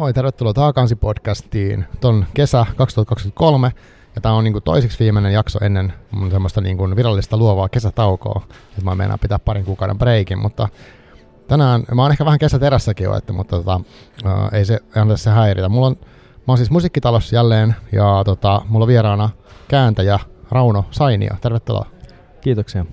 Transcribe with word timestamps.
Moi, 0.00 0.12
tervetuloa 0.12 0.52
Taakansi 0.52 0.96
podcastiin. 0.96 1.84
Ton 2.00 2.26
kesä 2.34 2.66
2023 2.76 3.72
ja 4.14 4.20
tämä 4.20 4.34
on 4.34 4.44
niinku 4.44 4.60
toiseksi 4.60 4.98
viimeinen 4.98 5.32
jakso 5.32 5.58
ennen 5.62 5.92
mun 6.10 6.30
semmoista 6.30 6.60
niinku 6.60 6.96
virallista 6.96 7.36
luovaa 7.36 7.68
kesätaukoa. 7.68 8.42
Et 8.78 8.84
mä 8.84 8.94
meinaan 8.94 9.18
pitää 9.18 9.38
parin 9.38 9.64
kuukauden 9.64 9.98
breikin, 9.98 10.38
mutta 10.38 10.68
tänään, 11.48 11.84
mä 11.94 12.02
oon 12.02 12.10
ehkä 12.10 12.24
vähän 12.24 12.38
kesäterässäkin 12.38 13.04
jo, 13.04 13.16
että, 13.16 13.32
mutta 13.32 13.56
tota, 13.56 13.80
ää, 14.24 14.48
ei 14.52 14.64
se 14.64 14.78
anna 14.96 15.16
se 15.16 15.30
häiritä. 15.30 15.68
Mulla 15.68 15.86
on, 15.86 15.96
mä 16.36 16.44
oon 16.48 16.58
siis 16.58 16.70
musiikkitalossa 16.70 17.36
jälleen 17.36 17.76
ja 17.92 18.22
tota, 18.24 18.62
mulla 18.68 18.84
on 18.84 18.88
vieraana 18.88 19.30
kääntäjä 19.68 20.18
Rauno 20.50 20.84
Sainio. 20.90 21.34
Tervetuloa. 21.40 21.86
Kiitoksia. 22.40 22.86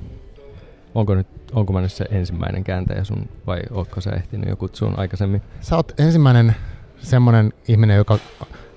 Onko, 0.96 1.16
nyt, 1.16 1.28
onko 1.54 1.74
mä 1.74 1.82
nyt 1.82 1.92
se 1.92 2.06
ensimmäinen 2.12 2.64
kääntäjä 2.64 3.04
sun 3.04 3.30
vai 3.48 3.60
ootko 3.72 4.02
sä 4.02 4.12
ehtinyt 4.12 4.50
jo 4.50 4.56
kutsua 4.56 4.94
aikaisemmin? 4.98 5.42
Sä 5.62 5.76
oot 5.76 6.00
ensimmäinen 6.00 6.56
semmoinen 7.04 7.54
ihminen, 7.68 7.98
joka, 7.98 8.18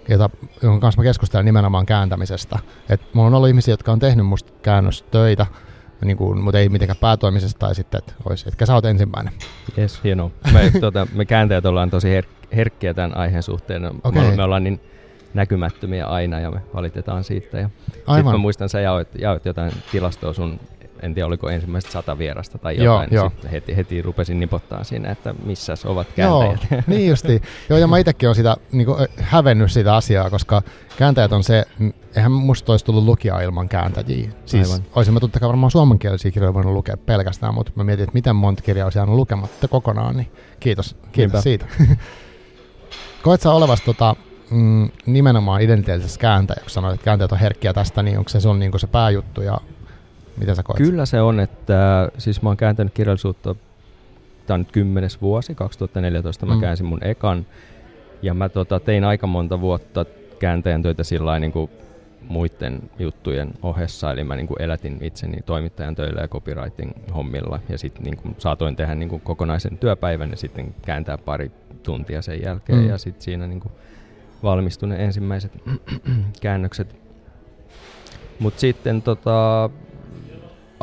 jota, 0.09 0.31
jonka 0.63 0.81
kanssa 0.81 1.01
mä 1.01 1.05
keskustelen 1.05 1.45
nimenomaan 1.45 1.87
kääntämisestä. 1.87 2.59
Et 2.89 3.01
mulla 3.15 3.27
on 3.27 3.35
ollut 3.35 3.49
ihmisiä, 3.49 3.73
jotka 3.73 3.93
on 3.93 3.99
tehnyt 3.99 4.27
musta 4.27 4.53
käännöstöitä, 4.63 5.47
niin 6.05 6.17
kuin, 6.17 6.41
mutta 6.41 6.59
ei 6.59 6.69
mitenkään 6.69 6.97
päätoimisesta 7.01 7.59
tai 7.59 7.75
sitten, 7.75 7.99
että 7.99 8.13
olisi, 8.25 8.49
etkä 8.49 8.67
sä 8.67 8.75
oot 8.75 8.85
ensimmäinen. 8.85 9.33
Yes, 9.79 10.01
hienoa. 10.05 10.31
Me, 10.53 10.71
tuota, 10.81 11.07
me 11.15 11.25
kääntäjät 11.25 11.67
ollaan 11.67 11.91
tosi 11.91 12.21
her- 12.21 12.55
herkkiä 12.57 12.95
tämän 12.95 13.17
aiheen 13.17 13.43
suhteen. 13.43 13.87
Okay. 14.05 14.31
Me, 14.31 14.37
me 14.37 14.43
ollaan 14.43 14.65
niin 14.65 14.81
näkymättömiä 15.35 16.07
aina 16.07 16.41
ja 16.41 16.51
me 16.51 16.61
valitetaan 16.75 17.25
siitä. 17.25 17.59
Ja 17.59 17.71
Aivan. 18.07 18.17
Sitten 18.17 18.33
mä 18.35 18.39
muistan, 18.39 18.69
sä 18.69 18.81
jaoit, 18.81 19.09
jaoit 19.19 19.45
jotain 19.45 19.73
tilastoa 19.93 20.33
sun 20.33 20.61
en 21.05 21.15
tiedä 21.15 21.27
oliko 21.27 21.51
ensimmäiset 21.51 21.91
sata 21.91 22.19
vierasta 22.19 22.59
tai 22.59 22.77
jotain, 22.77 23.09
joo. 23.13 23.25
niin 23.25 23.31
sitten 23.33 23.51
heti, 23.51 23.77
heti 23.77 24.03
rupesin 24.03 24.41
nipottaa 24.41 24.85
siinä, 24.85 25.11
että 25.11 25.35
missä 25.45 25.75
ovat 25.85 26.07
kääntäjät. 26.17 26.67
Joo, 26.71 26.83
niin 26.87 27.09
justi. 27.09 27.43
Joo, 27.69 27.79
ja 27.79 27.87
mä 27.87 27.99
itsekin 27.99 28.29
olen 28.29 28.37
sitä, 28.37 28.57
niin 28.73 28.87
kuin, 28.87 29.09
hävennyt 29.21 29.73
sitä 29.73 29.97
asiaa, 29.97 30.31
koska 30.31 30.63
kääntäjät 30.97 31.33
on 31.33 31.45
se, 31.45 31.65
eihän 32.17 32.33
musta 32.33 32.73
olisi 32.73 32.85
tullut 32.85 33.05
lukija 33.05 33.41
ilman 33.41 33.69
kääntäjiä. 33.69 34.31
Siis 34.47 34.73
Aivan. 34.73 34.87
olisin 34.95 35.15
mä 35.15 35.21
totta 35.21 35.41
kai 35.41 35.49
varmaan 35.49 35.71
suomenkielisiä 35.71 36.31
kirjoja 36.31 36.55
voinut 36.55 36.73
lukea 36.73 36.97
pelkästään, 36.97 37.55
mutta 37.55 37.73
mä 37.75 37.85
mietin, 37.85 38.03
että 38.03 38.15
miten 38.15 38.37
monta 38.37 38.63
kirjaa 38.63 38.87
olisi 38.87 38.99
jäänyt 38.99 39.15
lukematta 39.15 39.69
kokonaan, 39.69 40.17
niin 40.17 40.33
kiitos, 40.61 40.97
kiitos 41.13 41.17
Niinpä. 41.17 41.41
siitä. 41.41 41.67
Koet 43.23 43.41
sä 43.41 43.53
olevas 43.53 43.81
tota, 43.81 44.17
mm, 44.51 44.91
nimenomaan 45.07 45.63
identiteettisessä 45.63 46.21
kääntäjä, 46.21 46.61
kun 46.61 46.71
sanoit, 46.71 46.95
että 46.95 47.05
kääntäjät 47.05 47.33
on 47.33 47.39
herkkiä 47.39 47.73
tästä, 47.73 48.03
niin 48.03 48.19
onko 48.19 48.29
se 48.29 48.41
sun 48.41 48.59
niin 48.59 48.81
se 48.81 48.87
pääjuttu 48.87 49.43
ja 49.43 49.59
miten 50.37 50.57
sä 50.57 50.63
koet? 50.63 50.77
Kyllä 50.77 51.07
se 51.07 51.21
on, 51.21 51.41
että 51.41 52.09
siis 52.19 52.43
mä 52.43 52.49
oon 52.51 52.57
kääntänyt 52.57 52.95
kirjallisuutta, 52.95 53.55
tämä 54.47 54.55
on 54.55 54.61
nyt 54.61 54.73
kymmenes 54.73 55.23
vuosi, 55.23 55.55
2014 55.55 56.47
mä 56.47 56.55
Mm. 56.55 56.61
käänsin 56.61 56.87
mun 56.87 57.05
ekan, 57.05 57.47
ja 58.23 58.35
mä 58.35 58.49
tota, 58.49 58.81
tein 58.81 59.05
aika 59.05 59.27
monta 59.27 59.61
vuotta 59.61 60.05
kääntäjän 60.39 60.83
töitä 60.83 61.05
sillä 61.05 61.39
niin 61.39 61.53
kuin 61.53 61.71
muiden 62.29 62.83
juttujen 62.99 63.51
ohessa, 63.63 64.13
eli 64.13 64.25
mä 64.25 64.37
niin 64.37 64.47
kuin 64.47 64.63
elätin 64.63 64.99
itseni 65.01 65.37
toimittajan 65.47 65.95
töillä 65.95 66.21
ja 66.21 66.29
copywriting 66.29 66.91
hommilla, 67.15 67.61
ja 67.69 67.79
sitten 67.79 68.03
niin 68.05 68.35
saatoin 68.39 68.77
tehdä 68.77 68.95
niin 68.95 69.09
kuin 69.09 69.21
kokonaisen 69.23 69.79
työpäivän 69.79 70.31
ja 70.31 70.37
sitten 70.37 70.75
kääntää 70.83 71.19
pari 71.19 71.51
tuntia 71.83 72.23
sen 72.23 72.43
jälkeen, 72.43 72.79
Mm. 72.79 72.85
mm. 72.85 72.91
ja 72.91 72.99
sitten 72.99 73.23
siinä 73.23 73.47
niin 73.47 73.61
kuin 73.61 73.73
valmistui 74.43 74.89
ne 74.89 75.05
ensimmäiset 75.05 75.53
käännökset. 76.41 76.97
Mutta 78.39 78.61
sitten 78.61 79.03
tota, 79.03 79.71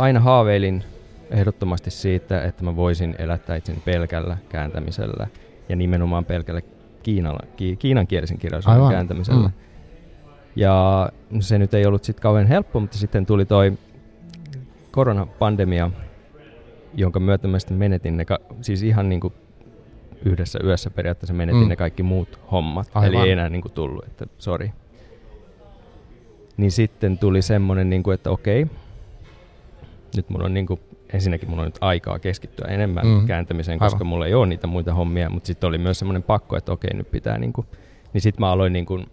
aina 0.01 0.19
haaveilin 0.19 0.83
ehdottomasti 1.31 1.91
siitä, 1.91 2.43
että 2.43 2.63
mä 2.63 2.75
voisin 2.75 3.15
elättää 3.19 3.55
itseni 3.55 3.81
pelkällä 3.85 4.37
kääntämisellä 4.49 5.27
ja 5.69 5.75
nimenomaan 5.75 6.25
pelkällä 6.25 6.61
kiinala, 7.03 7.39
ki, 7.55 7.75
kiinankielisen 7.75 8.37
kirjallisuuden 8.37 8.79
Aivan. 8.81 8.91
kääntämisellä. 8.93 9.47
Mm. 9.47 9.53
Ja 10.55 11.09
se 11.39 11.57
nyt 11.59 11.73
ei 11.73 11.85
ollut 11.85 12.03
sitten 12.03 12.21
kauhean 12.23 12.47
helppo, 12.47 12.79
mutta 12.79 12.97
sitten 12.97 13.25
tuli 13.25 13.45
toi 13.45 13.73
koronapandemia, 14.91 15.91
jonka 16.93 17.19
myötä 17.19 17.47
mä 17.47 17.59
sitten 17.59 17.77
menetin 17.77 18.17
ne, 18.17 18.25
ka- 18.25 18.39
siis 18.61 18.83
ihan 18.83 19.09
niin 19.09 19.19
kuin 19.21 19.33
yhdessä 20.25 20.59
yössä 20.63 20.89
periaatteessa 20.89 21.33
menetin 21.33 21.61
Mm. 21.61 21.67
ne 21.69 21.75
kaikki 21.75 22.03
muut 22.03 22.39
hommat. 22.51 22.87
Aivan. 22.93 23.07
Eli 23.07 23.17
ei 23.27 23.31
enää 23.31 23.49
niin 23.49 23.61
kuin 23.61 23.71
tullut, 23.71 24.05
että 24.05 24.25
sori. 24.37 24.71
Niin 26.57 26.71
sitten 26.71 27.17
tuli 27.17 27.41
semmoinen, 27.41 27.89
niin 27.89 28.03
kuin, 28.03 28.13
että 28.15 28.31
okei, 28.31 28.67
nyt 30.17 30.29
mulla 30.29 30.45
on 30.45 30.53
niin 30.53 30.65
kuin, 30.67 30.79
ensinnäkin 31.13 31.49
mulla 31.49 31.61
on 31.61 31.67
nyt 31.67 31.77
aikaa 31.81 32.19
keskittyä 32.19 32.67
enemmän 32.67 33.05
Mm. 33.07 33.25
kääntämiseen, 33.27 33.79
koska 33.79 33.95
Aivan. 33.97 34.07
mulla 34.07 34.25
ei 34.25 34.33
ole 34.33 34.45
niitä 34.47 34.67
muita 34.67 34.93
hommia, 34.93 35.29
mutta 35.29 35.47
sitten 35.47 35.67
oli 35.67 35.77
myös 35.77 35.99
semmoinen 35.99 36.23
pakko, 36.23 36.57
että 36.57 36.71
okei, 36.71 36.93
nyt 36.93 37.11
pitää 37.11 37.37
niin 37.37 37.53
kuin, 37.53 37.67
niin 38.13 38.21
sitten 38.21 38.39
mä 38.41 38.51
aloin 38.51 38.73
niin 38.73 38.85
kuin 38.85 39.05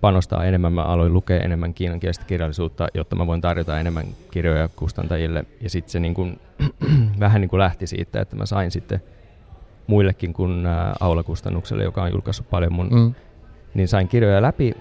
panostaa 0.00 0.44
enemmän, 0.44 0.72
mä 0.72 0.82
aloin 0.82 1.12
lukea 1.14 1.40
enemmän 1.40 1.74
kiinankielistä 1.74 2.24
kirjallisuutta, 2.24 2.86
jotta 2.94 3.16
mä 3.16 3.26
voin 3.26 3.40
tarjota 3.40 3.80
enemmän 3.80 4.04
kirjoja 4.30 4.68
kustantajille. 4.76 5.44
Ja 5.60 5.70
sitten 5.70 5.90
se 5.90 6.00
niin 6.00 6.14
kuin, 6.14 6.40
vähän 7.20 7.40
niin 7.40 7.48
kuin 7.48 7.60
lähti 7.60 7.86
siitä, 7.86 8.20
että 8.20 8.36
mä 8.36 8.46
sain 8.46 8.70
sitten 8.70 9.02
muillekin 9.86 10.32
kuin 10.32 10.66
ää, 10.66 10.96
Aula-kustannukselle, 11.00 11.82
joka 11.84 12.02
on 12.02 12.10
julkaissut 12.12 12.50
paljon 12.50 12.72
mun 12.72 12.88
Mm. 12.92 13.14
niin 13.74 13.88
sain 13.88 14.08
kirjoja 14.08 14.42
läpi. 14.42 14.74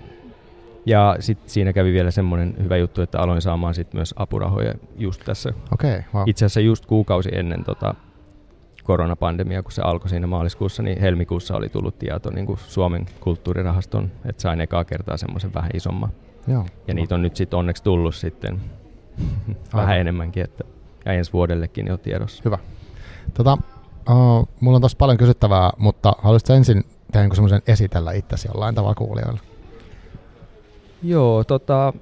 Ja 0.87 1.15
sitten 1.19 1.49
siinä 1.49 1.73
kävi 1.73 1.93
vielä 1.93 2.11
semmoinen 2.11 2.55
hyvä 2.63 2.77
juttu, 2.77 3.01
että 3.01 3.19
aloin 3.19 3.41
saamaan 3.41 3.73
sit 3.73 3.93
myös 3.93 4.13
apurahoja 4.17 4.73
just 4.97 5.21
tässä. 5.25 5.53
Okay, 5.73 6.03
wow. 6.13 6.23
Itse 6.25 6.45
asiassa 6.45 6.59
just 6.59 6.85
kuukausi 6.85 7.29
ennen 7.33 7.63
tota 7.63 7.95
koronapandemia, 8.83 9.63
kun 9.63 9.71
se 9.71 9.81
alkoi 9.81 10.09
siinä 10.09 10.27
maaliskuussa, 10.27 10.83
niin 10.83 11.01
helmikuussa 11.01 11.55
oli 11.55 11.69
tullut 11.69 11.99
tieto 11.99 12.29
niin 12.29 12.45
kuin 12.45 12.59
Suomen 12.59 13.05
kulttuurirahaston, 13.19 14.11
että 14.25 14.41
sain 14.41 14.61
ekaa 14.61 14.85
kertaa 14.85 15.17
semmoisen 15.17 15.53
vähän 15.53 15.71
isomman. 15.73 16.09
Joo. 16.47 16.65
Ja 16.87 16.93
niitä 16.93 17.15
on 17.15 17.21
nyt 17.21 17.35
sitten 17.35 17.59
onneksi 17.59 17.83
tullut 17.83 18.15
sitten 18.15 18.61
vähän 19.73 19.89
Aivan. 19.89 19.97
enemmänkin, 20.01 20.43
että 20.43 20.63
ja 21.05 21.13
ensi 21.13 21.33
vuodellekin 21.33 21.87
jo 21.87 21.97
tiedossa. 21.97 22.41
Hyvä. 22.45 22.57
Tota, 23.33 23.57
uh, 24.09 24.47
mulla 24.59 24.75
on 24.75 24.81
tossa 24.81 24.97
paljon 24.97 25.17
kysyttävää, 25.17 25.71
mutta 25.77 26.13
haluaisitko 26.17 26.53
ensin 26.53 26.83
tehdä 27.11 27.29
semmoisen 27.33 27.61
esitellä 27.67 28.11
itsesi 28.11 28.47
jollain 28.47 28.75
tavalla 28.75 28.95
kuulijoille? 28.95 29.39
Joo, 31.03 31.43
tota, 31.43 31.93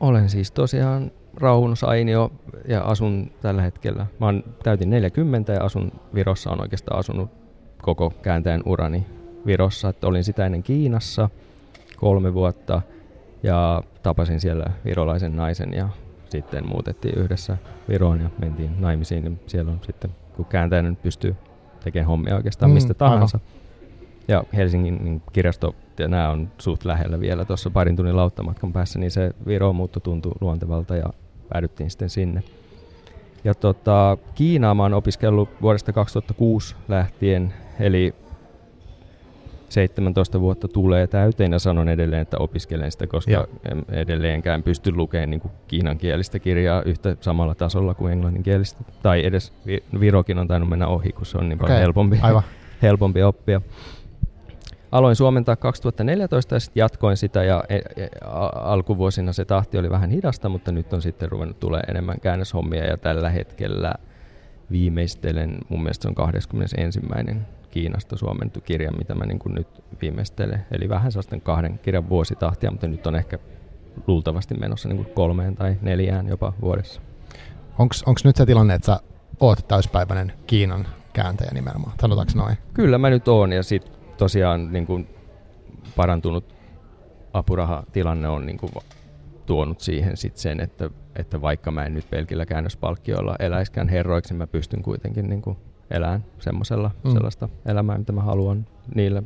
olen 0.00 0.28
siis 0.28 0.50
tosiaan 0.50 1.10
Rauno 1.36 1.74
Sainio 1.74 2.32
ja 2.68 2.80
asun 2.80 3.30
tällä 3.40 3.62
hetkellä. 3.62 4.06
Mä 4.20 4.26
oon 4.26 4.44
täytin 4.62 4.90
40 4.90 5.52
ja 5.52 5.64
asun 5.64 5.92
Virossa, 6.14 6.50
on 6.50 6.60
oikeastaan 6.60 6.98
asunut 6.98 7.30
koko 7.82 8.12
kääntäjän 8.22 8.62
urani 8.66 9.06
Virossa. 9.46 9.88
Että 9.88 10.06
olin 10.06 10.24
sitä 10.24 10.46
ennen 10.46 10.62
Kiinassa 10.62 11.28
kolme 11.96 12.34
vuotta 12.34 12.82
ja 13.42 13.82
tapasin 14.02 14.40
siellä 14.40 14.64
virolaisen 14.84 15.36
naisen 15.36 15.72
ja 15.74 15.88
sitten 16.28 16.68
muutettiin 16.68 17.18
yhdessä 17.18 17.56
Viroon 17.88 18.20
ja 18.20 18.30
mentiin 18.38 18.80
naimisiin. 18.80 19.24
Niin 19.24 19.40
siellä 19.46 19.72
on 19.72 19.80
sitten, 19.86 20.10
kun 20.36 20.44
kääntäjänä 20.44 20.90
nyt 20.90 21.02
pystyy 21.02 21.36
tekemään 21.84 22.06
hommia 22.06 22.36
oikeastaan 22.36 22.70
Mm, 22.70 22.74
mistä 22.74 22.94
aivan. 23.00 23.28
Ja 24.28 24.44
Helsingin 24.56 25.04
niin 25.04 25.22
kirjasto, 25.32 25.74
ja 25.98 26.08
nämä 26.08 26.30
on 26.30 26.48
suht 26.58 26.84
lähellä 26.84 27.20
vielä 27.20 27.44
tuossa 27.44 27.70
parin 27.70 27.96
tunnin 27.96 28.16
lauttamatkan 28.16 28.72
päässä, 28.72 28.98
niin 28.98 29.10
se 29.10 29.30
Viro 29.46 29.72
muutto 29.72 30.00
tuntui 30.00 30.32
luontevalta 30.40 30.96
ja 30.96 31.06
päädyttiin 31.48 31.90
sitten 31.90 32.10
sinne. 32.10 32.42
Ja 33.44 33.54
tota, 33.54 34.16
Kiinaa 34.34 34.74
mä 34.74 34.82
oon 34.82 34.94
opiskellut 34.94 35.48
vuodesta 35.62 35.92
2006 35.92 36.76
lähtien, 36.88 37.54
eli 37.80 38.14
17 39.68 40.40
vuotta 40.40 40.68
tulee 40.68 41.06
täyteen 41.06 41.52
ja 41.52 41.58
sanon 41.58 41.88
edelleen, 41.88 42.22
että 42.22 42.36
opiskelen 42.38 42.92
sitä, 42.92 43.06
koska 43.06 43.30
Joo. 43.32 43.46
en 43.72 43.84
edelleenkään 43.88 44.62
pysty 44.62 44.92
lukemaan 44.92 45.30
niin 45.30 45.40
kuin 45.40 45.52
kiinankielistä 45.68 46.38
kirjaa 46.38 46.82
yhtä 46.82 47.16
samalla 47.20 47.54
tasolla 47.54 47.94
kuin 47.94 48.12
englanninkielistä. 48.12 48.84
Tai 49.02 49.26
edes 49.26 49.52
Vi- 49.66 49.84
Virokin 50.00 50.38
on 50.38 50.48
tainnut 50.48 50.68
mennä 50.70 50.86
ohi, 50.86 51.12
kun 51.12 51.26
se 51.26 51.38
on 51.38 51.48
niin 51.48 51.58
paljon 51.58 51.76
Okei, 51.76 51.82
helpompi 51.82 52.18
Aivan. 52.22 52.42
helpompi 52.82 53.22
oppia. 53.22 53.60
Aloin 54.94 55.16
suomentaa 55.16 55.56
2014 55.56 56.54
ja 56.54 56.60
sitten 56.60 56.80
jatkoin 56.80 57.16
sitä 57.16 57.44
ja 57.44 57.64
e- 57.68 57.76
e- 57.76 58.08
alkuvuosina 58.54 59.32
se 59.32 59.44
tahti 59.44 59.78
oli 59.78 59.90
vähän 59.90 60.10
hidasta, 60.10 60.48
mutta 60.48 60.72
nyt 60.72 60.92
on 60.92 61.02
sitten 61.02 61.30
ruvennut 61.30 61.60
tulee 61.60 61.80
enemmän 61.80 62.20
käännöshommia 62.20 62.84
ja 62.84 62.96
tällä 62.96 63.30
hetkellä 63.30 63.94
viimeistelen, 64.70 65.58
mun 65.68 65.82
mielestä 65.82 66.02
se 66.02 66.08
on 66.08 66.14
21. 66.14 67.00
Kiinasta 67.70 68.16
suomennettu 68.16 68.60
kirja, 68.60 68.92
mitä 68.92 69.14
mä 69.14 69.26
niin 69.26 69.38
kuin 69.38 69.54
nyt 69.54 69.68
viimeistelen. 70.02 70.66
Eli 70.70 70.88
vähän 70.88 71.12
sellaisten 71.12 71.40
kahden 71.40 71.78
kirjan 71.78 72.08
vuositahtia, 72.08 72.70
mutta 72.70 72.88
nyt 72.88 73.06
on 73.06 73.16
ehkä 73.16 73.38
luultavasti 74.06 74.54
menossa 74.54 74.88
niin 74.88 75.04
kuin 75.04 75.14
kolmeen 75.14 75.56
tai 75.56 75.76
neljään 75.82 76.28
jopa 76.28 76.52
vuodessa. 76.60 77.00
Onko 77.78 78.20
nyt 78.24 78.36
se 78.36 78.46
tilanne, 78.46 78.74
että 78.74 78.86
sä 78.86 79.00
oot 79.40 79.68
täyspäiväinen 79.68 80.32
Kiinan 80.46 80.86
kääntäjä 81.12 81.50
nimenomaan? 81.54 81.92
Sanotaanko 82.00 82.32
noin? 82.34 82.56
Kyllä 82.74 82.98
mä 82.98 83.10
nyt 83.10 83.28
oon 83.28 83.52
ja 83.52 83.62
sitten 83.62 84.03
tosiaan 84.16 84.72
niin 84.72 84.86
kuin 84.86 85.08
parantunut 85.96 86.54
apurahatilanne 87.32 88.28
on 88.28 88.46
niin 88.46 88.58
kuin 88.58 88.72
tuonut 89.46 89.80
siihen 89.80 90.16
sit 90.16 90.36
sen, 90.36 90.60
että, 90.60 90.90
että 91.16 91.40
vaikka 91.40 91.70
mä 91.70 91.84
en 91.84 91.94
nyt 91.94 92.10
pelkillä 92.10 92.46
käännöspalkkioilla 92.46 93.36
eläiskään 93.38 93.88
herroiksi, 93.88 94.32
niin 94.32 94.38
mä 94.38 94.46
pystyn 94.46 94.82
kuitenkin 94.82 95.28
niin 95.28 95.42
kuin 95.42 95.56
elää 95.90 96.20
semmoisella 96.38 96.90
Mm. 97.04 97.12
sellaista 97.12 97.48
elämää, 97.66 97.98
mitä 97.98 98.12
mä 98.12 98.22
haluan 98.22 98.66
niille, 98.94 99.22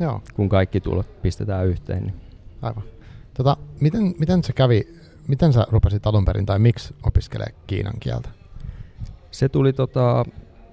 Joo, 0.00 0.20
kun 0.34 0.48
kaikki 0.48 0.80
tulot 0.80 1.22
pistetään 1.22 1.66
yhteen. 1.66 2.02
Niin. 2.02 2.14
aivan. 2.62 2.82
Tota, 3.34 3.56
miten, 3.80 4.14
miten 4.18 4.44
se 4.44 4.52
kävi, 4.52 4.82
miten 5.28 5.52
sä 5.52 5.66
rupesit 5.70 6.06
alun 6.06 6.24
perin 6.24 6.46
tai 6.46 6.58
miksi 6.58 6.94
opiskelee 7.06 7.54
kiinan 7.66 7.94
kieltä? 8.00 8.28
Se 9.30 9.48
tuli, 9.48 9.72
tota, 9.72 10.24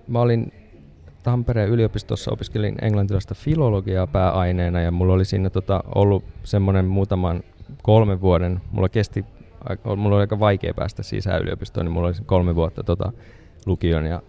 mä 0.07 0.21
olin 0.21 0.53
Tampereen 1.23 1.69
yliopistossa, 1.69 2.31
opiskelin 2.31 2.75
englantilaista 2.81 3.35
filologiaa 3.35 4.07
pääaineena 4.07 4.81
ja 4.81 4.91
mulla 4.91 5.13
oli 5.13 5.25
siinä 5.25 5.49
tota, 5.49 5.83
ollut 5.95 6.23
semmoinen 6.43 6.85
muutaman 6.85 7.43
kolmen 7.83 8.21
vuoden, 8.21 8.61
mulla 8.71 8.89
kesti, 8.89 9.25
mulla 9.97 10.15
oli 10.15 10.23
aika 10.23 10.39
vaikea 10.39 10.73
päästä 10.73 11.03
sisään 11.03 11.41
yliopistoon, 11.41 11.85
niin 11.85 11.93
mulla 11.93 12.07
oli 12.07 12.15
kolme 12.25 12.55
vuotta 12.55 12.83
tota, 12.83 13.11
lukion 13.65 14.05
ja 14.05 14.21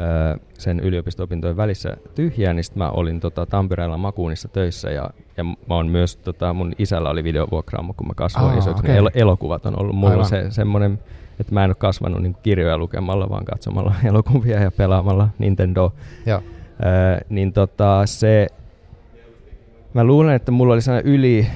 öö, 0.00 0.36
sen 0.58 0.80
yliopisto-opintojen 0.80 1.56
välissä 1.56 1.96
tyhjää, 2.14 2.52
niin 2.52 2.64
sit 2.64 2.76
mä 2.76 2.90
olin 2.90 3.20
tota, 3.20 3.46
Tampereella 3.46 3.98
Makuunissa 3.98 4.48
töissä 4.48 4.90
ja, 4.90 5.10
ja 5.36 5.44
mä 5.44 5.54
oon 5.68 5.88
myös, 5.88 6.16
tota, 6.16 6.54
mun 6.54 6.72
isällä 6.78 7.10
oli 7.10 7.24
videovuokraamo, 7.24 7.94
kun 7.94 8.06
mä 8.06 8.14
kasvoin 8.16 8.52
Aa, 8.52 8.58
isoksi. 8.58 8.82
Okay. 8.82 8.96
El- 8.96 9.10
elokuvat 9.14 9.66
on 9.66 9.80
ollut 9.80 9.96
mulla 9.96 10.12
Aivan. 10.12 10.24
se, 10.28 10.46
semmoinen, 10.50 10.98
että 11.40 11.54
mä 11.54 11.64
en 11.64 11.70
ole 11.70 11.74
kasvanut 11.78 12.22
niin 12.22 12.36
kirjoja 12.42 12.78
lukemalla, 12.78 13.28
vaan 13.30 13.44
katsomalla 13.44 13.94
elokuvia 14.08 14.60
ja 14.60 14.70
pelaamalla 14.70 15.28
Nintendo. 15.38 15.92
Joo. 16.26 16.42
Öö, 16.84 17.18
niin 17.28 17.52
tota, 17.52 18.02
se, 18.06 18.46
mä 19.94 20.04
luulen, 20.04 20.34
että 20.34 20.52
mulla 20.52 20.72
oli 20.74 20.82
sellainen 20.82 21.12
yli, 21.12 21.46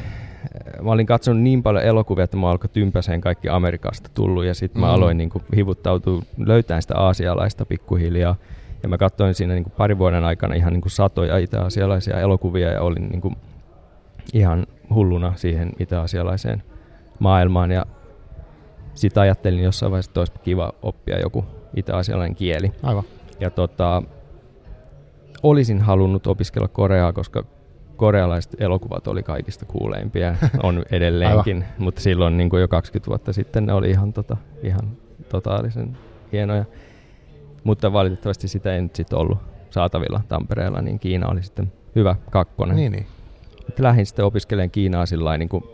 mä 0.83 0.91
olin 0.91 1.07
katsonut 1.07 1.43
niin 1.43 1.63
paljon 1.63 1.85
elokuvia, 1.85 2.25
että 2.25 2.37
mä 2.37 2.51
alkoi 2.51 2.71
tympäseen 2.73 3.21
kaikki 3.21 3.49
Amerikasta 3.49 4.11
tullut 4.15 4.45
ja 4.45 4.55
sitten 4.55 4.81
mä 4.81 4.87
Mm. 4.87 4.93
aloin 4.95 5.17
niin 5.19 5.31
kuin, 5.31 5.45
hivuttautua 5.57 6.23
löytämään 6.39 6.83
sitä 6.83 6.97
aasialaista 6.99 7.65
pikkuhiljaa. 7.65 8.37
Ja 8.83 8.89
mä 8.89 8.99
katsoin 8.99 9.35
siinä 9.35 9.55
niin 9.55 9.65
kuin, 9.65 9.73
parin 9.77 9.99
vuoden 9.99 10.25
aikana 10.25 10.55
ihan 10.55 10.73
niin 10.73 10.81
kuin, 10.81 10.93
satoja 10.93 11.39
itä-asialaisia 11.39 12.21
elokuvia 12.21 12.69
ja 12.71 12.83
olin 12.83 13.09
niin 13.09 13.21
kuin, 13.21 13.37
ihan 14.33 14.67
hulluna 14.95 15.33
siihen 15.37 15.71
itä-asialaiseen 15.79 16.63
maailmaan. 17.19 17.71
Ja 17.71 17.87
sitten 19.01 19.21
ajattelin 19.21 19.63
jossain 19.63 19.93
vaiheessa, 19.93 20.11
että 20.11 20.21
olisi 20.21 20.33
kiva 20.43 20.73
oppia 20.83 21.21
joku 21.21 21.45
itä-asialainen 21.77 22.35
kieli. 22.35 22.73
Aivan. 22.83 23.05
Ja 23.41 23.51
tota, 23.51 24.03
olisin 25.43 25.81
halunnut 25.81 26.27
opiskella 26.27 26.69
koreaa, 26.69 27.13
koska 27.13 27.45
korealaiset 27.97 28.61
elokuvat 28.61 29.07
oli 29.07 29.23
kaikista 29.23 29.65
kuuleimpia, 29.65 30.35
on 30.63 30.85
edelleenkin, 30.91 31.65
mutta 31.79 32.01
silloin 32.01 32.37
niin 32.37 32.51
kuin 32.51 32.61
jo 32.61 32.69
20 32.69 33.09
vuotta 33.09 33.33
sitten 33.33 33.67
ne 33.67 33.73
oli 33.73 33.91
ihan, 33.91 34.13
tota, 34.13 34.37
ihan 34.63 34.97
totaalisen 35.29 35.97
hienoja. 36.33 36.65
Mutta 37.65 37.93
valitettavasti 37.93 38.49
sitä 38.49 38.75
ei 38.75 38.83
nyt 38.83 38.97
sitten 38.97 39.19
ollut 39.19 39.39
saatavilla 39.71 40.21
Tampereella, 40.29 40.83
niin 40.83 40.99
Kiina 40.99 41.29
oli 41.29 41.43
sitten 41.43 41.73
hyvä 41.97 42.17
kakkonen. 42.31 42.77
Niin, 42.77 42.93
niin. 42.93 43.07
Lähdin 43.79 44.07
sitten 44.07 44.25
opiskelemaan 44.25 44.71
Kiinaa 44.71 45.07
sillä 45.07 45.39
niin 45.39 45.49
kuin 45.49 45.65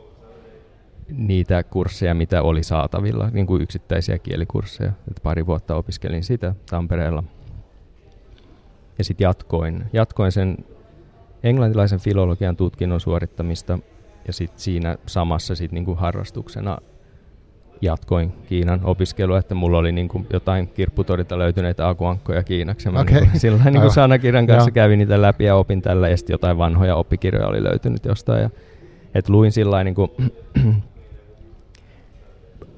niitä 1.08 1.62
kursseja, 1.62 2.14
mitä 2.14 2.42
oli 2.42 2.62
saatavilla, 2.62 3.30
niin 3.32 3.46
kuin 3.46 3.62
yksittäisiä 3.62 4.18
kielikursseja. 4.18 4.92
Et 5.10 5.20
pari 5.22 5.46
vuotta 5.46 5.76
opiskelin 5.76 6.24
sitä 6.24 6.54
Tampereella. 6.70 7.24
Ja 8.98 9.04
sitten 9.04 9.24
jatkoin, 9.24 9.84
jatkoin 9.92 10.32
sen 10.32 10.56
englantilaisen 11.42 12.00
filologian 12.00 12.56
tutkinnon 12.56 13.00
suorittamista 13.00 13.78
ja 14.26 14.32
sitten 14.32 14.60
siinä 14.60 14.96
samassa 15.06 15.54
sit 15.54 15.72
niinku 15.72 15.94
harrastuksena 15.94 16.78
jatkoin 17.80 18.32
Kiinan 18.48 18.80
opiskelua, 18.84 19.38
että 19.38 19.54
mulla 19.54 19.78
oli 19.78 19.92
niinku 19.92 20.26
jotain 20.32 20.68
kirpputorilta 20.68 21.38
löytyneitä 21.38 21.88
akuankkoja 21.88 22.42
Kiinaksi. 22.42 22.90
Mä 22.90 23.00
Okei. 23.00 23.20
niinku, 23.20 23.38
sillä 23.38 23.64
niinku 23.64 23.90
sanakirjan 23.90 24.46
kanssa 24.46 24.68
Joo. 24.68 24.74
kävin 24.74 24.98
niitä 24.98 25.22
läpi 25.22 25.44
ja 25.44 25.56
opin 25.56 25.82
tällä 25.82 26.08
ja 26.08 26.16
sitten 26.16 26.34
jotain 26.34 26.58
vanhoja 26.58 26.96
oppikirjoja 26.96 27.46
oli 27.46 27.64
löytynyt 27.64 28.04
jostain. 28.04 28.42
Ja, 28.42 28.50
et 29.14 29.28
luin 29.28 29.52
sillä 29.52 29.84
niinku, 29.84 30.10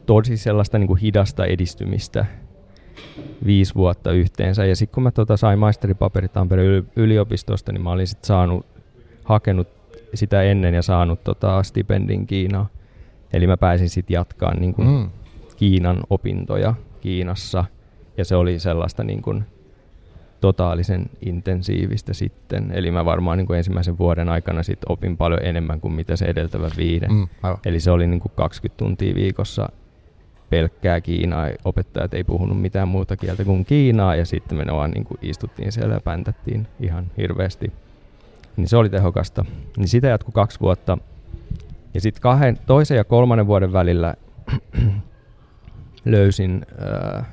tosi 0.09 0.37
sellaista 0.37 0.79
niinku 0.79 0.95
hidasta 0.95 1.45
edistymistä 1.45 2.27
viisi 3.47 3.75
vuotta 3.75 4.13
yhteensä. 4.13 4.65
Ja 4.65 4.77
sitten 4.77 4.95
kun 4.95 5.03
mä 5.03 5.11
tota 5.11 5.37
sain 5.37 5.59
maisteripaperit 5.59 6.33
Tampereen 6.33 6.69
yli- 6.69 6.85
yliopistosta, 6.97 7.73
niin 7.73 7.83
mä 7.83 7.91
olin 7.91 8.07
sitten 8.07 8.27
saanut, 8.27 8.67
hakenut 9.25 9.69
sitä 10.15 10.43
ennen 10.43 10.75
ja 10.75 10.83
saanut 10.83 11.25
tota 11.25 11.63
stipendin 11.63 12.27
Kiinaan. 12.27 12.67
Eli 13.33 13.47
mä 13.47 13.57
pääsin 13.57 13.89
sitten 13.89 14.15
jatkaa 14.15 14.55
niin 14.55 14.75
kuin 14.75 14.89
Mm. 14.89 15.11
Kiinan 15.57 16.01
opintoja 16.11 16.75
Kiinassa. 17.01 17.65
Ja 18.17 18.25
se 18.25 18.37
oli 18.37 18.59
sellaista 18.59 19.05
niin 19.05 19.23
kuin 19.23 19.45
totaalisen 20.41 21.07
intensiivistä 21.27 22.15
sitten. 22.15 22.71
Eli 22.75 22.91
mä 22.91 23.05
varmaan 23.05 23.39
niin 23.39 23.47
kuin 23.47 23.57
ensimmäisen 23.57 23.99
vuoden 23.99 24.29
aikana 24.29 24.63
sit 24.63 24.79
opin 24.89 25.17
paljon 25.17 25.41
enemmän 25.43 25.81
kuin 25.81 25.95
mitä 25.95 26.17
se 26.17 26.25
edeltävä 26.25 26.71
viiden. 26.77 27.13
Mm. 27.13 27.29
Aivan. 27.43 27.61
Eli 27.67 27.81
se 27.81 27.91
oli 27.91 28.07
niin 28.07 28.21
kuin 28.21 28.33
20 28.37 28.79
tuntia 28.79 29.15
viikossa 29.15 29.69
pelkkää 30.51 31.01
Kiinaa. 31.01 31.49
Opettajat 31.65 32.15
ei 32.15 32.25
puhunut 32.25 32.61
mitään 32.61 32.89
muuta 32.89 33.17
kieltä 33.17 33.45
kuin 33.45 33.65
Kiinaa 33.65 34.15
ja 34.15 34.25
sitten 34.27 34.59
me 34.59 34.65
vaan 34.73 34.91
niin 34.91 35.05
kuin 35.05 35.19
istuttiin 35.23 35.73
siellä 35.73 35.95
ja 35.95 36.01
päntättiin 36.01 36.67
ihan 36.81 37.07
hirveästi. 37.17 37.73
Niin 38.57 38.69
se 38.69 38.77
oli 38.77 38.89
tehokasta. 38.91 39.45
Niin 39.77 39.89
sitä 39.89 40.07
jatkui 40.07 40.33
kaksi 40.33 40.61
vuotta. 40.61 40.99
Ja 41.95 42.01
sitten 42.01 42.23
kahden, 42.23 42.59
toisen 42.67 42.97
ja 42.97 43.05
kolmannen 43.05 43.47
vuoden 43.47 43.73
välillä 43.73 44.15
löysin, 46.05 46.67
ää, 46.79 47.25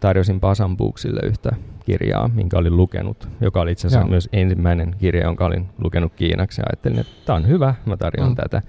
tarjosin 0.00 0.40
Pasan 0.40 0.76
Booksille 0.76 1.20
yhtä 1.24 1.50
kirjaa, 1.84 2.28
minkä 2.28 2.58
olin 2.58 2.76
lukenut, 2.76 3.28
joka 3.40 3.60
oli 3.60 3.72
itse 3.72 3.86
asiassa 3.86 4.04
Joo. 4.04 4.10
myös 4.10 4.28
ensimmäinen 4.32 4.94
kirja, 4.98 5.24
jonka 5.24 5.44
olin 5.46 5.68
lukenut 5.78 6.12
kiinaksi. 6.16 6.60
Ja 6.60 6.64
ajattelin, 6.70 6.98
että 6.98 7.12
tämä 7.24 7.36
on 7.36 7.48
hyvä, 7.48 7.74
mä 7.86 7.96
tarjoan 7.96 8.28
Mm. 8.28 8.32
mm. 8.32 8.36
tätä. 8.36 8.62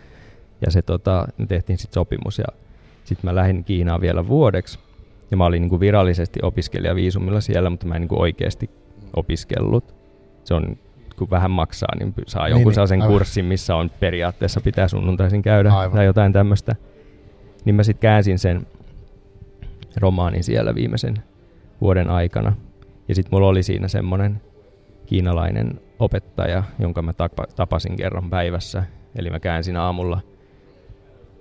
Ja 0.66 0.72
se 0.72 0.82
tota, 0.82 1.28
me 1.38 1.46
tehtiin 1.46 1.78
sitten 1.78 1.94
sopimus 1.94 2.40
ja 2.40 2.46
sitten 3.04 3.30
mä 3.32 3.36
lähdin 3.36 3.64
Kiinaan 3.64 4.02
vielä 4.02 4.28
vuodeksi. 4.28 4.80
Ja 5.32 5.38
mä 5.38 5.46
olin 5.46 5.62
niinku 5.62 5.80
virallisesti 5.80 6.40
opiskelijaviisumilla 6.44 7.42
siellä, 7.42 7.70
mutta 7.70 7.86
mä 7.88 7.96
en 7.96 8.02
niinku 8.02 8.22
oikeasti 8.22 8.70
opiskellut. 9.16 9.96
Se 10.44 10.54
on, 10.54 10.78
kun 11.18 11.30
vähän 11.30 11.52
maksaa, 11.52 11.96
niin 12.00 12.14
saa 12.28 12.44
Niin, 12.44 12.52
jonkun 12.52 12.70
niin, 12.70 12.76
sellaisen 12.76 13.02
aivan. 13.02 13.14
kurssin, 13.14 13.46
missä 13.46 13.76
on 13.76 13.92
periaatteessa 14.00 14.62
pitää 14.62 14.88
sunnuntaisin 14.88 15.42
käydä 15.42 15.74
Aivan. 15.74 15.96
tai 15.96 16.06
jotain 16.06 16.34
tämmöistä. 16.34 16.76
Niin 17.66 17.76
mä 17.76 17.84
sitten 17.84 18.02
käänsin 18.02 18.40
sen 18.40 18.68
romaanin 19.98 20.44
siellä 20.44 20.76
viimeisen 20.76 21.14
vuoden 21.82 22.10
aikana. 22.10 22.54
Ja 23.08 23.16
sitten 23.16 23.30
mulla 23.36 23.48
oli 23.48 23.64
siinä 23.64 23.88
semmoinen 23.88 24.42
kiinalainen 25.06 25.80
opettaja, 26.00 26.64
jonka 26.80 27.02
mä 27.02 27.12
tapa- 27.14 27.48
tapasin 27.56 27.96
kerran 27.96 28.30
päivässä. 28.30 28.84
Eli 29.16 29.30
mä 29.30 29.40
käänsin 29.40 29.78
aamulla 29.78 30.22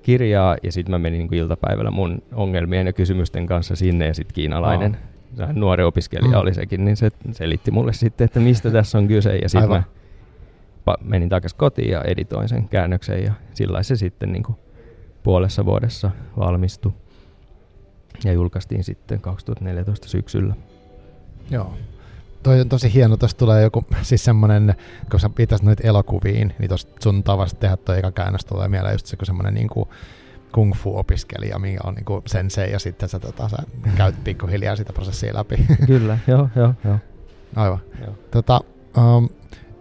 kirjaa 0.02 0.56
ja 0.62 0.73
sitten 0.73 0.90
mä 0.90 0.99
menin 0.99 1.18
niin 1.18 1.35
iltapäivällä 1.35 1.90
mun 1.90 2.23
ongelmien 2.35 2.87
ja 2.87 2.92
kysymysten 2.92 3.47
kanssa 3.47 3.76
sinne 3.76 4.06
ja 4.06 4.14
sitten 4.14 4.35
kiinalainen 4.35 4.97
oh. 5.42 5.49
nuori 5.52 5.82
opiskelija 5.82 6.37
Mm. 6.37 6.42
oli 6.42 6.54
sekin, 6.54 6.85
niin 6.85 6.97
se 6.97 7.11
selitti 7.30 7.71
mulle 7.71 7.92
sitten, 7.92 8.25
että 8.25 8.40
mistä 8.40 8.71
tässä 8.71 8.99
on 8.99 9.09
kyse 9.09 9.37
ja 9.37 9.49
sitten 9.49 9.71
mä 9.71 9.82
menin 11.00 11.28
takaisin 11.28 11.59
kotiin 11.59 11.90
ja 11.90 12.02
editoin 12.02 12.49
sen 12.49 12.68
käännöksen 12.68 13.25
ja 13.25 13.32
sillä 13.54 13.82
se 13.82 13.97
sitten 13.97 14.32
niin 14.32 14.42
kuin 14.42 14.56
puolessa 15.23 15.64
vuodessa 15.64 16.11
valmistui 16.38 16.92
ja 18.25 18.32
julkaistiin 18.32 18.85
sitten 18.85 19.21
2014 19.21 20.09
syksyllä. 20.09 20.54
Joo. 21.50 21.75
Toi 22.43 22.61
on 22.61 22.69
tosi 22.69 22.95
hieno, 22.95 23.17
tuossa 23.17 23.37
tulee 23.37 23.63
joku, 23.63 23.85
siis 24.03 24.25
semmonen, 24.25 24.75
kun 25.11 25.21
sä 25.21 25.31
pitäis 25.31 25.63
noita 25.63 25.89
elokuviin, 25.89 26.55
niin 26.59 26.69
tosta 26.69 26.93
sun 27.03 27.23
tavasta 27.23 27.61
tehdä 27.61 27.77
toi 27.77 27.99
eka 27.99 28.11
käännös 28.13 28.45
tulee 28.45 28.69
mieleen 28.69 28.95
just 28.95 29.07
se, 29.07 29.17
kun 29.17 29.27
semmonen 29.27 29.55
niinku 29.55 29.89
kung 30.53 30.73
fu-opiskelija, 30.75 31.59
mikä 31.59 31.81
on 31.85 31.95
niinku 31.95 32.23
sensei, 32.27 32.73
ja 32.73 32.79
sitten 32.79 33.09
sä, 33.09 33.19
tota, 33.21 33.49
sä 33.49 33.57
käyt 33.97 34.25
pikkuhiljaa 34.25 34.77
sitä 34.77 34.93
prosessia 34.93 35.35
läpi. 35.35 35.57
Kyllä, 35.87 36.19
joo, 36.27 36.49
joo, 36.57 36.75
joo. 36.85 36.99
Aivan. 37.57 37.79
joo. 38.01 38.15
Tota, 38.31 38.61
um, 38.97 39.29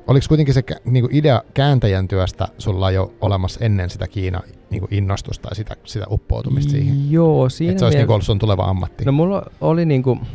oliko 0.08 0.26
kuitenkin 0.28 0.54
se 0.54 0.64
niinku 0.86 1.10
idea 1.12 1.42
kääntäjän 1.54 2.08
työstä 2.08 2.48
sulla 2.58 2.92
jo 2.92 3.14
olemassa 3.22 3.66
ennen 3.66 3.90
sitä 3.90 4.08
Kiina 4.08 4.42
niinku 4.70 4.88
innostusta 4.92 5.48
ja 5.52 5.56
sitä, 5.56 5.76
sitä 5.84 6.06
uppoutumista 6.12 6.72
siihen? 6.72 7.12
Joo, 7.12 7.50
siinä 7.50 7.72
Että 7.72 7.80
se 7.80 7.86
olisi 7.86 7.98
miel- 7.98 8.00
niinku 8.00 8.14
ollut 8.14 8.26
sun 8.26 8.40
tuleva 8.40 8.64
ammatti? 8.64 9.06
No 9.06 9.12
mulla 9.12 9.46
oli 9.62 9.86
niinku, 9.86 10.16
kun 10.16 10.28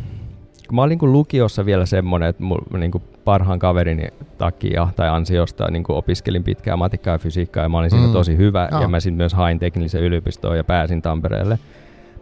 mä 0.73 0.83
olin 0.83 0.89
niinku 0.91 1.13
lukiossa 1.13 1.67
vielä 1.67 1.87
semmoinen, 1.87 2.29
että 2.29 2.43
mulla 2.43 2.79
niinku 2.79 3.03
parhaan 3.25 3.59
kaverini 3.59 4.09
takia 4.39 4.89
tai 4.97 5.09
ansiosta 5.09 5.71
niinku 5.71 5.95
opiskelin 5.95 6.45
pitkään 6.45 6.79
matikkaa 6.79 7.15
ja 7.15 7.19
fysiikkaa 7.19 7.63
ja 7.63 7.69
mä 7.69 7.79
olin 7.79 7.91
siinä 7.91 8.07
Mm. 8.07 8.13
tosi 8.13 8.37
hyvä 8.37 8.69
Joo. 8.73 8.81
ja 8.81 8.89
mä 8.89 9.01
sitten 9.01 9.17
myös 9.17 9.35
hain 9.35 9.59
teknillisen 9.59 10.03
yliopistoon 10.03 10.57
ja 10.57 10.65
pääsin 10.65 11.03
Tampereelle. 11.03 11.59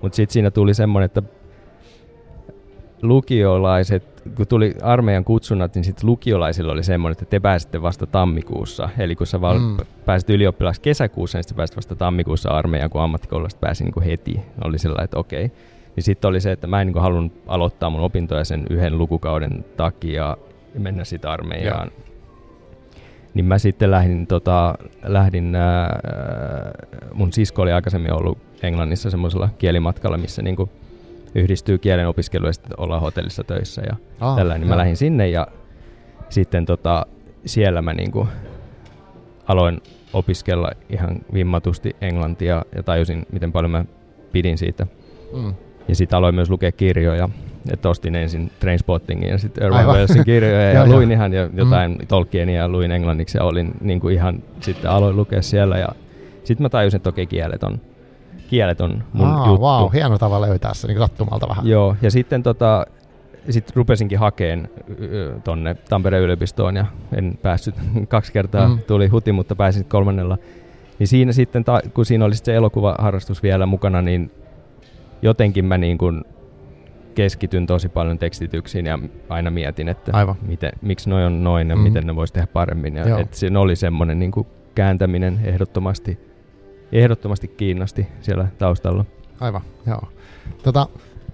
Mutta 0.02 0.16
sitten 0.16 0.32
siinä 0.32 0.50
tuli 0.50 0.74
semmoinen, 0.74 1.04
että 1.04 1.22
lukiolaiset, 3.02 4.22
kun 4.36 4.46
tuli 4.46 4.74
armeijan 4.82 5.24
kutsunnat, 5.24 5.74
niin 5.74 5.84
sitten 5.84 6.06
lukiolaisilla 6.10 6.72
oli 6.72 6.82
semmoinen, 6.82 7.12
että 7.12 7.24
te 7.24 7.40
pääsitte 7.40 7.82
vasta 7.82 8.06
tammikuussa. 8.06 8.88
Eli 8.98 9.16
kun 9.16 9.26
sä 9.26 9.40
val- 9.40 9.58
Mm. 9.58 9.76
pääsit 10.04 10.30
ylioppilaaksi 10.30 10.80
kesäkuussa, 10.80 11.38
niin 11.38 11.42
sitten 11.44 11.56
pääsit 11.56 11.76
vasta 11.76 11.96
tammikuussa 11.96 12.50
armeijaan, 12.50 12.90
kun 12.90 13.00
ammattikoululaiset 13.00 13.60
pääsi 13.60 13.84
niinku 13.84 14.00
heti. 14.00 14.40
Oli 14.64 14.78
sellainen, 14.78 15.04
että 15.04 15.18
okei. 15.18 15.50
Niin 15.96 16.04
sitten 16.04 16.28
oli 16.28 16.40
se, 16.40 16.52
että 16.52 16.66
mä 16.66 16.80
en 16.80 16.86
niin 16.86 17.02
halunnut 17.02 17.32
aloittaa 17.46 17.90
mun 17.90 18.00
opintoja 18.00 18.44
sen 18.44 18.66
yhden 18.70 18.98
lukukauden 18.98 19.64
takia 19.76 20.36
ja 20.74 20.80
mennä 20.80 21.04
sitten 21.04 21.30
armeijaan. 21.30 21.90
Ja. 21.96 22.04
Niin 23.34 23.44
mä 23.44 23.58
sitten 23.58 23.90
lähdin, 23.90 24.26
tota, 24.26 24.74
lähdin 25.02 25.54
ää, 25.54 26.00
mun 27.12 27.32
sisko 27.32 27.62
oli 27.62 27.72
aikaisemmin 27.72 28.12
ollut 28.12 28.38
Englannissa 28.62 29.10
semmoisella 29.10 29.48
kielimatkalla, 29.58 30.18
missä 30.18 30.42
niin 30.42 30.56
yhdistyy 31.34 31.78
kielen 31.78 32.08
opiskelu 32.08 32.46
ja 32.46 32.52
sitten 32.52 32.80
ollaan 32.80 33.00
hotellissa 33.00 33.44
töissä 33.44 33.82
ja 33.82 33.96
ah, 34.20 34.36
tällä, 34.36 34.58
niin 34.58 34.68
mä 34.68 34.76
lähdin 34.76 34.96
sinne 34.96 35.28
ja 35.28 35.46
sitten 36.28 36.66
tota, 36.66 37.06
siellä 37.46 37.82
mä 37.82 37.94
niin 37.94 38.12
aloin 39.46 39.80
opiskella 40.12 40.70
ihan 40.90 41.20
vimmatusti 41.34 41.96
englantia 42.00 42.64
ja 42.76 42.82
tajusin, 42.82 43.26
miten 43.32 43.52
paljon 43.52 43.70
mä 43.70 43.84
pidin 44.32 44.58
siitä. 44.58 44.86
Mm. 45.32 45.54
Ja 45.88 45.94
sitten 45.94 46.16
aloin 46.16 46.34
myös 46.34 46.50
lukea 46.50 46.72
kirjoja. 46.72 47.28
Että 47.72 47.88
ostin 47.88 48.14
ensin 48.14 48.50
Trainspottingin 48.60 49.28
ja 49.28 49.38
sitten 49.38 49.64
Irving 49.64 49.88
Wellsin 49.88 50.24
kirjoja 50.24 50.72
ja 50.72 50.86
luin 50.92 51.12
ihan 51.12 51.32
ja 51.32 51.48
mm. 51.48 51.58
jotain 51.58 51.90
mm. 51.90 52.06
Tolkienia 52.06 52.60
ja 52.60 52.68
luin 52.68 52.92
englanniksi 52.92 53.38
ja 53.38 53.44
olin 53.44 53.70
niin 53.80 54.00
kuin 54.00 54.14
ihan 54.14 54.42
sitten 54.60 54.90
aloin 54.90 55.16
lukea 55.16 55.42
siellä 55.42 55.78
ja 55.78 55.88
sitten 56.44 56.64
mä 56.64 56.68
tajusin, 56.68 56.96
että 56.96 57.08
okei 57.08 57.26
kielet 57.26 57.62
on, 57.62 57.80
kielet 58.50 58.80
on 58.80 59.02
mun 59.12 59.26
Aa, 59.26 59.46
juttu. 59.46 59.62
Wow, 59.62 59.92
hieno 59.92 60.18
tapa 60.18 60.40
löytää 60.40 60.74
se 60.74 60.88
niin 60.88 60.98
sattumalta 60.98 61.48
vähän. 61.48 61.66
Joo, 61.66 61.96
ja 62.02 62.10
sitten 62.10 62.42
tota, 62.42 62.86
sit 63.50 63.76
rupesinkin 63.76 64.18
hakeen 64.18 64.68
tonne 65.44 65.74
Tampereen 65.74 66.22
yliopistoon 66.24 66.76
ja 66.76 66.86
en 67.16 67.38
päässyt 67.42 67.74
kaksi 68.08 68.32
kertaa, 68.32 68.68
mm. 68.68 68.78
tuli 68.86 69.08
huti, 69.08 69.32
mutta 69.32 69.56
pääsin 69.56 69.84
kolmannella. 69.84 70.38
Niin 70.98 71.08
siinä 71.08 71.32
sitten, 71.32 71.64
ta- 71.64 71.82
kun 71.94 72.06
siinä 72.06 72.24
oli 72.24 72.34
se 72.34 72.54
elokuvaharrastus 72.54 73.42
vielä 73.42 73.66
mukana, 73.66 74.02
niin 74.02 74.30
jotenkin 75.22 75.64
mä 75.64 75.78
niin 75.78 75.98
kuin 75.98 76.24
keskityn 77.14 77.66
tosi 77.66 77.88
paljon 77.88 78.18
tekstityksiin 78.18 78.86
ja 78.86 78.98
aina 79.28 79.50
mietin, 79.50 79.88
että 79.88 80.12
Aivan. 80.14 80.36
Miten, 80.46 80.72
miksi 80.82 81.10
noi 81.10 81.24
on 81.24 81.44
noin 81.44 81.70
ja 81.70 81.76
mm. 81.76 81.82
miten 81.82 82.06
ne 82.06 82.16
voisi 82.16 82.32
tehdä 82.32 82.46
paremmin. 82.46 82.96
Ja 82.96 83.18
että 83.18 83.36
siinä 83.36 83.60
oli 83.60 83.76
semmoinen 83.76 84.18
niin 84.18 84.32
kuin 84.32 84.46
kääntäminen 84.74 85.40
ehdottomasti, 85.44 86.18
ehdottomasti 86.92 87.48
kiinnosti 87.48 88.06
siellä 88.20 88.48
taustalla. 88.58 89.04
Aivan, 89.40 89.62
joo. 89.86 90.02
Tota, 90.62 90.88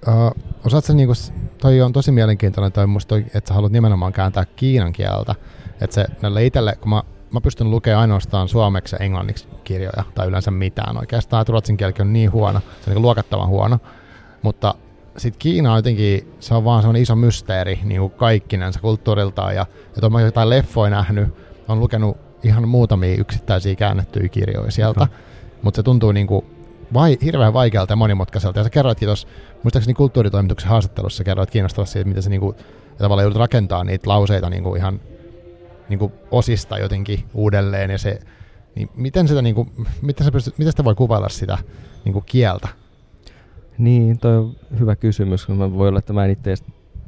uh, 0.08 0.34
osaatko 0.66 0.92
niinku, 0.92 1.12
toi 1.58 1.80
on 1.80 1.92
tosi 1.92 2.12
mielenkiintoinen 2.12 2.72
toi 2.72 2.87
musta, 2.87 3.08
toi, 3.08 3.25
että 3.34 3.49
sä 3.49 3.54
haluat 3.54 3.72
nimenomaan 3.72 4.12
kääntää 4.12 4.44
kiinan 4.56 4.92
kieltä. 4.92 5.34
Että 5.80 5.94
se 5.94 6.06
näille 6.22 6.46
itselle, 6.46 6.76
kun 6.80 6.90
mä, 6.90 7.02
mä 7.32 7.40
pystyn 7.40 7.70
lukemaan 7.70 8.00
ainoastaan 8.00 8.49
suomeksi 8.49 8.96
ja 8.96 9.04
englanniksi 9.04 9.49
kirjoja, 9.64 10.04
tai 10.14 10.28
yleensä 10.28 10.50
mitään 10.50 10.99
oikeastaan, 10.99 11.40
että 11.40 11.50
ruotsin 11.50 11.76
kieli 11.76 11.92
on 12.00 12.12
niin 12.12 12.32
huono, 12.32 12.60
se 12.60 12.90
on 12.90 12.94
niin 12.94 13.02
luokattavan 13.02 13.49
huono. 13.49 13.78
Mutta 14.42 14.75
sitten 15.16 15.38
Kiina 15.38 15.72
on 15.72 15.78
jotenkin, 15.78 16.34
se 16.40 16.54
on 16.54 16.64
vaan 16.64 16.96
iso 16.96 17.16
mysteeri 17.16 17.80
niin 17.84 18.00
kuin 18.00 18.10
kaikkinensa 18.10 18.80
kulttuuriltaan. 18.80 19.54
Ja, 19.54 19.66
ja 20.02 20.10
mä 20.10 20.20
jotain 20.20 20.50
leffoja 20.50 20.90
nähnyt, 20.90 21.34
on 21.68 21.80
lukenut 21.80 22.16
ihan 22.42 22.68
muutamia 22.68 23.16
yksittäisiä 23.20 23.75
käännettyjä 23.75 24.28
kirjoja 24.28 24.70
sieltä, 24.70 25.08
mutta 25.62 25.76
se 25.76 25.82
tuntuu 25.82 26.12
niin 26.12 26.26
kuin 26.26 26.46
vai, 26.94 27.18
hirveän 27.25 27.52
vaikealta 27.52 27.92
ja 27.92 27.96
monimutkaiselta. 27.96 28.60
Ja 28.60 28.64
sä 28.64 28.70
kerroitkin 28.70 29.08
tuossa, 29.08 29.28
muistaakseni 29.62 29.94
kulttuuritoimituksen 29.94 30.70
haastattelussa 30.70 31.25
kerroit 31.25 31.50
kiinnostavasti 31.50 31.92
siitä, 31.92 32.08
miten 32.08 32.22
sä 32.22 32.30
niinku, 32.30 32.56
tavallaan 32.99 33.25
joudut 33.25 33.38
rakentaa 33.38 33.84
niitä 33.84 34.08
lauseita 34.08 34.50
niinku 34.50 34.75
ihan 34.75 35.00
niinku 35.90 36.12
osista 36.30 36.78
jotenkin 36.78 37.25
uudelleen. 37.35 37.90
Ja 37.90 37.99
se, 37.99 38.18
niin 38.75 38.88
miten, 38.97 39.28
sitä, 39.28 39.42
niinku, 39.42 39.68
miten, 40.02 40.25
sä 40.25 40.32
pystyt, 40.32 40.59
miten 40.59 40.73
sitä 40.73 40.85
voi 40.85 40.94
kuvailla 40.94 41.28
sitä 41.28 41.59
niinku 42.04 42.20
kieltä? 42.26 42.68
Niin, 43.78 44.18
toi 44.18 44.37
on 44.37 44.56
hyvä 44.78 44.97
kysymys. 44.97 45.49
Mä 45.49 45.73
voi 45.73 45.88
olla, 45.88 45.99
että 45.99 46.12
mä 46.12 46.25
en 46.25 46.30
itse 46.30 46.54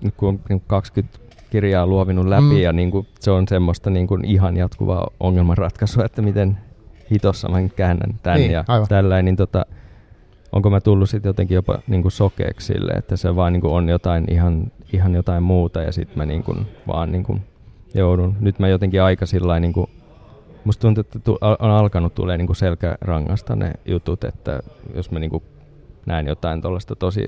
nyt 0.02 0.14
kun 0.16 0.40
on 0.50 0.60
20 0.66 1.18
kirjaa 1.50 1.86
luovinut 1.86 2.26
läpi 2.26 2.42
mm. 2.42 2.56
ja 2.56 2.72
niin 2.72 2.90
kuin, 2.90 3.06
se 3.20 3.30
on 3.30 3.48
semmoista 3.48 3.90
niin 3.90 4.06
kuin 4.06 4.24
ihan 4.24 4.56
jatkuvaa 4.56 5.10
ongelmanratkaisua, 5.20 6.04
että 6.04 6.22
miten 6.22 6.58
hitossa 7.10 7.48
mä 7.48 7.68
käännän 7.76 8.14
tän 8.22 8.36
niin, 8.36 8.50
ja 8.50 8.64
tällä, 8.88 9.22
niin 9.22 9.36
tota, 9.36 9.66
onko 10.52 10.70
mä 10.70 10.80
tullut 10.80 11.10
sitten 11.10 11.30
jotenkin 11.30 11.54
jopa 11.54 11.78
niin 11.86 12.02
kuin 12.02 12.12
sokeeksi 12.12 12.66
sille, 12.66 12.92
että 12.92 13.16
se 13.16 13.36
vaan 13.36 13.52
niin 13.52 13.60
kuin 13.60 13.72
on 13.72 13.88
jotain 13.88 14.24
ihan, 14.30 14.72
ihan 14.92 15.14
jotain 15.14 15.42
muuta 15.42 15.82
ja 15.82 15.92
sitten 15.92 16.18
mä 16.18 16.26
niin 16.26 16.42
kuin, 16.42 16.66
vaan 16.86 17.12
niin 17.12 17.24
kuin 17.24 17.42
joudun. 17.94 18.36
Nyt 18.40 18.58
mä 18.58 18.68
jotenkin 18.68 19.02
aika 19.02 19.26
sillä 19.26 19.60
niin 19.60 19.72
kuin, 19.72 19.86
musta 20.64 20.80
tuntuu, 20.80 21.00
että 21.00 21.32
on 21.40 21.70
alkanut 21.70 22.14
tulee 22.14 22.38
niin 22.38 22.46
kuin 22.46 22.56
selkärangasta 22.56 23.56
ne 23.56 23.72
jutut, 23.84 24.24
että 24.24 24.60
jos 24.94 25.10
mä 25.10 25.18
niin 25.18 25.30
kuin 25.30 25.42
näen 26.06 26.26
jotain 26.26 26.62
tuollaista 26.62 26.96
tosi 26.96 27.26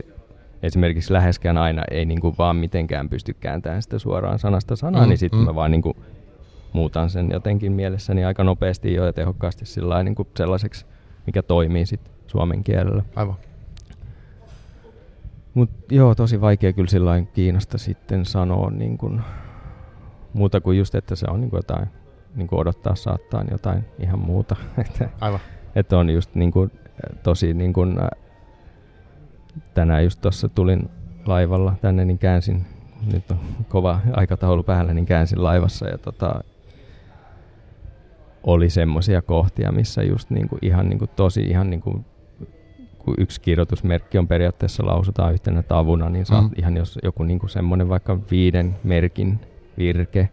esimerkiksi 0.63 1.13
läheskään 1.13 1.59
aina 1.59 1.83
ei 1.91 2.05
niin 2.05 2.21
kuin 2.21 2.35
vaan 2.39 2.57
mitenkään 2.57 3.09
pysty 3.09 3.35
kääntämään 3.35 3.83
sitä 3.83 3.99
suoraan 3.99 4.39
sanasta 4.39 4.77
sanaan, 4.77 5.05
mm, 5.05 5.09
niin 5.09 5.19
sitten 5.19 5.41
mm. 5.41 5.47
mä 5.47 5.55
vaan 5.55 5.71
niin 5.71 5.83
kuin 5.83 5.97
muutan 6.73 7.11
sen 7.11 7.29
jotenkin 7.33 7.73
mielessäni 7.73 8.25
aika 8.25 8.45
nopeasti 8.45 8.95
jo 8.95 9.07
ja 9.07 9.13
tehokkaasti 9.13 9.67
sillä 9.67 10.03
niin 10.03 10.15
kuin 10.15 10.29
sellaiseksi, 10.37 10.87
mikä 11.27 11.43
toimii 11.43 11.87
sitten 11.87 12.15
suomen 12.27 12.65
kielellä. 12.65 13.03
Aivan. 13.17 13.37
Mut 15.55 15.71
joo, 15.91 16.15
tosi 16.15 16.41
vaikea 16.41 16.73
kyllä 16.73 16.91
sillä 16.91 17.23
Kiinasta 17.35 17.79
sitten 17.79 18.25
sanoa 18.25 18.71
niin 18.71 18.99
kuin, 18.99 19.21
muuta 20.35 20.61
kuin 20.61 20.79
just, 20.79 20.95
että 20.95 21.17
se 21.17 21.27
on 21.31 21.41
niin 21.41 21.51
kuin 21.51 21.59
jotain, 21.59 21.89
niin 22.35 22.49
kuin 22.49 22.61
odottaa 22.61 22.95
saattaa 22.95 23.45
jotain 23.51 23.85
ihan 23.99 24.19
muuta. 24.19 24.57
että, 24.87 25.09
Aivan. 25.21 25.41
Että 25.75 25.99
on 25.99 26.11
just 26.11 26.35
niin 26.35 26.51
kuin, 26.53 26.71
tosi 27.23 27.55
niin 27.55 27.73
kuin, 27.73 27.97
tänään 29.75 30.05
just 30.05 30.21
tuossa 30.21 30.49
tulin 30.49 30.91
laivalla 31.27 31.75
tänne, 31.81 32.05
niin 32.05 32.19
käänsin, 32.19 32.67
nyt 33.13 33.31
on 33.31 33.39
kova 33.69 34.01
aikataulu 34.13 34.63
päällä, 34.63 34.95
niin 34.95 35.07
käänsin 35.07 35.45
laivassa 35.45 35.89
ja 35.89 35.99
tota, 35.99 36.45
oli 38.43 38.71
semmoisia 38.71 39.23
kohtia, 39.23 39.73
missä 39.73 40.03
just 40.03 40.31
niinku 40.31 40.59
ihan 40.63 40.89
niinku 40.89 41.07
tosi 41.07 41.43
ihan 41.43 41.71
niinku 41.71 42.05
kun 42.99 43.15
yksi 43.19 43.41
kirjoitusmerkki 43.41 44.19
on 44.19 44.29
periaatteessa 44.29 44.87
lausutaan 44.87 45.33
yhtenä 45.33 45.63
tavuna, 45.63 46.11
niin 46.11 46.27
saat 46.27 46.45
mm. 46.45 46.51
ihan 46.57 46.77
jos 46.77 46.99
joku 47.03 47.23
niinku 47.23 47.49
semmoinen 47.49 47.89
vaikka 47.89 48.19
viiden 48.31 48.77
merkin 48.85 49.41
virke, 49.79 50.29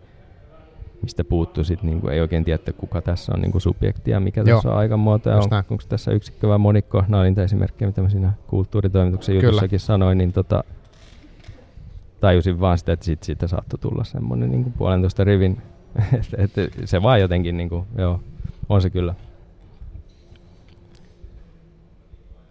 mistä 1.01 1.23
puuttuu 1.23 1.63
sit 1.63 1.83
niinku, 1.83 2.07
ei 2.07 2.21
oikein 2.21 2.43
tiedä, 2.43 2.55
että 2.55 2.73
kuka 2.73 3.01
tässä 3.01 3.31
on 3.35 3.41
niinku 3.41 3.59
subjekti 3.59 4.11
ja 4.11 4.19
mikä 4.19 4.43
Joo. 4.45 4.57
tässä 4.57 4.69
on 4.69 4.77
aikamuoto 4.77 5.29
ja 5.29 5.35
on, 5.35 5.43
onko 5.69 5.83
tässä 5.89 6.11
yksikkö 6.11 6.47
vai 6.47 6.57
monikko. 6.57 7.03
Nämä 7.07 7.21
oli 7.21 7.43
esimerkkejä, 7.43 7.89
mitä 7.89 8.01
mä 8.01 8.09
siinä 8.09 8.33
kulttuuritoimituksen 8.47 9.35
jutussakin 9.35 9.79
sanoin, 9.79 10.17
niin 10.17 10.33
tota, 10.33 10.63
tajusin 12.19 12.59
vaan 12.59 12.77
sitä, 12.77 12.93
että 12.93 13.05
sit 13.05 13.23
siitä 13.23 13.47
saattoi 13.47 13.79
tulla 13.79 14.03
semmoinen 14.03 14.51
niinku 14.51 14.69
puolentoista 14.69 15.23
rivin 15.23 15.61
et, 16.37 16.57
et, 16.57 16.73
se 16.85 17.01
vaan 17.01 17.21
jotenkin, 17.21 17.57
niin 17.57 17.69
kuin, 17.69 17.85
joo, 17.97 18.19
on 18.69 18.81
se 18.81 18.89
kyllä. 18.89 19.15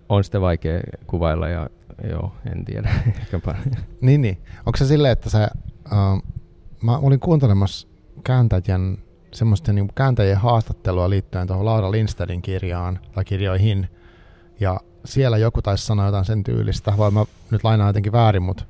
On 0.08 0.24
sitten 0.24 0.40
vaikea 0.40 0.80
kuvailla 1.06 1.48
ja 1.48 1.70
joo, 2.10 2.32
en 2.52 2.64
tiedä. 2.64 2.90
niin, 4.00 4.22
niin. 4.22 4.38
Onko 4.66 4.76
se 4.76 4.86
silleen, 4.86 5.12
että 5.12 5.30
sä, 5.30 5.50
uh, 5.92 6.22
mä 6.82 6.98
olin 6.98 7.20
kuuntelemassa 7.20 7.88
kääntäjän, 8.24 8.98
semmoista 9.32 9.72
niin 9.72 9.92
kääntäjien 9.94 10.38
haastattelua 10.38 11.10
liittyen 11.10 11.46
tuohon 11.46 11.66
Laura 11.66 11.90
Lindstedin 11.90 12.42
kirjaan 12.42 12.98
tai 13.14 13.24
kirjoihin, 13.24 13.88
ja 14.60 14.80
siellä 15.04 15.38
joku 15.38 15.62
taisi 15.62 15.86
sanoa 15.86 16.06
jotain 16.06 16.24
sen 16.24 16.44
tyylistä, 16.44 16.92
vai 16.98 17.10
mä 17.10 17.24
nyt 17.50 17.64
lainaan 17.64 17.88
jotenkin 17.88 18.12
väärin, 18.12 18.42
mutta 18.42 18.64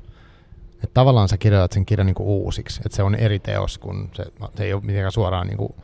että 0.74 0.94
tavallaan 0.94 1.28
sä 1.28 1.38
kirjoitat 1.38 1.72
sen 1.72 1.86
kirjan 1.86 2.06
niinku 2.06 2.44
uusiksi, 2.44 2.82
että 2.86 2.96
se 2.96 3.02
on 3.02 3.14
eri 3.14 3.38
teos, 3.38 3.78
kun 3.78 4.10
se, 4.12 4.24
se 4.56 4.64
ei 4.64 4.72
ole 4.72 4.82
mitenkään 4.82 5.12
suoraan, 5.12 5.46
niin 5.46 5.74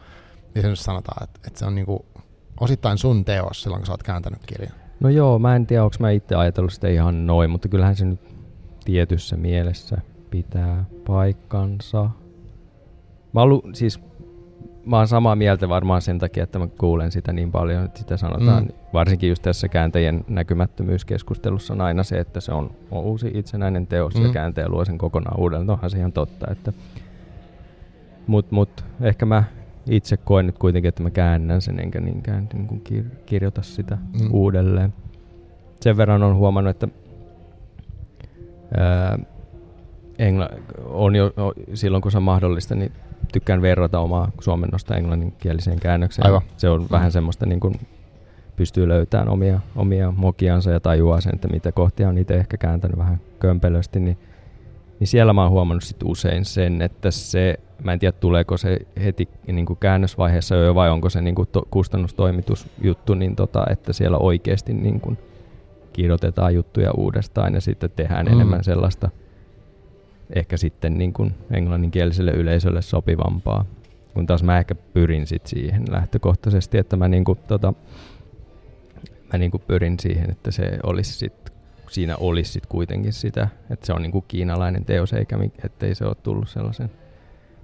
se 0.62 0.68
nyt 0.68 0.78
sanotaan, 0.78 1.24
että, 1.24 1.40
että 1.46 1.58
se 1.58 1.66
on 1.66 1.74
niinku 1.74 2.06
osittain 2.60 2.98
sun 2.98 3.24
teos 3.24 3.62
silloin, 3.62 3.80
kun 3.80 3.86
sä 3.86 3.92
oot 3.92 4.02
kääntänyt 4.02 4.46
kirjan. 4.46 4.72
No 5.00 5.08
joo, 5.08 5.38
mä 5.38 5.56
en 5.56 5.66
tiedä, 5.66 5.84
onko 5.84 5.96
mä 6.00 6.10
itse 6.10 6.34
ajatellut 6.34 6.72
sitä 6.72 6.88
ihan 6.88 7.26
noin, 7.26 7.50
mutta 7.50 7.68
kyllähän 7.68 7.96
se 7.96 8.04
nyt 8.04 8.20
tietyssä 8.84 9.36
mielessä 9.36 9.98
pitää 10.36 10.84
paikkansa. 11.06 12.10
Mä, 13.32 13.42
ollut, 13.42 13.64
siis 13.72 14.00
mä 14.84 14.96
oon 14.96 15.08
samaa 15.08 15.36
mieltä 15.36 15.68
varmaan 15.68 16.02
sen 16.02 16.18
takia, 16.18 16.44
että 16.44 16.58
mä 16.58 16.66
kuulen 16.66 17.12
sitä 17.12 17.32
niin 17.32 17.52
paljon, 17.52 17.84
että 17.84 17.98
sitä 17.98 18.16
sanotaan. 18.16 18.62
Mm. 18.62 18.72
Varsinkin 18.92 19.28
just 19.28 19.42
tässä 19.42 19.68
kääntäjien 19.68 20.24
näkymättömyyskeskustelussa 20.28 21.74
on 21.74 21.80
aina 21.80 22.02
se, 22.02 22.18
että 22.18 22.40
se 22.40 22.52
on, 22.52 22.70
uusi 22.90 23.30
itsenäinen 23.34 23.86
teos 23.86 24.14
mm. 24.14 24.22
ja 24.22 24.32
kääntäjä 24.32 24.68
luo 24.68 24.84
sen 24.84 24.98
kokonaan 24.98 25.40
uudelleen. 25.40 25.70
Onhan 25.70 25.90
se 25.90 25.98
ihan 25.98 26.12
totta. 26.12 26.46
Että 26.50 26.72
mut, 28.26 28.50
mut, 28.50 28.84
ehkä 29.00 29.26
mä 29.26 29.44
itse 29.90 30.16
koen 30.16 30.46
nyt 30.46 30.58
kuitenkin, 30.58 30.88
että 30.88 31.02
mä 31.02 31.10
käännän 31.10 31.60
sen 31.60 31.80
enkä 31.80 32.00
niinkään 32.00 32.48
niin 32.52 32.66
kuin 32.66 32.82
kir- 32.88 33.16
kirjoita 33.26 33.62
sitä 33.62 33.98
mm. 34.20 34.28
uudelleen. 34.32 34.94
Sen 35.80 35.96
verran 35.96 36.22
on 36.22 36.36
huomannut, 36.36 36.70
että 36.70 36.88
ää, 38.76 39.18
engla- 40.18 40.82
on 40.84 41.16
jo 41.16 41.26
o, 41.26 41.52
silloin 41.74 42.02
kun 42.02 42.12
se 42.12 42.18
on 42.18 42.22
mahdollista, 42.22 42.74
niin 42.74 42.92
tykkään 43.32 43.62
verrata 43.62 43.98
omaa 44.00 44.30
suomennosta 44.40 44.96
englanninkieliseen 44.96 45.80
käännökseen. 45.80 46.26
Aivan. 46.26 46.42
Se 46.56 46.68
on 46.68 46.82
mm. 46.82 46.88
vähän 46.90 47.12
semmoista 47.12 47.46
niin 47.46 47.60
kuin 47.60 47.80
pystyy 48.56 48.88
löytämään 48.88 49.28
omia, 49.28 49.60
omia 49.76 50.10
mokiansa 50.16 50.70
ja 50.70 50.80
tajuaa 50.80 51.20
sen, 51.20 51.34
että 51.34 51.48
mitä 51.48 51.72
kohtia 51.72 52.08
on 52.08 52.18
itse 52.18 52.34
ehkä 52.34 52.56
kääntänyt 52.56 52.98
vähän 52.98 53.20
kömpelösti, 53.38 54.00
niin, 54.00 54.18
niin 55.00 55.08
siellä 55.08 55.32
mä 55.32 55.42
oon 55.42 55.50
huomannut 55.50 55.84
sit 55.84 56.02
usein 56.04 56.44
sen, 56.44 56.82
että 56.82 57.10
se, 57.10 57.60
mä 57.84 57.92
en 57.92 57.98
tiedä 57.98 58.12
tuleeko 58.12 58.56
se 58.56 58.78
heti 59.04 59.28
niin 59.46 59.66
kuin 59.66 59.78
käännösvaiheessa 59.78 60.54
jo 60.54 60.74
vai 60.74 60.90
onko 60.90 61.10
se 61.10 61.22
niin 61.22 61.34
kuin 61.34 61.48
to, 61.52 61.62
kustannustoimitusjuttu, 61.70 63.14
niin 63.14 63.36
tota, 63.36 63.64
että 63.70 63.92
siellä 63.92 64.18
oikeasti 64.18 64.74
niin 64.74 65.00
kuin 65.00 65.18
kirjoitetaan 65.92 66.54
juttuja 66.54 66.92
uudestaan 66.92 67.54
ja 67.54 67.60
sitten 67.60 67.90
tehdään 67.96 68.26
mm. 68.26 68.32
enemmän 68.32 68.64
sellaista 68.64 69.10
ehkä 70.34 70.56
sitten 70.56 70.98
niin 70.98 71.12
kuin 71.12 71.34
englanninkieliselle 71.50 72.30
yleisölle 72.30 72.82
sopivampaa. 72.82 73.64
Kun 74.14 74.26
taas 74.26 74.42
mä 74.42 74.58
ehkä 74.58 74.74
pyrin 74.74 75.26
sit 75.26 75.46
siihen 75.46 75.84
lähtökohtaisesti, 75.90 76.78
että 76.78 76.96
mä, 76.96 77.08
niin 77.08 77.24
kuin, 77.24 77.38
tota, 77.46 77.74
mä 79.32 79.38
niin 79.38 79.50
kuin 79.50 79.62
pyrin 79.66 79.98
siihen, 80.00 80.30
että 80.30 80.50
se 80.50 80.78
olisi 80.82 81.12
sit, 81.12 81.52
siinä 81.90 82.16
olisi 82.16 82.52
sit 82.52 82.66
kuitenkin 82.66 83.12
sitä, 83.12 83.48
että 83.70 83.86
se 83.86 83.92
on 83.92 84.02
niin 84.02 84.12
kuin 84.12 84.24
kiinalainen 84.28 84.84
teos, 84.84 85.12
eikä 85.12 85.38
ettei 85.64 85.94
se 85.94 86.04
ole 86.04 86.16
tullut 86.22 86.48
sellaisen 86.48 86.90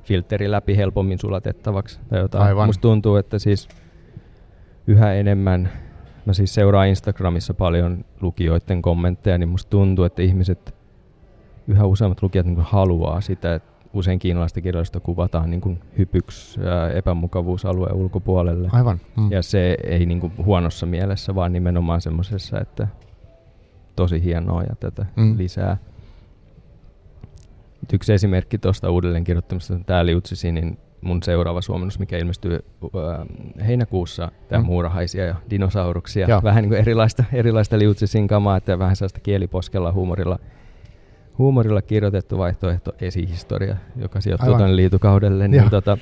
filteri 0.02 0.50
läpi 0.50 0.76
helpommin 0.76 1.18
sulatettavaksi 1.18 2.00
tai 2.08 2.18
jotain. 2.18 2.44
Aivan. 2.44 2.68
Musta 2.68 2.82
tuntuu, 2.82 3.16
että 3.16 3.38
siis 3.38 3.68
yhä 4.86 5.14
enemmän 5.14 5.70
mä 6.26 6.32
siis 6.32 6.54
seuraan 6.54 6.88
Instagramissa 6.88 7.54
paljon 7.54 8.04
lukijoiden 8.20 8.82
kommentteja, 8.82 9.38
niin 9.38 9.48
musta 9.48 9.70
tuntuu, 9.70 10.04
että 10.04 10.22
ihmiset, 10.22 10.74
yhä 11.68 11.86
useammat 11.86 12.22
lukijat 12.22 12.46
niin 12.46 12.60
haluaa 12.60 13.20
sitä, 13.20 13.54
että 13.54 13.72
usein 13.94 14.18
kiinalaista 14.18 14.60
kirjallisuutta 14.60 15.00
kuvataan 15.00 15.50
niin 15.50 15.60
kuin 15.60 15.80
hypyksi 15.98 16.60
epämukavuusalueen 16.94 17.94
ulkopuolelle. 17.94 18.68
Aivan. 18.72 19.00
Mm. 19.16 19.32
Ja 19.32 19.42
se 19.42 19.76
ei 19.84 20.06
niin 20.06 20.20
kuin 20.20 20.32
huonossa 20.44 20.86
mielessä, 20.86 21.34
vaan 21.34 21.52
nimenomaan 21.52 22.00
semmoisessa, 22.00 22.60
että 22.60 22.88
tosi 23.96 24.24
hienoa 24.24 24.62
ja 24.62 24.76
tätä 24.80 25.06
mm. 25.16 25.38
lisää. 25.38 25.76
Yksi 27.92 28.12
esimerkki 28.12 28.58
tuosta 28.58 28.90
uudelleen 28.90 29.24
kirjoittamista, 29.24 29.78
tämä 29.86 30.06
Liutsisi, 30.06 30.52
niin 30.52 30.78
mun 31.00 31.22
seuraava 31.22 31.60
suomennus, 31.60 31.98
mikä 31.98 32.18
ilmestyy 32.18 32.52
äh, 32.54 33.66
heinäkuussa, 33.66 34.32
tämä 34.48 34.62
mm. 34.62 34.66
muurahaisia 34.66 35.24
ja 35.24 35.34
dinosauruksia. 35.50 36.26
Joo. 36.28 36.40
Vähän 36.42 36.62
niin 36.62 36.70
kuin 36.70 36.80
erilaista, 36.80 37.24
erilaista 37.32 37.78
liutsisin 37.78 38.28
kamaa, 38.28 38.56
että 38.56 38.78
vähän 38.78 38.96
sellaista 38.96 39.20
kieliposkella 39.20 39.92
huumorilla, 39.92 40.38
huumorilla 41.38 41.82
kirjoitettu 41.82 42.38
vaihtoehto 42.38 42.92
esihistoria, 43.00 43.76
joka 43.96 44.20
sijoittuu 44.20 44.56
tuonne 44.56 44.76
liitukaudelle. 44.76 45.48
Niin, 45.48 45.70
tota, 45.70 45.98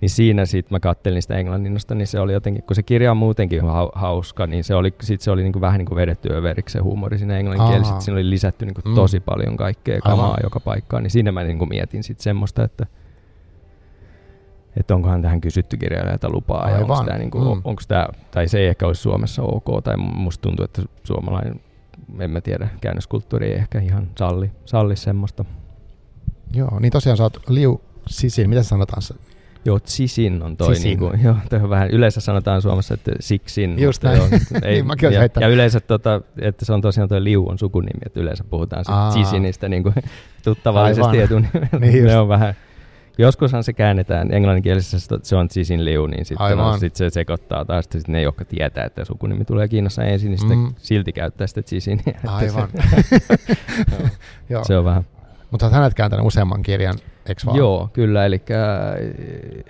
niin 0.00 0.10
siinä 0.10 0.46
sitten 0.46 0.74
mä 0.74 0.80
kattelin 0.80 1.22
sitä 1.22 1.36
englanninosta, 1.36 1.94
niin 1.94 2.06
se 2.06 2.20
oli 2.20 2.32
jotenkin, 2.32 2.62
kun 2.62 2.76
se 2.76 2.82
kirja 2.82 3.10
on 3.10 3.16
muutenkin 3.16 3.62
ha- 3.62 3.92
hauska, 3.94 4.46
niin 4.46 4.64
se 4.64 4.74
oli, 4.74 4.94
sit 5.02 5.20
se 5.20 5.30
oli 5.30 5.42
niinku 5.42 5.60
vähän 5.60 5.78
niin 5.78 5.86
kuin 5.86 5.96
vedetty 5.96 6.32
överiksi 6.32 6.72
se 6.72 6.78
huumori 6.78 7.18
siinä 7.18 7.38
englanninkielessä. 7.38 8.00
Siinä 8.00 8.16
oli 8.16 8.30
lisätty 8.30 8.66
niinku 8.66 8.80
mm. 8.84 8.94
tosi 8.94 9.20
paljon 9.20 9.56
kaikkea 9.56 10.00
kamaa 10.00 10.26
Aivan. 10.26 10.40
joka 10.42 10.60
paikkaan, 10.60 11.02
niin 11.02 11.10
siinä 11.10 11.32
mä 11.32 11.42
niinku 11.42 11.66
mietin 11.66 12.02
sitten 12.02 12.22
semmoista, 12.22 12.64
että– 12.64 12.86
että 14.76 14.94
onkohan 14.94 15.22
tähän 15.22 15.40
kysytty 15.40 15.76
kirjailijalta 15.76 16.30
lupaa 16.30 16.64
Aivan. 16.64 16.80
ja 16.80 16.84
onko 16.84 17.04
tämä, 17.04 17.18
niin 17.18 17.30
kuin, 17.30 17.44
mm. 17.44 17.62
onko 17.64 17.82
tämä, 17.88 18.06
tai 18.30 18.48
se 18.48 18.58
ei 18.58 18.66
ehkä 18.66 18.86
olisi 18.86 19.02
Suomessa 19.02 19.42
ok, 19.42 19.84
tai 19.84 19.96
musta 19.96 20.42
tuntuu, 20.42 20.64
että 20.64 20.82
suomalainen, 21.04 21.60
en 22.20 22.30
mä 22.30 22.40
tiedä, 22.40 22.68
käännöskulttuuri 22.80 23.46
ei 23.46 23.54
ehkä 23.54 23.80
ihan 23.80 24.10
salli, 24.18 24.50
salli 24.64 24.96
semmoista. 24.96 25.44
Joo, 26.54 26.80
niin 26.80 26.92
tosiaan 26.92 27.16
sä 27.16 27.22
oot 27.22 27.48
Liu 27.48 27.80
Sisin, 28.10 28.48
mitä 28.48 28.62
sanotaan 28.62 29.02
se? 29.02 29.14
Joo, 29.64 29.80
sisin 29.84 30.42
on 30.42 30.56
toi. 30.56 30.74
Sisin. 30.74 30.88
Niin 30.88 30.98
kuin, 30.98 31.20
joo, 31.24 31.36
toi 31.50 31.58
on 31.58 31.70
vähän, 31.70 31.90
yleensä 31.90 32.20
sanotaan 32.20 32.62
Suomessa, 32.62 32.94
että 32.94 33.12
siksin. 33.20 33.82
Just 33.82 34.02
näin. 34.02 34.18
Joo, 34.18 34.28
ei, 34.62 34.82
niin, 34.82 35.12
ja, 35.12 35.28
ja, 35.40 35.48
yleensä, 35.48 35.80
tota, 35.80 36.20
että 36.38 36.64
se 36.64 36.72
on 36.72 36.80
tosiaan 36.80 37.08
toi 37.08 37.24
Liu 37.24 37.48
on 37.48 37.58
sukunimi, 37.58 38.00
että 38.06 38.20
yleensä 38.20 38.44
puhutaan 38.44 38.84
sisinistä 39.12 39.68
niin 39.68 39.82
kuin, 39.82 39.94
tuttavallisesti 40.44 41.20
etunimellä. 41.20 41.78
niin 41.80 42.04
ne 42.04 42.18
on 42.18 42.28
vähän, 42.28 42.54
Joskushan 43.20 43.64
se 43.64 43.72
käännetään 43.72 44.32
englanninkielisessä, 44.32 45.18
se 45.22 45.36
on 45.36 45.48
Cisin 45.48 45.84
Liu, 45.84 46.06
niin 46.06 46.24
sitten 46.24 46.58
on, 46.58 46.78
sit 46.78 46.96
se 46.96 47.10
sekoittaa 47.10 47.64
taas, 47.64 47.84
että 47.84 47.98
sitten 47.98 48.12
ne, 48.12 48.22
jotka 48.22 48.44
tietää, 48.44 48.84
että 48.84 49.04
sukunimi 49.04 49.44
tulee 49.44 49.68
Kiinassa 49.68 50.04
ensin, 50.04 50.30
niin 50.30 50.38
sitten 50.38 50.58
mm. 50.58 50.74
silti 50.76 51.12
käyttää 51.12 51.46
sitä 51.46 51.62
Cisin. 51.62 52.00
Aivan. 52.26 52.68
Se, 52.78 54.10
Joo. 54.50 54.64
se 54.64 54.78
on 54.78 54.84
vähän. 54.84 55.04
Mutta 55.50 55.66
olet 55.66 55.74
hänet 55.74 55.94
kääntänyt 55.94 56.26
useamman 56.26 56.62
kirjan, 56.62 56.94
eikö 57.26 57.40
vaan? 57.46 57.58
Joo, 57.58 57.90
kyllä. 57.92 58.26
Eli 58.26 58.42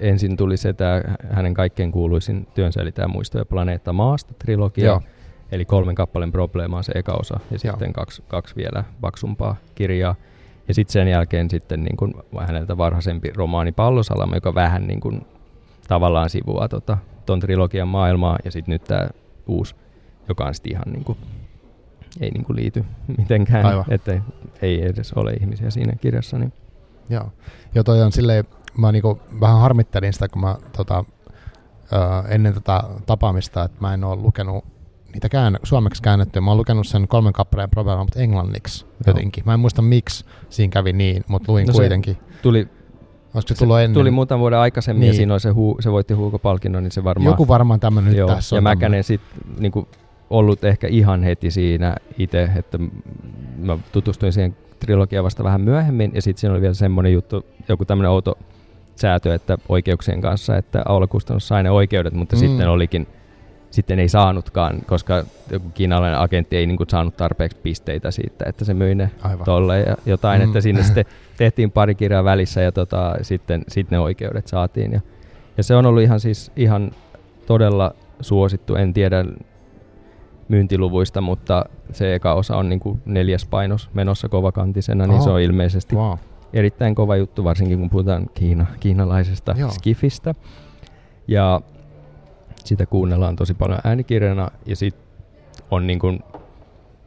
ensin 0.01 0.37
tuli 0.37 0.57
se 0.57 0.73
tämä 0.73 1.03
hänen 1.31 1.55
kaikkein 1.55 1.93
kuuluisin 1.93 2.47
työnsä, 2.55 2.83
eli 2.83 2.93
tämä 2.93 3.09
Muisto 3.09 3.39
ja 3.39 3.45
planeetta 3.45 3.93
maasta 3.93 4.35
trilogia. 4.39 4.87
Joo. 4.87 5.03
Eli 5.53 5.65
kolmen 5.65 5.95
kappaleen 5.95 6.33
probleema 6.33 6.77
on 6.77 6.85
se 6.85 6.93
eka 6.95 7.13
osa, 7.13 7.41
ja 7.51 7.59
Joo. 7.65 7.73
sitten 7.73 7.93
kaksi, 7.93 8.23
kaksi 8.29 8.57
vielä 8.57 8.85
paksumpaa 9.01 9.57
kirjaa. 9.75 10.15
Ja 10.71 10.75
sitten 10.75 10.93
sen 10.93 11.09
jälkeen 11.09 11.51
sitten 11.51 11.85
niin 11.85 11.97
kun 11.97 12.25
häneltä 12.41 12.79
varhaisempi 12.79 13.31
romaani 13.37 13.73
Pallosalama, 13.73 14.35
joka 14.35 14.55
vähän 14.55 14.87
niin 14.87 15.01
kun 15.01 15.27
tavallaan 15.89 16.31
sivuaa 16.31 16.69
tota, 16.69 16.99
ton 17.27 17.41
trilogian 17.41 17.89
maailmaa. 17.89 18.39
Ja 18.45 18.51
sitten 18.51 18.73
nyt 18.73 18.85
tämä 18.85 19.09
uusi, 19.47 19.75
joka 20.29 20.45
on 20.45 20.55
sitten 20.55 20.73
ihan 20.73 20.85
niin 20.93 21.05
kun, 21.05 21.17
ei 22.21 22.31
niin 22.31 22.45
liity 22.49 22.85
mitenkään, 23.19 23.67
Aivan. 23.67 23.85
että 23.89 24.23
ei 24.63 24.87
edes 24.87 25.13
ole 25.13 25.33
ihmisiä 25.33 25.71
siinä 25.71 25.93
kirjassa. 26.01 26.39
Niin. 26.39 26.53
Joo, 27.09 27.33
jo 27.75 27.85
toi 27.85 28.03
on 28.03 28.13
silleen, 28.13 28.45
mä 28.79 28.93
niinku 28.93 29.21
vähän 29.41 29.61
harmittelin 29.61 30.13
sitä, 30.13 30.29
kun 30.29 30.43
mä 30.43 30.57
tota, 30.77 31.05
ö, 31.93 32.29
ennen 32.29 32.55
tätä 32.55 32.83
tapaamista, 33.07 33.65
että 33.65 33.81
mä 33.81 33.95
en 33.95 34.05
ole 34.05 34.23
lukenut 34.23 34.65
niitä 35.15 35.29
kään, 35.29 35.59
suomeksi 35.63 36.03
käännettyä. 36.03 36.43
Mä 36.43 36.51
oon 36.51 36.59
lukenut 36.59 36.87
sen 36.87 37.09
kolmen 37.09 37.33
kappaleen 37.33 37.71
probleemaa, 37.71 38.05
mutta 38.05 38.21
englanniksi 38.21 38.87
jotenkin. 39.07 39.45
Mä 39.47 39.55
en 39.55 39.61
muista 39.61 39.83
miksi 39.83 40.25
siinä 40.49 40.71
kävi 40.71 40.93
niin, 40.93 41.25
mutta 41.29 41.53
luin 41.53 41.67
no 41.67 41.73
kuitenkin. 41.73 42.17
Tuli 42.43 42.69
Olisiko 43.35 43.55
se 43.55 43.59
tullut 43.59 43.79
ennen? 43.79 43.95
Tuli 43.95 44.11
muutaman 44.11 44.41
vuoden 44.41 44.59
aikaisemmin 44.59 45.01
niin. 45.01 45.09
ja 45.09 45.15
siinä 45.15 45.35
oli 45.35 45.41
se, 45.41 45.51
huu, 45.51 45.77
se 45.81 45.93
voitti 45.93 46.15
Huuko-palkinnon, 46.15 46.83
niin 46.83 46.93
se 46.93 47.05
varmaan... 47.05 47.33
Joku 47.33 47.49
varmaan 47.49 47.81
tämmöinen 47.81 48.17
nyt 48.17 48.27
tässä 48.27 48.57
Ja 48.57 48.59
on 48.59 48.63
mäkänen 48.63 49.05
sitten 49.05 49.43
niinku, 49.59 49.89
ollut 50.31 50.65
ehkä 50.65 50.87
ihan 50.87 51.23
heti 51.23 51.51
siinä 51.51 51.97
itse, 52.19 52.51
että 52.57 52.79
mä 53.59 53.79
tutustuin 53.93 54.33
siihen 54.33 54.57
trilogiaan 54.81 55.25
vasta 55.25 55.45
vähän 55.45 55.61
myöhemmin 55.61 56.11
ja 56.15 56.23
sitten 56.23 56.41
siinä 56.41 56.53
oli 56.53 56.61
vielä 56.61 56.75
semmoinen 56.75 57.13
juttu, 57.13 57.47
joku 57.69 57.85
tämmöinen 57.85 58.11
outo 58.11 58.39
säätö, 58.97 59.35
että 59.35 59.59
oikeuksien 59.69 60.21
kanssa, 60.21 60.57
että 60.57 60.83
Aula 60.87 61.07
Kustannus 61.07 61.49
sai 61.49 61.63
ne 61.63 61.71
oikeudet, 61.71 62.13
mutta 62.13 62.37
mm. 62.37 62.41
sitten 62.41 62.69
olikin 62.69 63.07
sitten 63.71 63.99
ei 63.99 64.09
saanutkaan, 64.09 64.79
koska 64.87 65.25
joku 65.51 65.71
kiinalainen 65.75 66.21
agentti 66.21 66.57
ei 66.57 66.67
niin 66.67 66.77
kuin 66.77 66.89
saanut 66.89 67.17
tarpeeksi 67.17 67.59
pisteitä 67.63 68.11
siitä, 68.11 68.45
että 68.49 68.65
se 68.65 68.75
myi 68.75 68.95
ne 68.95 69.11
Aivan. 69.23 69.45
tolle 69.45 69.81
ja 69.81 69.97
jotain, 70.07 70.41
mm. 70.41 70.47
että 70.47 70.61
sinne 70.61 70.83
sitten 70.87 71.05
tehtiin 71.37 71.71
pari 71.71 71.95
kirjaa 71.95 72.25
välissä 72.25 72.61
ja 72.61 72.73
tota, 72.73 73.17
sitten, 73.23 73.65
sitten 73.69 73.97
ne 73.97 74.01
oikeudet 74.01 74.47
saatiin. 74.47 74.93
Ja, 74.93 75.01
ja 75.57 75.63
se 75.63 75.77
on 75.77 75.87
ollut 75.87 76.03
ihan 76.03 76.21
siis 76.21 76.53
ihan 76.57 76.91
todella 77.47 77.95
suosittu, 78.21 78.75
en 78.75 78.95
tiedä 78.95 79.25
myyntiluvuista, 80.49 81.21
mutta 81.21 81.65
se 81.93 82.15
eka 82.15 82.35
osa 82.35 82.57
on 82.57 82.69
niin 82.69 82.81
kuin 82.81 83.03
neljäs 83.05 83.47
painos 83.47 83.91
menossa 83.95 84.29
kovakantisena, 84.29 85.07
niin 85.07 85.19
oh. 85.19 85.25
se 85.25 85.31
on 85.31 85.41
ilmeisesti 85.41 85.97
wow. 85.97 86.19
erittäin 86.53 86.95
kova 86.95 87.17
juttu, 87.17 87.45
varsinkin 87.45 87.79
kun 87.79 87.91
puhutaan 87.91 88.27
Kiina, 88.35 88.67
kiinalaisesta 88.81 89.55
Joo. 89.59 89.71
skifistä. 89.71 90.35
Ja 91.29 91.61
sitä 92.67 92.87
kuunnellaan 92.87 93.37
tosi 93.37 93.55
paljon 93.55 93.79
äänikirjana 93.85 94.51
ja 94.67 94.77
sitten 94.77 95.05
on 95.71 95.87
niin 95.87 95.99
kuin 95.99 96.21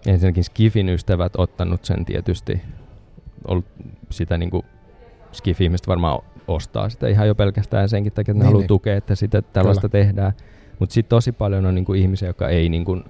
ensinnäkin 0.08 0.44
Skifin 0.44 0.90
ystävät 0.90 1.34
ottanut 1.38 1.86
sen 1.86 2.06
tietysti, 2.06 2.62
ollut 3.48 3.66
sitä 4.10 4.38
niin 4.38 4.50
kuin 4.50 4.66
Skif-ihmiset 5.32 5.88
varmaan 5.88 6.20
ostaa 6.48 6.90
sitä 6.90 7.08
ihan 7.08 7.28
jo 7.28 7.36
pelkästään 7.36 7.90
senkin 7.90 8.14
takia, 8.14 8.32
että 8.32 8.34
ne 8.34 8.40
niin, 8.40 8.46
haluaa 8.46 8.62
niin. 8.62 8.68
tukea, 8.68 8.98
että 8.98 9.16
sitä 9.16 9.42
tällaista 9.42 9.90
Kyllä. 9.90 10.04
tehdään. 10.04 10.34
Mutta 10.80 10.94
sitten 10.94 11.10
tosi 11.10 11.32
paljon 11.32 11.66
on 11.66 11.76
niin 11.76 11.86
kuin 11.86 12.00
ihmisiä, 12.00 12.30
jotka 12.30 12.50
ei 12.50 12.70
niin 12.70 12.86
kuin 12.86 13.04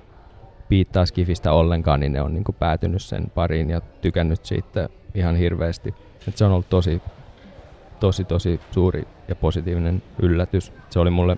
piittaa 0.70 1.06
Skifistä 1.06 1.52
ollenkaan, 1.52 2.00
niin 2.00 2.14
ne 2.14 2.22
on 2.22 2.34
niin 2.34 2.44
kuin 2.44 2.56
päätynyt 2.60 3.02
sen 3.02 3.32
pariin 3.36 3.70
ja 3.70 3.82
tykännyt 4.02 4.46
siitä 4.46 4.90
ihan 5.16 5.36
hirveästi. 5.36 5.96
Et 6.28 6.38
se 6.38 6.46
on 6.46 6.52
ollut 6.52 6.70
tosi, 6.70 7.02
tosi, 8.00 8.24
tosi 8.24 8.60
suuri 8.72 9.08
ja 9.28 9.36
positiivinen 9.36 10.02
yllätys. 10.20 10.74
Se 10.90 11.00
oli 11.00 11.10
mulle 11.10 11.38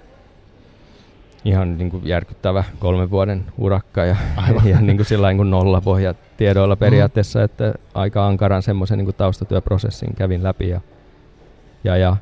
ihan 1.46 1.78
niin 1.78 1.90
kuin 1.90 2.08
järkyttävä 2.08 2.64
kolmen 2.80 3.12
vuoden 3.12 3.46
urakka 3.58 4.06
ja, 4.06 4.16
ja 4.72 4.82
niin 4.82 4.98
kuin 4.98 5.06
sillä 5.06 5.34
niin 5.34 5.50
nollapohja 5.50 6.14
tiedoilla 6.38 6.76
periaatteessa, 6.76 7.40
mm. 7.40 7.46
että 7.46 7.74
aika 7.94 8.28
ankaran 8.28 8.62
semmoisen 8.62 8.98
niin 8.98 9.16
taustatyöprosessin 9.16 10.16
kävin 10.16 10.44
läpi 10.44 10.70
ja, 10.70 10.82
ja, 11.84 11.98
ja 11.98 12.18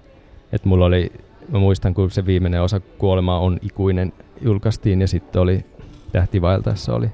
että 0.52 0.70
mulla 0.70 0.86
oli, 0.86 1.12
mä 1.50 1.60
muistan 1.60 1.94
kun 1.94 2.12
se 2.12 2.26
viimeinen 2.26 2.62
osa 2.62 2.80
Kuolema 2.80 3.40
on 3.40 3.58
ikuinen 3.62 4.14
julkaistiin 4.42 5.02
ja 5.02 5.08
sitten 5.08 5.42
oli 5.42 5.66
Tähtivaeltaessa 6.14 6.96
oli, 6.96 7.12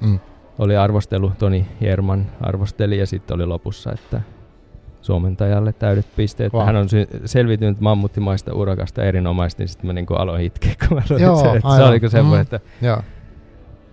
mm. 0.00 0.18
oli 0.58 0.76
arvostelu, 0.76 1.32
Toni 1.38 1.66
Hierman 1.80 2.26
arvosteli 2.40 2.98
ja 2.98 3.06
sitten 3.06 3.34
oli 3.34 3.46
lopussa, 3.46 3.92
että 3.92 4.20
suomentajalle 5.02 5.72
täydet 5.72 6.06
pisteet. 6.16 6.52
Wow. 6.52 6.64
Hän 6.66 6.76
on 6.76 6.88
sy- 6.88 7.08
selviytynyt 7.24 7.80
mammuttimaista 7.80 8.54
urakasta 8.54 9.04
erinomaisesti, 9.04 9.62
niin 9.62 9.68
sitten 9.68 9.86
mä 9.86 9.92
niinku 9.92 10.14
aloin 10.14 10.42
itkeä, 10.44 10.74
kun 10.88 10.96
mä 10.96 11.02
luin 11.10 11.22
Joo, 11.22 11.36
sen. 11.36 11.56
Että 11.56 11.76
se 11.76 11.82
oli 11.82 12.00
semmoinen, 12.10 12.46
Mm. 12.50 12.56
että, 12.56 12.60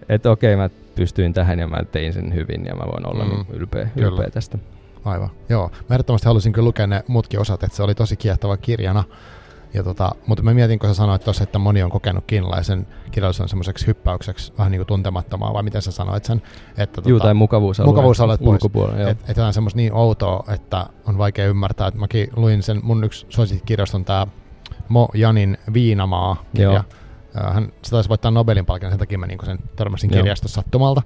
että 0.10 0.32
okei, 0.32 0.56
mä 0.56 0.70
pystyin 0.96 1.34
tähän 1.34 1.60
ja 1.60 1.68
mä 1.68 1.84
tein 1.92 2.14
sen 2.14 2.34
hyvin 2.34 2.66
ja 2.66 2.76
mä 2.76 2.84
voin 2.92 3.08
olla 3.08 3.26
Mm, 3.26 3.32
mm, 3.32 3.46
ylpeä, 3.54 3.86
kyllä. 3.96 4.08
ylpeä 4.08 4.30
tästä. 4.30 4.58
aivan. 5.06 5.30
Joo, 5.50 5.70
mä 5.90 5.94
ehdottomasti 5.96 6.28
halusin 6.28 6.54
kyllä 6.54 6.66
lukea 6.68 6.88
ne 6.88 7.04
muutkin 7.08 7.40
osat, 7.40 7.64
että 7.64 7.78
se 7.78 7.84
oli 7.84 7.96
tosi 7.96 8.16
kiehtova 8.18 8.58
kirjana. 8.58 9.04
Ja 9.76 9.84
tota, 9.84 10.12
mutta 10.28 10.44
mä 10.44 10.54
mietin, 10.54 10.80
kun 10.80 10.90
sä 10.90 10.94
sanoit 10.94 11.24
tuossa, 11.24 11.44
että 11.44 11.60
moni 11.60 11.84
on 11.84 11.90
kokenut 11.90 12.24
kiinalaisen 12.28 12.88
kirjallisuuden 13.12 13.50
semmoiseksi 13.50 13.88
hyppäykseksi 13.88 14.54
vähän 14.58 14.72
niin 14.72 14.80
kuin 14.80 14.88
tuntemattomaa, 14.88 15.54
vai 15.54 15.64
miten 15.64 15.82
sä 15.82 15.92
sanoit 15.92 16.26
sen? 16.26 16.42
Että 16.78 17.02
Juu, 17.06 17.20
tai 17.20 17.34
mukavuusalueen 17.34 17.96
mukavuusalueet 17.96 18.42
ulkopuolella. 18.42 19.00
Joo. 19.00 19.10
Et, 19.10 19.28
jotain 19.28 19.54
semmoista 19.54 19.78
niin 19.78 19.94
outoa, 19.94 20.44
että 20.54 20.86
on 21.06 21.18
vaikea 21.18 21.48
ymmärtää. 21.48 21.88
Että 21.88 22.00
mäkin 22.00 22.28
luin 22.36 22.64
sen, 22.64 22.80
mun 22.84 23.04
yksi 23.04 23.26
suosikkikirjasta 23.30 23.98
on 23.98 24.06
tämä 24.06 24.28
Mo 24.90 25.10
Janin 25.14 25.58
Viinamaa-kirja. 25.74 26.72
Joo. 26.72 26.84
Ö, 27.38 27.54
Hän, 27.54 27.74
se 27.82 27.92
taisi 27.92 28.10
voittaa 28.10 28.32
Nobelin 28.32 28.66
palkinnon, 28.66 28.92
sen 28.92 29.00
takia 29.00 29.18
mä 29.18 29.28
niin 29.28 29.46
sen 29.46 29.60
törmäsin 29.76 30.10
kirjastossa 30.10 30.62
sattumalta. 30.62 31.02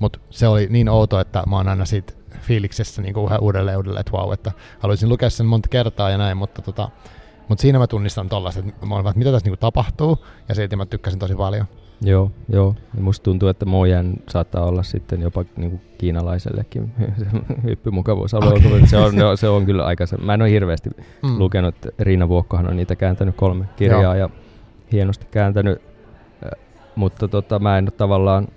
Mutta 0.00 0.18
se 0.30 0.48
oli 0.48 0.66
niin 0.70 0.88
outo, 0.88 1.20
että 1.20 1.42
mä 1.46 1.56
oon 1.56 1.68
aina 1.68 1.84
siitä 1.84 2.12
fiiliksessä 2.40 3.02
niin 3.02 3.14
kuin 3.14 3.32
uudelleen 3.40 3.76
uudelleen, 3.76 4.00
että 4.00 4.12
vau, 4.12 4.32
että 4.32 4.52
haluaisin 4.78 5.08
lukea 5.08 5.30
sen 5.30 5.46
monta 5.46 5.68
kertaa 5.68 6.10
ja 6.10 6.18
näin, 6.18 6.36
mutta 6.36 6.62
tota, 6.62 6.88
mutta 7.48 7.62
siinä 7.62 7.78
mä 7.78 7.86
tunnistan 7.86 8.28
tollaset, 8.28 8.68
että 8.68 8.86
mä 8.86 8.94
olen, 8.94 9.06
että 9.06 9.18
mitä 9.18 9.32
tässä 9.32 9.46
niinku 9.46 9.56
tapahtuu, 9.60 10.18
ja 10.48 10.54
silti 10.54 10.76
mä 10.76 10.86
tykkäsin 10.86 11.18
tosi 11.18 11.34
paljon. 11.34 11.66
Joo, 12.00 12.30
joo. 12.48 12.74
Ja 12.96 13.02
musta 13.02 13.24
tuntuu, 13.24 13.48
että 13.48 13.64
Mojan 13.64 14.14
saattaa 14.28 14.64
olla 14.64 14.82
sitten 14.82 15.22
jopa 15.22 15.44
niinku 15.56 15.80
kiinalaisellekin 15.98 16.92
hyppymukavuusalue. 17.64 18.54
Okay. 18.54 18.86
Se, 18.86 18.96
on, 18.96 19.16
no, 19.16 19.36
se 19.36 19.48
on 19.48 19.66
kyllä 19.66 19.84
aika... 19.84 20.04
Mä 20.22 20.34
en 20.34 20.42
ole 20.42 20.50
hirveästi 20.50 20.90
Mm. 21.22 21.38
lukenut. 21.38 21.74
Riina 21.98 22.28
Vuokkohan 22.28 22.68
on 22.68 22.76
niitä 22.76 22.96
kääntänyt 22.96 23.36
kolme 23.36 23.64
kirjaa 23.76 24.02
Joo. 24.02 24.14
ja 24.14 24.30
hienosti 24.92 25.26
kääntänyt. 25.30 25.82
Mutta 26.96 27.28
tota, 27.28 27.58
mä 27.58 27.78
en 27.78 27.84
ole 27.84 27.90
tavallaan... 27.90 28.48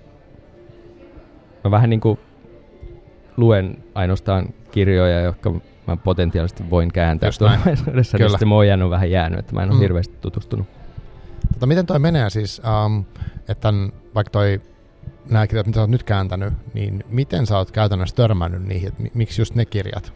Mä 1.64 1.70
vähän 1.70 1.90
niin 1.90 2.00
kuin 2.00 2.18
luen 3.36 3.76
ainoastaan 3.94 4.46
kirjoja, 4.70 5.20
jotka 5.20 5.52
mä 5.86 5.96
potentiaalisesti 5.96 6.70
voin 6.70 6.92
kääntää 6.92 7.28
Just 7.28 7.38
tulevaisuudessa. 7.38 8.16
Kyllä. 8.18 8.26
Niin 8.26 8.30
sitten 8.30 8.48
Mojan 8.48 8.82
on 8.82 8.90
vähän 8.90 9.10
jäänyt, 9.10 9.38
että 9.38 9.54
mä 9.54 9.62
en 9.62 9.68
ole 9.68 9.76
Mm. 9.76 9.80
hirveästi 9.80 10.14
tutustunut. 10.20 10.66
Tota, 11.52 11.66
miten 11.66 11.86
toi 11.86 11.98
menee 11.98 12.30
siis, 12.30 12.62
um, 12.86 13.04
että 13.48 13.54
tän, 13.60 13.92
vaikka 14.14 14.30
toi 14.30 14.60
nämä 15.30 15.46
kirjat, 15.46 15.66
mitä 15.66 15.76
sä 15.76 15.80
oot 15.80 15.90
nyt 15.90 16.02
kääntänyt, 16.02 16.54
niin 16.74 17.04
miten 17.08 17.46
sä 17.46 17.58
oot 17.58 17.70
käytännössä 17.70 18.16
törmännyt 18.16 18.62
niihin, 18.62 18.88
että 18.88 19.02
mi- 19.02 19.10
miksi 19.14 19.40
just 19.40 19.54
ne 19.54 19.64
kirjat? 19.64 20.12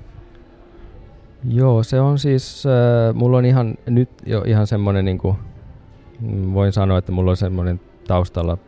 Joo, 1.49 1.83
se 1.83 2.01
on 2.01 2.19
siis, 2.19 2.65
äh, 2.67 3.15
mulla 3.15 3.37
on 3.39 3.45
ihan 3.45 3.75
nyt 3.87 4.09
jo 4.27 4.43
ihan 4.47 4.67
semmoinen, 4.67 5.05
niin 5.05 5.19
kuin, 5.19 5.37
voin 6.55 6.73
sanoa, 6.73 6.99
että 6.99 7.13
mulla 7.13 7.31
on 7.31 7.37
semmoinen 7.37 7.81
taustalla 8.09 8.59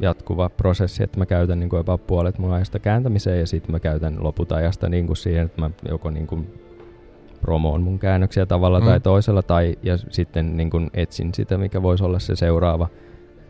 jatkuva 0.00 0.48
prosessi, 0.48 1.02
että 1.02 1.18
mä 1.18 1.26
käytän 1.26 1.60
niin 1.60 1.70
kuin 1.70 1.80
about 1.80 2.06
puolet 2.06 2.38
mun 2.38 2.52
ajasta 2.52 2.78
kääntämiseen 2.78 3.40
ja 3.40 3.46
sitten 3.46 3.72
mä 3.72 3.80
käytän 3.80 4.16
loput 4.18 4.52
ajasta 4.52 4.88
niin 4.88 5.06
kuin 5.06 5.16
siihen, 5.16 5.44
että 5.46 5.60
mä 5.60 5.70
joko 5.88 6.10
niin 6.10 6.26
kuin 6.26 6.60
promoon 7.40 7.82
mun 7.82 7.98
käännöksiä 7.98 8.46
tavalla 8.46 8.80
Mm. 8.80 8.86
tai 8.86 9.00
toisella 9.00 9.42
tai 9.42 9.76
ja 9.82 9.96
sitten 9.96 10.56
niin 10.56 10.70
kuin 10.70 10.90
etsin 10.94 11.34
sitä, 11.34 11.58
mikä 11.58 11.82
voisi 11.82 12.04
olla 12.04 12.18
se 12.18 12.36
seuraava, 12.36 12.88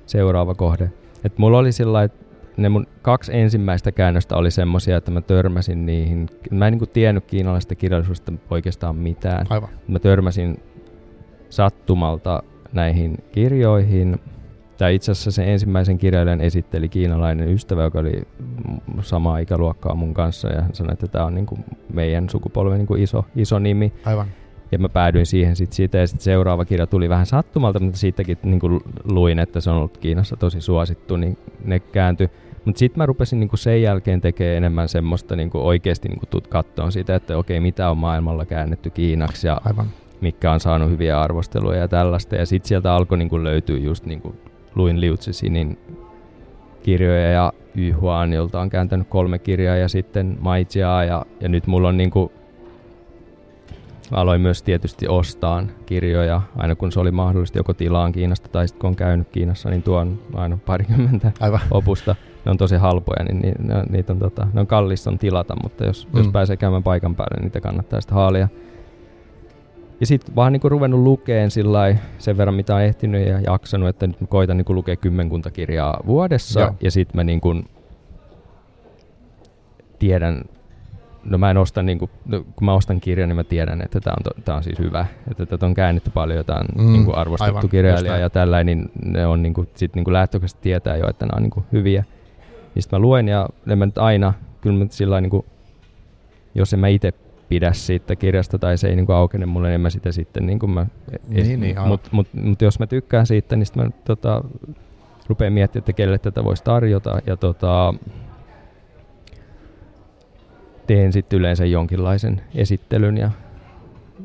seuraava 0.06 0.54
kohde. 0.54 0.90
Et 1.24 1.38
mulla 1.38 1.58
oli 1.58 1.72
sillä 1.72 2.02
että 2.02 2.26
ne 2.56 2.68
mun 2.68 2.86
kaksi 3.02 3.36
ensimmäistä 3.36 3.92
käännöstä 3.92 4.36
oli 4.36 4.50
semmosia, 4.50 4.96
että 4.96 5.10
mä 5.10 5.20
törmäsin 5.20 5.86
niihin. 5.86 6.28
Mä 6.50 6.66
en 6.66 6.72
niin 6.72 6.78
kuin 6.78 6.90
tiennyt 6.90 7.24
kiinalaisesta 7.24 7.74
kirjallisuudesta 7.74 8.32
oikeastaan 8.50 8.96
mitään. 8.96 9.46
Aivan. 9.50 9.68
Mä 9.88 9.98
törmäsin 9.98 10.62
sattumalta 11.50 12.42
näihin 12.72 13.18
kirjoihin. 13.32 14.20
Tai 14.78 14.94
itse 14.94 15.12
asiassa 15.12 15.30
sen 15.30 15.48
ensimmäisen 15.48 15.98
kirjailijan 15.98 16.40
esitteli 16.40 16.88
kiinalainen 16.88 17.48
ystävä, 17.48 17.82
joka 17.82 17.98
oli 17.98 18.22
samaa 19.00 19.38
ikäluokkaa 19.38 19.94
mun 19.94 20.14
kanssa. 20.14 20.48
Ja 20.48 20.62
hän 20.62 20.74
sanoi, 20.74 20.92
että 20.92 21.06
tämä 21.06 21.24
on 21.24 21.34
niin 21.34 21.46
kuin 21.46 21.64
meidän 21.92 22.28
sukupolven 22.28 22.78
niin 22.78 22.86
kuin 22.86 23.02
iso, 23.02 23.24
iso 23.36 23.58
nimi. 23.58 23.92
Aivan. 24.04 24.26
Ja 24.72 24.78
mä 24.78 24.88
päädyin 24.88 25.26
siihen 25.26 25.56
sitten 25.56 25.76
siitä, 25.76 25.98
ja 25.98 26.06
sitten 26.06 26.24
seuraava 26.24 26.64
kirja 26.64 26.86
tuli 26.86 27.08
vähän 27.08 27.26
sattumalta, 27.26 27.80
mutta 27.80 27.98
siitäkin 27.98 28.38
niin 28.42 28.60
kuin 28.60 28.80
luin, 29.04 29.38
että 29.38 29.60
se 29.60 29.70
on 29.70 29.76
ollut 29.76 29.98
Kiinassa 29.98 30.36
tosi 30.36 30.60
suosittu, 30.60 31.16
niin 31.16 31.38
ne 31.64 31.80
kääntyi. 31.80 32.30
Mutta 32.64 32.78
sitten 32.78 32.98
mä 32.98 33.06
rupesin 33.06 33.40
niin 33.40 33.48
kuin 33.48 33.58
sen 33.58 33.82
jälkeen 33.82 34.20
tekemään 34.20 34.56
enemmän 34.56 34.88
semmoista 34.88 35.36
niin 35.36 35.50
kuin 35.50 35.64
oikeasti 35.64 36.08
niin 36.08 36.20
kuin 36.30 36.42
kattoon 36.48 36.92
sitä, 36.92 37.14
että 37.14 37.38
okei, 37.38 37.60
mitä 37.60 37.90
on 37.90 37.98
maailmalla 37.98 38.44
käännetty 38.44 38.90
Kiinaksi 38.90 39.46
ja 39.46 39.60
Aivan. 39.64 39.86
mikä 40.20 40.52
on 40.52 40.60
saanut 40.60 40.90
hyviä 40.90 41.20
arvosteluja 41.20 41.78
ja 41.78 41.88
tällaista. 41.88 42.36
Ja 42.36 42.46
sitten 42.46 42.68
sieltä 42.68 42.94
alkoi 42.94 43.18
niin 43.18 43.28
kuin 43.28 43.44
löytyä 43.44 43.78
just 43.78 44.06
niin 44.06 44.20
kuin 44.20 44.36
luin 44.76 45.00
Liu 45.00 45.16
Cixinin 45.16 45.78
kirjoja 46.82 47.30
ja 47.30 47.52
Yu 47.76 48.00
Huan, 48.00 48.32
jolta 48.32 48.60
on 48.60 48.70
kääntänyt 48.70 49.08
kolme 49.08 49.38
kirjaa 49.38 49.76
ja 49.76 49.88
sitten 49.88 50.38
Maijiaa 50.40 51.04
ja, 51.04 51.26
ja 51.40 51.48
nyt 51.48 51.66
mulla 51.66 51.88
on 51.88 51.96
niin 51.96 52.10
kuin 52.10 52.30
aloin 54.10 54.40
myös 54.40 54.62
tietysti 54.62 55.08
ostaa 55.08 55.64
kirjoja, 55.86 56.42
aina 56.56 56.76
kun 56.76 56.92
se 56.92 57.00
oli 57.00 57.10
mahdollista, 57.10 57.58
joko 57.58 57.74
tilaan 57.74 58.12
Kiinasta 58.12 58.48
tai 58.48 58.68
sitten 58.68 58.80
kun 58.80 58.88
on 58.88 58.96
käynyt 58.96 59.28
Kiinassa, 59.28 59.70
niin 59.70 59.82
tuon 59.82 60.18
aina 60.34 60.58
parikymmentä 60.66 61.32
Aivan. 61.40 61.60
opusta. 61.70 62.16
Ne 62.44 62.50
on 62.50 62.56
tosi 62.56 62.76
halpoja, 62.76 63.24
niin 63.24 63.38
ni, 63.38 63.52
ne, 63.58 63.82
niitä 63.90 64.12
on, 64.12 64.18
tota, 64.18 64.46
ne 64.52 64.60
on 64.60 64.66
kallista 64.66 65.10
on 65.10 65.18
tilata, 65.18 65.54
mutta 65.62 65.84
jos, 65.84 66.08
mm. 66.12 66.18
jos 66.18 66.28
pääsee 66.28 66.56
käymään 66.56 66.82
paikan 66.82 67.14
päälle, 67.14 67.36
niin 67.36 67.44
niitä 67.44 67.60
kannattaa 67.60 68.00
sitten 68.00 68.14
haalia. 68.14 68.48
Ja 70.00 70.06
sitten 70.06 70.34
vaan 70.36 70.52
niinku 70.52 70.68
ruvennut 70.68 71.00
lukeen 71.00 71.50
sillai 71.50 71.96
sen 72.18 72.36
verran, 72.36 72.54
mitä 72.54 72.74
on 72.74 72.82
ehtinyt 72.82 73.28
ja 73.28 73.40
jaksanut, 73.40 73.88
että 73.88 74.06
nyt 74.06 74.20
mä 74.20 74.26
koitan 74.26 74.56
niinku 74.56 74.74
lukea 74.74 74.96
kymmenkunta 74.96 75.50
kirjaa 75.50 76.00
vuodessa. 76.06 76.60
Joo. 76.60 76.74
Ja 76.82 76.90
sitten 76.90 77.16
mä 77.16 77.24
niinku 77.24 77.54
tiedän, 79.98 80.42
no 81.24 81.38
mä 81.38 81.50
en 81.50 81.56
osta 81.56 81.82
niinku, 81.82 82.10
no 82.26 82.40
kun 82.56 82.64
mä 82.64 82.74
ostan 82.74 83.00
kirjan, 83.00 83.28
niin 83.28 83.36
mä 83.36 83.44
tiedän, 83.44 83.82
että 83.82 84.00
tämä 84.00 84.14
on, 84.18 84.22
to- 84.24 84.42
tää 84.44 84.56
on 84.56 84.62
siis 84.62 84.78
hyvä. 84.78 85.06
Että 85.30 85.46
tätä 85.46 85.66
on 85.66 85.74
käännetty 85.74 86.10
paljon, 86.10 86.44
tämä 86.44 86.58
on 86.58 86.86
Mm, 86.86 86.92
niinku 86.92 87.12
arvostettu 87.14 87.56
aivan, 87.56 87.68
kirjailija 87.70 88.18
ja 88.18 88.30
tällainen, 88.30 88.78
niin 88.78 88.90
ne 89.04 89.26
on 89.26 89.42
niinku, 89.42 89.66
sit 89.74 89.94
niinku 89.94 90.12
lähtökohtaisesti 90.12 90.62
tietää 90.62 90.96
jo, 90.96 91.08
että 91.08 91.26
nämä 91.26 91.36
on 91.36 91.42
niinku 91.42 91.64
hyviä. 91.72 92.04
Niin 92.74 92.82
sit 92.82 92.92
mä 92.92 92.98
luen 92.98 93.28
ja 93.28 93.48
en 93.70 93.78
mä 93.78 93.86
nyt 93.86 93.98
aina, 93.98 94.34
kyllä 94.60 94.78
mä 94.84 94.86
sillä 94.90 95.20
niinku, 95.20 95.44
jos 96.54 96.72
en 96.72 96.80
mä 96.80 96.88
itse 96.88 97.12
pidä 97.48 97.72
siitä 97.72 98.16
kirjasta 98.16 98.58
tai 98.58 98.78
se 98.78 98.88
ei 98.88 98.96
niinku 98.96 99.12
aukene 99.12 99.46
mulle, 99.46 99.68
niin 99.68 99.74
en 99.74 99.80
mä 99.80 99.90
sitä 99.90 100.12
sitten 100.12 100.46
niin 100.46 100.58
kuin 100.58 100.70
mä... 100.70 100.86
Niin, 101.28 101.60
niin. 101.60 101.80
Mutta 101.86 102.08
mut, 102.12 102.28
mut 102.42 102.62
jos 102.62 102.78
mä 102.78 102.86
tykkään 102.86 103.26
siitä, 103.26 103.56
niin 103.56 103.66
sitten 103.66 103.84
mä 103.84 103.90
tota, 104.04 104.44
rupean 105.28 105.52
miettimään, 105.52 105.82
että 105.82 105.92
kelle 105.92 106.18
tätä 106.18 106.44
voisi 106.44 106.64
tarjota 106.64 107.18
ja 107.26 107.36
tota, 107.36 107.94
teen 110.86 111.12
sitten 111.12 111.38
yleensä 111.38 111.64
jonkinlaisen 111.64 112.40
esittelyn 112.54 113.16
ja 113.16 113.30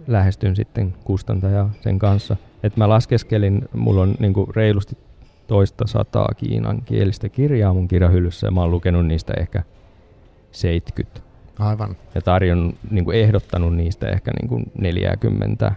lähestyn 0.07 0.55
sitten 0.55 0.93
kustantajaa 1.03 1.71
sen 1.81 1.99
kanssa. 1.99 2.37
Et 2.63 2.77
mä 2.77 2.89
laskeskelin, 2.89 3.69
mulla 3.73 4.01
on 4.01 4.15
niinku 4.19 4.49
reilusti 4.55 4.97
toista 5.47 5.87
sataa 5.87 6.29
kiinan 6.37 6.81
kielistä 6.81 7.29
kirjaa 7.29 7.73
mun 7.73 7.87
kirjahyllyssä 7.87 8.47
ja 8.47 8.51
mä 8.51 8.61
oon 8.61 8.71
lukenut 8.71 9.05
niistä 9.05 9.33
ehkä 9.39 9.63
70 10.51 11.30
Aivan. 11.61 11.95
ja 12.15 12.21
tarjon, 12.21 12.73
niin 12.91 13.05
kuin 13.05 13.17
ehdottanut 13.17 13.75
niistä 13.75 14.09
ehkä 14.09 14.31
niin 14.41 14.49
kuin 14.49 14.71
40 14.77 15.71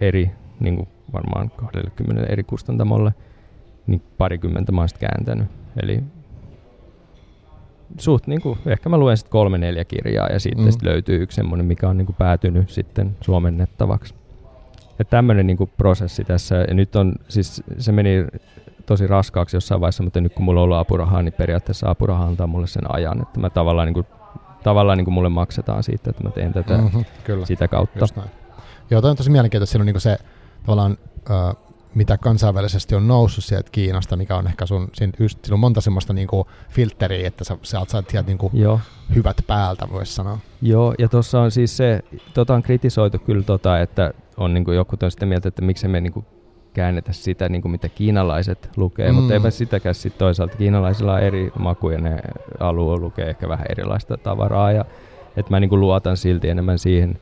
eri, 0.00 0.30
niin 0.60 0.76
kuin 0.76 0.88
varmaan 1.12 1.50
20 1.56 2.32
eri 2.32 2.44
kustantamolle, 2.44 3.14
niin 3.86 4.02
parikymmentä 4.18 4.72
mä 4.72 4.80
oon 4.80 4.88
sit 4.88 4.98
kääntänyt. 4.98 5.48
Eli 5.82 6.02
suht 7.98 8.26
niin 8.26 8.40
kuin, 8.40 8.58
ehkä 8.66 8.88
mä 8.88 8.98
luen 8.98 9.16
sitten 9.16 9.30
kolme 9.30 9.58
neljä 9.58 9.84
kirjaa 9.84 10.28
ja 10.28 10.40
sitten 10.40 10.64
Mm. 10.64 10.70
sit 10.70 10.82
löytyy 10.82 11.22
yksi 11.22 11.36
semmoinen, 11.36 11.66
mikä 11.66 11.88
on 11.88 11.98
niin 11.98 12.06
kuin 12.06 12.16
päätynyt 12.16 12.70
sitten 12.70 13.16
suomennettavaksi. 13.20 14.14
Ja 14.98 15.04
tämmöinen 15.04 15.46
niin 15.46 15.70
prosessi 15.76 16.24
tässä, 16.24 16.54
ja 16.68 16.74
nyt 16.74 16.96
on, 16.96 17.14
siis 17.28 17.62
se 17.78 17.92
meni 17.92 18.26
tosi 18.86 19.06
raskaaksi 19.06 19.56
jossain 19.56 19.80
vaiheessa, 19.80 20.02
mutta 20.02 20.20
nyt 20.20 20.34
kun 20.34 20.44
mulla 20.44 20.60
on 20.60 20.64
ollut 20.64 20.76
apurahaa, 20.76 21.22
niin 21.22 21.32
periaatteessa 21.32 21.90
apuraha 21.90 22.24
antaa 22.24 22.46
mulle 22.46 22.66
sen 22.66 22.94
ajan, 22.94 23.22
että 23.22 23.40
mä 23.40 23.50
tavallaan 23.50 23.86
niin 23.86 23.94
kuin, 23.94 24.06
tavallaan 24.64 24.98
niin 24.98 25.04
kuin 25.04 25.14
mulle 25.14 25.28
maksetaan 25.28 25.82
siitä, 25.82 26.10
että 26.10 26.22
mä 26.22 26.30
teen 26.30 26.52
tätä 26.52 26.76
mm. 26.76 26.84
Mm-hmm, 26.84 27.04
kyllä. 27.24 27.46
sitä 27.46 27.68
kautta. 27.68 28.06
Joo, 28.90 29.00
toi 29.00 29.10
on 29.10 29.16
tosi 29.16 29.30
mielenkiintoista. 29.30 29.72
Siinä 29.72 29.82
on 29.82 29.86
niinku 29.86 30.00
se 30.00 30.18
tavallaan, 30.62 30.98
ö, 31.30 31.54
mitä 31.94 32.18
kansainvälisesti 32.18 32.94
on 32.94 33.08
noussut 33.08 33.44
sieltä 33.44 33.70
Kiinasta, 33.72 34.16
mikä 34.16 34.36
on 34.36 34.46
ehkä 34.46 34.66
sun, 34.66 34.88
siinä, 34.92 35.12
just, 35.20 35.44
siinä 35.44 35.54
on 35.54 35.60
monta 35.60 35.80
semmoista 35.80 36.12
niinku 36.12 36.46
filtteriä, 36.70 37.28
että 37.28 37.44
sä, 37.44 37.58
sä 37.62 37.80
saat 37.88 38.10
sieltä 38.10 38.26
niinku 38.26 38.50
Joo, 38.52 38.80
hyvät 39.14 39.36
päältä, 39.46 39.88
voisi 39.92 40.12
sanoa. 40.14 40.38
joo, 40.62 40.94
ja 40.98 41.08
tuossa 41.08 41.40
on 41.40 41.50
siis 41.50 41.76
se, 41.76 42.00
tota 42.34 42.54
on 42.54 42.62
kritisoitu 42.62 43.18
kyllä 43.18 43.42
tota, 43.42 43.80
että 43.80 44.14
on 44.36 44.54
niin 44.54 44.64
kuin 44.64 44.76
joku 44.76 44.96
on 45.02 45.10
sitä 45.10 45.26
mieltä, 45.26 45.48
että 45.48 45.62
miksi 45.62 45.88
me 45.88 46.00
niin 46.00 46.12
kuin 46.12 46.26
käännetä 46.74 47.12
sitä, 47.12 47.48
niin 47.48 47.62
kuin 47.62 47.72
mitä 47.72 47.88
kiinalaiset 47.88 48.70
lukee, 48.76 49.08
mm. 49.08 49.14
Mutta 49.14 49.34
eipä 49.34 49.50
sitäkään 49.50 49.94
sitten 49.94 50.18
toisaalta. 50.18 50.56
Kiinalaisilla 50.56 51.14
on 51.14 51.20
eri 51.20 51.52
maku 51.58 51.90
ja 51.90 52.00
ne 52.00 52.20
alue 52.60 52.96
lukee 52.96 53.30
ehkä 53.30 53.48
vähän 53.48 53.66
erilaista 53.70 54.16
tavaraa 54.16 54.72
ja 54.72 54.84
että 55.36 55.50
mä 55.50 55.60
niin 55.60 55.68
kuin 55.68 55.80
luotan 55.80 56.16
silti 56.16 56.48
enemmän 56.48 56.78
siihen 56.78 57.18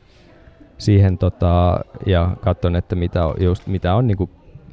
siihen 0.77 1.17
tota, 1.17 1.79
ja 2.05 2.37
katson, 2.41 2.75
että 2.75 2.95
mitä 2.95 3.25
on, 3.25 3.35
just, 3.39 3.67
mitä 3.67 3.95
on 3.95 4.07
niinku, 4.07 4.29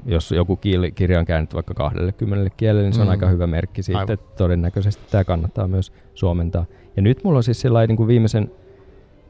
jos 0.06 0.32
joku 0.32 0.58
kirja 0.94 1.18
on 1.18 1.24
käännetty 1.24 1.54
vaikka 1.54 1.74
20 1.74 2.50
kielelle, 2.56 2.82
niin 2.82 2.92
se 2.92 3.00
on 3.00 3.06
mm. 3.06 3.10
aika 3.10 3.26
hyvä 3.26 3.46
merkki 3.46 3.82
siitä, 3.82 3.98
Aivan. 3.98 4.14
että 4.14 4.36
todennäköisesti 4.36 5.02
tämä 5.10 5.24
kannattaa 5.24 5.68
myös 5.68 5.92
suomentaa. 6.14 6.64
Ja 6.96 7.02
nyt 7.02 7.24
mulla 7.24 7.36
on 7.36 7.42
siis 7.42 7.60
sellainen 7.60 7.88
niin 7.88 7.96
kuin 7.96 8.08
viimeisen, 8.08 8.50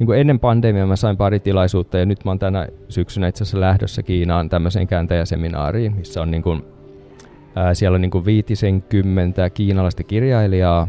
niin 0.00 0.06
kuin 0.06 0.18
ennen 0.18 0.40
pandemiaa 0.40 0.86
mä 0.86 0.96
sain 0.96 1.16
pari 1.16 1.40
tilaisuutta 1.40 1.98
ja 1.98 2.06
nyt 2.06 2.24
mä 2.24 2.30
oon 2.30 2.38
tänä 2.38 2.68
syksynä 2.88 3.28
itse 3.28 3.42
asiassa 3.42 3.60
lähdössä 3.60 4.02
Kiinaan 4.02 4.48
tämmöiseen 4.48 4.86
kääntäjäseminaariin, 4.86 5.96
missä 5.96 6.22
on 6.22 6.30
niin 6.30 6.42
kuin, 6.42 6.64
ää, 7.54 7.74
siellä 7.74 7.94
on 7.94 8.00
niin 8.00 8.10
kuin 8.10 8.24
viitisenkymmentä 8.24 9.50
kiinalaista 9.50 10.04
kirjailijaa, 10.04 10.88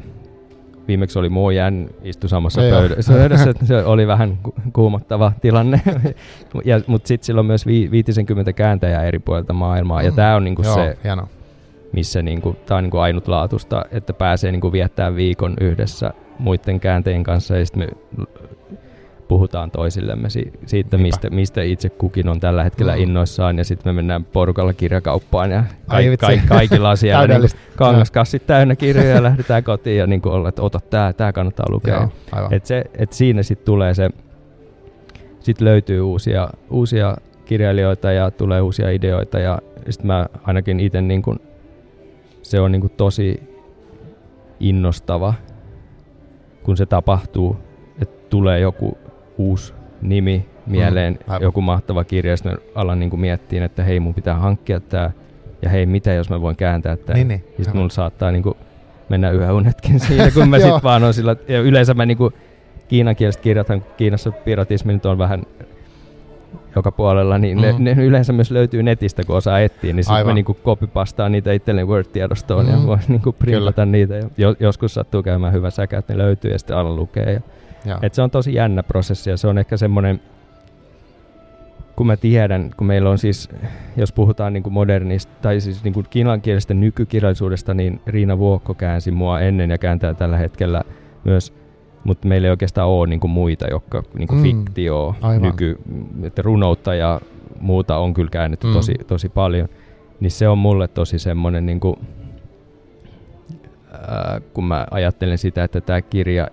viimeksi 0.87 1.19
oli 1.19 1.29
Mo 1.29 1.51
Jän 1.51 1.89
istu 2.03 2.27
samassa 2.27 2.61
pöydässä, 2.79 3.13
pöydässä 3.13 3.53
se 3.63 3.83
oli 3.83 4.07
vähän 4.07 4.37
kuumottava 4.73 5.31
tilanne, 5.41 5.81
ja, 6.65 6.81
mutta 6.87 7.07
sitten 7.07 7.25
sillä 7.25 7.39
on 7.39 7.45
myös 7.45 7.65
vi, 7.65 7.91
50 7.91 8.53
kääntäjää 8.53 9.03
eri 9.03 9.19
puolilta 9.19 9.53
maailmaa, 9.53 10.01
ja 10.01 10.11
tämä 10.11 10.35
on 10.35 10.43
niinku 10.43 10.61
Joo, 10.61 10.75
se, 10.75 10.97
hieno. 11.03 11.27
missä 11.93 12.21
niinku, 12.21 12.55
tämä 12.65 12.77
on 12.77 12.83
niinku 12.83 12.97
ainutlaatuista, 12.97 13.85
että 13.91 14.13
pääsee 14.13 14.51
niinku 14.51 14.71
viettää 14.71 15.15
viikon 15.15 15.53
yhdessä 15.61 16.13
muiden 16.39 16.79
kääntäjien 16.79 17.23
kanssa, 17.23 17.57
ja 17.57 17.65
sitten 17.65 17.83
me 17.83 18.25
puhutaan 19.31 19.71
toisillemme 19.71 20.29
si- 20.29 20.53
siitä, 20.65 20.97
mistä, 20.97 21.29
mistä 21.29 21.61
itse 21.61 21.89
kukin 21.89 22.29
on 22.29 22.39
tällä 22.39 22.63
hetkellä 22.63 22.95
mm. 22.95 23.01
innoissaan, 23.01 23.57
ja 23.57 23.63
sitten 23.63 23.93
me 23.93 23.95
mennään 23.95 24.25
porukalla 24.25 24.73
kirjakauppaan, 24.73 25.51
ja 25.51 25.63
ka- 25.87 25.97
ka- 26.19 26.47
kaikilla 26.47 26.89
on 26.89 26.97
siellä 26.97 27.27
niin 27.27 27.49
kangaskassit 27.75 28.47
täynnä 28.47 28.75
kirjoja, 28.75 29.15
ja 29.15 29.23
lähdetään 29.23 29.63
kotiin, 29.63 29.97
ja 29.97 30.07
niin 30.07 30.21
olla, 30.25 30.49
että 30.49 30.61
ota 30.61 30.79
tämä, 30.89 31.13
tämä 31.13 31.33
kannattaa 31.33 31.65
lukea. 31.69 32.09
Joo, 32.35 32.47
et 32.51 32.65
se, 32.65 32.83
et 32.97 33.13
siinä 33.13 33.43
sitten 33.43 33.65
tulee 33.65 33.93
se, 33.93 34.09
sitten 35.39 35.65
löytyy 35.65 36.01
uusia, 36.01 36.49
uusia 36.69 37.17
kirjailijoita, 37.45 38.11
ja 38.11 38.31
tulee 38.31 38.61
uusia 38.61 38.89
ideoita, 38.89 39.39
ja 39.39 39.59
sitten 39.89 40.07
mä 40.07 40.25
ainakin 40.43 40.79
itse 40.79 41.01
niin 41.01 41.21
kun, 41.21 41.39
se 42.41 42.59
on 42.59 42.71
niin 42.71 42.91
tosi 42.97 43.43
innostava, 44.59 45.33
kun 46.63 46.77
se 46.77 46.85
tapahtuu, 46.85 47.57
että 48.01 48.29
tulee 48.29 48.59
joku 48.59 48.97
uusi 49.41 49.73
nimi 50.01 50.45
mieleen, 50.65 51.19
mm, 51.27 51.33
joku 51.41 51.61
mahtava 51.61 52.03
kirja, 52.03 52.31
ja 52.31 52.57
alan 52.75 52.99
niin 52.99 53.19
miettiä, 53.19 53.65
että 53.65 53.83
hei, 53.83 53.99
mun 53.99 54.13
pitää 54.13 54.35
hankkia 54.35 54.79
tämä, 54.79 55.11
ja 55.61 55.69
hei, 55.69 55.85
mitä 55.85 56.13
jos 56.13 56.29
mä 56.29 56.41
voin 56.41 56.55
kääntää 56.55 56.97
tämä. 56.97 57.17
Niin, 57.17 57.27
niin, 57.27 57.43
ja 57.57 57.63
sitten 57.63 57.77
mulla 57.77 57.89
saattaa 57.89 58.31
niin 58.31 58.43
kuin 58.43 58.55
mennä 59.09 59.31
yhä 59.31 59.53
unetkin 59.53 59.99
siinä, 60.07 60.31
kun 60.31 60.49
mä 60.49 60.59
sitten 60.59 60.83
vaan 60.83 61.03
on 61.03 61.13
sillä, 61.13 61.35
ja 61.47 61.61
yleensä 61.61 61.93
mä 61.93 62.05
niin 62.05 62.17
kuin, 62.17 62.33
kiinankieliset 62.87 63.41
kirjathan, 63.41 63.85
Kiinassa 63.97 64.31
piratismi 64.31 64.93
nyt 64.93 65.05
on 65.05 65.17
vähän 65.17 65.43
joka 66.75 66.91
puolella, 66.91 67.37
niin 67.37 67.57
mm-hmm. 67.57 67.83
ne, 67.83 67.95
ne, 67.95 68.03
yleensä 68.03 68.33
myös 68.33 68.51
löytyy 68.51 68.83
netistä, 68.83 69.23
kun 69.23 69.35
osaa 69.35 69.59
etsiä, 69.59 69.93
niin 69.93 70.03
sitten 70.03 70.25
mä 70.25 70.33
niin 70.33 70.45
kopipastaan 70.45 71.31
niitä 71.31 71.51
itselleen 71.51 71.87
Word-tiedostoon 71.87 72.65
mm-hmm. 72.65 72.81
ja 72.81 72.87
voin 72.87 72.99
niin 73.07 73.21
printata 73.39 73.85
niitä. 73.85 74.15
Ja 74.15 74.29
jo, 74.37 74.55
joskus 74.59 74.93
sattuu 74.93 75.23
käymään 75.23 75.53
hyvä 75.53 75.69
säkä, 75.69 75.97
että 75.97 76.13
ne 76.13 76.17
löytyy 76.17 76.51
ja 76.51 76.59
sitten 76.59 76.77
alan 76.77 76.95
lukee. 76.95 77.33
Ja 77.33 77.41
et 78.01 78.13
se 78.13 78.21
on 78.21 78.31
tosi 78.31 78.53
jännä 78.53 78.83
prosessi 78.83 79.29
ja 79.29 79.37
se 79.37 79.47
on 79.47 79.57
ehkä 79.57 79.77
semmoinen, 79.77 80.21
kun 81.95 82.07
mä 82.07 82.17
tiedän, 82.17 82.71
kun 82.77 82.87
meillä 82.87 83.09
on 83.09 83.17
siis, 83.17 83.49
jos 83.97 84.11
puhutaan 84.11 84.53
niin 84.53 84.63
kuin 84.63 84.73
modernista, 84.73 85.31
tai 85.41 85.61
siis 85.61 85.83
niin 85.83 85.93
kuin 85.93 86.05
kiinankielisestä 86.09 86.73
nykykirjallisuudesta, 86.73 87.73
niin 87.73 88.01
Riina 88.07 88.37
Vuokko 88.37 88.73
käänsi 88.73 89.11
mua 89.11 89.39
ennen 89.39 89.69
ja 89.69 89.77
kääntää 89.77 90.13
tällä 90.13 90.37
hetkellä 90.37 90.83
myös, 91.23 91.53
mutta 92.03 92.27
meillä 92.27 92.45
ei 92.45 92.51
oikeastaan 92.51 92.87
ole 92.87 93.07
niin 93.07 93.19
kuin 93.19 93.31
muita, 93.31 93.67
jotka 93.71 94.03
niin 94.13 94.27
kuin 94.27 94.37
mm, 94.37 94.43
fiktio, 94.43 95.15
nyky, 95.39 95.79
että 96.23 96.41
runoutta 96.41 96.95
ja 96.95 97.21
muuta 97.59 97.97
on 97.97 98.13
kyllä 98.13 98.29
käännetty 98.29 98.67
mm. 98.67 98.73
tosi, 98.73 98.95
tosi 99.07 99.29
paljon, 99.29 99.69
niin 100.19 100.31
se 100.31 100.47
on 100.47 100.57
mulle 100.57 100.87
tosi 100.87 101.19
semmoinen, 101.19 101.65
niin 101.65 101.79
kuin, 101.79 101.95
äh, 103.93 104.41
kun 104.53 104.63
mä 104.63 104.87
ajattelen 104.91 105.37
sitä, 105.37 105.63
että 105.63 105.81
tämä 105.81 106.01
kirja 106.01 106.47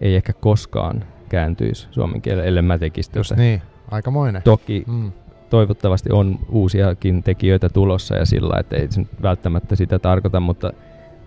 ei 0.00 0.16
ehkä 0.16 0.32
koskaan 0.32 1.04
kääntyisi 1.28 1.88
suomen 1.90 2.22
kielelle, 2.22 2.48
ellei 2.48 2.62
mä 2.62 2.78
tekisi 2.78 3.10
Just 3.16 3.36
niin, 3.36 3.62
aikamoinen. 3.90 4.42
Toki 4.42 4.84
mm. 4.86 5.12
toivottavasti 5.50 6.12
on 6.12 6.38
uusiakin 6.48 7.22
tekijöitä 7.22 7.68
tulossa 7.68 8.16
ja 8.16 8.26
sillä, 8.26 8.60
että 8.60 8.76
ei 8.76 8.86
se 8.90 9.06
välttämättä 9.22 9.76
sitä 9.76 9.98
tarkoita, 9.98 10.40
mutta 10.40 10.72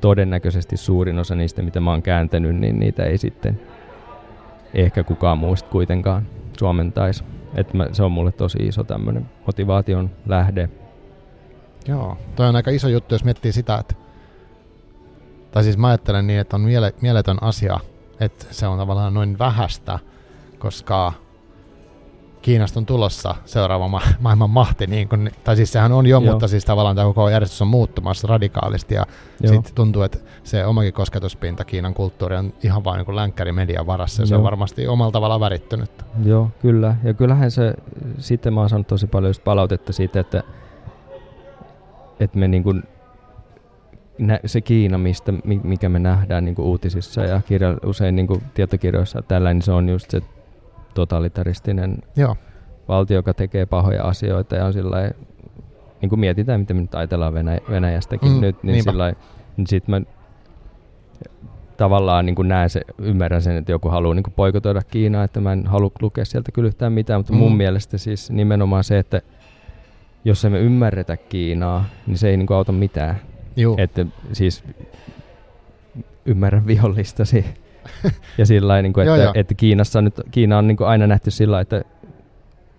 todennäköisesti 0.02 0.78
suurin 0.78 1.20
osa 1.20 1.36
niistä, 1.36 1.62
mitä 1.62 1.80
mä 1.80 1.92
oon 1.92 2.02
kääntänyt, 2.02 2.56
niin 2.56 2.80
niitä 2.80 3.04
ei 3.04 3.18
sitten 3.18 3.62
ehkä 4.74 5.04
kukaan 5.04 5.38
muista 5.38 5.70
kuitenkaan 5.70 6.28
suomentaisi. 6.60 7.24
Että 7.56 7.78
mä, 7.78 7.88
se 7.92 8.04
on 8.04 8.12
mulle 8.12 8.32
tosi 8.32 8.58
iso 8.62 8.84
tämmöinen 8.84 9.30
motivaation 9.46 10.10
lähde. 10.26 10.70
Joo, 11.88 12.18
toi 12.36 12.48
on 12.48 12.56
aika 12.56 12.72
iso 12.72 12.88
juttu, 12.88 13.16
jos 13.16 13.24
miettii 13.24 13.52
sitä, 13.52 13.78
että 13.78 13.96
tai 15.52 15.64
siis 15.64 15.78
mä 15.78 15.88
ajattelen 15.88 16.28
niin, 16.28 16.40
että 16.40 16.56
on 16.56 16.62
miele, 16.62 16.94
mieletön 17.02 17.38
asia 17.42 17.80
että 18.22 18.46
se 18.52 18.68
on 18.68 18.78
tavallaan 18.78 19.14
noin 19.14 19.40
vähästä, 19.40 20.00
koska 20.60 21.14
Kiinasta 22.42 22.80
on 22.80 22.86
tulossa 22.86 23.36
seuraava 23.46 23.88
ma- 23.88 24.02
maailman 24.20 24.50
mahti, 24.50 24.88
niin 24.88 25.10
kun, 25.10 25.30
tai 25.44 25.56
siis 25.56 25.72
sehän 25.72 25.92
on 25.92 26.06
jo, 26.06 26.20
Joo. 26.20 26.32
mutta 26.32 26.48
siis 26.48 26.66
tavallaan 26.66 26.96
tämä 26.96 27.08
koko 27.08 27.30
järjestys 27.30 27.62
on 27.62 27.68
muuttumassa 27.68 28.28
radikaalisti 28.28 28.96
ja 28.96 29.06
sitten 29.46 29.76
tuntuu, 29.76 30.02
että 30.02 30.18
se 30.44 30.66
omakin 30.66 30.94
kosketuspinta 30.94 31.66
Kiinan 31.66 31.94
kulttuuri 31.94 32.36
on 32.36 32.54
ihan 32.64 32.84
vain 32.84 33.06
niin 33.06 33.16
länkkäri 33.16 33.52
median 33.52 33.88
varassa 33.88 34.22
ja 34.22 34.24
Joo. 34.24 34.28
se 34.28 34.36
on 34.36 34.44
varmasti 34.44 34.88
omalla 34.88 35.12
tavalla 35.12 35.40
värittynyt. 35.40 35.92
Joo, 36.26 36.52
kyllä. 36.62 36.96
Ja 37.04 37.14
kyllähän 37.14 37.52
se, 37.52 37.74
sitten 38.18 38.54
mä 38.54 38.60
oon 38.60 38.70
saanut 38.70 38.88
tosi 38.88 39.08
paljon 39.08 39.30
just 39.30 39.44
palautetta 39.44 39.94
siitä, 39.94 40.20
että, 40.20 40.44
että 42.20 42.38
me 42.38 42.48
niin 42.48 42.64
kuin 42.64 42.84
se 44.46 44.62
Kiina, 44.62 44.98
mistä, 44.98 45.34
mikä 45.64 45.90
me 45.90 46.00
nähdään 46.00 46.46
niin 46.46 46.56
uutisissa 46.60 47.22
ja 47.22 47.42
kirja, 47.48 47.78
usein 47.86 48.16
niin 48.16 48.28
tietokirjoissa 48.54 49.22
tällä, 49.22 49.54
niin 49.54 49.62
se 49.62 49.72
on 49.72 49.90
just 49.90 50.10
se 50.10 50.22
totalitaristinen 50.94 51.98
Joo. 52.16 52.36
valtio, 52.88 53.16
joka 53.16 53.34
tekee 53.34 53.66
pahoja 53.66 54.04
asioita 54.04 54.56
ja 54.56 54.66
on 54.66 54.74
sillä 54.74 55.12
niin 56.02 56.10
kuin 56.10 56.20
mietitään, 56.20 56.60
miten 56.60 56.76
me 56.76 56.82
nyt 56.82 56.96
ajatellaan 56.96 57.34
Venäj- 57.34 57.72
Venäjästäkin 57.72 58.32
mm, 58.32 58.42
nyt, 58.42 58.64
niin 58.64 58.84
sillä 58.84 59.14
niin 59.58 59.68
sit 59.68 59.88
mä 59.88 60.02
tavallaan 61.78 62.26
niin 62.26 62.36
näen 62.44 62.70
se, 62.70 62.82
ymmärrän 62.98 63.42
sen, 63.42 63.58
että 63.58 63.72
joku 63.72 63.90
haluaa 63.90 64.16
niin 64.16 64.24
poikotoida 64.36 64.82
Kiinaa, 64.82 65.24
että 65.24 65.42
mä 65.42 65.54
en 65.54 65.68
halua 65.68 65.92
lukea 66.02 66.26
sieltä 66.26 66.52
kyllä 66.52 66.68
yhtään 66.68 66.94
mitään, 66.94 67.20
mutta 67.20 67.34
mm. 67.34 67.40
mun 67.40 67.58
mielestä 67.58 67.98
siis 67.98 68.32
nimenomaan 68.32 68.84
se, 68.84 69.00
että 69.00 69.22
jos 70.26 70.46
emme 70.46 70.60
ymmärretä 70.60 71.18
Kiinaa, 71.18 71.86
niin 72.08 72.18
se 72.18 72.30
ei 72.30 72.38
niin 72.38 72.54
auta 72.54 72.72
mitään. 72.72 73.16
Juu. 73.56 73.76
Että 73.78 74.06
siis 74.34 74.64
ymmärrän 76.26 76.68
vihollistasi. 76.68 77.46
ja 78.38 78.46
sillä 78.46 78.82
niin 78.82 78.94
kuin, 78.94 79.08
että, 79.08 79.24
joo, 79.24 79.32
että 79.36 79.54
Kiinassa 79.54 80.02
nyt, 80.02 80.22
Kiina 80.32 80.58
on 80.58 80.68
niin 80.68 80.78
kuin 80.78 80.88
aina 80.88 81.08
nähty 81.08 81.32
sillä 81.32 81.60
että 81.60 81.82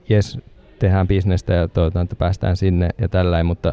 jes, 0.09 0.39
tehdään 0.79 1.09
bisnestä 1.09 1.53
ja 1.53 1.69
toivotaan, 1.69 2.05
että 2.05 2.17
päästään 2.17 2.57
sinne 2.57 2.89
ja 2.99 3.09
tällä 3.09 3.45
mutta 3.45 3.73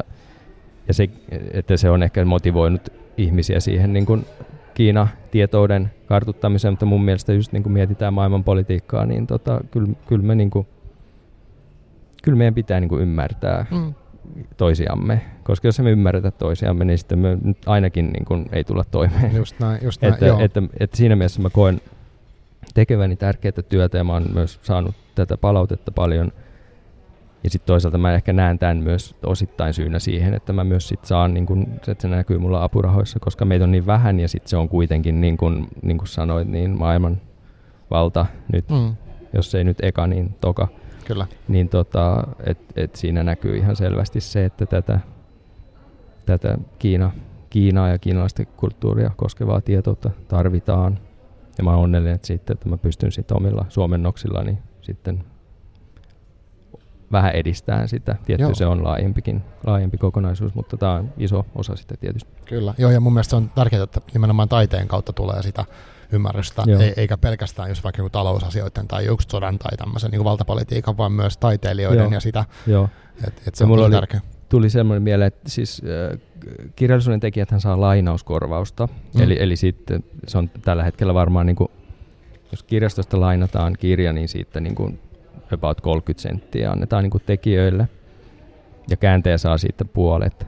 ja 0.88 0.94
se, 0.94 1.08
että 1.52 1.76
se 1.76 1.90
on 1.90 2.02
ehkä 2.02 2.24
motivoinut 2.24 2.88
ihmisiä 3.16 3.60
siihen 3.60 3.92
niin 3.92 4.06
kuin 4.06 4.26
Kiina-tietouden 4.74 5.90
kartuttamiseen, 6.06 6.72
mutta 6.72 6.86
mun 6.86 7.04
mielestä 7.04 7.32
just 7.32 7.52
niin 7.52 7.62
kuin 7.62 7.72
mietitään 7.72 8.14
maailman 8.14 8.44
politiikkaa, 8.44 9.06
niin 9.06 9.26
tota, 9.26 9.60
kyllä, 9.70 9.88
kyllä, 10.06 10.22
me 10.22 10.34
niin 10.34 10.50
kuin, 10.50 10.66
kyllä 12.22 12.38
meidän 12.38 12.54
pitää 12.54 12.80
niin 12.80 12.88
kuin 12.88 13.02
ymmärtää 13.02 13.66
mm 13.70 13.94
toisiamme, 14.56 15.20
koska 15.44 15.68
jos 15.68 15.80
me 15.80 15.90
ymmärretä 15.90 16.30
toisiamme, 16.30 16.84
niin 16.84 16.98
sitten 16.98 17.18
me 17.18 17.38
nyt 17.42 17.58
ainakin 17.66 18.06
niin 18.06 18.24
kuin 18.24 18.48
ei 18.52 18.64
tulla 18.64 18.84
toimeen. 18.90 19.36
Just 19.36 19.60
näin, 19.60 19.84
just 19.84 20.02
näin, 20.02 20.14
että, 20.14 20.26
joo. 20.26 20.40
Että, 20.40 20.60
että, 20.60 20.76
että 20.80 20.96
siinä 20.96 21.16
mielessä 21.16 21.42
mä 21.42 21.50
koen 21.50 21.80
tekeväni 22.74 23.16
tärkeää 23.16 23.62
työtä 23.68 23.98
ja 23.98 24.04
mä 24.04 24.12
oon 24.12 24.26
myös 24.34 24.58
saanut 24.62 24.94
tätä 25.14 25.36
palautetta 25.36 25.92
paljon. 25.92 26.32
Ja 27.44 27.50
sitten 27.50 27.66
toisaalta 27.66 27.98
mä 27.98 28.14
ehkä 28.14 28.32
näen 28.32 28.58
tämän 28.58 28.76
myös 28.76 29.16
osittain 29.26 29.74
syynä 29.74 29.98
siihen, 29.98 30.34
että 30.34 30.52
mä 30.52 30.64
myös 30.64 30.88
sit 30.88 31.04
saan, 31.04 31.34
niin 31.34 31.46
kun, 31.46 31.66
että 31.88 32.02
se 32.02 32.08
näkyy 32.08 32.38
mulla 32.38 32.64
apurahoissa, 32.64 33.18
koska 33.20 33.44
meitä 33.44 33.64
on 33.64 33.72
niin 33.72 33.86
vähän 33.86 34.20
ja 34.20 34.28
sitten 34.28 34.48
se 34.48 34.56
on 34.56 34.68
kuitenkin, 34.68 35.20
niin 35.20 35.36
kuin, 35.36 35.68
niin 35.82 35.98
kuin 35.98 36.08
sanoit, 36.08 36.48
niin 36.48 36.78
maailman 36.78 37.20
valta 37.90 38.26
nyt, 38.52 38.68
mm. 38.68 38.96
jos 39.32 39.54
ei 39.54 39.64
nyt 39.64 39.78
eka, 39.82 40.06
niin 40.06 40.34
toka. 40.40 40.68
Kyllä. 41.10 41.26
Niin 41.48 41.68
tota, 41.68 42.26
et, 42.46 42.58
et 42.76 42.96
siinä 42.96 43.22
näkyy 43.22 43.56
ihan 43.56 43.76
selvästi 43.76 44.20
se, 44.20 44.44
että 44.44 44.66
tätä, 44.66 45.00
tätä 46.26 46.58
Kiina, 46.78 47.12
Kiinaa 47.50 47.88
ja 47.88 47.98
kiinalaista 47.98 48.44
kulttuuria 48.44 49.10
koskevaa 49.16 49.60
tietoutta 49.60 50.10
tarvitaan. 50.28 50.98
Ja 51.58 51.64
mä 51.64 51.70
oon 51.70 51.84
onnellinen 51.84 52.14
että, 52.14 52.26
sitten, 52.26 52.54
että 52.54 52.68
mä 52.68 52.76
pystyn 52.76 53.12
sitten 53.12 53.36
omilla 53.36 53.64
suomennoksillani 53.68 54.58
sitten 54.82 55.24
vähän 57.12 57.34
edistää 57.34 57.86
sitä. 57.86 58.16
Tietty 58.26 58.42
Joo. 58.42 58.54
se 58.54 58.66
on 58.66 58.84
laajempikin, 58.84 59.42
laajempi 59.66 59.98
kokonaisuus, 59.98 60.54
mutta 60.54 60.76
tämä 60.76 60.92
on 60.92 61.12
iso 61.18 61.46
osa 61.54 61.76
sitä 61.76 61.94
tietysti. 61.96 62.30
Kyllä, 62.44 62.74
joo, 62.78 62.90
ja 62.90 63.00
mun 63.00 63.12
mielestä 63.12 63.30
se 63.30 63.36
on 63.36 63.50
tärkeää, 63.54 63.82
että 63.82 64.00
nimenomaan 64.14 64.48
taiteen 64.48 64.88
kautta 64.88 65.12
tulee 65.12 65.42
sitä 65.42 65.64
ymmärrystä, 66.12 66.62
Joo. 66.66 66.80
ei, 66.80 66.92
eikä 66.96 67.18
pelkästään 67.18 67.68
just 67.68 67.84
vaikka 67.84 68.00
joku 68.00 68.10
talousasioiden 68.10 68.88
tai 68.88 69.06
just 69.06 69.30
sodan 69.30 69.58
tai 69.58 69.76
tämmöisen 69.76 70.10
niin 70.10 70.24
valtapolitiikan, 70.24 70.96
vaan 70.96 71.12
myös 71.12 71.36
taiteilijoiden 71.36 72.02
Joo. 72.02 72.10
ja 72.12 72.20
sitä, 72.20 72.44
Joo. 72.66 72.88
että 73.26 73.42
et 73.46 73.54
se 73.54 73.64
Ja 73.64 73.70
on 73.70 73.78
oli- 73.78 73.90
tärkeä. 73.90 74.20
Tuli 74.48 74.70
semmoinen 74.70 75.02
mieleen, 75.02 75.26
että 75.28 75.50
siis 75.50 75.82
äh, 76.12 76.18
kirjallisuuden 76.76 77.20
tekijäthän 77.20 77.60
saa 77.60 77.80
lainauskorvausta, 77.80 78.86
mm. 78.86 79.20
eli, 79.22 79.36
eli 79.40 79.56
sitten 79.56 80.04
se 80.26 80.38
on 80.38 80.50
tällä 80.62 80.84
hetkellä 80.84 81.14
varmaan, 81.14 81.46
niin 81.46 81.56
kuin, 81.56 81.68
jos 82.50 82.62
kirjastosta 82.62 83.20
lainataan 83.20 83.76
kirja, 83.80 84.12
niin 84.12 84.28
siitä 84.28 84.60
niin 84.60 84.74
kuin 84.74 85.00
about 85.52 85.80
30 85.80 86.22
senttiä 86.22 86.70
annetaan 86.70 87.02
niin 87.02 87.10
kuin 87.10 87.22
tekijöille, 87.26 87.88
ja 88.90 88.96
kääntäjä 88.96 89.38
saa 89.38 89.58
siitä 89.58 89.84
puolet. 89.84 90.46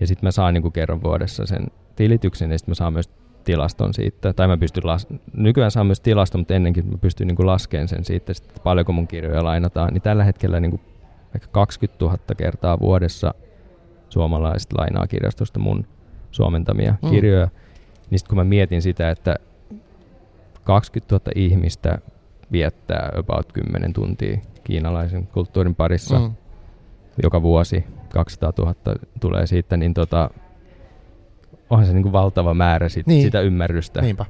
Ja 0.00 0.06
sitten 0.06 0.26
mä 0.26 0.30
saan 0.30 0.54
niin 0.54 0.62
kuin 0.62 0.72
kerran 0.72 1.02
vuodessa 1.02 1.46
sen 1.46 1.66
tilityksen, 1.96 2.50
ja 2.52 2.58
sitten 2.58 2.70
mä 2.70 2.74
saan 2.74 2.92
myös 2.92 3.10
tilaston 3.46 3.94
siitä, 3.94 4.32
tai 4.32 4.48
mä 4.48 4.56
pystyn 4.56 4.84
las- 4.84 5.18
nykyään 5.32 5.70
saan 5.70 5.86
myös 5.86 6.00
tilaston, 6.00 6.40
mutta 6.40 6.54
ennenkin 6.54 6.86
mä 6.86 6.98
pystyn 6.98 7.28
niin 7.28 7.46
laskemaan 7.46 7.88
sen 7.88 8.04
siitä, 8.04 8.32
että 8.32 8.60
paljonko 8.60 8.92
mun 8.92 9.08
kirjoja 9.08 9.44
lainataan, 9.44 9.92
niin 9.92 10.02
tällä 10.02 10.24
hetkellä 10.24 10.60
niin 10.60 10.70
kuin 10.70 10.80
ehkä 11.34 11.48
20 11.52 12.04
000 12.04 12.18
kertaa 12.36 12.80
vuodessa 12.80 13.34
suomalaiset 14.08 14.72
lainaa 14.72 15.06
kirjastosta 15.06 15.58
mun 15.58 15.86
suomentamia 16.30 16.94
mm. 17.02 17.10
kirjoja. 17.10 17.48
Niin 18.10 18.18
sitten 18.18 18.28
kun 18.28 18.38
mä 18.38 18.44
mietin 18.44 18.82
sitä, 18.82 19.10
että 19.10 19.36
20 20.64 21.14
000 21.14 21.22
ihmistä 21.34 21.98
viettää 22.52 23.12
about 23.16 23.52
10 23.52 23.92
tuntia 23.92 24.38
kiinalaisen 24.64 25.26
kulttuurin 25.26 25.74
parissa 25.74 26.18
mm. 26.18 26.34
joka 27.22 27.42
vuosi, 27.42 27.84
200 28.08 28.52
000 28.58 28.74
tulee 29.20 29.46
siitä, 29.46 29.76
niin 29.76 29.94
tota, 29.94 30.30
onhan 31.70 31.86
se 31.86 31.92
niin 31.92 32.02
kuin 32.02 32.12
valtava 32.12 32.54
määrä 32.54 32.88
sit, 32.88 33.06
Niin. 33.06 33.22
sitä 33.22 33.40
ymmärrystä. 33.40 34.00
Niinpä. 34.02 34.24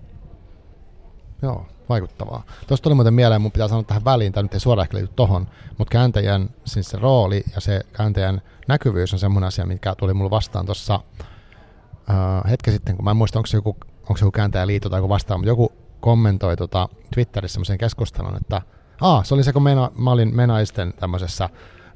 Joo, 1.42 1.66
vaikuttavaa. 1.88 2.42
Tuosta 2.66 2.84
tuli 2.84 2.94
muuten 2.94 3.14
mieleen, 3.14 3.42
mun 3.42 3.52
pitää 3.52 3.68
sanoa 3.68 3.82
tähän 3.82 4.04
väliin, 4.04 4.32
tämä 4.32 4.42
nyt 4.42 4.54
ei 4.54 4.60
suoraan 4.60 4.84
ehkä 4.84 4.96
liity 4.96 5.12
tohon, 5.16 5.46
mutta 5.78 5.92
kääntäjän 5.92 6.50
siis 6.64 6.88
se 6.90 6.98
rooli 6.98 7.44
ja 7.54 7.60
se 7.60 7.80
kääntäjän 7.92 8.42
näkyvyys 8.68 9.12
on 9.12 9.18
semmoinen 9.18 9.48
asia, 9.48 9.66
mikä 9.66 9.94
tuli 9.94 10.14
mulle 10.14 10.30
vastaan 10.30 10.66
tuossa 10.66 10.94
uh, 10.94 12.50
hetki 12.50 12.70
sitten, 12.70 12.96
kun 12.96 13.04
mä 13.04 13.10
en 13.10 13.16
muista, 13.16 13.38
onko 13.38 13.46
se 13.46 13.56
joku, 13.56 13.76
onko 14.00 14.16
se 14.16 14.24
joku 14.24 14.32
kääntäjäliitto 14.32 14.88
tai 14.90 14.98
joku 14.98 15.08
vastaan, 15.08 15.40
mutta 15.40 15.48
joku 15.50 15.72
kommentoi 16.00 16.56
tota 16.56 16.88
Twitterissä 17.14 17.54
semmoisen 17.54 17.78
keskustelun, 17.78 18.36
että 18.36 18.62
Aa, 19.00 19.24
se 19.24 19.34
oli 19.34 19.44
se, 19.44 19.52
kun 19.52 19.62
mena, 19.62 19.90
mä 19.98 20.10
olin 20.10 20.36
Menaisten 20.36 20.94
tämmöisessä 21.00 21.48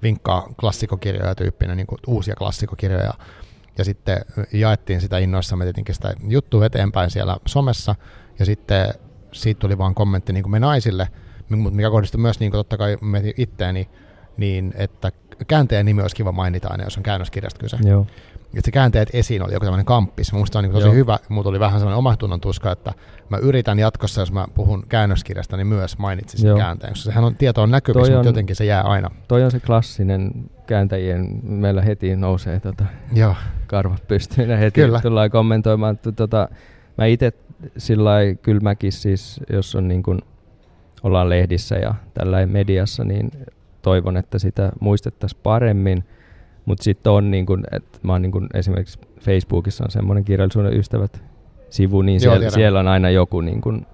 vinkkaa 0.02 0.46
klassikokirjoja 0.60 1.34
tyyppinen, 1.34 1.76
niin 1.76 1.86
uusia 2.06 2.34
klassikokirjoja, 2.34 3.14
ja 3.78 3.84
sitten 3.84 4.20
jaettiin 4.52 5.00
sitä 5.00 5.18
innoissamme 5.18 5.64
tietenkin 5.64 5.94
sitä 5.94 6.14
juttua 6.28 6.66
eteenpäin 6.66 7.10
siellä 7.10 7.36
somessa, 7.46 7.94
ja 8.38 8.44
sitten 8.44 8.94
siitä 9.32 9.58
tuli 9.58 9.78
vaan 9.78 9.94
kommentti 9.94 10.32
niin 10.32 10.42
kuin 10.42 10.50
me 10.50 10.60
naisille, 10.60 11.08
mutta 11.48 11.76
mikä 11.76 11.90
kohdistui 11.90 12.20
myös 12.20 12.40
niin 12.40 12.50
kuin 12.50 12.58
totta 12.58 12.76
kai 12.76 12.98
mietin 13.00 13.34
itteeni, 13.36 13.80
niin 13.80 14.09
että 14.74 15.12
käänteen 15.48 15.86
nimi 15.86 16.02
olisi 16.02 16.16
kiva 16.16 16.32
mainita 16.32 16.68
aina, 16.68 16.84
jos 16.84 16.96
on 16.96 17.02
käännöskirjasta 17.02 17.60
kyse. 17.60 17.76
Joo. 17.84 18.06
Että 18.54 18.64
se 18.64 18.70
käänteet 18.70 19.10
esiin 19.12 19.42
oli 19.42 19.52
joku 19.52 19.64
tämmöinen 19.64 19.86
kamppis. 19.86 20.32
Minusta 20.32 20.52
se 20.52 20.58
on 20.58 20.64
niin 20.64 20.72
tosi 20.72 20.86
Joo. 20.86 20.94
hyvä. 20.94 21.18
Mulla 21.28 21.42
tuli 21.42 21.60
vähän 21.60 21.80
sellainen 21.80 21.98
omatunnon 21.98 22.40
tuska, 22.40 22.72
että 22.72 22.92
mä 23.28 23.36
yritän 23.36 23.78
jatkossa, 23.78 24.20
jos 24.20 24.32
mä 24.32 24.46
puhun 24.54 24.84
käännöskirjasta, 24.88 25.56
niin 25.56 25.66
myös 25.66 25.98
mainitsisin 25.98 26.48
Joo. 26.48 26.58
käänteen. 26.58 26.92
Koska 26.92 27.04
sehän 27.04 27.24
on, 27.24 27.36
tieto 27.36 27.62
on 27.62 27.70
näkyvissä, 27.70 28.12
mutta 28.12 28.18
on- 28.20 28.26
jotenkin 28.26 28.56
se 28.56 28.64
jää 28.64 28.82
aina. 28.82 29.10
Toi 29.28 29.44
on 29.44 29.50
se 29.50 29.60
klassinen 29.60 30.30
kääntäjien, 30.66 31.40
meillä 31.42 31.82
heti 31.82 32.16
nousee 32.16 32.60
tota, 32.60 32.84
Joo, 33.12 33.34
karvat 33.66 34.08
pystyyn 34.08 34.50
ja 34.50 34.56
heti 34.56 34.80
Kyllä. 34.80 35.00
tullaan 35.00 35.30
kommentoimaan. 35.30 35.98
Tota, 36.16 36.48
mä 36.98 37.06
itse 37.06 37.32
sillä 37.76 38.12
kyllä 38.42 38.60
mäkin 38.60 38.92
siis, 38.92 39.40
jos 39.52 39.74
on 39.74 39.88
niin 39.88 40.02
kuin, 40.02 40.18
ollaan 41.02 41.28
lehdissä 41.28 41.74
ja 41.74 41.94
tällä 42.14 42.46
mediassa, 42.46 43.04
niin 43.04 43.30
toivon, 43.82 44.16
että 44.16 44.38
sitä 44.38 44.72
muistettaisiin 44.80 45.40
paremmin. 45.42 46.04
Mutta 46.64 46.84
sitten 46.84 47.12
on 47.12 47.30
niin 47.30 47.46
kuin, 47.46 47.64
että 47.72 47.98
mä 48.02 48.12
oon 48.12 48.22
niin 48.22 48.32
kuin 48.32 48.46
esimerkiksi 48.54 48.98
Facebookissa 49.20 49.84
on 49.84 49.90
semmoinen 49.90 50.24
kirjallisuuden 50.24 50.76
ystävät 50.76 51.22
sivu, 51.70 52.02
niin 52.02 52.14
Joo, 52.14 52.20
siellä, 52.20 52.38
tiedän. 52.38 52.52
siellä 52.52 52.80
on 52.80 52.88
aina 52.88 53.10
joku 53.10 53.40
niin 53.40 53.60
kuin, 53.60 53.86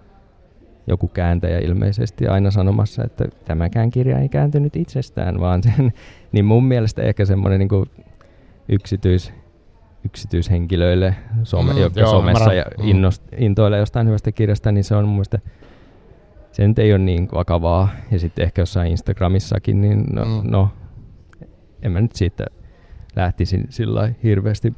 joku 0.87 1.09
kääntäjä 1.09 1.59
ilmeisesti 1.59 2.27
aina 2.27 2.51
sanomassa, 2.51 3.05
että 3.05 3.25
tämäkään 3.44 3.90
kirja 3.90 4.18
ei 4.18 4.29
kääntynyt 4.29 4.77
itsestään, 4.77 5.40
vaan 5.40 5.62
sen, 5.62 5.92
niin 6.33 6.44
mun 6.44 6.64
mielestä 6.64 7.03
ehkä 7.03 7.25
semmoinen 7.25 7.59
niin 7.59 7.87
yksityis, 8.68 9.33
yksityishenkilöille 10.05 11.14
some, 11.42 11.72
Mm, 11.72 11.79
jotka 11.79 12.01
joo, 12.01 12.11
somessa 12.11 12.53
ja 12.55 12.64
Mm. 12.79 12.88
innost, 12.88 13.22
intoilee 13.38 13.79
jostain 13.79 14.07
hyvästä 14.07 14.33
kirjasta, 14.33 14.72
niin 14.72 14.85
se 14.85 14.94
on 14.96 15.05
mun 15.05 15.14
mielestä, 15.14 15.38
se 16.56 16.68
nyt 16.68 16.78
ei 16.78 16.92
ole 16.92 16.98
niin 16.98 17.28
vakavaa. 17.34 17.88
Ja 18.10 18.18
sitten 18.18 18.42
ehkä 18.42 18.62
jossain 18.62 18.90
Instagramissakin, 18.90 19.80
niin 19.80 20.04
no, 20.12 20.24
Mm. 20.24 20.50
no 20.50 20.68
en 21.82 21.92
mä 21.92 22.00
nyt 22.00 22.14
siitä 22.16 22.46
lähtisi 23.16 23.60
sillä 23.68 24.12
hirveästi 24.22 24.74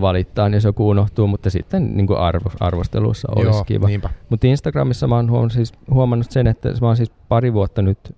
valittaa, 0.00 0.48
jos 0.48 0.64
joku 0.64 0.88
unohtuu, 0.88 1.26
mutta 1.26 1.50
sitten 1.50 1.96
niin 1.96 2.06
kuin 2.06 2.18
arvo, 2.18 2.50
arvosteluissa 2.60 3.28
olisi 3.36 3.50
joo 3.56 3.64
kiva. 3.64 3.86
niinpä. 3.86 4.10
Mutta 4.28 4.46
Instagramissa 4.46 5.06
mä 5.06 5.14
oon 5.16 5.30
huomannut, 5.30 5.52
siis, 5.52 5.72
huomannut 5.90 6.30
sen, 6.30 6.46
että 6.46 6.68
mä 6.80 6.86
oon 6.86 6.96
siis 6.96 7.10
pari 7.28 7.52
vuotta 7.52 7.82
nyt 7.82 8.14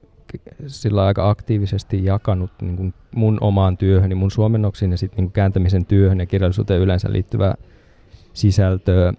sillä 0.66 1.04
aika 1.07 1.31
aktiivisesti 1.31 2.04
jakanut 2.04 2.50
niin 2.62 2.76
kuin 2.76 2.94
mun 3.14 3.38
omaan 3.40 3.76
työhön, 3.76 4.16
mun 4.16 4.31
suomennoksiin 4.31 4.90
ja 4.90 4.98
sitten 4.98 5.24
niin 5.24 5.33
kääntämisen 5.33 5.85
työhön 5.87 6.20
ja 6.20 6.26
kirjallisuuteen 6.26 6.81
yleensä 6.81 7.12
liittyvää 7.12 7.54
sisältöä. 8.33 9.12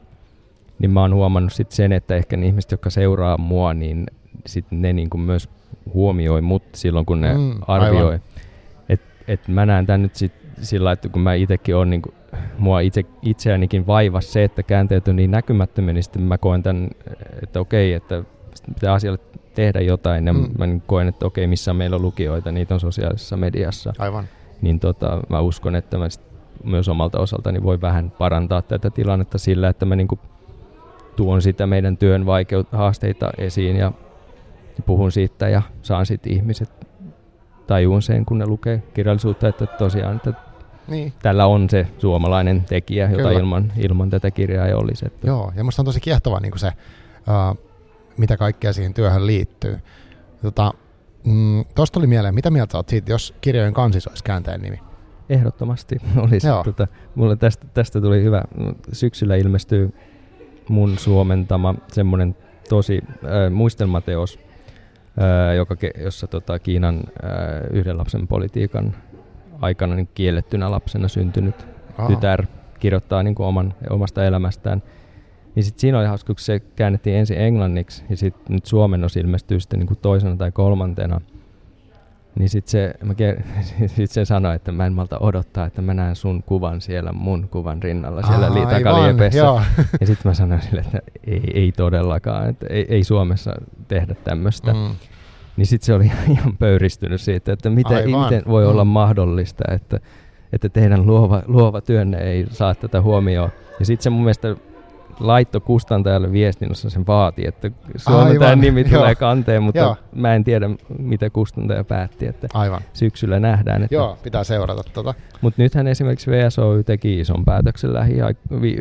Niin 0.80 0.92
mä 0.92 1.02
oon 1.02 1.13
huomannut 1.13 1.54
sit 1.54 1.72
sen, 1.72 1.92
että 1.92 2.15
ehkä 2.15 2.38
ne 2.38 2.46
ihmiset, 2.48 2.72
jotka 2.72 2.89
seuraa 2.89 3.38
mua, 3.38 3.74
niin 3.74 4.06
sit 4.46 4.65
ne 4.72 4.94
niin 4.94 5.10
kuin 5.10 5.22
myös 5.22 5.50
huomioi 5.94 6.42
mut 6.42 6.63
silloin, 6.76 7.06
kun 7.06 7.22
ne 7.22 7.34
Mm, 7.38 7.54
arvioi. 7.68 7.98
aivan. 8.06 8.20
Et, 8.89 9.02
et 9.28 9.48
mä 9.48 9.65
näen 9.65 9.86
tän 9.86 10.02
nyt 10.02 10.15
sit 10.15 10.32
sillä 10.62 10.92
että 10.92 11.10
kun 11.10 11.22
mä 11.22 11.34
itsekin 11.34 11.76
on 11.76 11.89
niin 11.89 12.02
kuin, 12.02 12.15
mua 12.58 12.80
itse, 12.80 13.06
itseänikin 13.22 13.88
vaivas 13.88 14.34
se, 14.34 14.44
että 14.44 14.63
käänteet 14.63 15.08
on 15.08 15.15
niin 15.15 15.32
näkymättömiä, 15.32 15.94
niin 15.94 16.04
sitten 16.04 16.22
mä 16.22 16.38
koen 16.38 16.63
tämän, 16.63 16.88
että 17.44 17.60
okei, 17.60 17.94
että 17.94 18.24
sitten 18.54 18.74
pitää 18.74 18.94
asialle 18.94 19.20
tehdä 19.54 19.82
jotain. 19.82 20.28
Ja 20.28 20.34
Mm. 20.34 20.48
mä 20.58 20.68
niin 20.68 20.84
koen, 20.88 21.08
että 21.08 21.26
okei, 21.26 21.48
missä 21.48 21.74
meillä 21.74 21.96
on 21.96 22.02
lukijoita, 22.02 22.52
niitä 22.52 22.74
on 22.74 22.80
sosiaalisessa 22.80 23.38
mediassa. 23.38 23.94
Aivan. 24.00 24.26
Niin 24.62 24.80
tota, 24.80 25.20
mä 25.30 25.39
uskon, 25.39 25.76
että 25.76 25.98
mä 25.98 26.08
myös 26.63 26.89
omalta 26.89 27.20
osaltani 27.20 27.63
voi 27.63 27.82
vähän 27.82 28.12
parantaa 28.12 28.62
tätä 28.62 28.89
tilannetta 28.89 29.38
sillä, 29.38 29.70
että 29.70 29.86
mä 29.86 29.96
niin 29.96 30.08
kuin 30.08 30.20
tuon 31.15 31.41
sitä 31.41 31.67
meidän 31.67 31.98
työn 31.98 32.26
vaikeut, 32.26 32.67
haasteita 32.72 33.30
esiin 33.38 33.76
ja 33.76 33.91
puhun 34.86 35.12
siitä 35.12 35.50
ja 35.50 35.62
saan 35.82 36.06
sitten 36.06 36.34
ihmiset 36.34 36.88
tajuun 37.67 38.02
sen, 38.02 38.26
kun 38.26 38.38
ne 38.38 38.48
lukee 38.48 38.84
kirjallisuutta, 38.93 39.48
että 39.48 39.65
tosiaan, 39.65 40.15
että 40.15 40.34
Niin. 40.88 41.13
tällä 41.22 41.45
on 41.45 41.69
se 41.69 41.88
suomalainen 41.98 42.63
tekijä, 42.63 43.10
jota 43.10 43.15
Kyllä. 43.24 43.39
ilman, 43.39 43.74
ilman 43.78 44.10
tätä 44.10 44.32
kirjaa 44.32 44.67
ei 44.67 44.74
olisi. 44.74 45.06
Että 45.08 45.28
Joo, 45.28 45.52
ja 45.56 45.63
musta 45.63 45.82
on 45.82 45.86
tosi 45.86 46.00
kiehtovaa 46.00 46.39
niin 46.39 46.60
se, 46.60 46.67
uh, 46.67 47.58
mitä 48.17 48.38
kaikkea 48.38 48.74
siihen 48.74 48.93
työhön 48.93 49.28
liittyy. 49.28 49.80
Tota, 50.41 50.74
mm, 51.26 51.65
tuli 51.93 52.08
mieleen, 52.08 52.36
mitä 52.36 52.52
mieltä 52.52 52.78
olet 52.78 52.89
siitä, 52.89 53.12
jos 53.12 53.34
kirjojen 53.41 53.74
kansis 53.74 54.08
olisi 54.08 54.24
kääntäjän 54.24 54.62
nimi? 54.62 54.80
Ehdottomasti 55.30 55.98
olisi. 56.26 56.48
Joo. 56.48 56.63
Tota, 56.63 56.88
mulle 57.15 57.36
tästä, 57.36 57.67
tästä 57.74 58.02
tuli 58.02 58.24
hyvä. 58.24 58.43
Syksyllä 58.91 59.36
ilmestyy 59.36 59.93
mun 60.69 60.97
suomentama 60.97 61.75
semmoinen 61.88 62.36
tosi 62.69 63.03
äh, 63.08 63.51
muistelmateos, 63.51 64.39
äh, 64.39 65.55
joka, 65.55 65.75
jossa 66.03 66.27
tota, 66.27 66.60
Kiinan 66.60 66.95
äh, 66.97 67.03
yhden 67.71 67.97
lapsen 67.97 68.27
politiikan 68.27 68.95
aikana 69.62 69.95
niin 69.95 70.10
kiellettynä 70.15 70.71
lapsena 70.71 71.08
syntynyt 71.08 71.67
Aha. 71.97 72.08
tytär 72.08 72.45
kirjoittaa 72.79 73.23
niin 73.23 73.36
kuin 73.36 73.47
oman, 73.47 73.73
omasta 73.89 74.25
elämästään. 74.25 74.84
Niin 75.56 75.63
sit 75.63 75.79
siinä 75.79 76.00
oli 76.00 76.08
hauska, 76.08 76.33
kun 76.33 76.39
se 76.39 76.60
käännettiin 76.60 77.15
ensin 77.15 77.37
englanniksi 77.37 78.04
ja 78.10 78.17
sitten 78.17 78.56
nyt 78.56 78.65
suomennos 78.65 79.17
ilmestyy 79.17 79.60
sitten 79.60 79.79
niin 79.79 79.87
kuin 79.87 80.00
toisena 80.02 80.35
tai 80.35 80.52
kolmantena. 80.52 81.21
Niin 82.36 82.50
sitten 82.50 82.71
se, 82.71 82.94
mä 83.04 83.13
ker- 83.13 83.44
sit 83.96 84.12
se 84.12 84.25
sanoi, 84.25 84.56
että 84.56 84.71
mä 84.71 84.86
en 84.86 84.94
malta 84.94 85.17
odottaa, 85.19 85.65
että 85.65 85.82
mä 85.82 85.94
näen 85.94 86.15
sun 86.15 86.44
kuvan 86.44 86.82
siellä 86.82 87.12
mun 87.12 87.48
kuvan 87.52 87.84
rinnalla 87.84 88.21
siellä 88.21 88.54
li- 88.54 88.60
Aivan, 88.60 88.73
takaliepessä. 88.73 89.40
Joo. 89.40 89.62
Ja 90.02 90.08
sitten 90.08 90.30
mä 90.30 90.34
sanoin 90.34 90.62
sille, 90.62 90.82
että 90.82 91.00
ei, 91.27 91.42
ei 91.54 91.71
todellakaan, 91.71 92.50
että 92.50 92.65
ei, 92.69 92.86
ei 92.90 93.04
Suomessa 93.04 93.52
tehdä 93.88 94.15
tämmöistä. 94.23 94.73
Mm. 94.73 94.96
Niin 95.58 95.65
sitten 95.67 95.86
se 95.86 95.94
oli 95.94 96.06
ihan 96.30 96.58
pöyristynyt 96.58 97.21
siitä, 97.21 97.54
että 97.54 97.69
miten, 97.69 97.98
Aivan. 97.98 98.23
miten 98.23 98.44
voi 98.48 98.63
Mm. 98.63 98.69
olla 98.71 98.86
mahdollista, 98.86 99.63
että, 99.73 100.00
että 100.54 100.69
teidän 100.69 101.06
luova, 101.08 101.44
luova 101.48 101.82
työnne 101.82 102.17
ei 102.17 102.46
saa 102.52 102.75
tätä 102.75 103.02
huomioon. 103.02 103.50
Ja 103.80 103.86
sitten 103.86 104.04
se 104.04 104.10
mun 104.10 104.21
mielestä 104.21 104.56
laitto 105.20 105.60
kustantajalle 105.60 106.32
viestin, 106.32 106.70
jossa 106.70 106.90
sen 106.90 107.08
vaati, 107.08 107.48
että 107.48 107.72
Suomen 107.98 108.40
tämä 108.40 108.56
nimi 108.56 108.82
joo. 108.82 109.00
tulee 109.00 109.15
kanteen, 109.15 109.63
mutta 109.63 109.80
Joo. 109.80 109.96
mä 110.15 110.36
en 110.36 110.44
tiedä, 110.44 110.70
mitä 111.00 111.30
kustantaja 111.30 111.84
päätti, 111.84 112.28
että 112.28 112.48
Aivan. 112.54 112.82
syksyllä 112.94 113.40
nähdään. 113.40 113.84
Että 113.84 113.96
Joo, 113.96 114.17
pitää 114.24 114.44
seurata 114.44 114.84
tota. 114.94 115.13
Mutta 115.42 115.62
nythän 115.62 115.88
esimerkiksi 115.88 116.32
VSOY 116.32 116.84
teki 116.84 117.20
ison 117.20 117.46
päätöksen 117.46 117.94
lähi 117.94 118.15
vi, 118.62 118.78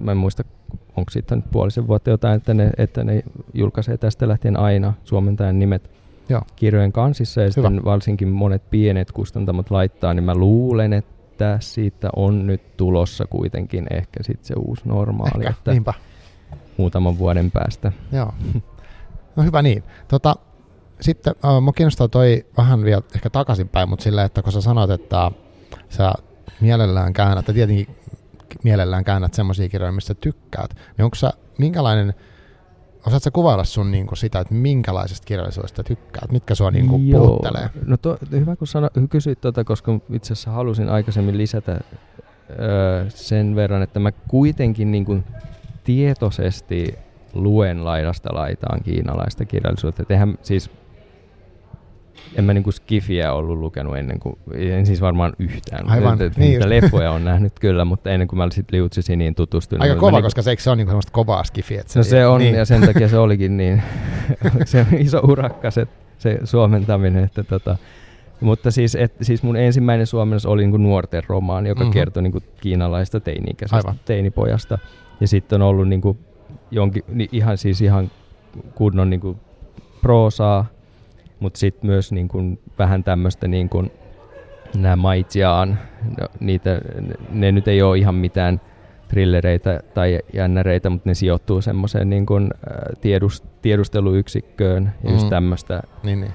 Mä 0.00 0.10
en 0.10 0.16
muista, 0.16 0.44
onko 0.96 1.10
siitä 1.10 1.36
nyt 1.36 1.44
puolisen 1.52 1.86
vuotta 1.86 2.10
jotain, 2.10 2.36
että 2.36 2.54
ne, 2.54 2.70
että 2.78 3.04
ne 3.04 3.22
julkaisee 3.54 3.96
tästä 3.96 4.28
lähtien 4.28 4.56
aina 4.56 4.92
suomentajan 5.04 5.58
nimet 5.58 5.90
Joo. 6.28 6.42
kirjojen 6.56 6.92
kansissa. 6.92 7.40
Ja 7.40 7.52
sitten 7.52 7.84
varsinkin 7.84 8.28
monet 8.28 8.70
pienet 8.70 9.12
kustantamot 9.12 9.70
laittaa, 9.70 10.14
niin 10.14 10.24
mä 10.24 10.34
luulen, 10.34 10.92
että 10.92 11.19
siitä 11.60 12.08
on 12.16 12.46
nyt 12.46 12.76
tulossa 12.76 13.24
kuitenkin 13.30 13.86
ehkä 13.90 14.22
sitten 14.22 14.46
se 14.46 14.54
uusi 14.54 14.82
normaali, 14.84 15.46
Ehkä, 15.46 15.50
että 15.50 15.70
niinpä. 15.70 15.94
muutaman 16.76 17.18
vuoden 17.18 17.50
päästä. 17.50 17.92
Joo. 18.12 18.32
No 19.36 19.42
hyvä 19.42 19.62
niin. 19.62 19.82
Tota, 20.08 20.36
sitten 21.00 21.34
uh, 21.44 21.62
mua 21.62 21.72
kiinnostaa 21.72 22.08
toi 22.08 22.46
vähän 22.56 22.84
vielä 22.84 23.02
ehkä 23.14 23.30
takaisinpäin, 23.30 23.88
mutta 23.88 24.02
silleen, 24.02 24.26
että 24.26 24.42
kun 24.42 24.52
sä 24.52 24.60
sanoit, 24.60 24.90
että 24.90 25.30
sä 25.88 26.12
mielellään 26.60 27.12
käännät, 27.12 27.48
ja 27.48 27.54
tietenkin 27.54 27.96
mielellään 28.64 29.04
käännät 29.04 29.34
semmoisia 29.34 29.68
kirjoja, 29.68 29.92
mistä 29.92 30.14
tykkäät, 30.14 30.74
niin 30.96 31.04
onko 31.04 31.14
sä, 31.14 31.32
minkälainen, 31.58 32.14
osaat 33.06 33.22
sä 33.22 33.30
kuvailla 33.30 33.64
sun 33.64 33.90
niin 33.90 34.06
kuin 34.06 34.18
sitä, 34.18 34.40
että 34.40 34.54
minkälaisesta 34.54 35.24
kirjallisuudesta 35.24 35.82
tykkäät, 35.82 36.32
mitkä 36.32 36.54
sua 36.54 36.70
niin 36.70 36.88
kuin 36.88 37.08
Joo. 37.08 37.26
puhuttelee? 37.26 37.70
No 37.86 37.96
to, 37.96 38.18
hyvä 38.30 38.56
kun 38.56 38.66
sano, 38.66 38.88
kysyit 39.10 39.40
tuota, 39.40 39.64
koska 39.64 40.00
itse 40.12 40.32
asiassa 40.32 40.50
halusin 40.50 40.88
aikaisemmin 40.88 41.38
lisätä 41.38 41.80
öö, 42.58 43.04
sen 43.08 43.56
verran, 43.56 43.82
että 43.82 44.00
mä 44.00 44.12
kuitenkin 44.12 44.90
niin 44.90 45.04
kuin 45.04 45.24
tietoisesti 45.84 46.94
luen 47.32 47.84
laidasta 47.84 48.34
laitaan 48.34 48.82
kiinalaista 48.82 49.44
kirjallisuutta. 49.44 50.02
Et 50.02 50.10
eihän 50.10 50.38
siis 50.42 50.70
en 52.36 52.44
mä 52.44 52.54
niinku 52.54 52.72
Skifiä 52.72 53.32
ollut 53.32 53.58
lukenut 53.58 53.96
ennen 53.96 54.20
kuin, 54.20 54.36
en 54.54 54.86
siis 54.86 55.00
varmaan 55.00 55.32
yhtään. 55.38 55.88
Aivan, 55.90 56.14
Et, 56.14 56.20
et, 56.20 56.36
niin 56.36 56.50
niitä 56.50 56.68
leffoja 56.68 57.10
on 57.10 57.24
nähnyt 57.24 57.58
kyllä, 57.60 57.84
mutta 57.84 58.10
ennen 58.10 58.28
kuin 58.28 58.38
mä 58.38 58.48
sitten 58.50 58.76
liutsisin 58.78 59.18
niin 59.18 59.34
tutustuin. 59.34 59.82
Aika 59.82 59.94
mä 59.94 60.00
kova, 60.00 60.10
niinku- 60.10 60.26
koska 60.26 60.42
se, 60.42 60.50
eikö 60.50 60.62
se 60.62 60.70
on 60.70 60.78
niin 60.78 60.86
kuin 60.86 60.90
semmoista 60.92 61.12
kovaa 61.12 61.44
skifiä. 61.44 61.80
että 61.80 61.98
No 61.98 62.02
se 62.02 62.26
on, 62.26 62.40
niin. 62.40 62.54
ja 62.54 62.64
sen 62.64 62.80
takia 62.86 63.08
se 63.08 63.18
olikin 63.18 63.56
niin, 63.56 63.82
se 64.64 64.80
on 64.92 64.98
iso 64.98 65.18
urakka 65.20 65.70
se, 65.70 65.86
se 66.18 66.38
suomentaminen, 66.44 67.24
että 67.24 67.42
tota, 67.44 67.76
mutta 68.40 68.70
siis, 68.70 68.94
et, 68.94 69.14
siis 69.22 69.42
mun 69.42 69.56
ensimmäinen 69.56 70.06
suomennos 70.06 70.46
oli 70.46 70.62
niinku 70.62 70.76
nuorten 70.76 71.22
romaani, 71.28 71.68
joka 71.68 71.80
Mhm. 71.80 71.84
mm-hmm. 71.86 71.92
kertoi 71.92 72.22
niinku 72.22 72.40
kiinalaista 72.60 73.20
teini-ikäisestä 73.20 73.76
Aivan. 73.76 74.00
teinipojasta. 74.04 74.78
Ja 75.20 75.28
sitten 75.28 75.62
on 75.62 75.68
ollut 75.68 75.88
niinku 75.88 76.18
jonkin, 76.70 77.02
ihan 77.32 77.58
siis 77.58 77.80
ihan 77.80 78.10
kunnon 78.74 79.10
niinku 79.10 79.36
proosaa, 80.02 80.66
mutta 81.40 81.58
sitten 81.58 81.90
myös 81.90 82.12
niinku 82.12 82.38
vähän 82.78 83.04
tämmöistä 83.04 83.48
niinku, 83.48 83.84
nämä 84.76 84.96
Maitsiaan, 84.96 85.78
no, 86.20 86.26
niitä, 86.40 86.80
ne 87.30 87.52
nyt 87.52 87.68
ei 87.68 87.82
ole 87.82 87.98
ihan 87.98 88.14
mitään 88.14 88.60
trillereitä 89.08 89.80
tai 89.94 90.18
jännäreitä, 90.34 90.90
mutta 90.90 91.08
ne 91.08 91.14
sijoittuu 91.14 91.62
semmoiseen 91.62 92.10
niin 92.10 92.26
kuin, 92.26 92.44
äh, 92.44 93.00
tiedust, 93.00 93.44
tiedusteluyksikköön 93.62 94.92
ja 95.04 95.10
just 95.10 95.24
Mm. 95.24 95.30
tämmöistä 95.30 95.82
niin, 96.02 96.20
niin. 96.20 96.32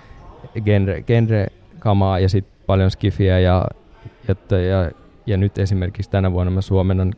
genre, 0.66 1.02
genre-kamaa 1.02 2.20
ja 2.20 2.30
sitten 2.30 2.56
paljon 2.66 2.92
skifiä 2.92 3.40
ja, 3.40 3.66
ja, 4.28 4.58
ja, 4.60 4.92
ja 5.26 5.38
nyt 5.38 5.58
esimerkiksi 5.58 6.12
tänä 6.12 6.32
vuonna 6.32 6.52
mä 6.52 6.62
suomennan 6.62 7.14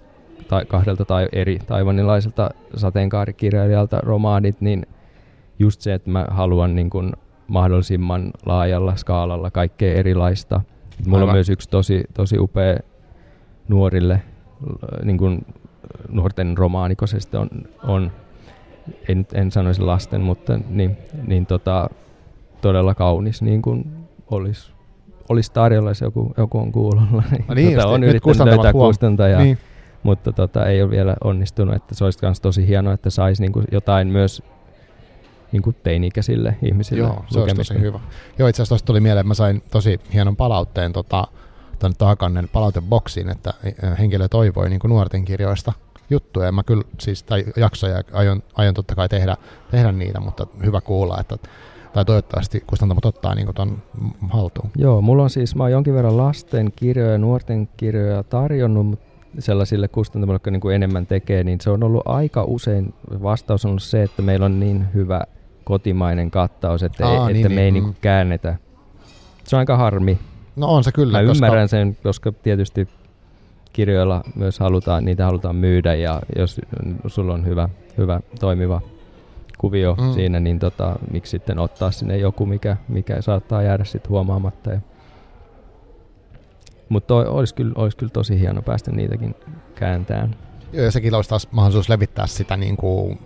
ta, 0.48 0.66
kahdelta 0.66 1.06
tai 1.06 1.28
eri 1.32 1.60
taivanilaiselta 1.68 2.50
sateenkaarikirjailijalta 2.76 4.00
romaanit, 4.04 4.62
niin 4.62 4.86
just 5.60 5.82
se, 5.82 5.94
että 5.94 6.10
mä 6.10 6.26
haluan 6.30 6.76
niin 6.76 6.90
kuin 6.90 7.14
mahdollisimman 7.48 8.32
laajalla 8.46 8.96
skaalalla 8.96 9.52
kaikkea 9.52 9.94
erilaista. 9.94 10.62
Mulla 11.06 11.18
Aivan. 11.18 11.30
on 11.30 11.36
myös 11.36 11.50
yksi 11.50 11.70
tosi, 11.70 12.04
tosi 12.14 12.40
upea 12.40 12.78
nuorille 13.68 14.22
niin 15.04 15.18
kuin 15.18 15.46
nuorten 16.10 16.58
romaani, 16.58 16.96
kun 16.96 17.08
se 17.08 17.20
sitten 17.20 17.40
on, 17.40 17.50
on 17.84 18.12
en, 19.10 19.28
en 19.34 19.52
sanoisi 19.52 19.82
lasten, 19.82 20.22
mutta 20.22 20.60
niin, 20.70 20.98
niin 21.28 21.46
tota, 21.46 21.90
todella 22.62 22.96
kaunis, 22.96 23.42
niin 23.42 23.62
kuin 23.62 23.86
olisi 24.32 24.72
olisi 25.30 25.52
tarjolla, 25.54 25.90
jos 25.90 26.02
joku, 26.02 26.34
joku 26.38 26.58
on 26.58 26.72
kuulolla. 26.72 27.24
Niin, 27.32 27.46
No 27.48 27.54
niin 27.54 27.76
tota, 27.76 27.88
on 27.88 28.02
nyt 28.02 28.10
yrittänyt 28.10 28.46
löytää 28.46 28.74
kustantajaa, 28.74 29.42
Niin. 29.42 29.58
mutta 30.04 30.32
tota, 30.32 30.66
ei 30.66 30.82
ole 30.82 30.90
vielä 30.92 31.16
onnistunut. 31.24 31.76
Että 31.76 31.96
se 31.96 32.04
olisi 32.04 32.20
myös 32.22 32.42
tosi 32.42 32.68
hienoa, 32.68 32.94
että 32.94 33.10
saisi 33.10 33.42
niinku 33.44 33.64
jotain 33.72 34.08
myös 34.08 34.44
niinku 35.52 35.74
teini-ikäisille 35.84 36.56
ihmisille 36.64 37.02
Joo, 37.02 37.26
se 37.28 37.40
olisi 37.40 37.56
tosi 37.56 37.80
hyvä. 37.80 38.00
Joo, 38.40 38.48
itse 38.48 38.62
asiassa 38.62 38.70
tuosta 38.70 38.86
tuli 38.86 39.00
mieleen, 39.00 39.22
että 39.22 39.28
mä 39.28 39.34
sain 39.34 39.64
tosi 39.72 40.00
hienon 40.14 40.36
palautteen 40.36 40.94
tota, 40.94 41.28
tuonne 41.80 41.96
Takannen 41.98 42.50
palauteboksiin, 42.54 43.30
että 43.30 43.54
äh, 43.84 44.00
henkilö 44.00 44.28
toivoi 44.28 44.70
niin 44.70 44.80
kuin 44.80 44.90
nuorten 44.90 45.26
kirjoista 45.26 45.74
juttuja. 46.10 46.46
Ja 46.46 46.52
mä 46.52 46.64
kyllä 46.64 46.84
siis, 47.00 47.24
tai 47.24 47.46
jaksoja 47.56 48.04
aion, 48.14 48.44
aion 48.56 48.74
totta 48.74 48.96
kai 48.96 49.10
tehdä, 49.10 49.38
tehdä 49.72 49.92
niitä, 49.92 50.20
mutta 50.20 50.48
hyvä 50.66 50.82
kuulla, 50.82 51.18
että 51.20 51.38
tai 51.94 52.06
toivottavasti 52.06 52.64
kustantamot 52.68 53.06
ottaa 53.06 53.36
niin 53.36 53.54
ton 53.56 53.82
haltuun. 54.30 54.70
Joo, 54.76 55.02
mulla 55.02 55.24
on 55.24 55.30
siis, 55.30 55.56
mä 55.56 55.64
oon 55.64 55.72
jonkin 55.72 55.94
verran 55.94 56.18
lasten 56.18 56.74
kirjoja 56.76 57.12
ja 57.12 57.18
nuorten 57.18 57.70
kirjoja 57.78 58.24
tarjonnut 58.24 58.86
mut 58.86 59.00
sellaisille 59.40 59.88
kustantamoille, 59.88 60.36
jotka 60.36 60.52
niin 60.52 60.62
kuin 60.62 60.76
enemmän 60.76 61.06
tekee, 61.06 61.44
niin 61.44 61.62
se 61.62 61.70
on 61.70 61.84
ollut 61.84 62.02
aika 62.06 62.44
usein, 62.44 62.94
vastaus 63.24 63.66
on 63.66 63.70
ollut 63.70 63.84
se, 63.84 64.04
että 64.04 64.22
meillä 64.22 64.46
on 64.46 64.60
niin 64.60 64.86
hyvä 64.94 65.22
kotimainen 65.68 66.32
kattaus, 66.32 66.84
että, 66.84 67.08
Aa, 67.08 67.28
ei, 67.28 67.34
niin, 67.34 67.46
että 67.46 67.50
me 67.50 67.56
niin, 67.56 67.76
ei 67.76 67.82
mm. 67.82 67.86
niin 67.88 67.98
käännetä. 68.02 68.56
Se 69.44 69.56
on 69.56 69.60
aika 69.60 69.78
harmi. 69.78 70.20
No 70.56 70.68
on 70.68 70.84
se 70.84 70.92
kyllä. 70.92 71.22
Mä 71.22 71.28
koska, 71.28 71.46
ymmärrän 71.46 71.70
sen, 71.70 71.98
koska 72.04 72.32
tietysti 72.32 72.88
kirjoilla 73.74 74.24
myös 74.36 74.60
halutaan, 74.60 75.06
niitä 75.06 75.26
halutaan 75.26 75.56
myydä 75.56 75.96
ja 75.96 76.22
jos 76.36 76.62
sulla 77.08 77.34
on 77.34 77.46
hyvä, 77.46 77.70
hyvä 77.98 78.20
toimiva 78.40 78.82
kuvio 79.58 79.96
Mm. 80.00 80.14
siinä, 80.14 80.40
niin 80.40 80.60
tota, 80.60 80.96
miksi 81.12 81.30
sitten 81.30 81.60
ottaa 81.60 81.92
sinne 81.92 82.18
joku, 82.18 82.46
mikä, 82.46 82.78
mikä 82.88 83.22
saattaa 83.22 83.64
jäädä 83.64 83.84
sitten 83.84 84.10
huomaamatta. 84.10 84.72
Ja 84.72 84.80
mutta 86.90 87.16
olisi 87.16 87.56
kyllä, 87.56 87.74
olisi 87.76 87.98
kyllä 87.98 88.12
tosi 88.12 88.40
hieno 88.40 88.62
päästä 88.62 88.92
niitäkin 88.92 89.36
kääntään. 89.76 90.36
Joo, 90.74 90.86
ja 90.86 90.92
sekin 90.92 91.16
olisi 91.16 91.30
taas 91.30 91.48
mahdollisuus 91.52 91.90
levittää 91.90 92.28
sitä 92.28 92.58
niin 92.58 92.78
kuin, 92.78 93.20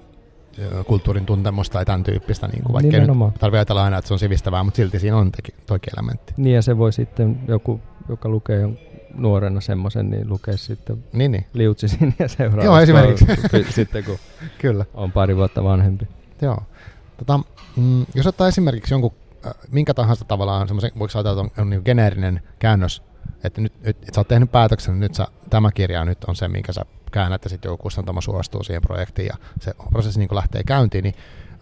kulttuurin 0.87 1.25
tuntemusta 1.25 1.73
tai 1.73 1.85
tämän 1.85 2.03
tyyppistä, 2.03 2.47
niin 2.47 2.63
kuin, 2.63 2.73
vaikka 2.73 2.87
ei 2.87 2.91
nyt 2.91 3.01
Nimenomaan. 3.01 3.33
tarvitse 3.33 3.57
ajatella 3.57 3.83
aina, 3.83 3.97
että 3.97 4.07
se 4.07 4.13
on 4.13 4.19
sivistävää, 4.19 4.63
mutta 4.63 4.75
silti 4.77 4.99
siinä 4.99 5.17
on 5.17 5.31
teki, 5.31 5.53
toki 5.65 5.89
elementti. 5.97 6.33
Niin 6.37 6.55
ja 6.55 6.61
se 6.61 6.77
voi 6.77 6.93
sitten 6.93 7.39
joku, 7.47 7.81
joka 8.09 8.29
lukee 8.29 8.69
nuorena 9.15 9.61
semmoisen, 9.61 10.09
niin 10.09 10.29
lukee 10.29 10.57
sitten 10.57 11.03
Niin, 11.13 11.31
niin. 11.31 11.45
liutsisin 11.53 12.15
ja 12.19 12.27
seuraavaksi. 12.27 12.65
Joo, 12.65 12.79
esimerkiksi. 12.79 13.25
sitten 13.69 14.03
kun 14.03 14.17
Kyllä. 14.61 14.85
on 14.93 15.11
pari 15.11 15.35
vuotta 15.35 15.63
vanhempi. 15.63 16.07
Joo. 16.41 16.57
Tota, 17.17 17.39
mm, 17.75 18.05
jos 18.15 18.27
ottaa 18.27 18.47
esimerkiksi 18.47 18.93
jonkun, 18.93 19.11
minkä 19.71 19.93
tahansa 19.93 20.25
tavallaan 20.25 20.67
semmoisen, 20.67 20.91
voiko 20.99 21.11
ajatella, 21.15 21.41
että 21.45 21.61
on, 21.61 21.63
on 21.65 21.69
niin 21.69 21.81
geneerinen 21.85 22.41
käännös, 22.59 23.01
että 23.43 23.61
nyt, 23.61 23.73
nyt 23.83 23.97
että 24.01 24.15
sä 24.15 24.21
oot 24.21 24.27
tehnyt 24.27 24.51
päätöksen, 24.51 24.93
että 24.93 24.99
nyt 25.05 25.15
sä, 25.15 25.27
tämä 25.49 25.71
kirja 25.71 26.05
nyt 26.05 26.23
on 26.23 26.35
se, 26.35 26.47
minkä 26.47 26.73
sä 26.73 26.81
käännät, 27.11 27.43
ja 27.43 27.49
sitten 27.49 27.69
joku 27.69 27.83
kustantama 27.83 28.21
suostuu 28.21 28.63
siihen 28.63 28.81
projektiin, 28.81 29.25
ja 29.25 29.35
se 29.59 29.73
prosessi 29.89 30.19
niin 30.19 30.29
lähtee 30.35 30.63
käyntiin, 30.63 31.03
niin 31.03 31.15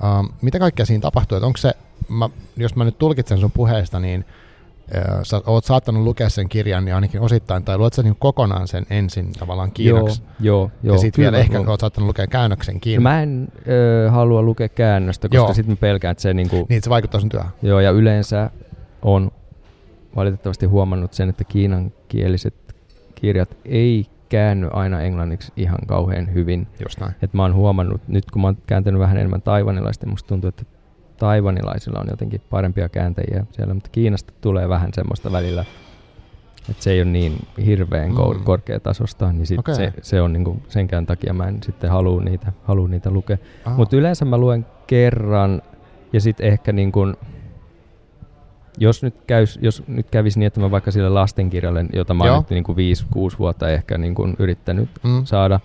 ähm, 0.03 0.25
mitä 0.41 0.59
kaikkea 0.59 0.85
siinä 0.85 1.01
tapahtuu, 1.01 1.35
että 1.37 1.47
onko 1.47 1.57
se, 1.57 1.73
mä, 2.09 2.29
jos 2.57 2.75
mä 2.75 2.83
nyt 2.83 2.97
tulkitsen 2.97 3.37
sun 3.37 3.51
puheesta, 3.51 3.99
niin 3.99 4.25
äh, 4.95 5.19
sä 5.23 5.41
oot 5.45 5.65
saattanut 5.65 6.03
lukea 6.03 6.29
sen 6.29 6.49
kirjan 6.49 6.85
niin 6.85 6.95
ainakin 6.95 7.21
osittain, 7.21 7.63
tai 7.63 7.77
luet 7.77 7.93
sä 7.93 8.03
niin 8.03 8.15
kokonaan 8.19 8.67
sen 8.67 8.85
ensin 8.89 9.33
tavallaan 9.33 9.71
kiinaksi, 9.71 10.21
Joo, 10.39 10.57
joo, 10.57 10.71
joo. 10.83 10.95
ja 10.95 10.99
sitten 10.99 11.21
vielä 11.21 11.37
ehkä 11.37 11.57
joo. 11.57 11.69
oot 11.71 11.79
saattanut 11.79 12.07
lukea 12.07 12.27
käännöksenkin, 12.27 12.95
No 12.95 13.01
mä 13.01 13.21
en 13.21 13.47
ö, 13.67 14.11
halua 14.11 14.41
lukea 14.41 14.69
käännöstä, 14.69 15.29
koska 15.29 15.53
sitten 15.53 15.71
mä 15.71 15.77
pelkään, 15.79 16.11
että 16.11 16.21
se 16.21 16.33
niinku, 16.33 16.55
niin 16.55 16.77
että 16.77 16.83
se 16.83 16.89
vaikuttaa 16.89 17.19
sun 17.19 17.29
työhön. 17.29 17.51
joo, 17.61 17.79
ja 17.79 17.91
yleensä 17.91 18.49
on 19.01 19.31
valitettavasti 20.15 20.65
huomannut 20.65 21.13
sen, 21.13 21.29
että 21.29 21.43
kiinankieliset 21.43 22.75
kirjat 23.15 23.57
ei 23.65 24.05
käänny 24.29 24.69
aina 24.73 25.01
englanniksi 25.01 25.51
ihan 25.57 25.79
kauhean 25.87 26.33
hyvin. 26.33 26.67
Just 26.83 26.99
näin. 26.99 27.13
Et 27.21 27.33
mä 27.33 27.41
oon 27.41 27.53
huomannut, 27.55 28.01
nyt 28.07 28.31
kun 28.31 28.41
mä 28.41 28.47
oon 28.47 28.57
kääntänyt 28.67 28.99
vähän 28.99 29.17
enemmän 29.17 29.41
taivanilaista, 29.41 30.07
musta 30.07 30.27
tuntuu, 30.27 30.47
että 30.47 30.63
taivanilaisilla 31.17 31.99
on 31.99 32.07
jotenkin 32.09 32.41
parempia 32.49 32.89
kääntäjiä 32.89 33.45
siellä, 33.51 33.73
mutta 33.73 33.89
Kiinasta 33.91 34.33
tulee 34.41 34.69
vähän 34.69 34.93
semmoista 34.93 35.31
välillä, 35.31 35.65
että 36.69 36.83
se 36.83 36.91
ei 36.91 37.01
ole 37.01 37.09
niin 37.11 37.33
hirveän 37.65 38.09
Mm. 38.09 38.43
korkeatasosta, 38.43 39.33
niin 39.33 39.47
sit 39.47 39.59
Okei. 39.59 39.75
se, 39.75 39.93
se 40.01 40.21
on 40.21 40.33
niinku, 40.33 40.61
senkään 40.67 41.05
takia 41.05 41.33
mä 41.33 41.47
en 41.47 41.63
sitten 41.63 41.89
halua 41.89 42.21
niitä, 42.21 42.53
halua 42.63 42.87
niitä 42.87 43.11
lukea. 43.11 43.37
Aha. 43.65 43.77
Mutta 43.77 43.95
yleensä 43.97 44.25
mä 44.25 44.37
luen 44.37 44.65
kerran 44.87 45.61
ja 46.13 46.21
sitten 46.21 46.47
ehkä 46.47 46.73
niin 46.73 46.91
kun, 46.91 47.17
jos 48.77 49.03
nyt, 49.03 49.15
käys, 49.27 49.59
jos 49.61 49.83
nyt 49.87 50.09
kävisi 50.11 50.39
niin, 50.39 50.47
että 50.47 50.59
mä 50.59 50.71
vaikka 50.71 50.91
sille 50.91 51.09
lastenkirjalle, 51.09 51.85
jota 51.93 52.13
mä 52.13 52.23
oon 52.23 52.45
nyt 52.49 52.49
niin 52.49 52.97
5-6 53.33 53.39
vuotta 53.39 53.69
ehkä 53.69 53.97
niin 53.97 54.15
kun 54.15 54.35
yrittänyt 54.39 54.89
mm. 55.03 55.25
saada, 55.25 55.59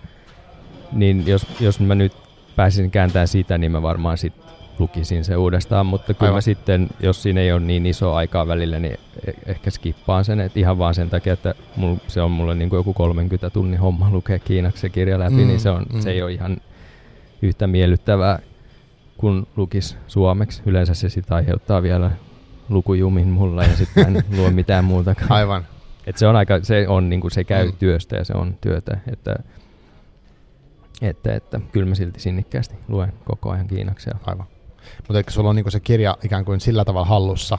niin 0.93 1.27
jos, 1.27 1.47
jos 1.61 1.81
mä 1.81 1.95
nyt 1.95 2.13
pääsisin 2.57 2.91
kääntämään 2.91 3.29
sitä, 3.29 3.59
niin 3.59 3.73
mä 3.73 3.83
varmaan 3.83 4.19
sit 4.19 4.33
lukisin 4.79 5.25
se 5.25 5.37
uudestaan, 5.37 5.87
mutta 5.87 6.15
kyllä 6.15 6.29
Aivan. 6.29 6.37
mä 6.37 6.41
sitten, 6.41 6.89
jos 7.01 7.23
siinä 7.23 7.41
ei 7.41 7.53
ole 7.53 7.61
niin 7.61 7.87
iso 7.87 8.15
aikaa 8.15 8.47
välillä, 8.47 8.79
niin 8.79 8.99
e- 9.27 9.33
ehkä 9.47 9.71
skippaan 9.71 10.25
sen, 10.25 10.41
että 10.41 10.61
ihan 10.61 10.79
vaan 10.79 10.95
sen 10.95 11.11
takia, 11.11 11.33
että 11.33 11.55
mul, 11.77 11.97
se 12.07 12.23
on 12.23 12.31
mulle 12.31 12.55
niin 12.55 12.71
kuin 12.71 12.79
joku 12.79 12.93
30 12.93 13.51
tunnin 13.51 13.81
homma 13.81 14.11
lukea 14.11 14.39
kiinaksi 14.39 14.81
se 14.81 14.89
kirja 14.89 15.19
läpi, 15.19 15.35
mm, 15.35 15.47
niin 15.47 15.61
se, 15.61 15.71
on, 15.71 15.87
mm. 15.93 16.01
se 16.01 16.11
ei 16.11 16.23
ole 16.23 16.33
ihan 16.33 16.57
yhtä 17.43 17.67
miellyttävää 17.67 18.39
kuin 19.17 19.47
lukis 19.57 19.97
suomeksi. 20.07 20.63
Yleensä 20.67 20.95
se 20.95 21.09
sitten 21.09 21.37
aiheuttaa 21.37 21.83
vielä 21.83 22.11
lukujumin 22.69 23.29
mulla 23.29 23.65
ja 23.65 23.77
sitten 23.77 24.17
en 24.17 24.25
luo 24.37 24.51
mitään 24.51 24.85
muuta. 24.85 25.15
Aivan. 25.29 25.67
Et 26.07 26.19
se 26.19 26.27
on 26.27 26.37
aika, 26.37 26.61
se 26.63 26.89
on 26.89 27.11
niinku, 27.11 27.31
se 27.31 27.45
käy 27.45 27.67
mm. 27.67 27.77
työstä 27.79 28.17
ja 28.17 28.25
se 28.25 28.33
on 28.33 28.55
työtä, 28.61 28.99
että, 29.13 29.37
että, 31.03 31.35
että 31.35 31.61
kyllä 31.73 31.89
mä 31.89 31.95
silti 31.95 32.21
sinnikkäästi 32.21 32.75
luen 32.89 33.13
koko 33.25 33.51
ajan 33.51 33.67
kiinaksi. 33.67 34.11
Aivan. 34.27 34.47
Mutta 34.99 35.19
eikö 35.19 35.31
sulla 35.31 35.51
on 35.51 35.57
niinku 35.57 35.71
se 35.71 35.81
kirja 35.81 36.17
ikään 36.25 36.45
kuin 36.45 36.61
sillä 36.61 36.85
tavalla 36.85 37.07
hallussa, 37.07 37.59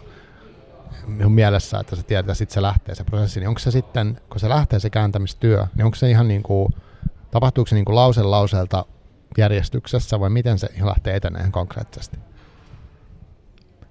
minun 1.07 1.31
mielessä, 1.31 1.79
että 1.79 1.95
sä 1.95 2.03
tiedät, 2.03 2.23
että 2.23 2.33
sitten 2.33 2.53
se 2.53 2.61
lähtee 2.61 2.95
se 2.95 3.03
prosessi, 3.03 3.39
niin 3.39 3.47
onko 3.47 3.59
se 3.59 3.71
sitten, 3.71 4.21
kun 4.29 4.39
se 4.39 4.49
lähtee 4.49 4.79
se 4.79 4.89
kääntämistyö, 4.89 5.67
niin 5.75 5.85
onko 5.85 5.95
se 5.95 6.09
ihan 6.09 6.27
niin 6.27 6.43
kuin, 6.43 6.73
tapahtuuko 7.31 7.67
se 7.67 7.75
niin 7.75 7.85
kuin 7.85 7.95
lause 7.95 8.23
lauseelta 8.23 8.85
järjestyksessä 9.37 10.19
vai 10.19 10.29
miten 10.29 10.59
se 10.59 10.69
lähtee 10.83 11.15
etenemään 11.15 11.51
konkreettisesti? 11.51 12.17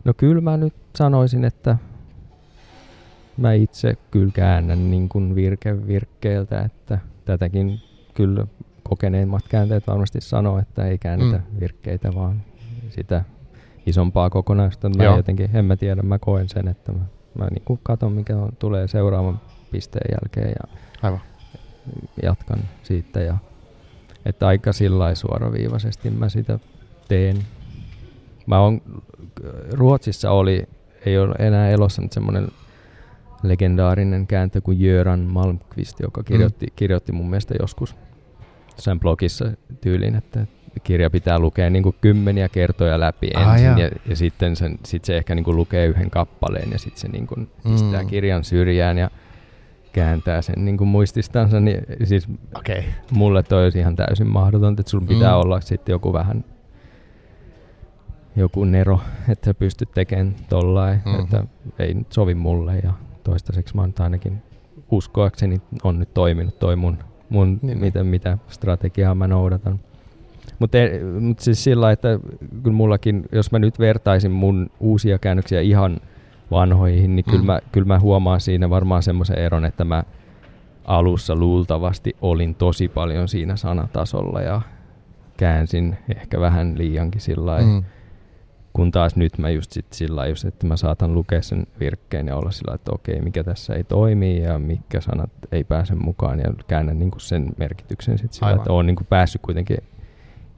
No 0.05 0.13
kyllä 0.17 0.41
mä 0.41 0.57
nyt 0.57 0.75
sanoisin, 0.97 1.45
että 1.45 1.77
mä 3.37 3.53
itse 3.53 3.95
kyllä 4.11 4.33
käännän 4.35 4.91
niin 4.91 5.09
kuin 5.09 5.35
virke 5.35 5.87
virkkeeltä, 5.87 6.61
että 6.61 6.99
tätäkin 7.25 7.81
kyllä 8.15 8.47
kokeneimmat 8.83 9.49
kääntäjät 9.49 9.87
varmasti 9.87 10.21
sanoo, 10.21 10.59
että 10.59 10.87
ei 10.87 10.99
käännetä 10.99 11.37
mm. 11.37 11.61
virkkeitä, 11.61 12.15
vaan 12.15 12.43
sitä 12.91 13.25
isompaa 13.87 14.31
kokonaisuutta. 14.31 14.89
Mä 14.89 15.05
Joo. 15.05 15.17
jotenkin, 15.17 15.51
en 15.55 15.65
mä 15.65 15.77
tiedä, 15.77 16.03
mä 16.03 16.19
koen 16.19 16.49
sen, 16.49 16.69
että 16.69 16.93
mä, 16.93 17.05
mä 17.39 17.47
niin 17.51 17.63
kuin 17.65 17.81
katon, 17.83 18.13
mikä 18.13 18.37
on, 18.37 18.49
tulee 18.59 18.89
seuraavan 18.89 19.41
pisteen 19.71 20.11
jälkeen 20.13 20.49
ja 20.49 20.79
Aivan. 21.03 21.21
jatkan 22.23 22.59
siitä. 22.83 23.21
Ja, 23.21 23.37
että 24.25 24.47
aika 24.47 24.73
sillä 24.73 25.15
suoraviivaisesti 25.15 26.11
mä 26.11 26.29
sitä 26.29 26.59
teen. 27.09 27.37
Mä 28.47 28.61
on, 28.61 28.81
Ruotsissa 29.73 30.31
oli, 30.31 30.67
ei 31.07 31.19
ole 31.19 31.35
enää 31.39 31.71
elossa 31.71 32.03
nyt 32.03 32.13
semmoinen 32.13 32.49
legendaarinen 33.43 34.27
kääntö 34.27 34.61
kuin 34.61 34.81
Jöran 34.81 35.21
Malmqvist, 35.21 36.01
joka 36.01 36.23
kirjoitti, 36.23 36.67
mm. 36.67 36.73
kirjoitti 36.77 37.13
mun 37.13 37.31
mielestä 37.31 37.55
joskus 37.61 37.97
sen 38.77 39.01
blogissa 39.01 39.53
tyyliin, 39.81 40.15
että 40.15 40.47
kirja 40.83 41.11
pitää 41.11 41.39
lukea 41.39 41.71
niin 41.71 41.83
kuin 41.83 41.97
kymmeniä 42.01 42.49
kertoja 42.49 43.01
läpi 43.01 43.31
ah, 43.35 43.53
ensin 43.53 43.79
ja, 43.79 43.91
ja 44.09 44.17
sitten 44.17 44.57
sen, 44.57 44.79
sit 44.85 45.05
se 45.05 45.17
ehkä 45.17 45.35
niin 45.35 45.45
kuin 45.45 45.57
lukee 45.57 45.87
yhden 45.87 46.11
kappaleen 46.11 46.71
ja 46.71 46.79
sitten 46.79 47.01
se 47.01 47.09
niin 47.09 47.27
kuin 47.27 47.51
pistää 47.63 48.03
mm. 48.03 48.09
kirjan 48.09 48.45
syrjään 48.45 48.99
ja 48.99 49.11
kääntää 49.93 50.43
sen 50.43 50.65
niin 50.65 50.77
kuin 50.77 50.89
muististansa. 50.89 51.61
Niin, 51.61 51.81
siis 52.05 52.29
okay. 52.57 52.83
mulle 53.11 53.43
toi 53.43 53.65
olisi 53.65 53.79
ihan 53.79 53.97
täysin 53.97 54.29
mahdotonta, 54.29 54.81
että 54.81 54.91
sulla 54.91 55.07
pitää 55.07 55.33
mm. 55.33 55.41
olla 55.41 55.61
sitten 55.61 55.93
joku 55.93 56.13
vähän 56.13 56.45
joku 58.37 58.65
nero, 58.65 59.01
että 59.29 59.45
sä 59.45 59.55
pystyt 59.55 59.91
tekemään 59.95 60.35
tollain, 60.49 61.01
mm-hmm. 61.05 61.21
että 61.23 61.45
ei 61.79 61.95
nyt 61.95 62.13
sovi 62.13 62.35
mulle 62.35 62.79
ja 62.83 62.93
toistaiseksi 63.25 63.77
mä 63.77 63.83
oon 63.83 63.95
ainakin 63.99 64.43
uskoakseni 64.91 65.61
on 65.85 65.99
nyt 65.99 66.15
toiminut 66.15 66.59
toi 66.59 66.77
mun, 66.77 66.99
mun 67.29 67.59
niin. 67.63 67.79
mitä, 67.79 68.05
mitä 68.05 68.39
strategiaa 68.49 69.15
mä 69.15 69.29
noudatan. 69.29 69.81
Mutta 70.59 70.79
mut 71.21 71.41
siis 71.41 71.65
sillä 71.65 71.93
että 71.93 72.19
kyllä 72.63 72.77
mullakin, 72.77 73.25
jos 73.33 73.53
mä 73.53 73.59
nyt 73.59 73.79
vertaisin 73.79 74.31
mun 74.31 74.71
uusia 74.81 75.19
käännöksiä 75.19 75.61
ihan 75.61 76.01
vanhoihin, 76.51 77.17
niin 77.17 77.27
mm. 77.27 77.31
kyllä, 77.31 77.45
mä, 77.45 77.61
kyllä 77.73 77.87
mä 77.87 78.01
huomaan 78.01 78.41
siinä 78.41 78.71
varmaan 78.71 79.03
semmoisen 79.03 79.39
eron, 79.39 79.65
että 79.65 79.85
mä 79.85 80.05
alussa 80.85 81.37
luultavasti 81.37 82.17
olin 82.23 82.55
tosi 82.55 82.89
paljon 82.89 83.29
siinä 83.29 83.57
sanatasolla 83.57 84.41
ja 84.41 84.61
käänsin 85.37 85.97
ehkä 86.17 86.41
vähän 86.41 86.79
liiankin 86.79 87.21
sillä 87.21 87.61
mm. 87.61 87.85
Kun 88.75 88.91
taas 88.91 89.17
nyt 89.17 89.39
mä 89.39 89.51
just 89.51 89.73
sit 89.73 89.93
sillä 89.93 90.27
just, 90.27 90.45
että 90.45 90.67
mä 90.67 90.77
saatan 90.77 91.15
lukea 91.15 91.43
sen 91.43 91.67
virkkeen 91.81 92.27
ja 92.27 92.37
olla 92.37 92.51
sillä 92.51 92.75
että 92.75 92.93
okei, 92.93 93.21
mikä 93.21 93.45
tässä 93.45 93.75
ei 93.75 93.85
toimi 93.85 94.43
ja 94.43 94.59
mitkä 94.59 95.01
sanat 95.01 95.31
ei 95.53 95.65
pääse 95.65 95.95
mukaan 95.95 96.39
ja 96.39 96.53
käännän 96.67 96.99
niin 96.99 97.11
sen 97.17 97.53
merkityksen 97.57 98.19
sit 98.19 98.33
sillä, 98.33 98.47
Aivan. 98.47 98.61
että 98.61 98.73
oon 98.73 98.87
niin 98.87 98.97
päässyt 99.09 99.43
kuitenkin 99.43 99.79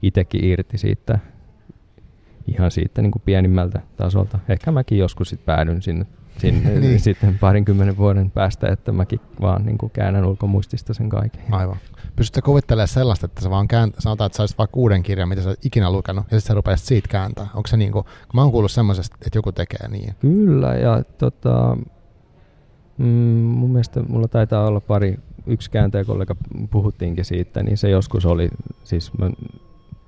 itsekin 0.01 0.45
irti 0.45 0.77
siitä 0.77 1.19
ihan 2.47 2.71
siitä 2.71 3.01
niin 3.01 3.11
kuin 3.11 3.21
pienimmältä 3.25 3.81
tasolta. 3.97 4.39
Ehkä 4.49 4.71
mäkin 4.71 4.97
joskus 4.97 5.29
sit 5.29 5.45
päädyn 5.45 5.81
sinne, 5.81 6.05
sinne 6.37 6.69
niin. 6.79 6.99
sitten 6.99 7.39
parinkymmenen 7.39 7.97
vuoden 7.97 8.31
päästä, 8.31 8.67
että 8.67 8.91
mäkin 8.91 9.19
vaan 9.41 9.65
niin 9.65 9.77
kuin 9.77 9.91
käännän 9.91 10.25
ulkomuistista 10.25 10.93
sen 10.93 11.09
kaiken. 11.09 11.41
Aivan. 11.51 11.77
Pystytkö 12.15 12.41
kuvittelemaan 12.45 12.87
sellaista, 12.87 13.25
että 13.25 13.41
sä 13.41 13.49
vaan 13.49 13.67
käänt- 13.73 13.95
sanotaan, 13.99 14.25
että 14.25 14.37
sä 14.37 14.43
olisit 14.43 14.57
vaikka 14.57 14.73
kuuden 14.73 15.03
kirjan, 15.03 15.29
mitä 15.29 15.41
sä 15.41 15.49
oot 15.49 15.65
ikinä 15.65 15.91
lukenut, 15.91 16.25
ja 16.31 16.39
sitten 16.39 16.47
sä 16.47 16.53
rupeaisit 16.53 16.87
siitä 16.87 17.07
kääntää. 17.07 17.47
Onko 17.53 17.67
se 17.67 17.77
niin 17.77 17.91
kuin, 17.91 18.03
kun 18.03 18.31
mä 18.33 18.41
oon 18.41 18.51
kuullut 18.51 18.71
semmoisesta, 18.71 19.17
että 19.25 19.37
joku 19.37 19.51
tekee 19.51 19.87
niin. 19.87 20.15
Kyllä, 20.19 20.75
ja 20.75 21.03
tota, 21.17 21.77
mm, 22.97 23.05
mun 23.43 23.71
mielestä 23.71 24.03
mulla 24.03 24.27
taitaa 24.27 24.67
olla 24.67 24.79
pari, 24.79 25.17
yksi 25.47 25.71
kääntäjäkollega 25.71 26.35
puhuttiinkin 26.69 27.25
siitä, 27.25 27.63
niin 27.63 27.77
se 27.77 27.89
joskus 27.89 28.25
oli, 28.25 28.49
siis 28.83 29.17
mä 29.17 29.29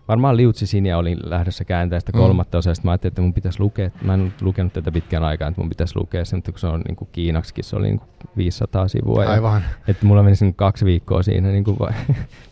varmaan 0.10 0.38
liutsi 0.38 0.68
sinä 0.68 0.97
olin 0.97 1.18
lähdössä 1.24 1.66
kääntää 1.66 1.99
sitä 1.99 2.12
mm. 2.12 2.20
kolmatta 2.20 2.57
mm. 2.57 2.60
osasta. 2.60 2.86
Mä 2.86 2.91
ajattelin, 2.91 3.12
että 3.12 3.22
mun 3.22 3.34
pitäisi 3.34 3.60
lukea, 3.60 3.89
mä 4.01 4.14
en 4.14 4.34
lukenut 4.41 4.74
tätä 4.74 4.91
pitkän 4.91 5.24
aikaa, 5.24 5.47
että 5.47 5.62
mun 5.62 5.70
pitäisi 5.70 5.97
lukea 5.97 6.26
sen, 6.26 6.38
mutta 6.38 6.51
kun 6.51 6.60
se 6.60 6.68
on 6.68 6.82
niin 6.88 6.95
kuin 6.95 7.10
Kiinaksikin, 7.12 7.64
se 7.64 7.76
oli 7.76 7.88
niin 7.88 7.99
kuin 7.99 8.10
500 8.38 8.88
sivua. 8.88 9.26
Aivan. 9.26 9.62
Ja, 9.62 9.70
että 9.88 10.05
mulla 10.05 10.24
meni 10.24 10.36
sen 10.36 10.53
kaksi 10.53 10.86
viikkoa 10.86 11.24
siinä 11.24 11.51
niin 11.51 11.64
kuin 11.64 11.78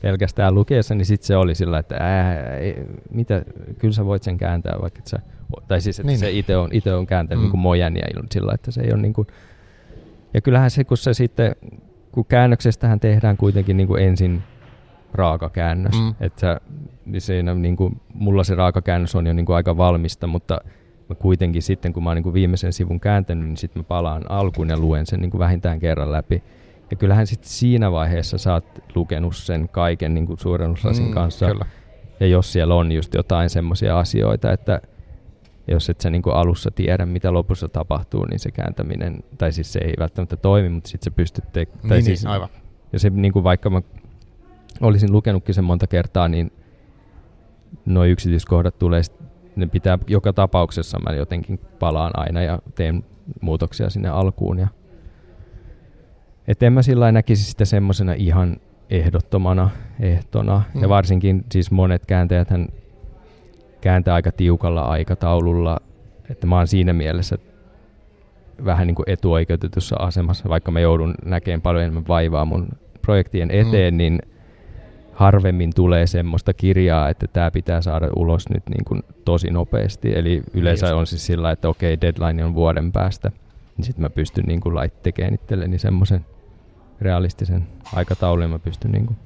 pelkästään 0.02 0.56
lukeessa, 0.56 0.96
niin 0.96 1.06
sitten 1.06 1.28
se 1.28 1.38
oli 1.38 1.56
sillä, 1.56 1.80
että 1.80 1.96
ää, 2.00 2.58
ei, 2.58 2.86
mitä, 3.12 3.46
kyllä 3.78 3.94
sä 3.94 4.06
voit 4.06 4.24
sen 4.24 4.38
kääntää, 4.38 4.78
vaikka 4.82 5.00
että 5.00 5.10
sä, 5.10 5.20
tai 5.68 5.82
siis 5.82 6.00
että 6.00 6.08
niin. 6.08 6.20
se 6.20 6.32
itse 6.32 6.58
on, 6.58 6.70
ite 6.72 6.94
on 6.94 7.08
kääntänyt 7.08 7.40
mm. 7.40 7.44
niin 7.44 7.52
kuin 7.52 7.62
mojan 7.62 7.96
ja 7.96 8.04
sillä, 8.32 8.54
että 8.54 8.72
se 8.72 8.82
ei 8.82 8.94
ole 8.94 9.02
niin 9.02 9.14
kuin, 9.14 9.28
ja 10.34 10.42
kyllähän 10.42 10.72
se, 10.72 10.84
kun 10.84 10.98
se 10.98 11.14
sitten, 11.14 11.56
kun 12.12 12.26
käännöksestähän 12.26 13.00
tehdään 13.00 13.38
kuitenkin 13.38 13.78
niin 13.78 13.88
kuin 13.88 14.04
ensin 14.04 14.44
raakakäännös. 15.18 16.02
Mm. 16.02 16.16
Että 16.20 16.62
niin 17.06 17.22
siinä, 17.22 17.54
niin 17.54 17.76
kuin, 17.76 18.02
mulla 18.14 18.44
se 18.44 18.56
raakakäännös 18.56 19.16
on 19.16 19.28
jo 19.28 19.34
niin 19.34 19.46
kuin 19.46 19.56
aika 19.56 19.78
valmista, 19.78 20.28
mutta 20.28 20.62
mä 21.10 21.16
kuitenkin 21.16 21.62
sitten, 21.62 21.94
kun 21.94 22.04
mä 22.04 22.10
oon 22.10 22.16
niin 22.16 22.24
kuin 22.24 22.34
viimeisen 22.34 22.74
sivun 22.74 23.00
kääntänyt, 23.00 23.48
niin 23.48 23.58
sitten 23.58 23.80
mä 23.80 23.84
palaan 23.84 24.32
alkuun 24.32 24.70
ja 24.70 24.80
luen 24.80 25.06
sen 25.06 25.20
niin 25.20 25.32
kuin 25.32 25.40
vähintään 25.40 25.80
kerran 25.80 26.12
läpi. 26.12 26.44
Ja 26.92 26.98
kyllähän 26.98 27.28
sitten 27.28 27.50
siinä 27.50 27.92
vaiheessa 27.92 28.38
sä 28.38 28.54
oot 28.54 28.66
lukenut 28.96 29.36
sen 29.36 29.70
kaiken 29.70 30.14
niin 30.14 30.26
kuin 30.26 30.40
suurennuslasin 30.40 31.06
mm, 31.06 31.14
kanssa. 31.14 31.48
Kyllä. 31.48 31.66
Ja 32.20 32.28
jos 32.28 32.54
siellä 32.54 32.76
on 32.76 32.92
just 32.92 33.14
jotain 33.14 33.50
semmoisia 33.50 34.00
asioita, 34.00 34.52
että 34.52 34.82
jos 35.68 35.90
et 35.90 36.02
sä 36.02 36.10
niin 36.10 36.22
kuin 36.22 36.36
alussa 36.36 36.72
tiedä, 36.72 37.06
mitä 37.06 37.34
lopussa 37.34 37.68
tapahtuu, 37.68 38.26
niin 38.26 38.40
se 38.40 38.52
kääntäminen, 38.52 39.24
tai 39.38 39.52
siis 39.52 39.74
se 39.74 39.80
ei 39.80 39.94
välttämättä 40.00 40.38
toimi, 40.38 40.70
mutta 40.70 40.90
sitten 40.90 41.12
se 41.12 41.16
pystyt 41.16 41.52
tekemään. 41.54 41.90
Niin, 41.90 42.04
siis, 42.04 42.24
niin, 42.24 42.32
aivan. 42.32 42.50
Ja 42.94 43.00
se 43.00 43.10
niin 43.10 43.34
kuin 43.34 43.44
vaikka 43.44 43.70
mä 43.70 43.82
olisin 44.82 45.12
lukenutkin 45.12 45.56
sen 45.56 45.64
monta 45.64 45.88
kertaa, 45.88 46.28
niin 46.28 46.52
nuo 47.86 48.06
yksityiskohdat 48.06 48.80
tulee, 48.80 49.02
ne 49.56 49.68
pitää 49.68 50.00
joka 50.08 50.34
tapauksessa, 50.34 51.00
mä 51.00 51.16
jotenkin 51.16 51.60
palaan 51.80 52.12
aina 52.16 52.42
ja 52.42 52.60
teen 52.76 53.04
muutoksia 53.42 53.90
sinne 53.90 54.10
alkuun. 54.10 54.60
Ja 54.60 54.68
et 56.48 56.64
en 56.64 56.74
mä 56.74 56.82
sillä 56.82 57.12
näkisi 57.12 57.44
sitä 57.44 57.66
semmoisena 57.66 58.14
ihan 58.14 58.58
ehdottomana 58.90 59.70
ehtona. 60.00 60.62
Mm. 60.74 60.82
Ja 60.82 60.90
varsinkin 60.90 61.44
siis 61.52 61.72
monet 61.72 62.06
kääntäjät 62.06 62.48
kääntää 63.82 64.14
aika 64.14 64.32
tiukalla 64.32 64.82
aikataululla, 64.82 65.78
että 66.30 66.48
mä 66.48 66.58
oon 66.58 66.68
siinä 66.68 66.94
mielessä 66.94 67.38
vähän 68.66 68.88
niin 68.88 68.96
kuin 68.96 69.10
etuoikeutetussa 69.10 69.96
asemassa, 69.96 70.50
vaikka 70.50 70.72
mä 70.72 70.80
joudun 70.80 71.16
näkemään 71.26 71.62
paljon 71.62 71.84
enemmän 71.84 72.08
vaivaa 72.08 72.46
mun 72.46 72.68
projektien 73.02 73.52
eteen, 73.52 73.94
mm. 73.94 73.98
niin– 73.98 74.20
harvemmin 75.18 75.72
tulee 75.76 76.08
semmoista 76.08 76.54
kirjaa, 76.54 77.10
että 77.10 77.28
tämä 77.28 77.52
pitää 77.52 77.82
saada 77.82 78.10
ulos 78.16 78.50
nyt 78.50 78.64
niin 78.70 78.86
kuin 78.86 79.04
tosi 79.26 79.52
nopeasti. 79.52 80.16
Eli 80.16 80.42
yleensä 80.54 80.86
yes. 80.86 80.96
on 80.96 81.08
siis 81.08 81.26
sillä, 81.26 81.52
että 81.52 81.70
okei, 81.70 82.02
deadline 82.02 82.46
on 82.46 82.56
vuoden 82.56 82.92
päästä, 82.92 83.32
niin 83.78 83.86
sitten 83.86 84.02
mä 84.02 84.10
pystyn 84.10 84.46
niin 84.48 84.62
kuin 84.62 84.76
lait 84.76 85.04
tekemään 85.04 85.34
itselleni 85.34 85.78
semmoisen 85.78 86.26
realistisen 87.02 87.68
aikataulun, 87.96 88.42
ja 88.42 88.48
mä 88.48 88.60
pystyn 88.60 88.92
niin 88.92 89.06
kuin 89.06 89.18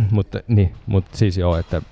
mutta, 0.16 0.40
niin, 0.48 0.72
mutta 0.86 1.16
siis 1.16 1.38
joo, 1.38 1.56
että 1.56 1.82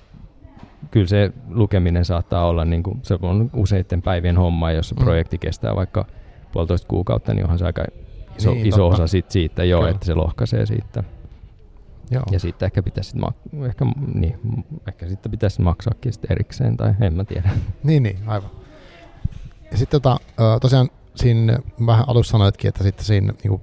kyllä 0.91 1.07
se 1.07 1.31
lukeminen 1.49 2.05
saattaa 2.05 2.47
olla, 2.47 2.65
niin 2.65 2.83
kuin, 2.83 2.99
se 3.03 3.17
on 3.21 3.49
useiden 3.53 4.01
päivien 4.01 4.37
homma, 4.37 4.71
jos 4.71 4.89
se 4.89 4.95
mm. 4.95 5.03
projekti 5.03 5.37
kestää 5.37 5.75
vaikka 5.75 6.05
puolitoista 6.51 6.87
kuukautta, 6.87 7.33
niin 7.33 7.43
onhan 7.43 7.59
se 7.59 7.65
aika 7.65 7.85
iso, 8.37 8.51
niin, 8.51 8.65
iso 8.65 8.87
osa 8.87 9.07
sit 9.07 9.31
siitä, 9.31 9.63
joo, 9.63 9.79
kyllä. 9.79 9.91
että 9.91 10.05
se 10.05 10.13
lohkaisee 10.13 10.65
siitä. 10.65 11.03
Joo. 12.11 12.23
Ja 12.31 12.39
sitten 12.39 12.65
ehkä 12.65 12.83
pitäisi, 12.83 13.17
ma- 13.17 13.65
ehkä, 13.65 13.85
niin, 14.13 14.65
ehkä 14.87 15.07
sitten 15.07 15.31
pitäisi 15.31 15.61
maksaakin 15.61 16.13
sitten 16.13 16.31
erikseen, 16.31 16.77
tai 16.77 16.93
en 17.01 17.13
mä 17.13 17.23
tiedä. 17.23 17.49
Niin, 17.83 18.03
niin, 18.03 18.19
aivan. 18.27 18.49
Ja 19.71 19.77
sitten 19.77 20.01
tota, 20.01 20.17
tosiaan 20.61 20.89
siinä 21.15 21.59
vähän 21.85 22.05
alussa 22.07 22.31
sanoitkin, 22.31 22.69
että 22.69 22.83
sitten 22.83 23.05
siinä, 23.05 23.33
niin 23.43 23.49
kuin, 23.49 23.61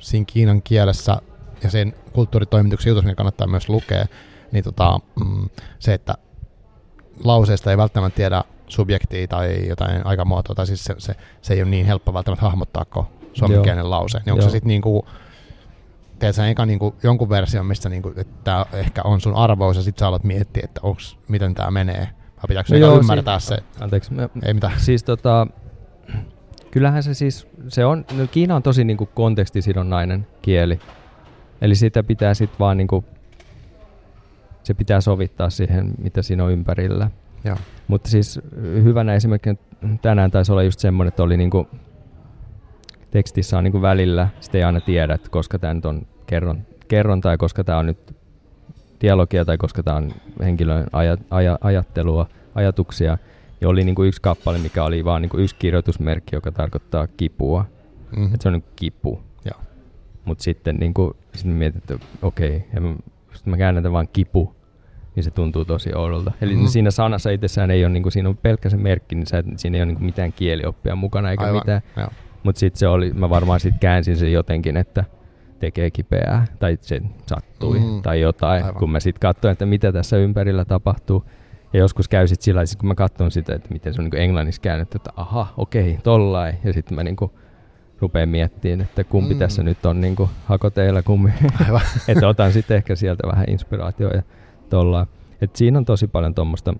siinä 0.00 0.24
Kiinan 0.24 0.62
kielessä 0.62 1.16
ja 1.62 1.70
sen 1.70 1.94
kulttuuritoimituksen 2.12 2.90
jutussa, 2.90 3.06
mikä 3.06 3.16
kannattaa 3.16 3.46
myös 3.46 3.68
lukea, 3.68 4.06
niin 4.52 4.64
tota, 4.64 5.00
mm, 5.24 5.48
se, 5.78 5.94
että 5.94 6.14
lauseesta 7.24 7.70
ei 7.70 7.76
välttämättä 7.76 8.16
tiedä 8.16 8.44
subjektia 8.68 9.28
tai 9.28 9.68
jotain 9.68 10.06
aikamuotoa, 10.06 10.54
tai 10.54 10.66
siis 10.66 10.84
se, 10.84 10.94
se, 10.98 11.14
se 11.42 11.54
ei 11.54 11.62
ole 11.62 11.70
niin 11.70 11.86
helppo 11.86 12.14
välttämättä 12.14 12.46
hahmottaa 12.46 12.84
kuin 12.84 13.06
suomenkielinen 13.32 13.90
lause. 13.90 14.18
Niin 14.18 14.32
onko 14.32 14.42
Joo. 14.42 14.48
se 14.48 14.52
sitten 14.52 14.68
niinku, 14.68 15.06
teet 16.24 16.34
sä 16.34 16.48
eka 16.48 16.66
niinku 16.66 16.94
jonkun 17.02 17.28
version, 17.28 17.66
missä 17.66 17.88
niinku, 17.88 18.12
että 18.16 18.34
tää 18.44 18.66
ehkä 18.72 19.02
on 19.04 19.20
sun 19.20 19.34
arvous, 19.34 19.76
ja 19.76 19.82
sitten 19.82 20.00
sä 20.00 20.08
alat 20.08 20.24
miettiä, 20.24 20.62
että 20.64 20.80
onks, 20.82 21.18
miten 21.28 21.54
tämä 21.54 21.70
menee, 21.70 22.08
vai 22.36 22.44
pitääkö 22.48 22.72
No 22.72 22.78
joo, 22.78 22.98
ymmärtää 22.98 23.38
se, 23.38 23.58
Anteeksi, 23.80 24.14
mä, 24.14 24.28
ei 24.42 24.54
mitään. 24.54 24.72
Siis 24.76 25.04
tota, 25.04 25.46
kyllähän 26.70 27.02
se 27.02 27.14
siis, 27.14 27.48
se 27.68 27.84
on, 27.84 28.04
no 28.16 28.26
Kiina 28.26 28.56
on 28.56 28.62
tosi 28.62 28.84
niinku 28.84 29.06
kontekstisidonnainen 29.06 30.26
kieli. 30.42 30.78
Eli 31.60 31.74
sitä 31.74 32.02
pitää 32.02 32.34
sitten 32.34 32.58
vaan 32.58 32.76
niinku, 32.76 33.04
se 34.62 34.74
pitää 34.74 35.00
sovittaa 35.00 35.50
siihen, 35.50 35.94
mitä 36.02 36.22
siinä 36.22 36.44
on 36.44 36.52
ympärillä. 36.52 37.10
Joo. 37.44 37.56
Mutta 37.88 38.10
siis 38.10 38.40
hyvänä 38.62 39.14
esimerkkinä 39.14 39.56
tänään 40.02 40.30
taisi 40.30 40.52
olla 40.52 40.62
just 40.62 40.80
semmoinen, 40.80 41.08
että 41.08 41.22
oli 41.22 41.36
niinku, 41.36 41.68
tekstissä 43.10 43.58
on 43.58 43.64
niinku 43.64 43.82
välillä, 43.82 44.28
sitä 44.40 44.58
ei 44.58 44.64
aina 44.64 44.80
tiedä, 44.80 45.14
että 45.14 45.30
koska 45.30 45.58
tämä 45.58 45.74
nyt 45.74 45.86
on 45.86 46.06
kerron, 46.26 46.58
kerron 46.88 47.20
tai 47.20 47.36
koska 47.36 47.64
tämä 47.64 47.78
on 47.78 47.86
nyt 47.86 48.16
dialogia 49.00 49.44
tai 49.44 49.58
koska 49.58 49.82
tämä 49.82 49.96
on 49.96 50.12
henkilön 50.40 50.86
aja, 50.92 51.16
aja, 51.30 51.58
ajattelua, 51.60 52.26
ajatuksia. 52.54 53.18
Ja 53.60 53.68
oli 53.68 53.84
niinku 53.84 54.02
yksi 54.04 54.22
kappale, 54.22 54.58
mikä 54.58 54.84
oli 54.84 55.04
vaan 55.04 55.22
niinku 55.22 55.38
yksi 55.38 55.56
kirjoitusmerkki, 55.58 56.36
joka 56.36 56.52
tarkoittaa 56.52 57.06
kipua. 57.06 57.64
Mm-hmm. 58.10 58.24
Että 58.34 58.42
se 58.42 58.48
on 58.48 58.52
niinku 58.52 58.68
kipu. 58.76 59.20
Mutta 60.24 60.44
sitten 60.44 60.76
niinku, 60.76 61.16
sit 61.34 61.46
mä 61.46 61.52
mietin, 61.54 61.78
että 61.78 62.06
okei, 62.22 62.64
ja 62.74 62.80
mä, 62.80 62.94
sit 63.34 63.46
mä 63.46 63.56
käännän 63.56 63.92
vaan 63.92 64.08
kipu, 64.12 64.54
niin 65.16 65.24
se 65.24 65.30
tuntuu 65.30 65.64
tosi 65.64 65.94
oudolta. 65.94 66.32
Eli 66.40 66.56
Mhm. 66.56 66.66
siinä 66.66 66.90
sanassa 66.90 67.30
itsessään 67.30 67.70
ei 67.70 67.84
ole, 67.84 67.92
niinku, 67.92 68.10
siinä 68.10 68.28
on 68.28 68.36
pelkkä 68.36 68.70
se 68.70 68.76
merkki, 68.76 69.14
niin 69.14 69.26
sä, 69.26 69.38
et- 69.38 69.46
siinä 69.56 69.76
ei 69.76 69.82
ole 69.82 69.86
niinku 69.86 70.04
mitään 70.04 70.32
kielioppia 70.32 70.96
mukana 70.96 71.30
eikä 71.30 71.44
Aivan, 71.44 71.60
mitään. 71.60 71.82
Mutta 72.42 72.58
sitten 72.58 72.78
se 72.78 72.88
oli, 72.88 73.10
mä 73.12 73.30
varmaan 73.30 73.60
sitten 73.60 73.80
käänsin 73.80 74.16
sen 74.16 74.32
jotenkin, 74.32 74.76
että 74.76 75.04
tekee 75.64 75.90
kipeää 75.90 76.44
tai 76.58 76.78
se 76.80 77.00
sattui 77.26 77.78
Mm. 77.78 78.02
tai 78.02 78.20
jotain, 78.20 78.64
Aivan. 78.64 78.74
kun 78.78 78.90
mä 78.90 79.00
sitten 79.00 79.20
katsoin, 79.20 79.52
että 79.52 79.66
mitä 79.66 79.92
tässä 79.92 80.16
ympärillä 80.16 80.64
tapahtuu. 80.64 81.24
Ja 81.72 81.78
joskus 81.80 82.08
käy 82.08 82.28
sitten 82.28 82.44
sillä 82.44 82.60
kun 82.78 82.88
mä 82.88 82.94
katson 82.94 83.30
sitä, 83.30 83.54
että 83.54 83.68
miten 83.72 83.94
se 83.94 84.00
on 84.02 84.04
niin 84.10 84.22
englanniksi 84.22 84.60
käännetty, 84.60 84.96
että 84.96 85.10
aha, 85.16 85.46
okei, 85.56 85.98
tollain. 86.02 86.54
Ja 86.64 86.72
sitten 86.72 86.94
mä 86.94 87.02
niin 87.04 87.16
rupean 88.00 88.28
miettimään, 88.28 88.80
että 88.80 89.04
kumpi 89.04 89.34
Mm. 89.34 89.38
tässä 89.38 89.62
nyt 89.62 89.86
on 89.86 90.00
niin 90.00 90.16
hakoteilla, 90.44 91.02
kumpi. 91.02 91.30
Aivan. 91.66 91.80
että 92.08 92.28
otan 92.28 92.52
sitten 92.52 92.76
ehkä 92.76 92.94
sieltä 92.96 93.26
vähän 93.28 93.44
inspiraatioa 93.48 94.12
ja 94.12 94.22
tollain. 94.70 95.06
Et 95.40 95.56
siinä 95.56 95.78
on 95.78 95.84
tosi 95.84 96.06
paljon 96.06 96.34
tuommoista. 96.34 96.74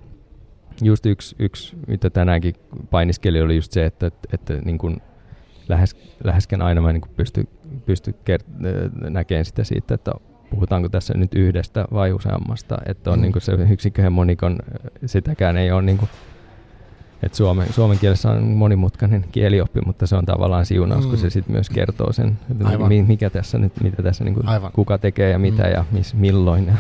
Just 0.82 1.06
yksi, 1.06 1.36
yksi, 1.38 1.76
mitä 1.86 2.10
tänäänkin 2.10 2.54
painiskeli, 2.90 3.40
oli 3.40 3.56
just 3.56 3.72
se, 3.72 3.86
että, 3.86 4.06
että, 4.06 4.28
että 4.32 4.54
niin 4.64 4.78
kuin 4.78 5.02
lähes, 5.68 5.96
läheskään 6.24 6.62
aina 6.62 6.80
mä 6.80 6.92
niin 6.92 7.00
kuin 7.00 7.12
pysty, 7.16 7.48
pysty 7.86 8.14
kert- 8.30 9.10
näkemään 9.10 9.44
sitä 9.44 9.64
siitä, 9.64 9.94
että 9.94 10.12
puhutaanko 10.50 10.88
tässä 10.88 11.14
nyt 11.16 11.34
yhdestä 11.34 11.84
vai 11.92 12.12
useammasta. 12.12 12.78
Että 12.86 13.10
on 13.10 13.16
Mm. 13.16 13.20
mm. 13.20 13.22
niin 13.22 13.32
kuin 13.32 13.42
se 13.42 13.52
yksikköhemonikon, 13.52 14.58
sitäkään 15.06 15.56
ei 15.56 15.72
ole 15.72 15.82
niin 15.82 15.98
kuin, 15.98 16.08
että 17.22 17.36
suomen, 17.36 17.72
suomen 17.72 17.98
kielessä 17.98 18.30
on 18.30 18.42
monimutkainen 18.44 19.24
kielioppi, 19.32 19.80
mutta 19.86 20.06
se 20.06 20.16
on 20.16 20.26
tavallaan 20.26 20.66
siunaus, 20.66 21.04
mm. 21.04 21.10
kun 21.10 21.18
Mm. 21.18 21.22
se 21.22 21.30
sitten 21.30 21.52
myös 21.52 21.70
kertoo 21.70 22.12
sen, 22.12 22.38
että 22.50 22.68
Aivan. 22.68 22.88
mi- 22.88 23.02
mikä 23.02 23.30
tässä 23.30 23.58
nyt, 23.58 23.72
mitä 23.82 24.02
tässä 24.02 24.24
niin 24.24 24.34
kuin, 24.34 24.48
Aivan. 24.48 24.72
kuka 24.72 24.98
tekee 24.98 25.30
ja 25.30 25.38
mitä 25.38 25.62
Mm. 25.62 25.68
mm. 25.68 25.74
ja 25.74 25.84
mis, 25.92 26.14
milloin. 26.14 26.72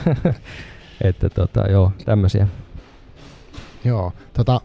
että 1.04 1.30
tota, 1.30 1.70
joo, 1.70 1.92
tämmöisiä. 2.04 2.48
Joo. 3.84 4.12
Tota, 4.32 4.60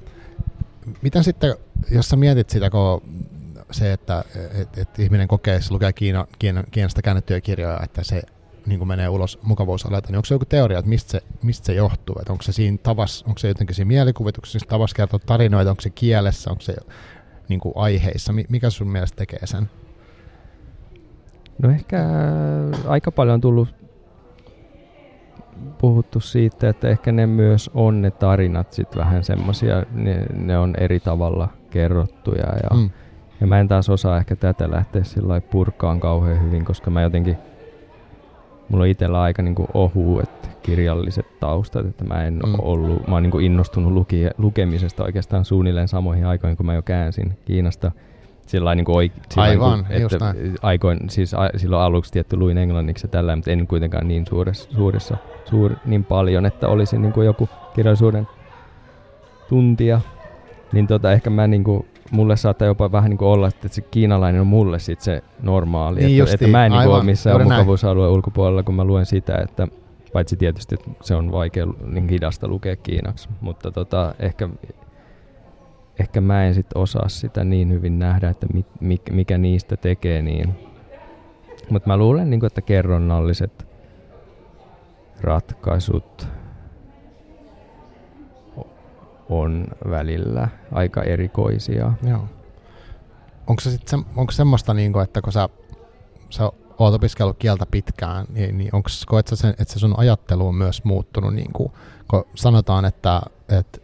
miten 1.01 1.23
sitten, 1.23 1.55
jos 1.91 2.09
sä 2.09 2.15
mietit 2.15 2.49
sitä, 2.49 2.69
kun 2.69 3.01
se, 3.71 3.93
että 3.93 4.23
et, 4.61 4.77
et 4.77 4.99
ihminen 4.99 5.27
kokee, 5.27 5.55
jos 5.55 5.71
lukee 5.71 5.93
Kiina, 5.93 6.27
Kiina, 6.39 6.63
Kiinasta 6.71 7.01
käännettyjä 7.01 7.41
kirjoja, 7.41 7.79
että 7.83 8.03
se 8.03 8.21
niin 8.65 8.79
kuin 8.79 8.87
menee 8.87 9.09
ulos 9.09 9.39
mukavuusalalta, 9.41 10.07
niin 10.07 10.17
onko 10.17 10.25
se 10.25 10.35
joku 10.35 10.45
teoria, 10.45 10.79
että 10.79 10.89
mistä 10.89 11.11
se, 11.11 11.21
mistä 11.43 11.65
se 11.65 11.73
johtuu? 11.73 12.15
Että 12.19 12.31
onko 12.31 12.43
se 12.43 12.51
siinä 12.51 12.77
tavassa, 12.83 13.25
onko 13.27 13.39
se 13.39 13.47
jotenkin 13.47 13.75
siinä 13.75 13.87
mielikuvituksessa, 13.87 14.59
siinä 14.59 14.69
tavassa 14.69 14.95
kertoa 14.95 15.19
tarinoita, 15.25 15.69
onko 15.69 15.81
se 15.81 15.89
kielessä, 15.89 16.49
onko 16.49 16.61
se 16.61 16.75
niin 17.49 17.59
kuin 17.59 17.73
aiheissa? 17.75 18.33
Mi- 18.33 18.45
Mikä 18.49 18.69
sun 18.69 18.87
mielestä 18.87 19.15
tekee 19.15 19.47
sen? 19.47 19.69
No 21.61 21.69
ehkä 21.69 22.05
aika 22.87 23.11
paljon 23.11 23.33
on 23.33 23.41
tullut 23.41 23.75
puhuttu 25.77 26.19
siitä, 26.19 26.69
että 26.69 26.89
ehkä 26.89 27.11
ne 27.11 27.27
myös 27.27 27.71
on 27.73 28.01
ne 28.01 28.11
tarinat 28.11 28.73
sit 28.73 28.95
vähän 28.95 29.23
semmosia, 29.23 29.83
ne, 29.91 30.25
ne 30.33 30.57
on 30.57 30.75
eri 30.77 30.99
tavalla 30.99 31.49
kerrottuja 31.69 32.45
ja, 32.63 32.77
mm. 32.77 32.89
Ja 33.41 33.47
mä 33.47 33.59
en 33.59 33.67
taas 33.67 33.89
osaa 33.89 34.17
ehkä 34.17 34.35
tätä 34.35 34.71
lähteä 34.71 35.03
sillä 35.03 35.41
purkaan 35.41 35.99
kauhean 35.99 36.41
hyvin, 36.43 36.65
koska 36.65 36.89
mä 36.91 37.01
jotenkin, 37.01 37.37
mulla 38.69 38.83
on 38.83 38.89
itsellä 38.89 39.21
aika 39.21 39.41
niinku 39.41 39.67
ohuet 39.73 40.49
kirjalliset 40.63 41.39
taustat, 41.39 41.85
että 41.85 42.03
mä 42.05 42.23
en 42.23 42.33
Mm. 42.33 42.53
ollut, 42.57 43.07
mä 43.07 43.13
oon 43.15 43.23
niinku 43.23 43.39
innostunut 43.39 43.93
luki, 43.93 44.27
lukemisesta 44.37 45.03
oikeastaan 45.03 45.45
suunnilleen 45.45 45.87
samoihin 45.87 46.25
aikoihin, 46.25 46.57
kun 46.57 46.65
mä 46.65 46.73
jo 46.73 46.81
käänsin 46.81 47.37
Kiinasta 47.45 47.91
sillä 48.45 48.75
niinku 48.75 48.95
oik, 48.95 49.11
sillä 49.29 49.43
Aivan, 49.43 49.79
niinku, 49.89 50.01
just 50.01 50.13
että 50.13 50.33
aikoin, 50.61 50.99
siis 51.09 51.33
a, 51.33 51.49
silloin 51.55 51.81
aluksi 51.83 52.11
tietty 52.11 52.37
luin 52.37 52.57
englanniksi 52.57 53.05
ja 53.07 53.09
tällä, 53.09 53.35
mutta 53.35 53.51
en 53.51 53.67
kuitenkaan 53.67 54.07
niin 54.07 54.25
suuressa, 54.25 54.71
suuressa 54.71 55.17
suur, 55.45 55.75
niin 55.85 56.03
paljon, 56.03 56.45
että 56.45 56.67
olisin 56.67 57.01
niinku 57.01 57.21
joku 57.21 57.49
kirjallisuuden 57.75 58.27
tuntija. 59.49 60.01
Niin 60.71 60.87
tota, 60.87 61.11
ehkä 61.11 61.29
mä 61.29 61.47
niinku, 61.47 61.85
mulle 62.11 62.37
saattaa 62.37 62.67
jopa 62.67 62.91
vähän 62.91 63.09
niinku 63.09 63.31
olla, 63.31 63.47
että 63.47 63.67
se 63.67 63.81
kiinalainen 63.81 64.41
on 64.41 64.47
mulle 64.47 64.79
sit 64.79 65.01
se 65.01 65.23
normaali. 65.41 65.99
Niin 65.99 66.23
että, 66.23 66.33
että 66.33 66.47
mä 66.47 66.65
en 66.65 66.71
niinku 66.71 66.81
aivan, 66.81 66.95
ole 66.95 67.03
missään 67.03 67.33
juuri 67.33 67.45
näin. 67.45 67.59
mukavuusalueen 67.59 68.11
ulkopuolella, 68.11 68.63
kun 68.63 68.75
mä 68.75 68.83
luen 68.83 69.05
sitä, 69.05 69.37
että 69.37 69.67
paitsi 70.13 70.37
tietysti 70.37 70.75
että 70.75 70.91
se 71.01 71.15
on 71.15 71.31
vaikea 71.31 71.67
niin 71.85 72.09
hidasta 72.09 72.47
lukea 72.47 72.75
kiinaksi, 72.75 73.29
mutta 73.41 73.71
tota, 73.71 74.15
ehkä, 74.19 74.49
ehkä 75.99 76.21
mä 76.21 76.45
en 76.45 76.53
sit 76.53 76.67
osaa 76.75 77.09
sitä 77.09 77.43
niin 77.43 77.71
hyvin 77.71 77.99
nähdä, 77.99 78.29
että 78.29 78.47
mit, 78.53 78.67
mikä, 78.79 79.13
mikä 79.13 79.37
niistä 79.37 79.77
tekee 79.77 80.21
niin. 80.21 80.55
Mutta 81.69 81.89
mä 81.89 81.97
luulen, 81.97 82.29
niin 82.29 82.45
että 82.45 82.61
kerronnalliset 82.61 83.67
ratkaisut 85.21 86.27
on 89.29 89.67
välillä 89.89 90.47
aika 90.71 91.03
erikoisia. 91.03 91.93
Joo. 92.03 92.25
Onko 93.47 93.61
se, 93.61 93.71
sit 93.71 93.87
se, 93.87 93.97
onko 94.15 94.31
semmoista, 94.31 94.73
niin 94.73 94.93
kuin, 94.93 95.03
että 95.03 95.21
kun 95.21 95.33
sä, 95.33 95.49
sä 96.29 96.51
oot 96.79 96.93
opiskellut 96.93 97.37
kieltä 97.37 97.65
pitkään, 97.65 98.25
niin, 98.29 98.57
niin 98.57 98.69
onko, 98.73 98.89
koet 99.07 99.27
sä 99.27 99.35
sen, 99.35 99.49
että 99.49 99.73
se 99.73 99.79
sun 99.79 99.99
ajattelu 99.99 100.47
on 100.47 100.55
myös 100.55 100.83
muuttunut, 100.83 101.33
niin 101.33 101.53
kuin, 101.53 101.71
kun 102.07 102.25
sanotaan, 102.35 102.85
että, 102.85 103.21
että 103.49 103.79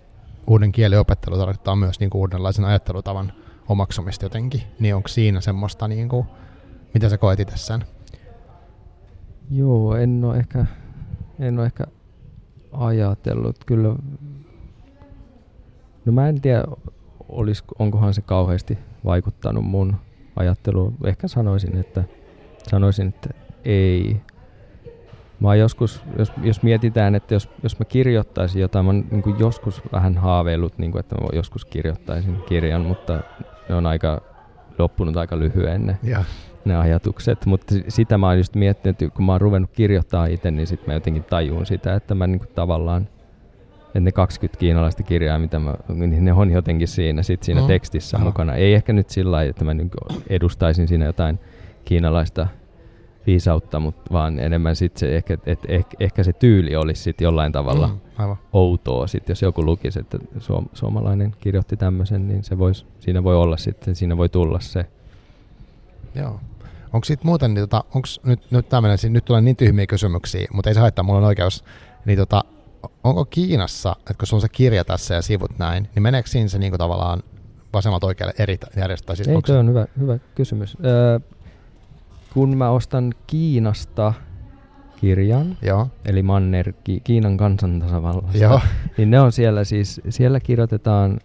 uuden 0.47 0.71
kielen 0.71 0.99
opettelu 0.99 1.37
tarkoittaa 1.37 1.75
myös 1.75 1.99
niin 1.99 2.09
kuin 2.09 2.19
uudenlaisen 2.19 2.65
ajattelutavan 2.65 3.33
omaksumista 3.67 4.25
jotenkin, 4.25 4.61
niin 4.79 4.95
onko 4.95 5.07
siinä 5.07 5.41
semmoista, 5.41 5.87
niin 5.87 6.09
kuin, 6.09 6.27
miten 6.93 7.09
sä 7.09 7.17
koet 7.17 7.39
itse 7.39 7.57
sen? 7.57 7.85
Joo, 9.51 9.95
en 9.95 10.23
ole 10.23 10.37
ehkä, 10.37 10.65
en 11.39 11.59
ole 11.59 11.65
ehkä 11.65 11.83
ajatellut. 12.71 13.55
Kyllä, 13.65 13.95
no 16.05 16.11
mä 16.11 16.29
en 16.29 16.41
tiedä, 16.41 16.63
olis, 17.29 17.63
onkohan 17.79 18.13
se 18.13 18.21
kauheasti 18.21 18.77
vaikuttanut 19.05 19.65
mun 19.65 19.95
ajatteluun. 20.35 20.95
Ehkä 21.03 21.27
sanoisin, 21.27 21.77
että, 21.77 22.03
sanoisin, 22.69 23.07
että 23.07 23.29
ei. 23.65 24.21
Mä 25.39 25.55
joskus, 25.55 26.03
jos, 26.17 26.31
jos 26.43 26.63
mietitään, 26.63 27.15
että 27.15 27.33
jos, 27.33 27.49
jos 27.63 27.79
mä 27.79 27.85
kirjoittaisin 27.85 28.61
jotain, 28.61 28.85
mä 28.85 28.89
oon 28.89 29.05
niin 29.11 29.21
kuin 29.21 29.39
joskus 29.39 29.81
vähän 29.91 30.17
haaveillut, 30.17 30.77
niin 30.77 30.91
kuin, 30.91 30.99
että 30.99 31.15
mä 31.15 31.27
joskus 31.33 31.65
kirjoittaisin 31.65 32.41
kirjan, 32.47 32.81
mutta 32.81 33.19
ne 33.69 33.75
on 33.75 33.85
aika 33.85 34.21
loppunut 34.77 35.17
aika 35.17 35.39
lyhyen 35.39 35.85
ne 35.85 35.97
Ja, 36.03 36.23
ne 36.65 36.75
ajatukset, 36.75 37.45
mutta 37.45 37.75
sitä 37.87 38.17
mä 38.17 38.27
oon 38.27 38.37
just 38.37 38.55
miettinyt, 38.55 39.01
että 39.01 39.15
kun 39.15 39.25
mä 39.25 39.31
oon 39.31 39.41
ruvennut 39.41 39.71
kirjoittaa 39.71 40.25
itse, 40.25 40.51
niin 40.51 40.67
sitten 40.67 40.89
mä 40.89 40.93
jotenkin 40.93 41.23
tajuun 41.23 41.65
sitä, 41.65 41.95
että 41.95 42.15
mä 42.15 42.27
niinku 42.27 42.45
tavallaan, 42.55 43.07
että 43.95 43.99
ne 43.99 44.11
20 44.11 44.59
kiinalaista 44.59 45.03
kirjaa, 45.03 45.39
mitä 45.39 45.59
mä, 45.59 45.75
niin 45.87 46.25
ne 46.25 46.33
on 46.33 46.51
jotenkin 46.51 46.87
siinä, 46.87 47.23
sit 47.23 47.43
siinä 47.43 47.61
Mm, 47.61 47.67
tekstissä 47.67 48.17
joo. 48.17 48.25
mukana. 48.25 48.53
Ei 48.55 48.73
ehkä 48.73 48.93
nyt 48.93 49.09
sillä 49.09 49.31
lailla, 49.31 49.49
että 49.49 49.65
mä 49.65 49.73
niinku 49.73 49.97
edustaisin 50.29 50.87
siinä 50.87 51.05
jotain 51.05 51.39
kiinalaista 51.85 52.47
viisautta, 53.27 53.79
mutta 53.79 54.13
vaan 54.13 54.39
enemmän 54.39 54.75
sit 54.75 54.97
se 54.97 55.15
ehkä, 55.15 55.37
et, 55.45 55.59
ehkä, 55.67 55.97
ehkä 55.99 56.23
se 56.23 56.33
tyyli 56.33 56.75
olisi 56.75 57.03
sit 57.03 57.21
jollain 57.21 57.51
tavalla 57.51 57.87
mm, 57.87 57.97
aivan. 58.17 58.37
outoa. 58.53 59.07
Sit 59.07 59.29
jos 59.29 59.41
joku 59.41 59.65
lukisi, 59.65 59.99
että 59.99 60.17
suom- 60.39 60.69
suomalainen 60.73 61.35
kirjoitti 61.39 61.77
tämmöisen, 61.77 62.27
niin 62.27 62.43
se 62.43 62.57
vois, 62.57 62.85
siinä 62.99 63.23
voi 63.23 63.35
olla 63.35 63.57
sitten, 63.57 63.95
siinä 63.95 64.17
voi 64.17 64.29
tulla 64.29 64.59
se. 64.59 64.85
Joo. 66.15 66.39
Onko 66.93 67.05
sitten 67.05 67.27
muuten, 67.27 67.53
niin 67.53 67.63
tota, 67.63 67.83
onks 67.95 68.19
nyt, 68.23 68.51
nyt, 68.51 68.69
tämmönen, 68.69 68.97
nyt 69.09 69.25
tulee 69.25 69.41
niin 69.41 69.55
tyhmiä 69.55 69.87
kysymyksiä, 69.87 70.47
mutta 70.53 70.69
ei 70.69 70.73
se 70.73 70.79
haittaa, 70.79 71.03
mulla 71.03 71.19
on 71.19 71.25
oikeus. 71.25 71.63
Niin 72.05 72.17
tota, 72.17 72.43
onko 73.05 73.25
Kiinassa, 73.25 73.95
että 73.99 74.13
kun 74.13 74.27
sulla 74.27 74.37
on 74.37 74.41
se 74.41 74.49
kirja 74.49 74.85
tässä 74.85 75.15
ja 75.15 75.21
sivut 75.21 75.57
näin, 75.57 75.89
niin 75.95 76.03
meneekö 76.03 76.29
siinä 76.29 76.47
se 76.47 76.59
niinku 76.59 76.77
tavallaan 76.77 77.23
vasemmalta 77.73 78.07
oikealle 78.07 78.33
eri 78.39 78.57
järjestää? 78.77 79.15
Siis 79.15 79.27
Ei, 79.27 79.37
se 79.45 79.57
on 79.57 79.69
hyvä, 79.69 79.85
hyvä 79.99 80.19
kysymys. 80.35 80.77
Öö, 80.85 81.19
kun 82.33 82.57
mä 82.57 82.69
ostan 82.69 83.13
Kiinasta 83.27 84.13
kirjan, 84.95 85.57
Joo. 85.61 85.87
eli 86.05 86.23
Manner, 86.23 86.73
Ki- 86.83 87.01
Kiinan 87.03 87.37
kansantasavallasta, 87.37 88.37
Joo. 88.37 88.59
niin 88.97 89.11
ne 89.11 89.19
on 89.19 89.31
siellä 89.31 89.63
siis, 89.63 90.01
siellä 90.09 90.39
kirjoitetaan 90.39 91.19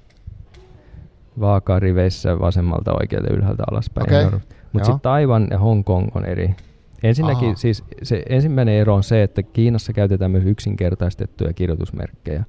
vaakariveissä 1.41 2.41
vasemmalta 2.41 2.93
oikealle 3.01 3.29
ylhäältä 3.29 3.63
alaspäin. 3.71 4.07
Okay. 4.07 4.41
Mutta 4.73 4.87
sitten 4.87 5.01
Taiwan 5.01 5.49
ja 5.51 5.59
Hong 5.59 5.85
Kong 5.85 6.09
on 6.15 6.25
eri. 6.25 6.55
Ensinnäkin 7.03 7.49
Aha. 7.49 7.57
siis 7.57 7.85
se 8.03 8.23
ensimmäinen 8.29 8.75
ero 8.75 8.95
on 8.95 9.03
se, 9.03 9.23
että 9.23 9.43
Kiinassa 9.43 9.93
käytetään 9.93 10.31
myös 10.31 10.45
yksinkertaistettuja 10.45 11.53
kirjoitusmerkkejä. 11.53 12.45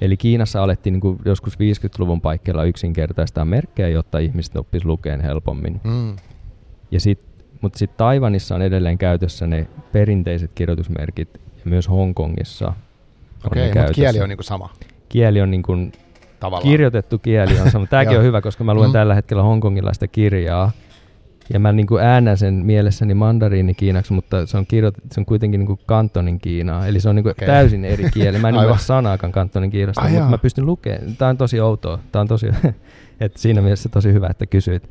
Eli 0.00 0.16
Kiinassa 0.16 0.62
alettiin 0.62 0.92
niin 0.92 1.00
kuin 1.00 1.18
joskus 1.24 1.54
50-luvun 1.54 2.20
paikkeilla 2.20 2.64
yksinkertaistaa 2.64 3.44
merkkejä, 3.44 3.88
jotta 3.88 4.18
ihmiset 4.18 4.56
oppisivat 4.56 4.90
lukeen 4.90 5.20
helpommin. 5.20 5.80
Mm. 5.84 6.16
Ja 6.90 7.00
sit, 7.00 7.20
mutta 7.60 7.78
sitten 7.78 7.98
Taiwanissa 7.98 8.54
on 8.54 8.62
edelleen 8.62 8.98
käytössä 8.98 9.46
ne 9.46 9.66
perinteiset 9.92 10.50
kirjoitusmerkit, 10.54 11.28
ja 11.34 11.70
myös 11.70 11.88
Hongkongissa 11.88 12.72
Okei, 13.46 13.70
okay, 13.70 13.82
mutta 13.82 13.94
kieli 13.94 14.20
on 14.20 14.28
niin 14.28 14.36
kuin 14.36 14.44
sama. 14.44 14.70
Kieli 15.08 15.40
on 15.40 15.50
niin 15.50 15.62
kuin 15.62 15.92
kirjoitettu 16.62 17.18
kieli 17.18 17.60
on 17.60 17.70
sama. 17.70 17.86
Tämäkin 17.90 18.18
on 18.18 18.24
hyvä, 18.24 18.40
koska 18.40 18.64
mä 18.64 18.74
luen 18.74 18.90
mm. 18.90 18.92
tällä 18.92 19.14
hetkellä 19.14 19.42
hongkongilaista 19.42 20.08
kirjaa, 20.08 20.70
ja 21.52 21.60
mä 21.60 21.72
niin 21.72 21.86
kuin 21.86 22.04
äännän 22.04 22.36
sen 22.36 22.54
mielessäni 22.54 23.14
mandariini 23.14 23.74
kiinaksi, 23.74 24.12
mutta 24.12 24.46
se 24.46 24.58
on, 24.58 24.66
kirjoit, 24.66 24.94
se 25.12 25.20
on 25.20 25.26
kuitenkin 25.26 25.58
niin 25.58 25.66
kuin 25.66 25.80
kantonin 25.86 26.40
kiinaa. 26.40 26.86
Eli 26.86 27.00
se 27.00 27.08
on 27.08 27.16
niin 27.16 27.22
kuin 27.22 27.30
okay. 27.30 27.46
täysin 27.46 27.84
eri 27.84 28.10
kieli. 28.10 28.38
Mä 28.38 28.48
en 28.48 28.54
ymmärrä 28.60 28.76
sanaakaan 28.76 29.32
kantonin 29.32 29.70
kiinasta, 29.70 30.00
mutta 30.02 30.16
jaa. 30.16 30.30
mä 30.30 30.38
pystyn 30.38 30.66
lukemaan. 30.66 31.16
Tämä 31.16 31.28
on 31.28 31.36
tosi 31.36 31.60
outoa. 31.60 31.98
Tämä 32.12 32.20
on 32.20 32.28
tosi, 32.28 32.46
että 33.20 33.38
siinä 33.38 33.60
mielessä 33.60 33.88
tosi 33.88 34.12
hyvä, 34.12 34.26
että 34.30 34.46
kysyit. 34.46 34.90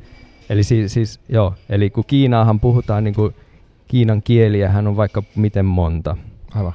Eli 0.50 0.62
siis, 0.62 0.94
siis 0.94 1.20
joo, 1.28 1.54
eli 1.68 1.90
kun 1.90 2.04
Kiinaahan 2.06 2.60
puhutaan 2.60 3.04
niin 3.04 3.14
kuin 3.14 3.34
Kiinan 3.88 4.22
kieliä, 4.22 4.68
hän 4.68 4.86
on 4.86 4.96
vaikka 4.96 5.22
miten 5.36 5.64
monta. 5.64 6.16
Aivan. 6.54 6.72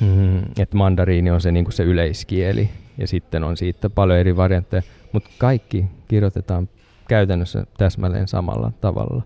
Mm, 0.00 0.38
että 0.58 0.76
mandariini 0.76 1.30
on 1.30 1.40
se, 1.40 1.52
niin 1.52 1.64
kuin 1.64 1.72
se 1.72 1.82
yleiskieli 1.82 2.70
ja 2.98 3.06
sitten 3.06 3.44
on 3.44 3.56
siitä 3.56 3.90
paljon 3.90 4.18
eri 4.18 4.36
variantteja, 4.36 4.82
mutta 5.12 5.30
kaikki 5.38 5.84
kirjoitetaan 6.08 6.68
käytännössä 7.12 7.66
täsmälleen 7.78 8.28
samalla 8.28 8.72
tavalla. 8.80 9.22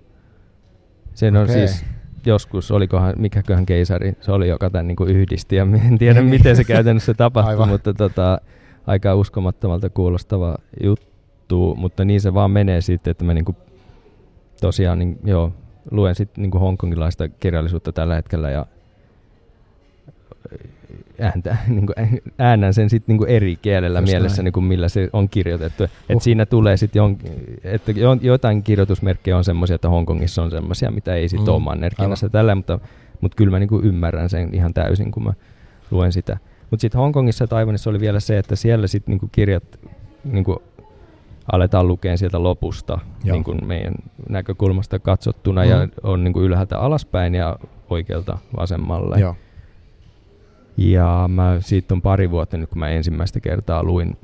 Sen 1.15 1.37
on 1.37 1.43
okay. 1.43 1.55
siis 1.55 1.85
joskus, 2.27 2.71
olikohan, 2.71 3.15
mikäköhän 3.19 3.67
keisari 3.67 4.13
se 4.21 4.33
oli, 4.33 4.49
joka 4.49 4.71
tämän 4.71 4.87
niin 4.87 4.97
kuin 4.97 5.11
yhdisti, 5.11 5.57
ja 5.57 5.67
en 5.89 5.99
tiedä 5.99 6.23
miten 6.23 6.57
se 6.57 6.65
käytännössä 6.65 7.15
tapahtui, 7.15 7.67
mutta 7.67 7.95
tota, 7.95 8.41
aika 8.87 9.15
uskomattomalta 9.15 9.91
kuulostava 9.91 10.57
juttu, 10.83 11.75
mutta 11.75 12.05
niin 12.05 12.21
se 12.21 12.35
vaan 12.35 12.51
menee 12.51 12.81
sitten, 12.81 13.11
että 13.11 13.25
mä 13.25 13.35
niin 13.35 13.45
kuin, 13.45 13.57
tosiaan 14.61 14.99
niin, 14.99 15.19
joo, 15.25 15.53
luen 15.91 16.15
sitten 16.15 16.43
niin 16.43 16.61
hongkongilaista 16.61 17.29
kirjallisuutta 17.29 17.93
tällä 17.93 18.15
hetkellä, 18.15 18.51
ja 18.51 18.67
ääntä, 21.21 21.57
niin 21.69 21.87
kuin 21.87 22.23
äännän 22.39 22.75
sen 22.75 22.91
sitten 22.91 23.17
niin 23.17 23.29
eri 23.29 23.57
kielellä 23.57 23.99
Just 23.99 24.13
mielessä, 24.13 24.43
niin 24.43 24.53
kuin 24.53 24.65
millä 24.65 24.89
se 24.89 25.11
on 25.13 25.29
kirjoitettu. 25.29 25.85
Uh. 25.85 25.91
Et 26.09 26.23
siinä 26.23 26.47
tulee 26.47 26.77
sitten, 26.77 27.01
jon, 27.01 27.19
että 27.65 27.93
jotain 28.21 28.63
kirjoitusmerkkejä 28.63 29.37
on 29.37 29.45
semmoisia, 29.45 29.75
että 29.75 29.89
Hongkongissa 29.89 30.43
on 30.43 30.51
semmoisia, 30.51 30.91
mitä 30.91 31.15
ei 31.15 31.29
sitten 31.29 31.47
mm. 31.47 31.55
ole 31.55 31.63
mannerkinnassa 31.63 32.29
tällä, 32.29 32.55
mutta, 32.55 32.79
mutta 33.21 33.37
kyllä 33.37 33.51
mä 33.51 33.59
niin 33.59 33.69
kuin 33.69 33.85
ymmärrän 33.85 34.29
sen 34.29 34.55
ihan 34.55 34.75
täysin, 34.75 35.11
kun 35.11 35.25
mä 35.25 35.33
luen 35.91 36.13
sitä. 36.13 36.39
Mutta 36.71 36.81
sitten 36.81 36.99
Hongkongissa 36.99 37.45
ja 37.45 37.49
Taiwanissa 37.49 37.91
oli 37.91 38.01
vielä 38.01 38.21
se, 38.21 38.39
että 38.39 38.57
siellä 38.57 38.87
sitten 38.87 39.19
niin 39.19 39.31
kirjat 39.33 39.65
niin 40.25 40.45
kuin 40.45 40.59
aletaan 41.53 41.89
lukea 41.89 42.17
sieltä 42.17 42.43
lopusta 42.43 42.99
niin 43.25 43.45
kuin 43.45 43.67
meidän 43.67 43.95
näkökulmasta 44.29 44.99
katsottuna 44.99 45.65
mm. 45.65 45.71
ja 45.71 45.89
on 46.03 46.25
niin 46.25 46.33
kuin 46.33 46.47
ylhäältä 46.47 46.79
alaspäin 46.79 47.35
ja 47.35 47.59
oikealta 47.91 48.39
vasemmalle. 48.57 49.21
Joo. 49.21 49.37
Ja 50.77 51.25
mä, 51.29 51.57
siitä 51.61 51.95
on 51.95 52.03
pari 52.03 52.31
vuotta 52.31 52.57
nyt, 52.57 52.71
kun 52.71 52.79
mä 52.79 52.89
ensimmäistä 52.89 53.41
kertaa 53.41 53.85
luin, 53.85 54.17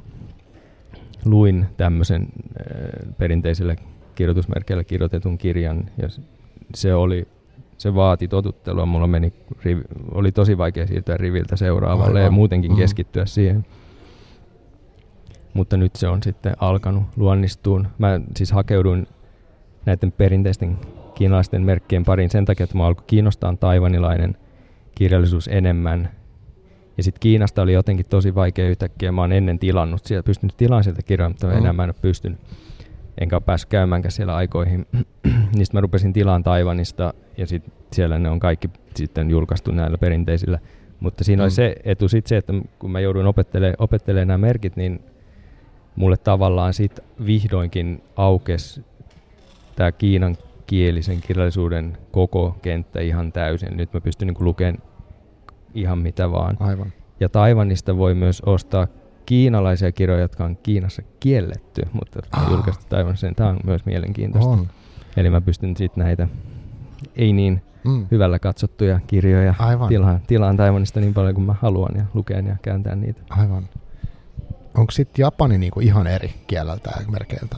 luin 1.24 1.66
tämmöisen 1.76 2.22
äh, 2.22 3.14
perinteisellä 3.18 3.76
kirjoitusmerkeillä 4.14 4.84
kirjoitetun 4.84 5.38
kirjan. 5.38 5.90
Ja 6.02 6.08
se 6.74 6.94
oli 6.94 7.28
se 7.78 7.94
vaati 7.94 8.28
totuttelua. 8.28 8.86
Mulla 8.86 9.06
meni, 9.06 9.32
rivi, 9.64 9.82
oli 10.14 10.32
tosi 10.32 10.58
vaikea 10.58 10.86
siirtyä 10.86 11.16
riviltä 11.16 11.56
seuraavalle 11.56 12.18
Aivan. 12.18 12.24
ja 12.24 12.30
muutenkin 12.30 12.70
mm-hmm. 12.70 12.82
keskittyä 12.82 13.26
siihen. 13.26 13.66
Mutta 15.54 15.76
nyt 15.76 15.96
se 15.96 16.08
on 16.08 16.22
sitten 16.22 16.56
alkanut 16.60 17.04
luonnistuun. 17.16 17.88
Mä 17.98 18.20
siis 18.36 18.52
hakeuduin 18.52 19.06
näiden 19.86 20.12
perinteisten 20.12 20.78
kiinalaisten 21.14 21.62
merkkien 21.62 22.04
pariin 22.04 22.30
sen 22.30 22.44
takia, 22.44 22.64
että 22.64 22.78
mä 22.78 22.86
alkoi 22.86 23.04
kiinnostaa 23.06 23.56
taivanilainen 23.56 24.36
kirjallisuus 24.94 25.48
enemmän– 25.48 26.08
ja 26.96 27.02
sitten 27.02 27.20
Kiinasta 27.20 27.62
oli 27.62 27.72
jotenkin 27.72 28.06
tosi 28.06 28.34
vaikea 28.34 28.68
yhtäkkiä. 28.68 29.12
Mä 29.12 29.20
oon 29.20 29.32
ennen 29.32 29.58
tilannut, 29.58 30.04
siellä 30.04 30.22
pystynyt 30.22 30.56
tilaamaan 30.56 30.84
sieltä 30.84 31.02
kirjaa, 31.02 31.28
mutta 31.28 31.46
mm. 31.46 31.56
enää 31.56 31.72
mä 31.72 31.84
en 31.84 31.88
ole 31.88 31.94
pystynyt. 32.02 32.40
Enkä 33.20 33.36
ole 33.36 33.42
päässyt 33.46 33.70
käymäänkään 33.70 34.12
siellä 34.12 34.34
aikoihin. 34.34 34.86
niin 35.56 35.66
mä 35.72 35.80
rupesin 35.80 36.12
tilaan 36.12 36.42
Taivanista 36.42 37.14
ja 37.36 37.46
sit 37.46 37.62
siellä 37.92 38.18
ne 38.18 38.30
on 38.30 38.40
kaikki 38.40 38.70
sitten 38.96 39.30
julkaistu 39.30 39.70
näillä 39.70 39.98
perinteisillä. 39.98 40.58
Mutta 41.00 41.24
siinä 41.24 41.42
mm. 41.42 41.44
oli 41.44 41.50
se 41.50 41.76
etu 41.84 42.08
sitten 42.08 42.28
se, 42.28 42.36
että 42.36 42.52
kun 42.78 42.90
mä 42.90 43.00
jouduin 43.00 43.26
opettelemaan, 43.26 43.76
opettelemaan 43.78 44.28
nämä 44.28 44.38
merkit, 44.38 44.76
niin 44.76 45.00
mulle 45.96 46.16
tavallaan 46.16 46.74
sitten 46.74 47.04
vihdoinkin 47.26 48.02
aukes 48.16 48.80
tämä 49.76 49.92
Kiinan 49.92 50.36
kielisen 50.66 51.20
kirjallisuuden 51.20 51.98
koko 52.12 52.56
kenttä 52.62 53.00
ihan 53.00 53.32
täysin. 53.32 53.76
Nyt 53.76 53.92
mä 53.92 54.00
pystyn 54.00 54.28
niin 54.28 54.44
lukemaan 54.44 54.82
ihan 55.74 55.98
mitä 55.98 56.32
vaan. 56.32 56.56
Aivan. 56.60 56.92
Ja 57.20 57.28
Taivanista 57.28 57.96
voi 57.96 58.14
myös 58.14 58.42
ostaa 58.46 58.86
kiinalaisia 59.26 59.92
kirjoja, 59.92 60.22
jotka 60.22 60.44
on 60.44 60.56
Kiinassa 60.62 61.02
kielletty, 61.20 61.82
mutta 61.92 62.20
ah. 62.32 62.50
julkaistu 62.50 62.84
Taivanissa. 62.88 63.32
Tämä 63.36 63.50
on 63.50 63.60
myös 63.64 63.86
mielenkiintoista. 63.86 64.50
On. 64.50 64.68
Eli 65.16 65.30
mä 65.30 65.40
pystyn 65.40 65.76
sitten 65.76 66.04
näitä 66.04 66.28
ei 67.16 67.32
niin 67.32 67.62
mm. 67.84 68.06
hyvällä 68.10 68.38
katsottuja 68.38 69.00
kirjoja 69.06 69.54
Aivan. 69.58 69.88
tilaan, 69.88 70.20
tilaan 70.26 70.56
Taivanista 70.56 71.00
niin 71.00 71.14
paljon 71.14 71.34
kuin 71.34 71.44
mä 71.44 71.54
haluan 71.60 71.96
ja 71.96 72.04
lukeen 72.14 72.46
ja 72.46 72.56
kääntää 72.62 72.96
niitä. 72.96 73.20
Aivan. 73.30 73.68
Onko 74.74 74.90
sitten 74.90 75.22
Japani 75.22 75.58
niinku 75.58 75.80
ihan 75.80 76.06
eri 76.06 76.34
kieleltä 76.46 76.90
ja 77.00 77.10
merkeiltä? 77.10 77.56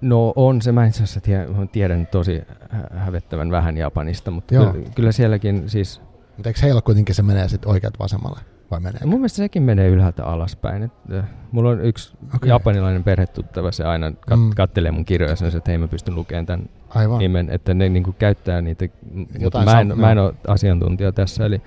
No 0.00 0.32
on 0.36 0.62
se, 0.62 0.72
mä 0.72 0.86
itse 0.86 1.02
asiassa 1.02 1.20
tiedän, 1.20 1.68
tiedän 1.72 2.06
tosi 2.06 2.42
hävettävän 2.96 3.50
vähän 3.50 3.76
Japanista, 3.76 4.30
mutta 4.30 4.54
kyllä, 4.54 4.72
kyllä 4.94 5.12
sielläkin 5.12 5.68
siis 5.70 6.00
mutta 6.36 6.48
eikö 6.48 6.60
heillä 6.62 6.80
kuitenkin 6.80 7.14
se 7.14 7.22
menee 7.22 7.48
sitten 7.48 7.70
oikealta 7.70 7.98
vasemmalle? 7.98 8.40
Vai 8.70 8.80
menee? 8.80 9.00
Mun 9.04 9.20
mielestä 9.20 9.36
sekin 9.36 9.62
menee 9.62 9.88
ylhäältä 9.88 10.24
alaspäin. 10.24 10.82
Et, 10.82 10.92
äh, 11.14 11.24
mulla 11.52 11.70
on 11.70 11.80
yksi 11.80 12.16
okay. 12.34 12.48
japanilainen 12.48 13.04
perhetuttava, 13.04 13.72
se 13.72 13.84
aina 13.84 14.10
kat- 14.10 14.36
mm. 14.36 14.50
kattelee 14.56 14.90
mun 14.90 15.04
kirjoja 15.04 15.32
ja 15.32 15.36
sanoo, 15.36 15.56
että 15.56 15.70
hei 15.70 15.78
mä 15.78 15.88
pystyn 15.88 16.14
lukemaan 16.14 16.46
tämän 16.46 16.68
Aivan. 16.88 17.18
nimen, 17.18 17.50
että 17.50 17.74
ne 17.74 17.88
niinku 17.88 18.14
käyttää 18.18 18.60
niitä, 18.60 18.88
mutta 19.40 19.64
mä 19.64 19.80
en, 19.80 19.92
mä 19.98 20.12
en 20.12 20.18
ole 20.18 20.34
asiantuntija 20.46 21.12
tässä, 21.12 21.46
eli 21.46 21.62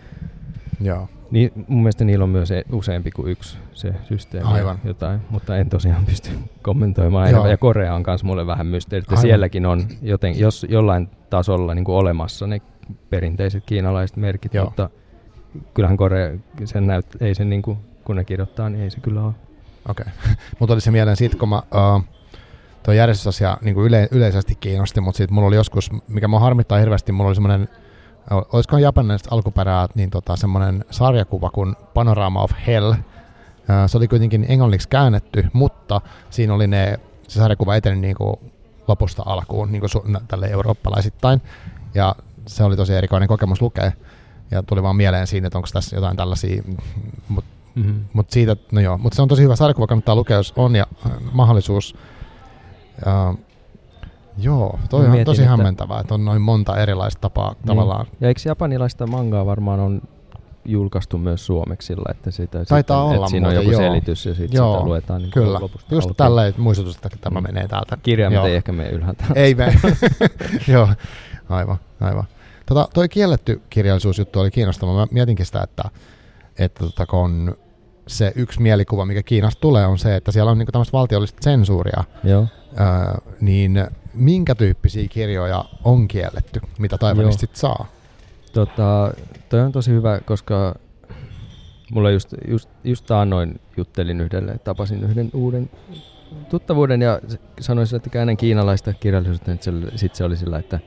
Joo. 0.81 1.09
Niin, 1.31 1.51
mun 1.67 1.79
mielestä 1.79 2.05
niillä 2.05 2.23
on 2.23 2.29
myös 2.29 2.51
e- 2.51 2.63
useampi 2.71 3.11
kuin 3.11 3.31
yksi 3.31 3.57
se 3.73 3.93
systeemi 4.03 4.47
Aivan. 4.47 4.79
jotain, 4.83 5.19
mutta 5.29 5.57
en 5.57 5.69
tosiaan 5.69 6.05
pysty 6.05 6.29
kommentoimaan. 6.61 7.31
Joo. 7.31 7.47
Ja 7.47 7.57
Korea 7.57 7.95
on 7.95 8.03
myös 8.07 8.23
mulle 8.23 8.47
vähän 8.47 8.67
mysteeri, 8.67 9.03
että 9.03 9.21
sielläkin 9.21 9.65
on 9.65 9.83
joten, 10.01 10.39
jos 10.39 10.65
jollain 10.69 11.09
tasolla 11.29 11.75
niin 11.75 11.85
kuin 11.85 11.95
olemassa 11.95 12.47
ne 12.47 12.61
perinteiset 13.09 13.63
kiinalaiset 13.65 14.17
merkit, 14.17 14.53
Joo. 14.53 14.65
mutta 14.65 14.89
kyllähän 15.73 15.97
Korea, 15.97 16.37
sen 16.65 16.87
näyt, 16.87 17.05
ei 17.21 17.35
se 17.35 17.45
niin 17.45 17.61
kuin, 17.61 17.77
kun 18.03 18.15
ne 18.15 18.23
kirjoittaa, 18.23 18.69
niin 18.69 18.83
ei 18.83 18.91
se 18.91 18.99
kyllä 18.99 19.23
ole. 19.23 19.33
Okei. 19.89 20.05
Okay. 20.21 20.33
Mutta 20.59 20.73
oli 20.73 20.81
se 20.81 20.91
mieleen 20.91 21.17
siitä, 21.17 21.37
kun 21.37 21.49
mä, 21.49 21.57
uh, 21.95 22.03
tuo 22.83 22.93
järjestysasia 22.93 23.57
niin 23.61 23.75
kuin 23.75 23.85
yle, 23.85 24.07
yleisesti 24.11 24.55
kiinnosti, 24.55 25.01
mutta 25.01 25.17
sitten 25.17 25.35
mulla 25.35 25.47
oli 25.47 25.55
joskus, 25.55 25.89
mikä 26.07 26.27
mua 26.27 26.39
harmittaa 26.39 26.77
hirveästi, 26.77 27.11
mulla 27.11 27.27
oli 27.27 27.35
semmoinen, 27.35 27.69
olisikohan 28.29 28.81
japanilaisesta 28.81 29.35
alkuperää, 29.35 29.87
niin 29.95 30.09
tota, 30.09 30.35
semmoinen 30.35 30.85
sarjakuva 30.91 31.49
kuin 31.49 31.75
Panorama 31.93 32.41
of 32.41 32.51
Hell. 32.67 32.91
Uh, 32.91 32.97
se 33.87 33.97
oli 33.97 34.07
kuitenkin 34.07 34.45
englanniksi 34.49 34.89
käännetty, 34.89 35.45
mutta 35.53 36.01
siinä 36.29 36.53
oli 36.53 36.67
ne, 36.67 36.99
se 37.27 37.39
sarjakuva 37.39 37.75
eteni 37.75 38.01
niin 38.01 38.15
kuin 38.15 38.35
lopusta 38.87 39.23
alkuun, 39.25 39.71
niin 39.71 39.79
kuin 39.79 39.89
su- 39.89 40.21
tälle 40.27 40.47
eurooppalaisittain. 40.47 41.41
Ja 41.95 42.15
se 42.49 42.63
oli 42.63 42.75
tosi 42.77 42.93
erikoinen 42.93 43.27
kokemus 43.27 43.61
lukea. 43.61 43.91
Ja 44.51 44.63
tuli 44.63 44.83
vaan 44.83 44.95
mieleen 44.95 45.27
siinä, 45.27 45.47
että 45.47 45.57
onko 45.57 45.67
tässä 45.73 45.95
jotain 45.95 46.17
tällaisia, 46.17 46.63
mutta 47.29 47.49
Mm-hmm. 47.75 48.05
mut 48.13 48.29
siitä, 48.31 48.55
no 48.71 48.81
joo, 48.81 48.97
mutta 48.97 49.15
se 49.15 49.21
on 49.21 49.27
tosi 49.27 49.43
hyvä 49.43 49.55
sarjakuva, 49.55 49.87
kannattaa 49.87 50.15
lukea, 50.15 50.37
jos 50.37 50.53
on 50.55 50.75
ja 50.75 50.87
äh, 51.05 51.11
mahdollisuus. 51.31 51.95
Ja, 53.05 53.33
joo, 54.37 54.79
toi 54.89 54.99
Mä 54.99 55.05
on 55.05 55.11
mietin, 55.11 55.25
tosi 55.25 55.41
että- 55.41 55.49
hämmentävää, 55.49 55.99
että 55.99 56.13
on 56.13 56.25
noin 56.25 56.41
monta 56.41 56.77
erilaista 56.77 57.21
tapaa 57.21 57.51
niin. 57.51 57.65
tavallaan. 57.65 58.05
Ja 58.21 58.27
eikö 58.27 58.41
japanilaista 58.45 59.07
mangaa 59.07 59.45
varmaan 59.45 59.79
on 59.79 60.01
julkaistu 60.65 61.17
myös 61.17 61.45
suomeksi 61.45 61.85
sillä, 61.85 62.11
että 62.11 62.31
sitä 62.31 62.65
Taitaa 62.65 62.79
sitten, 62.79 62.95
olla 62.97 63.15
että 63.15 63.29
siinä 63.29 63.47
on 63.47 63.55
joku 63.55 63.71
joo. 63.71 63.81
selitys 63.81 64.25
ja 64.25 64.33
sitten 64.33 64.49
sitä 64.49 64.79
luetaan 64.83 65.21
niin 65.21 65.31
Kyllä, 65.31 65.59
lopusta 65.59 65.95
just 65.95 66.05
alkuun. 66.05 66.15
tälleen 66.15 66.53
muistutus, 66.57 66.95
että 66.95 67.09
tämä 67.21 67.39
Mm. 67.41 67.47
menee 67.47 67.67
täältä. 67.67 67.97
Kirjaimet 68.03 68.35
Joo. 68.35 68.45
ei 68.45 68.55
ehkä 68.55 68.71
mene 68.71 68.89
ylhäältä. 68.89 69.25
Ei 69.35 69.55
me. 69.55 69.73
Joo, 70.73 70.87
aivan, 71.49 71.77
aivan. 72.01 72.23
Tota, 72.69 72.87
toi 72.93 73.09
kielletty 73.09 73.61
kirjallisuusjuttu 73.69 74.39
oli 74.39 74.51
kiinnostava. 74.51 74.93
Mä 74.93 75.07
mietinkin 75.11 75.45
sitä, 75.45 75.61
että, 75.63 75.83
että 76.59 76.83
tota, 76.83 77.05
kun 77.05 77.57
se 78.07 78.33
yksi 78.35 78.61
mielikuva, 78.61 79.05
mikä 79.05 79.23
Kiinasta 79.23 79.61
tulee, 79.61 79.85
on 79.85 79.97
se, 79.97 80.15
että 80.15 80.31
siellä 80.31 80.51
on 80.51 80.57
niinku 80.57 80.71
tämmöistä 80.71 80.97
valtiollista 80.97 81.37
sensuuria, 81.41 82.03
Joo. 82.23 82.47
ää, 82.75 83.21
niin 83.41 83.87
minkä 84.13 84.55
tyyppisiä 84.55 85.07
kirjoja 85.07 85.65
on 85.83 86.07
kielletty, 86.07 86.61
mitä 86.79 86.97
Taiwanista 86.97 87.47
saa? 87.53 87.85
Tota, 88.53 89.13
toi 89.49 89.59
on 89.59 89.71
tosi 89.71 89.91
hyvä, 89.91 90.19
koska 90.25 90.75
mulla 91.91 92.11
just, 92.11 92.33
just, 92.47 92.69
just 92.83 93.05
taannoin 93.05 93.59
juttelin 93.77 94.21
yhdelle, 94.21 94.57
tapasin 94.63 95.03
yhden 95.03 95.29
uuden 95.33 95.69
tuttavuuden 96.49 97.01
ja 97.01 97.19
sanoin 97.59 97.87
sille, 97.87 97.97
että 97.97 98.09
käännän 98.09 98.37
kiinalaista 98.37 98.93
kirjallisuutta, 98.93 99.51
että 99.51 99.71
sitten 99.95 100.17
se 100.17 100.23
oli 100.23 100.37
sillä, 100.37 100.59
että 100.59 100.79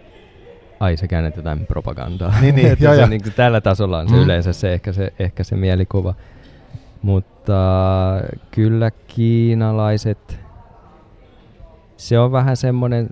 ai 0.82 0.96
se 0.96 1.08
käännät 1.08 1.36
jotain 1.36 1.66
propagandaa. 1.66 2.34
Niin, 2.40 2.54
niin, 2.54 2.76
joo, 2.80 2.94
joo. 2.94 3.06
niin 3.06 3.20
tällä 3.36 3.60
tasolla 3.60 3.98
on 3.98 4.08
se 4.08 4.14
Mm. 4.16 4.22
yleensä 4.22 4.52
se 4.52 4.72
ehkä, 4.72 4.92
se 4.92 5.12
ehkä 5.18 5.44
se 5.44 5.56
mielikuva. 5.56 6.14
Mutta 7.02 7.52
kyllä 8.50 8.90
kiinalaiset, 9.06 10.38
se 11.96 12.18
on 12.18 12.32
vähän 12.32 12.56
semmoinen, 12.56 13.08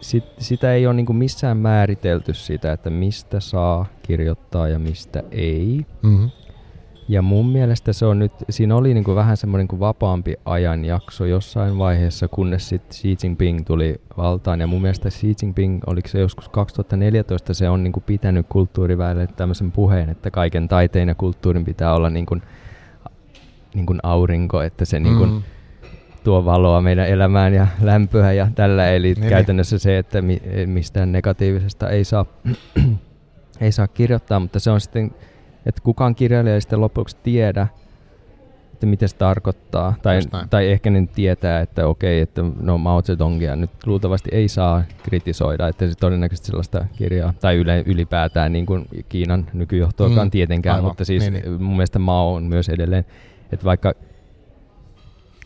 sit, 0.00 0.24
sitä 0.38 0.72
ei 0.74 0.86
ole 0.86 0.94
niinku 0.94 1.12
missään 1.12 1.56
määritelty 1.56 2.34
sitä, 2.34 2.72
että 2.72 2.90
mistä 2.90 3.40
saa 3.40 3.86
kirjoittaa 4.02 4.68
ja 4.68 4.78
mistä 4.78 5.22
ei. 5.30 5.86
Mm-hmm. 6.02 6.30
Ja 7.08 7.22
mun 7.22 7.48
mielestä 7.48 7.92
se 7.92 8.06
on 8.06 8.18
nyt, 8.18 8.32
siinä 8.50 8.76
oli 8.76 8.94
niinku 8.94 9.14
vähän 9.14 9.36
semmoinen 9.36 9.68
kuin 9.68 9.80
vapaampi 9.80 10.34
ajanjakso 10.44 11.24
jossain 11.24 11.78
vaiheessa, 11.78 12.28
kunnes 12.28 12.68
sitten 12.68 12.96
Xi 12.96 13.16
Jinping 13.22 13.60
tuli 13.66 14.00
valtaan. 14.16 14.60
Ja 14.60 14.66
mun 14.66 14.82
mielestä 14.82 15.08
Xi 15.10 15.34
Jinping, 15.42 15.80
oliko 15.86 16.08
se 16.08 16.20
joskus 16.20 16.48
2014, 16.48 17.54
se 17.54 17.68
on 17.68 17.84
niinku 17.84 18.00
pitänyt 18.00 18.46
kulttuuriväelle 18.48 19.26
tämmöisen 19.26 19.72
puheen, 19.72 20.08
että 20.10 20.30
kaiken 20.30 20.68
taiteen 20.68 21.08
ja 21.08 21.14
kulttuurin 21.14 21.64
pitää 21.64 21.94
olla 21.94 22.10
niin 22.10 22.26
kuin, 22.26 22.42
niin 23.74 23.86
kuin 23.86 24.00
aurinko, 24.02 24.62
että 24.62 24.84
se 24.84 25.00
niin 25.00 25.16
kuin 25.16 25.30
Mm. 25.30 25.42
tuo 26.24 26.44
valoa 26.44 26.80
meidän 26.80 27.08
elämään 27.08 27.54
ja 27.54 27.66
lämpöä 27.82 28.32
ja 28.32 28.48
tällä. 28.54 28.88
Eli 28.90 29.14
Niin, 29.14 29.28
käytännössä 29.28 29.78
se, 29.78 29.98
että 29.98 30.22
mi- 30.22 30.42
mistään 30.66 31.12
negatiivisesta 31.12 31.90
ei 31.90 32.04
saa, 32.04 32.26
ei 33.60 33.72
saa 33.72 33.88
kirjoittaa, 33.88 34.40
mutta 34.40 34.60
se 34.60 34.70
on 34.70 34.80
sitten, 34.80 35.10
että 35.66 35.80
kukaan 35.84 36.14
kirjailija 36.14 36.54
ei 36.54 36.60
sitten 36.60 36.80
lopuksi 36.80 37.16
tiedä, 37.22 37.66
että 38.72 38.86
mitä 38.86 39.08
se 39.08 39.16
tarkoittaa. 39.16 39.94
Tai, 40.02 40.20
tai 40.50 40.70
ehkä 40.70 40.90
ne 40.90 41.08
tietää, 41.14 41.60
että 41.60 41.86
okei, 41.86 42.20
että 42.20 42.42
no 42.60 42.78
Mao 42.78 43.02
Zedongia 43.02 43.56
nyt 43.56 43.70
luultavasti 43.86 44.30
ei 44.32 44.48
saa 44.48 44.82
kritisoida, 45.02 45.68
että 45.68 45.88
se 45.88 45.94
todennäköisesti 45.94 46.46
sellaista 46.46 46.86
kirjaa, 46.96 47.34
tai 47.40 47.56
yle, 47.56 47.82
ylipäätään 47.86 48.52
niin 48.52 48.66
kuin 48.66 48.86
Kiinan 49.08 49.46
nykyjohtoakaan 49.52 50.26
Mm, 50.26 50.30
tietenkään, 50.30 50.76
aivan, 50.76 50.90
mutta 50.90 51.04
siis 51.04 51.30
niin, 51.30 51.32
niin. 51.32 51.62
mun 51.62 51.76
mielestä 51.76 51.98
Mao 51.98 52.34
on 52.34 52.42
myös 52.42 52.68
edelleen, 52.68 53.04
että 53.52 53.64
vaikka 53.64 53.92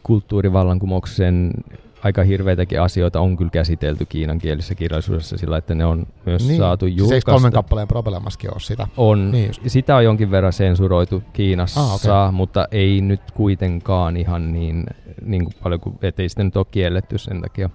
kulttuurivallankumouksen 0.03 1.51
aika 2.05 2.23
hirveitäkin 2.23 2.81
asioita 2.83 3.21
on 3.21 3.37
kyllä 3.37 3.51
käsitelty 3.51 4.07
kiinankielisessä 4.07 4.75
kirjallisuudessa 4.75 5.39
sillä, 5.39 5.57
että 5.57 5.75
ne 5.75 5.85
on 5.85 6.07
myös 6.27 6.49
Niin. 6.49 6.59
saatu 6.59 6.87
Siis 6.87 6.99
julkaista. 6.99 7.33
kolmen 7.33 7.53
kappaleen 7.53 7.89
probleemaskin 7.89 8.51
ole 8.55 8.61
sitä? 8.61 8.87
On. 8.97 9.31
Niin 9.31 9.47
just. 9.47 9.63
Sitä 9.67 9.97
on 9.97 10.05
jonkin 10.05 10.31
verran 10.31 10.53
sensuroitu 10.53 11.23
Kiinassa, 11.33 11.81
Ah, 11.81 11.95
okei. 11.95 12.11
ah, 12.11 12.33
mutta 12.33 12.69
ei 12.71 13.01
nyt 13.01 13.21
kuitenkaan 13.35 14.17
ihan 14.17 14.53
niin, 14.53 14.87
niin 15.25 15.45
kuin 15.45 15.55
paljon, 15.63 15.81
kuin, 15.81 15.99
ettei 16.03 16.29
sitä 16.29 16.45
nyt 16.45 16.57
ole 16.57 16.67
kielletty 16.71 17.19
sen 17.19 17.41
takia. 17.43 17.71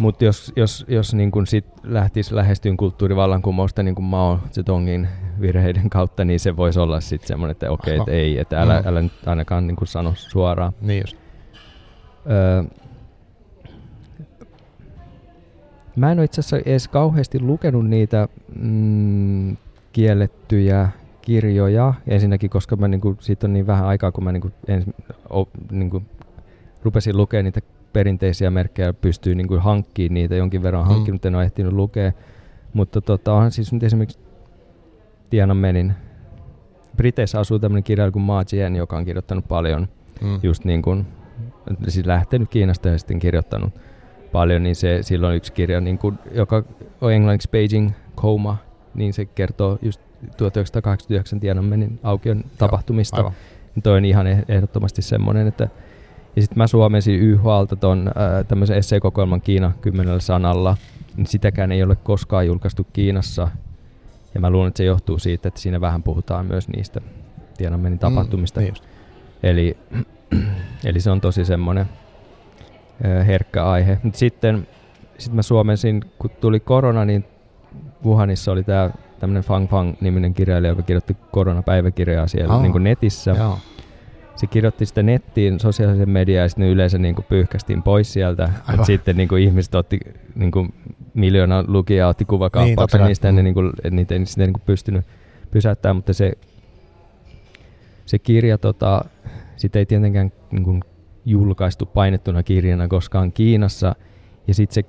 Mutta 0.00 0.24
jos, 0.24 0.52
jos, 0.56 0.84
jos 0.88 1.14
niin 1.14 1.30
kun 1.30 1.46
sit 1.46 1.64
lähtisi 1.82 2.34
lähestyyn 2.34 2.76
kulttuurivallankumousta 2.76 3.82
niin 3.82 3.94
kuin 3.94 4.04
Mao 4.04 4.38
Zedongin 4.52 5.08
virheiden 5.40 5.90
kautta, 5.90 6.24
niin 6.24 6.40
se 6.40 6.56
voisi 6.56 6.80
olla 6.80 7.00
sitten 7.00 7.28
semmoinen, 7.28 7.50
että 7.50 7.70
okei, 7.70 7.92
Aivan. 7.92 8.02
että 8.08 8.12
ei, 8.12 8.38
että 8.38 8.60
älä, 8.62 8.82
älä 8.86 9.02
nyt 9.02 9.12
ainakaan 9.26 9.66
niin 9.66 9.76
kuin 9.76 9.88
sano 9.88 10.12
suoraan. 10.16 10.72
Niin 10.80 11.00
just. 11.00 11.16
Öö, 12.30 12.62
mä 15.96 16.12
en 16.12 16.18
ole 16.18 16.24
itse 16.24 16.40
asiassa 16.40 16.58
edes 16.70 16.88
kauheasti 16.88 17.40
lukenut 17.40 17.88
niitä 17.88 18.28
mm, 18.60 19.56
kiellettyjä 19.92 20.88
kirjoja. 21.22 21.94
Ensinnäkin, 22.06 22.50
koska 22.50 22.76
mä 22.76 22.88
niinku, 22.88 23.16
siitä 23.20 23.46
on 23.46 23.52
niin 23.52 23.66
vähän 23.66 23.86
aikaa, 23.86 24.12
kun 24.12 24.24
mä 24.24 24.32
niinku, 24.32 24.50
ens, 24.68 24.84
o, 25.32 25.48
niinku, 25.70 26.02
rupesin 26.82 27.16
lukemaan 27.16 27.44
niitä 27.44 27.60
perinteisiä 27.92 28.50
merkkejä, 28.50 28.92
pystyy 28.92 29.34
niinku 29.34 29.58
hankkimaan 29.58 30.14
niitä 30.14 30.34
jonkin 30.36 30.62
verran 30.62 30.84
Mm. 30.84 30.88
hankkinut, 30.88 31.24
en 31.24 31.34
ole 31.34 31.44
ehtinyt 31.44 31.72
lukea. 31.72 32.12
Mutta 32.72 33.00
tota, 33.00 33.32
onhan 33.32 33.50
siis 33.50 33.72
nyt 33.72 33.82
esimerkiksi 33.82 34.18
Tiananmenin 35.30 35.92
Briteissä 36.96 37.40
asuu 37.40 37.58
tämmöinen 37.58 37.82
kirjailija 37.84 38.12
kuin 38.12 38.22
Ma 38.22 38.44
Chien, 38.44 38.76
joka 38.76 38.96
on 38.96 39.04
kirjoittanut 39.04 39.48
paljon 39.48 39.88
Mm. 40.20 40.40
just 40.42 40.64
niin 40.64 40.82
kuin, 40.82 41.06
siis 41.88 42.06
lähtenyt 42.06 42.48
Kiinasta 42.48 42.88
ja 42.88 42.98
sitten 42.98 43.18
kirjoittanut 43.18 43.72
paljon, 44.32 44.62
niin 44.62 44.76
se, 44.76 44.98
silloin 45.02 45.36
yksi 45.36 45.52
kirja, 45.52 45.80
niin 45.80 45.98
kuin, 45.98 46.18
joka 46.34 46.62
on 47.00 47.12
englanniksi 47.12 47.48
Beijing 47.50 47.90
Coma, 48.16 48.56
niin 48.94 49.12
se 49.12 49.24
kertoo 49.24 49.78
just 49.82 50.00
1989 50.36 51.40
Tiananmenin 51.40 52.00
aukion 52.02 52.44
tapahtumista. 52.58 53.16
Aivan. 53.16 53.32
Niin 53.74 53.82
Toi 53.82 53.96
on 53.96 54.04
ihan 54.04 54.26
eh- 54.26 54.44
ehdottomasti 54.48 55.02
semmoinen, 55.02 55.46
että 55.46 55.68
ja 56.36 56.42
sitten 56.42 56.58
mä 56.58 56.66
suomensin 56.66 57.20
YHLta 57.20 57.76
ton 57.76 58.08
äh, 58.08 58.46
tämmöisen 58.48 58.76
esseekokoelman 58.76 59.40
Kiina 59.40 59.72
kymmenellä 59.80 60.20
sanalla, 60.20 60.76
niin 61.16 61.26
sitäkään 61.26 61.72
ei 61.72 61.82
ole 61.82 61.96
koskaan 61.96 62.46
julkaistu 62.46 62.86
Kiinassa. 62.92 63.48
Ja 64.34 64.40
mä 64.40 64.50
luulen, 64.50 64.68
että 64.68 64.78
se 64.78 64.84
johtuu 64.84 65.18
siitä, 65.18 65.48
että 65.48 65.60
siinä 65.60 65.80
vähän 65.80 66.02
puhutaan 66.02 66.46
myös 66.46 66.68
niistä 66.68 67.00
Tiananmenin 67.58 67.98
tapahtumista. 67.98 68.60
Mm, 68.60 68.64
niin 68.64 68.70
just. 68.70 68.84
Eli, 69.42 69.76
eli 70.84 71.00
se 71.00 71.10
on 71.10 71.20
tosi 71.20 71.44
semmoinen 71.44 71.86
herkkä 73.26 73.64
aihe. 73.64 73.98
Mutta 74.02 74.18
sitten 74.18 74.66
sit 75.18 75.32
mä 75.32 75.42
suomensin, 75.42 76.04
kun 76.18 76.30
tuli 76.40 76.60
korona, 76.60 77.04
niin 77.04 77.24
Wuhanissa 78.04 78.52
oli 78.52 78.62
tämä 78.64 78.90
tämmöinen 79.20 79.42
Fang 79.42 79.68
Fang-niminen 79.70 80.34
kirjailija, 80.34 80.70
joka 80.72 80.82
kirjoitti 80.82 81.16
koronapäiväkirjaa 81.30 82.26
siellä 82.26 82.54
Aa, 82.54 82.62
niin 82.62 82.72
kuin 82.72 82.84
netissä. 82.84 83.30
Joo. 83.30 83.58
Se 84.36 84.46
kirjoitti 84.46 84.86
sitä 84.86 85.02
nettiin, 85.02 85.60
sosiaalisen 85.60 86.10
mediaan, 86.10 86.42
ja 86.44 86.48
sitten 86.48 86.66
yleensä 86.68 86.98
niin 86.98 87.14
kuin 87.14 87.24
pyyhkästiin 87.28 87.82
pois 87.82 88.12
sieltä. 88.12 88.50
Mutta 88.70 88.84
sitten 88.84 89.16
niin 89.16 89.28
kuin 89.28 89.42
ihmiset 89.42 89.74
otti, 89.74 90.00
niin 90.34 90.50
kuin 90.50 90.74
miljoona 91.14 91.64
lukijaa 91.68 92.08
otti 92.08 92.22
Niin, 92.22 92.28
kuvakaappauksen 92.28 93.00
kai. 93.00 93.08
niistä, 93.08 93.32
ne, 93.32 93.40
Mm. 93.42 93.44
niin 93.44 93.54
kuin, 93.54 93.72
niitä 93.90 94.14
ei 94.14 94.26
sitä 94.26 94.42
niin 94.44 94.52
kuin 94.52 94.62
pystynyt 94.66 95.04
pysäyttämään, 95.50 95.96
mutta 95.96 96.12
se, 96.12 96.32
se 98.06 98.18
kirja, 98.18 98.58
tota, 98.58 99.04
sitä 99.56 99.78
ei 99.78 99.86
tietenkään 99.86 100.32
niin 100.50 100.64
kuin 100.64 100.80
julkaistu 101.24 101.86
painettuna 101.86 102.42
kirjana 102.42 102.88
koskaan 102.88 103.32
Kiinassa. 103.32 103.94
Ja 104.48 104.54
sitten 104.54 104.74
se 104.74 104.84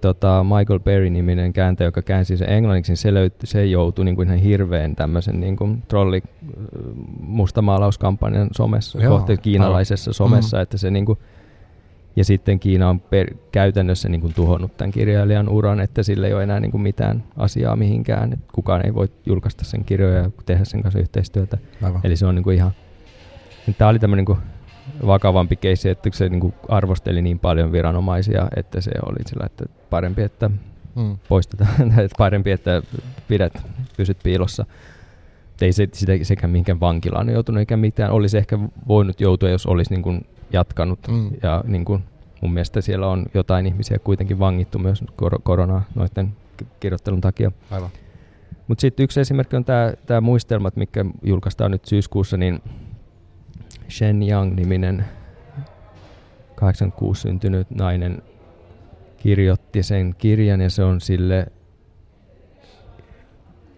tota, 0.00 0.44
Michael 0.44 0.80
Berry-niminen 0.80 1.52
kääntäjä, 1.52 1.88
joka 1.88 2.02
käänsi 2.02 2.36
sen 2.36 2.48
englanniksi, 2.50 2.92
niin 2.92 2.96
se, 2.96 3.14
löytyi, 3.14 3.46
se 3.46 3.66
joutui 3.66 4.04
niin 4.04 4.16
kuin 4.16 4.28
ihan 4.28 4.38
hirveän 4.38 4.96
tämmöisen 4.96 5.40
niin 5.40 5.56
kuin 5.56 5.82
trolli 5.88 6.22
mustamaalauskampanjan 7.20 8.48
somessa, 8.52 9.02
Joo, 9.02 9.18
kohti 9.18 9.36
kiinalaisessa 9.36 10.08
aivan. 10.08 10.14
somessa, 10.14 10.56
Mm. 10.56 10.62
että 10.62 10.78
se 10.78 10.90
niin 10.90 11.06
kuin, 11.06 11.18
ja 12.16 12.24
sitten 12.24 12.60
Kiina 12.60 12.88
on 12.88 13.00
per, 13.00 13.34
käytännössä 13.52 14.08
niin 14.08 14.20
kuin 14.20 14.34
tuhonnut 14.34 14.76
tämän 14.76 14.90
kirjailijan 14.90 15.48
uran, 15.48 15.80
että 15.80 16.02
sillä 16.02 16.26
ei 16.26 16.34
ole 16.34 16.42
enää 16.42 16.60
niin 16.60 16.70
kuin 16.70 16.80
mitään 16.82 17.24
asiaa 17.36 17.76
mihinkään. 17.76 18.32
Että 18.32 18.44
kukaan 18.52 18.86
ei 18.86 18.94
voi 18.94 19.08
julkaista 19.26 19.64
sen 19.64 19.84
kirjoja 19.84 20.18
ja 20.18 20.30
tehdä 20.46 20.64
sen 20.64 20.82
kanssa 20.82 20.98
yhteistyötä. 20.98 21.58
Aivan. 21.82 22.00
Eli 22.04 22.16
se 22.16 22.26
on 22.26 22.34
niin 22.34 22.42
kuin 22.44 22.56
ihan... 22.56 22.70
Tämä 23.78 23.88
oli 23.88 23.98
tämmöinen 23.98 24.24
niin 24.28 24.38
vakavampi 25.06 25.56
keissi, 25.56 25.88
että 25.88 26.10
se 26.12 26.28
niin 26.28 26.40
kuin 26.40 26.54
arvosteli 26.68 27.22
niin 27.22 27.38
paljon 27.38 27.72
viranomaisia, 27.72 28.48
että 28.56 28.80
se 28.80 28.90
oli 29.06 29.18
sillä, 29.26 29.46
että 29.46 29.64
parempi, 29.90 30.22
että 30.22 30.50
Mm. 30.96 31.18
poistetaan, 31.28 31.70
että 32.04 32.14
parempi, 32.18 32.50
että 32.50 32.82
pidät, 33.28 33.52
pysyt 33.96 34.18
piilossa. 34.22 34.66
Ei 35.60 35.72
se, 35.72 35.88
sitä, 35.92 36.12
sekä 36.22 36.48
mihinkään 36.48 36.80
vankilaan 36.80 37.28
joutunut 37.28 37.58
eikä 37.58 37.76
mitään. 37.76 38.10
Olisi 38.10 38.38
ehkä 38.38 38.58
voinut 38.88 39.20
joutua, 39.20 39.48
jos 39.48 39.66
olisi 39.66 39.90
niin 39.94 40.02
kuin 40.02 40.26
jatkanut. 40.52 40.98
Mm. 41.08 41.30
Ja 41.42 41.64
niin 41.66 41.84
kuin 41.84 42.04
mun 42.40 42.52
mielestä 42.52 42.80
siellä 42.80 43.08
on 43.08 43.26
jotain 43.34 43.66
ihmisiä 43.66 43.98
kuitenkin 43.98 44.38
vangittu 44.38 44.78
myös 44.78 45.04
kor- 45.16 45.40
koronaa 45.42 45.84
noiden 45.94 46.36
kirjoittelun 46.80 47.20
takia. 47.20 47.52
Aivan. 47.70 47.90
Mutta 48.68 48.80
sitten 48.80 49.04
yksi 49.04 49.20
esimerkki 49.20 49.56
on 49.56 49.64
tämä 50.06 50.20
muistelmat, 50.20 50.76
mikä 50.76 51.04
julkaistaan 51.22 51.70
nyt 51.70 51.84
syyskuussa, 51.84 52.36
niin 52.36 52.62
Shen 53.88 54.22
Yang-niminen 54.22 55.04
86 56.54 57.20
syntynyt 57.20 57.70
nainen 57.70 58.22
kirjoitti 59.16 59.82
sen 59.82 60.14
kirjan 60.18 60.60
ja 60.60 60.70
se 60.70 60.84
on 60.84 61.00
sille 61.00 61.46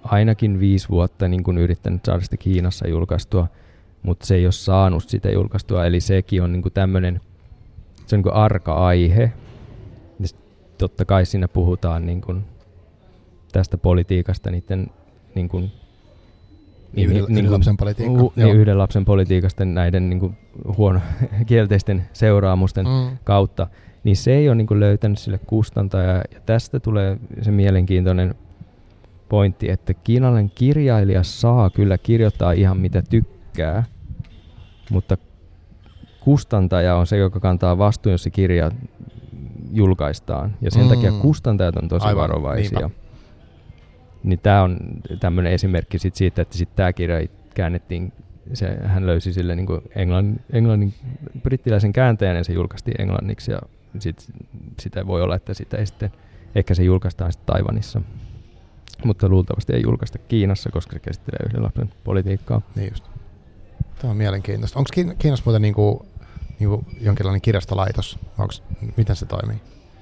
ainakin 0.03 0.61
viisi 0.61 0.89
vuotta 0.89 1.29
niin 1.29 1.43
kun 1.43 1.59
yrittänyt 1.59 2.05
saada 2.05 2.21
sitä 2.21 2.37
Kiinassa 2.37 2.89
julkaistua, 2.89 3.47
mutta 4.03 4.27
se 4.27 4.35
ei 4.35 4.47
ole 4.47 4.53
saanut 4.53 5.09
sitä 5.09 5.31
julkaistua. 5.31 5.87
Eli 5.87 6.01
sekin 6.01 6.43
on 6.43 6.53
niin 6.53 6.73
tämmöinen 6.75 7.21
se 8.07 8.17
on 8.17 8.23
niin 8.23 8.35
arka 8.35 8.75
aihe. 8.75 9.33
Ja 10.21 10.29
totta 10.79 11.05
kai 11.05 11.27
siinä 11.27 11.49
puhutaan 11.49 12.07
niin 12.07 12.21
kuin 12.21 12.45
tästä 13.53 13.79
politiikasta 13.79 14.51
niiden 14.51 14.87
niin 15.35 15.49
kuin, 15.49 15.73
niin, 16.97 17.11
yhden, 17.11 17.25
niin, 17.29 17.39
yhden 17.39 17.53
lapsen 17.53 17.77
politiikka. 17.77 18.23
Uh, 18.23 18.33
niin, 18.37 18.57
yhden 18.57 18.79
lapsen 18.79 19.05
politiikasta 19.05 19.65
näiden 19.65 20.11
niin 20.11 20.21
kuin, 20.21 20.37
huono, 20.77 21.01
kielteisten 21.47 22.07
seuraamusten 22.13 22.87
mm. 22.87 23.17
kautta, 23.25 23.67
niin 24.05 24.17
se 24.17 24.35
ei 24.35 24.49
ole 24.49 24.55
niin 24.55 24.67
kuin, 24.67 24.81
löytänyt 24.81 25.19
sille 25.19 25.39
kustantajaa. 25.47 26.23
Ja 26.35 26.41
tästä 26.47 26.81
tulee 26.81 27.19
se 27.43 27.51
mielenkiintoinen 27.51 28.35
pointti, 29.29 29.71
että 29.71 29.95
kiinalainen 29.95 30.53
kirjailija 30.55 31.23
saa 31.23 31.71
kyllä 31.71 31.99
kirjoittaa 31.99 32.53
ihan 32.53 32.79
mitä 32.79 33.03
tykkää, 33.03 33.85
mutta 34.91 35.17
kustantaja 36.21 36.97
on 36.97 37.07
se, 37.07 37.17
joka 37.17 37.41
kantaa 37.41 37.79
vastuun, 37.79 38.13
jos 38.13 38.23
se 38.23 38.31
kirja 38.31 38.71
julkaistaan. 39.73 40.57
Ja 40.61 40.71
sen 40.71 40.83
mm. 40.83 40.89
takia 40.89 41.13
kustantajat 41.13 41.77
on 41.77 41.89
tosi 41.89 42.07
Aivan, 42.07 42.23
varovaisia. 42.23 42.79
Niinpä. 42.79 43.06
Niin 44.27 44.39
tämä 44.39 44.63
on 44.63 44.79
tämmöinen 45.21 45.53
esimerkki 45.53 45.99
sit 45.99 46.15
siitä, 46.15 46.43
että 46.43 46.59
sitten 46.59 46.77
tämä 46.77 46.93
kirja 46.93 47.27
käännettiin, 47.55 48.13
se, 48.55 48.77
hän 48.85 49.07
löysi 49.07 49.33
sille 49.33 49.57
niin 49.57 49.67
englannin, 49.95 50.41
englannin, 50.53 50.95
brittiläisen 51.43 51.93
kääntäjän 51.93 52.37
ja 52.37 52.45
se 52.45 52.53
julkaistiin 52.53 53.01
englanniksi 53.01 53.53
ja 53.53 53.59
sit, 53.99 54.33
sitä 54.81 55.07
voi 55.07 55.23
olla, 55.23 55.37
että 55.37 55.55
sitä 55.55 55.77
ei 55.77 55.87
sitten, 55.87 56.13
ehkä 56.55 56.75
se 56.75 56.83
julkaistaan 56.83 57.33
sitten 57.33 57.55
Taivanissa. 57.55 58.01
Mutta 59.05 59.29
luultavasti 59.29 59.73
ei 59.73 59.83
julkaista 59.83 60.19
Kiinassa, 60.19 60.71
koska 60.71 60.93
se 60.93 60.99
käsittelee 60.99 61.47
yhden 61.47 61.63
lapsen 61.63 61.93
politiikkaa. 62.05 62.63
Niin 62.77 62.89
just. 62.91 63.05
Tämä 63.99 64.11
on 64.11 64.17
mielenkiintoista. 64.17 64.79
Onko 64.79 65.15
Kiinassa 65.19 65.43
muuten 65.47 65.63
niinku, 65.63 66.07
niinku 66.59 66.85
jonkinlainen 67.01 67.41
kirjastolaitos? 67.41 68.19
Onks, 68.39 68.63
miten 68.97 69.17
se 69.17 69.27
toimii? 69.27 69.57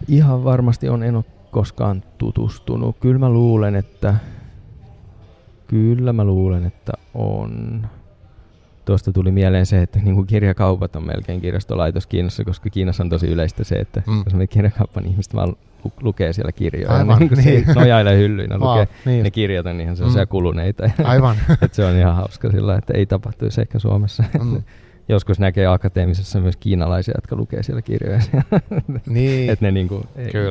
Ihan 0.09 0.45
varmasti 0.45 0.89
on, 0.89 1.03
en 1.03 1.17
ole 1.17 1.25
koskaan 1.55 2.03
tutustunut. 2.19 2.97
Kyllä 3.01 3.19
mä 3.19 3.31
luulen, 3.31 3.77
että 3.77 4.15
kyllä 5.67 6.13
mä 6.13 6.25
luulen, 6.25 6.67
että 6.67 6.93
on. 7.15 7.87
Tuosta 8.85 9.13
tuli 9.13 9.33
mieleen 9.33 9.67
se, 9.67 9.83
että 9.83 9.99
niin 9.99 10.15
kuin 10.15 10.27
kirjakaupat 10.27 10.97
on 10.97 11.07
melkein 11.07 11.41
kirjastolaitos 11.41 12.07
Kiinassa, 12.07 12.45
koska 12.45 12.71
Kiinassa 12.71 13.03
on 13.03 13.09
tosi 13.09 13.27
yleistä 13.27 13.65
se, 13.65 13.75
että 13.75 14.03
mm. 14.07 14.23
jos 14.25 14.35
on 14.35 14.49
kirjakauppa, 14.49 15.01
niin 15.01 15.11
ihmiset 15.11 15.35
vaan 15.35 15.57
lukee 16.01 16.33
siellä 16.33 16.53
kirjoja. 16.53 16.97
Aivan, 16.97 17.19
niin, 17.21 17.45
niin. 17.45 17.65
Se 17.67 17.73
nojailee 17.73 18.19
hyllyinä, 18.19 18.59
lukee 18.59 18.89
niin. 19.05 19.23
ne 19.23 19.31
kirjat 19.31 19.67
on 19.67 19.81
ihan 19.81 19.97
sellaisia 19.97 20.25
mm. 20.25 20.29
kuluneita. 20.29 20.91
Aivan. 21.05 21.37
että 21.63 21.77
se 21.77 21.85
on 21.85 21.97
ihan 21.97 22.17
hauska 22.17 22.51
sillä, 22.51 22.77
että 22.77 22.93
ei 22.97 23.07
tapahtuisi 23.07 23.61
ehkä 23.61 23.79
Suomessa. 23.79 24.25
Mm. 24.43 24.63
Joskus 25.09 25.39
näkee 25.39 25.67
akateemisessa 25.67 26.41
myös 26.41 26.57
kiinalaisia, 26.57 27.15
jotka 27.17 27.37
lukee 27.37 27.63
siellä 27.63 27.83
kirjoja. 27.83 28.21
niin. 29.07 29.51
että 29.51 29.65
ne 29.65 29.71
niinku 29.71 30.05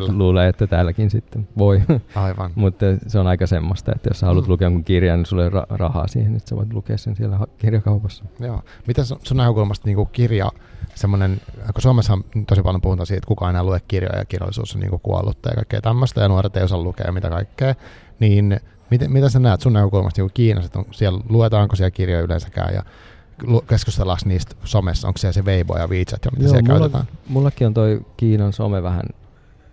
luulee, 0.08 0.49
että 0.49 0.68
täälläkin 0.68 1.10
sitten 1.10 1.47
voi. 1.58 1.82
Aivan. 2.16 2.51
Mutta 2.56 2.86
se 3.08 3.20
on 3.20 3.28
aika 3.28 3.47
semmoista, 3.47 3.91
että 3.95 4.10
jos 4.10 4.20
sä 4.20 4.26
haluat 4.26 4.45
mm. 4.45 4.51
lukea 4.51 4.66
jonkun 4.66 4.84
kirjan, 4.84 5.20
niin 5.20 5.26
sulla 5.26 5.43
ei 5.43 5.49
ra- 5.49 5.66
rahaa 5.70 6.08
siihen, 6.08 6.36
että 6.36 6.49
sä 6.49 6.56
voit 6.56 6.74
lukea 6.74 6.97
sen 6.97 7.16
siellä 7.16 7.39
kirjakaupassa. 7.58 8.26
Joo. 8.39 8.62
Miten 8.88 9.06
sun, 9.06 9.20
sun 9.24 9.38
näkökulmasta 9.38 9.88
niinku 9.88 10.06
kirja 10.06 10.51
semmoinen, 10.95 11.41
kun 11.74 11.82
Suomessa 11.82 12.18
tosi 12.47 12.62
paljon 12.62 12.82
puhutaan 12.82 13.08
siitä, 13.08 13.18
että 13.18 13.28
kukaan 13.28 13.49
enää 13.49 13.64
lue 13.64 13.82
kirjoja 13.88 14.18
ja 14.18 14.26
kirjallisuus 14.26 14.76
on 14.76 14.82
niin 14.82 14.99
kuollutta 15.04 15.49
ja 15.49 15.56
kaikkea 15.56 15.82
tämmöistä 15.82 16.22
ja 16.22 16.28
nuoret 16.28 16.58
ei 16.58 16.64
osaa 16.64 16.84
lukea 16.84 17.12
mitä 17.12 17.30
kaikkea, 17.30 17.76
niin 18.20 18.60
miten, 18.91 19.12
mitä 19.12 19.30
sä 19.30 19.39
näet 19.39 19.62
sun 19.62 19.74
näkökulmasta 19.74 20.22
niin 20.22 20.32
Kiinassa, 20.34 20.66
että 20.66 20.80
on, 20.80 20.86
siellä, 20.91 21.20
luetaanko 21.30 21.76
siellä 21.76 21.91
kirjoja 21.91 22.24
yleensäkään 22.24 22.74
ja 22.74 22.84
keskustellaanko 23.67 24.23
niistä 24.25 24.55
somessa, 24.63 25.07
onko 25.07 25.17
siellä 25.17 25.34
se 25.34 25.45
Weibo 25.45 25.77
ja 25.77 25.88
WeChat 25.88 26.25
ja 26.25 26.31
mitä 26.31 26.43
Joo, 26.43 26.51
siellä 26.51 26.73
mulla, 26.73 26.79
käytetään? 26.79 27.05
Mullakin 27.27 27.67
on 27.67 27.73
toi 27.73 28.05
Kiinan 28.17 28.53
some 28.53 28.84
vähän, 28.84 29.05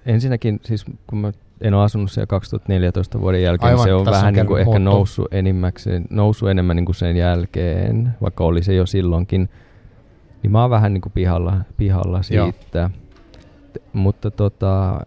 ensinnäkin 0.06 0.60
siis 0.64 0.84
kun 1.06 1.18
mä 1.18 1.32
en 1.60 1.74
ole 1.74 1.84
asunut 1.84 2.10
siellä 2.10 2.26
2014 2.26 3.20
vuoden 3.20 3.42
jälkeen, 3.42 3.70
Aivan, 3.70 3.84
se 3.84 3.94
on 3.94 4.04
vähän 4.06 4.26
on 4.26 4.34
niin 4.34 4.46
kuin 4.46 4.60
ehkä 4.60 4.78
noussut, 4.78 5.28
enimmäkseen, 5.30 6.06
noussut 6.10 6.50
enemmän 6.50 6.76
niin 6.76 6.86
kuin 6.86 6.96
sen 6.96 7.16
jälkeen, 7.16 8.16
vaikka 8.22 8.44
oli 8.44 8.62
se 8.62 8.74
jo 8.74 8.86
silloinkin. 8.86 9.48
Niin 10.42 10.50
mä 10.50 10.60
oon 10.60 10.70
vähän 10.70 10.94
niin 10.94 11.02
kuin 11.02 11.12
pihalla, 11.12 11.56
pihalla 11.76 12.22
siitä. 12.22 12.90
T- 13.72 13.82
mutta 13.92 14.30
tota, 14.30 15.00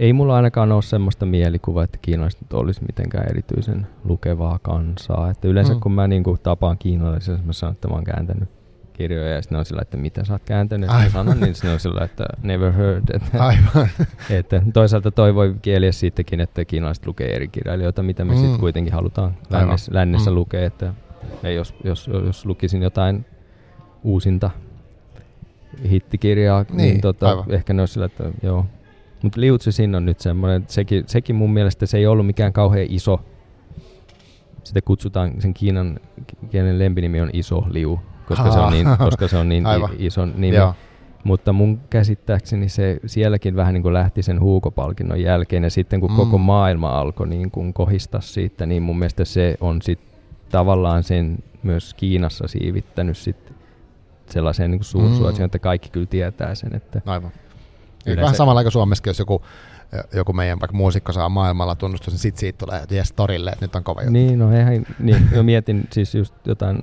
ei 0.00 0.12
mulla 0.12 0.36
ainakaan 0.36 0.72
ole 0.72 0.82
semmoista 0.82 1.26
mielikuvaa, 1.26 1.84
että 1.84 1.98
kiinalaiset 2.02 2.40
nyt 2.40 2.52
olisi 2.52 2.80
mitenkään 2.82 3.28
erityisen 3.30 3.86
lukevaa 4.04 4.58
kansaa. 4.62 5.30
Että 5.30 5.48
yleensä 5.48 5.74
mm. 5.74 5.80
kun 5.80 5.92
mä 5.92 6.08
niin 6.08 6.22
kuin 6.22 6.40
tapaan 6.42 6.78
kiinalaisia, 6.78 7.38
mä 7.44 7.52
sanon, 7.52 7.72
että 7.72 7.88
mä 7.88 7.94
oon 7.94 8.04
kääntänyt 8.04 8.48
kirjoja 8.92 9.30
ja 9.30 9.42
sitten 9.42 9.58
on 9.58 9.64
sillä, 9.64 9.82
että 9.82 9.96
mitä 9.96 10.24
sä 10.24 10.32
oot 10.32 10.42
kääntänyt, 10.44 10.90
ja 11.04 11.10
sanon, 11.10 11.40
niin 11.40 11.54
ne 11.62 11.72
on 11.72 11.80
sillä, 11.80 12.04
että 12.04 12.24
never 12.42 12.72
heard. 12.72 13.04
Että, 13.14 13.44
Aivan. 13.46 13.88
että 14.38 14.62
toisaalta 14.72 15.10
toi 15.10 15.34
voi 15.34 15.54
kieliä 15.62 15.92
siitäkin, 15.92 16.40
että 16.40 16.64
kiinalaiset 16.64 17.06
lukee 17.06 17.36
eri 17.36 17.48
kirjailijoita, 17.48 18.02
mitä 18.02 18.24
me 18.24 18.34
mm. 18.34 18.40
sitten 18.40 18.60
kuitenkin 18.60 18.92
halutaan 18.92 19.34
lännessä, 19.50 19.94
lännessä 19.94 20.30
mm. 20.30 20.34
lukea, 20.34 20.66
että 20.66 20.94
ja 21.42 21.50
jos, 21.50 21.74
jos, 21.84 22.10
jos 22.26 22.46
lukisin 22.46 22.82
jotain 22.82 23.24
uusinta 24.02 24.50
hittikirjaa, 25.90 26.62
niin, 26.62 26.76
niin 26.76 27.00
tota, 27.00 27.44
ehkä 27.48 27.72
ne 27.72 27.82
olisi 27.82 27.92
sillä, 27.92 28.06
että 28.06 28.24
joo. 28.42 28.66
Mutta 29.22 29.40
Liu 29.40 29.58
Cixin 29.58 29.94
on 29.94 30.06
nyt 30.06 30.20
semmoinen, 30.20 30.64
sekin, 30.68 31.04
sekin 31.06 31.36
mun 31.36 31.52
mielestä 31.52 31.86
se 31.86 31.98
ei 31.98 32.06
ollut 32.06 32.26
mikään 32.26 32.52
kauhean 32.52 32.86
iso. 32.88 33.20
Sitä 34.64 34.80
kutsutaan, 34.80 35.32
sen 35.38 35.54
Kiinan 35.54 36.00
kielen 36.50 36.78
lempinimi 36.78 37.20
on 37.20 37.30
iso 37.32 37.64
Liu, 37.70 38.00
koska 38.26 38.52
se 38.52 38.58
on 38.58 38.72
niin, 38.72 38.86
koska 38.98 39.28
se 39.28 39.36
on 39.36 39.48
niin 39.48 39.64
iso 39.98 40.26
nimi. 40.26 40.56
Joo. 40.56 40.74
Mutta 41.24 41.52
mun 41.52 41.80
käsittääkseni 41.90 42.68
se 42.68 43.00
sielläkin 43.06 43.56
vähän 43.56 43.74
niin 43.74 43.82
kuin 43.82 43.94
lähti 43.94 44.22
sen 44.22 44.40
huukopalkinnon 44.40 45.20
jälkeen 45.20 45.64
ja 45.64 45.70
sitten 45.70 46.00
kun 46.00 46.10
mm. 46.10 46.16
koko 46.16 46.38
maailma 46.38 47.00
alkoi 47.00 47.28
niin 47.28 47.50
kuin 47.50 47.74
kohista 47.74 48.20
siitä, 48.20 48.66
niin 48.66 48.82
mun 48.82 48.98
mielestä 48.98 49.24
se 49.24 49.56
on 49.60 49.82
sitten 49.82 50.10
tavallaan 50.50 51.02
sen 51.02 51.38
myös 51.62 51.94
Kiinassa 51.94 52.48
siivittänyt 52.48 53.16
sit 53.16 53.52
sellaiseen 54.26 54.70
niin 54.70 54.84
suursuosioon, 54.84 55.38
mm. 55.38 55.44
että 55.44 55.58
kaikki 55.58 55.90
kyllä 55.90 56.06
tietää 56.06 56.54
sen. 56.54 56.74
Että 56.74 57.00
Aivan. 57.06 57.30
Yleensä... 58.06 58.22
Vähän 58.22 58.36
samalla 58.36 58.62
kuin 58.62 58.72
Suomessakin, 58.72 59.10
jos 59.10 59.18
joku, 59.18 59.42
joku 60.14 60.32
meidän 60.32 60.60
vaikka 60.60 60.76
muusikko 60.76 61.12
saa 61.12 61.28
maailmalla 61.28 61.74
tunnustus, 61.74 62.14
niin 62.14 62.18
sitten 62.18 62.40
siitä 62.40 62.58
tulee 62.58 62.82
yes, 62.92 63.12
torille, 63.12 63.50
että 63.50 63.64
nyt 63.64 63.74
on 63.74 63.84
kova 63.84 64.00
juttu. 64.00 64.12
Niin, 64.12 64.38
no 64.38 64.52
eihän, 64.52 64.86
niin, 64.98 65.28
jo 65.32 65.42
mietin 65.42 65.88
siis 65.92 66.14
just 66.14 66.34
jotain, 66.44 66.82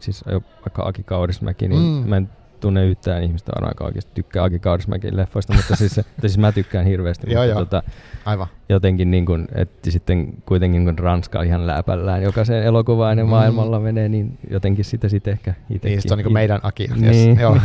siis 0.00 0.24
vaikka 0.64 0.82
Aki 0.82 1.02
Kaurismäki, 1.02 1.68
niin 1.68 1.82
mm. 1.82 2.08
mä 2.08 2.16
en 2.16 2.30
tunne 2.60 2.86
yhtään 2.86 3.22
ihmistä 3.22 3.52
aika 3.60 3.84
oikeasti 3.84 4.10
tykkää 4.14 4.44
Aki 4.44 4.58
Kaurismäkin 4.58 5.16
leffoista, 5.16 5.54
mutta 5.54 5.76
siis, 5.76 6.00
siis 6.20 6.38
mä 6.38 6.52
tykkään 6.52 6.86
hirveästi. 6.86 7.32
joo, 7.32 7.42
mutta 7.42 7.50
joo. 7.50 7.64
Tota, 7.64 7.82
Aivan. 8.24 8.46
Jotenkin 8.68 9.10
niin 9.10 9.26
kuin, 9.26 9.48
että 9.54 9.90
sitten 9.90 10.34
kuitenkin 10.46 10.84
kun 10.84 10.98
Ranska 10.98 11.42
ihan 11.42 11.66
läpällään, 11.66 12.22
jokaisen 12.22 12.62
elokuvainen 12.62 13.26
mm. 13.26 13.30
maailmalla 13.30 13.80
menee, 13.80 14.08
niin 14.08 14.38
jotenkin 14.50 14.84
sitä 14.84 15.08
sitten 15.08 15.32
ehkä 15.32 15.54
itsekin. 15.70 15.96
Niin, 15.96 16.02
se 16.02 16.14
on 16.14 16.18
niin 16.18 16.24
kuin 16.24 16.32
meidän 16.32 16.60
Aki. 16.62 16.88
Yes. 16.90 17.00
Niin. 17.00 17.40
Joo. 17.40 17.56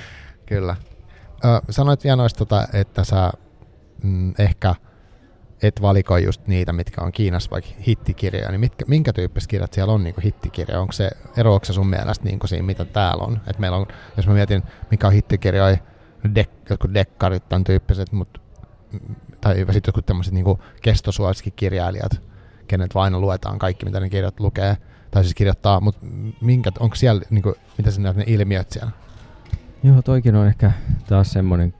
Kyllä. 0.46 0.76
Ö, 1.44 1.60
sanoit 1.70 2.04
vielä 2.04 2.16
noista, 2.16 2.38
tota, 2.38 2.68
että 2.72 3.04
sä 3.04 3.32
mm, 4.02 4.34
ehkä 4.38 4.74
et 5.62 5.82
valikoi 5.82 6.24
just 6.24 6.46
niitä, 6.46 6.72
mitkä 6.72 7.02
on 7.04 7.12
Kiinassa 7.12 7.50
vaikka 7.50 7.70
hittikirjoja, 7.86 8.50
niin 8.50 8.60
mitkä, 8.60 8.84
minkä 8.88 9.12
tyyppiset 9.12 9.50
kirjat 9.50 9.72
siellä 9.72 9.92
on 9.92 10.04
niin 10.04 10.14
hittikirja? 10.24 10.80
Onko 10.80 10.92
se, 10.92 11.10
eroako 11.36 11.64
se 11.64 11.72
sun 11.72 11.86
mielestä 11.86 12.24
niin 12.24 12.38
siinä, 12.44 12.62
mitä 12.62 12.84
täällä 12.84 13.24
on? 13.24 13.40
Et 13.46 13.58
meillä 13.58 13.76
on? 13.76 13.86
Jos 14.16 14.26
mä 14.26 14.32
mietin, 14.32 14.62
mikä 14.90 15.06
on 15.06 15.12
hittikirjoja, 15.12 15.76
dek, 16.34 16.50
jotkut 16.70 16.94
dekkarit, 16.94 17.48
tämän 17.48 17.64
tyyppiset, 17.64 18.12
mutta 18.12 18.40
tai 19.40 19.56
sitten 19.56 19.82
jotkut 19.86 20.06
tämmöiset 20.06 20.34
niin 20.34 20.58
kestosuosikin 20.82 21.52
kirjailijat, 21.56 22.20
kenet 22.66 22.94
vain 22.94 23.20
luetaan 23.20 23.58
kaikki, 23.58 23.84
mitä 23.84 24.00
ne 24.00 24.10
kirjat 24.10 24.40
lukee, 24.40 24.76
tai 25.10 25.22
siis 25.22 25.34
kirjoittaa, 25.34 25.80
mutta 25.80 26.06
minkä, 26.40 26.70
onko 26.80 26.96
siellä, 26.96 27.22
niin 27.30 27.42
kuin, 27.42 27.54
mitä 27.78 27.90
sä 27.90 28.00
näet 28.00 28.16
ne 28.16 28.24
ilmiöt 28.26 28.70
siellä? 28.70 28.90
Joo, 29.82 30.02
toikin 30.02 30.34
on 30.36 30.46
ehkä 30.46 30.72
taas 31.08 31.32
semmoinen 31.32 31.74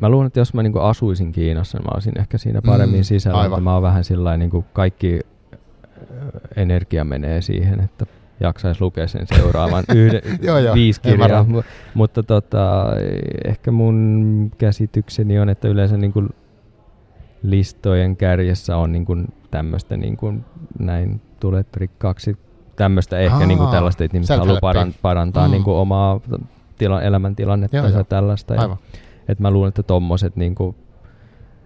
Mä 0.00 0.08
luulen, 0.08 0.26
että 0.26 0.40
jos 0.40 0.54
mä 0.54 0.62
niin 0.62 0.80
asuisin 0.80 1.32
Kiinassa, 1.32 1.78
niin 1.78 1.84
mä 1.84 1.90
olisin 1.94 2.18
ehkä 2.18 2.38
siinä 2.38 2.62
paremmin 2.62 3.00
mm, 3.00 3.04
sisällä. 3.04 3.40
Aivan. 3.40 3.62
Mä 3.62 3.72
oon 3.74 3.82
vähän 3.82 4.04
sillä 4.04 4.36
niin 4.36 4.64
kaikki 4.72 5.20
energia 6.56 7.04
menee 7.04 7.40
siihen, 7.42 7.80
että 7.80 8.06
jaksaisi 8.40 8.80
lukea 8.80 9.08
sen 9.08 9.26
seuraavan 9.26 9.84
yhden, 9.94 10.22
joo, 10.42 10.58
joo, 10.58 10.74
viisi 10.74 11.00
kirjaa. 11.00 11.44
M- 11.44 11.56
mutta 11.94 12.22
tota, 12.22 12.86
ehkä 13.44 13.70
mun 13.70 14.50
käsitykseni 14.58 15.38
on, 15.38 15.48
että 15.48 15.68
yleensä 15.68 15.96
niin 15.96 16.12
kuin 16.12 16.28
listojen 17.42 18.16
kärjessä 18.16 18.76
on 18.76 18.92
niin 18.92 19.04
kuin 19.04 19.28
tämmöistä 19.50 19.96
niin 19.96 20.16
kuin 20.16 20.44
näin 20.78 21.20
tulet 21.40 21.76
rikkaaksi, 21.76 22.36
tämmöistä 22.76 23.18
ehkä 23.18 23.36
Aa, 23.36 23.46
niin 23.46 23.58
kuin 23.58 23.70
tällaista, 23.70 24.04
että 24.04 24.16
ihmiset 24.16 24.38
haluaa 24.38 24.60
parantaa 25.02 25.48
Mm. 25.48 25.52
niin 25.52 25.62
kuin 25.64 25.76
omaa 25.76 26.20
tila, 26.82 27.02
elämäntilannetta 27.02 27.76
Joo, 27.76 27.86
ja 27.86 27.92
joo. 27.92 28.04
tällaista. 28.04 28.54
Ja, 28.54 28.60
Aivan. 28.60 28.76
että 29.28 29.42
mä 29.42 29.50
luulen, 29.50 29.68
että 29.68 29.82
tommoset 29.82 30.36
niin 30.36 30.54
kuin 30.54 30.76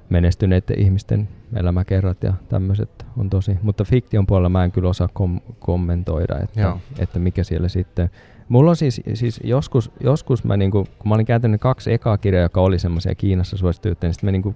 menestyneiden 0.08 0.78
ihmisten 0.78 1.28
elämäkerrat 1.54 2.22
ja 2.22 2.32
tämmöiset 2.48 3.06
on 3.18 3.30
tosi. 3.30 3.58
Mutta 3.62 3.84
fiktion 3.84 4.26
puolella 4.26 4.48
mä 4.48 4.64
en 4.64 4.72
kyllä 4.72 4.88
osaa 4.88 5.08
kom- 5.12 5.40
kommentoida, 5.58 6.38
että, 6.42 6.60
Joo. 6.60 6.78
että 6.98 7.18
mikä 7.18 7.44
siellä 7.44 7.68
sitten. 7.68 8.10
Mulla 8.48 8.70
on 8.70 8.76
siis, 8.76 9.00
siis 9.14 9.40
joskus, 9.44 9.90
joskus 10.00 10.44
mä 10.44 10.56
niinku, 10.56 10.86
kun 10.98 11.08
mä 11.08 11.14
olin 11.14 11.26
kääntänyt 11.26 11.60
kaksi 11.60 11.92
ekaa 11.92 12.18
kirjaa, 12.18 12.42
joka 12.42 12.60
oli 12.60 12.78
semmoisia 12.78 13.14
Kiinassa 13.14 13.56
suosittuja, 13.56 13.94
niin 14.02 14.14
sitten 14.14 14.28
mä 14.28 14.32
niinku, 14.32 14.54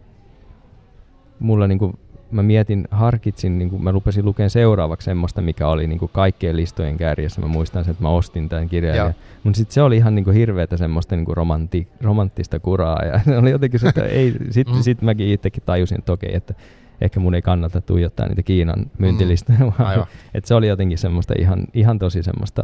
mulla 1.38 1.66
niinku, 1.66 1.98
mä 2.30 2.42
mietin, 2.42 2.88
harkitsin, 2.90 3.58
niinku, 3.58 3.78
mä 3.78 3.90
rupesin 3.90 4.24
lukemaan 4.24 4.50
seuraavaksi 4.50 5.04
semmoista, 5.04 5.40
mikä 5.40 5.68
oli 5.68 5.86
niinku 5.86 6.08
kaikkien 6.08 6.56
listojen 6.56 6.96
kärjessä. 6.96 7.40
Mä 7.40 7.46
muistan 7.46 7.84
sen, 7.84 7.90
että 7.92 8.02
mä 8.02 8.08
ostin 8.08 8.48
tämän 8.48 8.68
kirjan. 8.68 9.14
Mutta 9.44 9.56
sitten 9.56 9.74
se 9.74 9.82
oli 9.82 9.96
ihan 9.96 10.14
niinku 10.14 10.30
hirveätä 10.30 10.76
semmoista 10.76 11.16
niinku 11.16 11.34
romanti, 11.34 11.88
romanttista 12.00 12.60
kuraa. 12.60 13.04
Ja 13.04 13.20
se 13.24 13.36
oli 13.36 13.50
jotenkin 13.50 13.80
se, 13.80 13.88
että 13.88 14.04
ei, 14.04 14.34
sitten 14.50 14.74
Mm. 14.76 14.82
sit 14.82 15.02
mäkin 15.02 15.28
itsekin 15.28 15.62
tajusin, 15.66 15.98
että 15.98 16.12
okei, 16.12 16.36
että 16.36 16.54
ehkä 17.00 17.20
mun 17.20 17.34
ei 17.34 17.42
kannata 17.42 17.80
tuijottaa 17.80 18.28
niitä 18.28 18.42
Kiinan 18.42 18.90
myyntilistoja, 18.98 19.58
mm. 19.58 19.72
vaan 19.78 20.06
että 20.34 20.48
se 20.48 20.54
oli 20.54 20.68
jotenkin 20.68 20.98
semmoista 20.98 21.34
ihan, 21.38 21.66
ihan 21.74 21.98
tosi 21.98 22.22
semmoista 22.22 22.62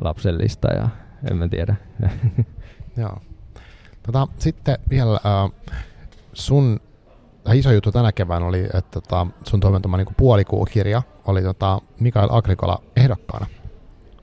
lapsellista 0.00 0.72
ja 0.72 0.88
en 1.30 1.36
mä 1.36 1.48
tiedä. 1.48 1.76
Joo. 2.96 3.18
Tota, 4.02 4.28
sitten 4.38 4.78
vielä 4.90 5.12
äh, 5.12 5.50
sun 6.32 6.80
iso 7.52 7.72
juttu 7.72 7.92
tänä 7.92 8.12
keväänä 8.12 8.46
oli, 8.46 8.60
että 8.64 8.80
tota, 9.00 9.26
sun 9.44 9.60
toimentoma 9.60 9.96
niin 9.96 10.06
puolikuukirja 10.16 11.02
oli 11.26 11.42
tota, 11.42 11.80
Mikael 12.00 12.28
Agrikola 12.30 12.82
ehdokkaana. 12.96 13.46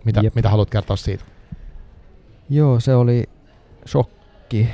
Mitä, 0.05 0.19
Jep. 0.23 0.36
mitä 0.36 0.49
haluat 0.49 0.69
kertoa 0.69 0.95
siitä? 0.95 1.23
Joo, 2.49 2.80
se 2.80 2.95
oli 2.95 3.23
shokki. 3.88 4.67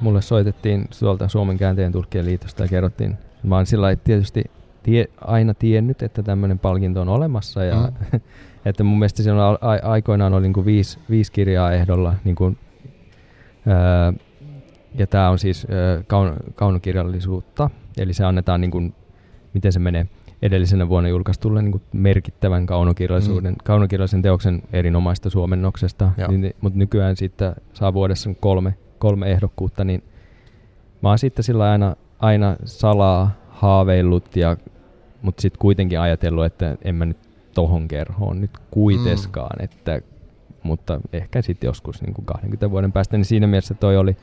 Mulle 0.00 0.22
soitettiin 0.22 0.88
tuolta 1.00 1.28
Suomen 1.28 1.58
kääntäjän 1.58 1.92
tulkkien 1.92 2.24
liitosta 2.24 2.62
ja 2.62 2.68
kerrottiin. 2.68 3.18
Mä 3.42 3.56
oon 3.56 3.66
sillä 3.66 3.96
tietysti 3.96 4.44
tie, 4.82 5.06
aina 5.20 5.54
tiennyt, 5.54 6.02
että 6.02 6.22
tämmöinen 6.22 6.58
palkinto 6.58 7.00
on 7.00 7.08
olemassa. 7.08 7.64
Ja 7.64 7.92
Mm. 8.12 8.20
että 8.64 8.84
mun 8.84 8.98
mielestä 8.98 9.22
a- 9.46 9.58
a- 9.70 9.90
aikoinaan 9.90 10.34
oli 10.34 10.48
niin 10.48 10.64
viisi, 10.64 10.98
viisi 11.10 11.32
kirjaa 11.32 11.72
ehdolla. 11.72 12.14
Niin 12.24 12.36
kuin, 12.36 12.58
ää, 13.66 14.12
ja 14.94 15.06
tämä 15.06 15.30
on 15.30 15.38
siis 15.38 15.66
ää, 15.70 16.02
kaun, 16.06 16.36
kaunokirjallisuutta. 16.54 17.70
Eli 17.96 18.12
se 18.12 18.24
annetaan, 18.24 18.60
niin 18.60 18.70
kuin, 18.70 18.94
miten 19.54 19.72
se 19.72 19.78
menee, 19.78 20.06
edellisenä 20.42 20.88
vuonna 20.88 21.08
julkaistulle 21.08 21.62
niin 21.62 21.72
kuin 21.72 21.82
merkittävän 21.92 22.66
kaunokirjallisuuden, 22.66 23.52
mm. 23.52 23.58
kaunokirjallisen 23.64 24.22
teoksen 24.22 24.62
erinomaista 24.72 25.30
suomennoksesta. 25.30 26.10
Joo. 26.18 26.30
Niin, 26.30 26.56
mutta 26.60 26.78
nykyään 26.78 27.16
sitten 27.16 27.54
saa 27.72 27.94
vuodessa 27.94 28.30
kolme, 28.40 28.74
kolme 28.98 29.30
ehdokkuutta, 29.30 29.84
niin 29.84 30.02
mä 31.02 31.08
oon 31.08 31.18
sitten 31.18 31.42
sillä 31.42 31.70
aina, 31.70 31.96
aina 32.18 32.56
salaa 32.64 33.30
haaveillut, 33.48 34.36
ja, 34.36 34.56
mutta 35.22 35.42
sitten 35.42 35.58
kuitenkin 35.58 36.00
ajatellut, 36.00 36.44
että 36.44 36.76
en 36.84 36.94
mä 36.94 37.04
nyt 37.04 37.18
tohon 37.54 37.88
kerhoon 37.88 38.40
nyt 38.40 38.50
kuiteskaan, 38.70 39.56
mm. 39.58 39.64
että, 39.64 40.00
mutta 40.62 41.00
ehkä 41.12 41.42
sitten 41.42 41.68
joskus 41.68 42.02
niin 42.02 42.14
kuin 42.14 42.24
20 42.24 42.70
vuoden 42.70 42.92
päästä, 42.92 43.16
niin 43.16 43.24
siinä 43.24 43.46
mielessä 43.46 43.74
toi 43.74 43.96
oli, 43.96 44.16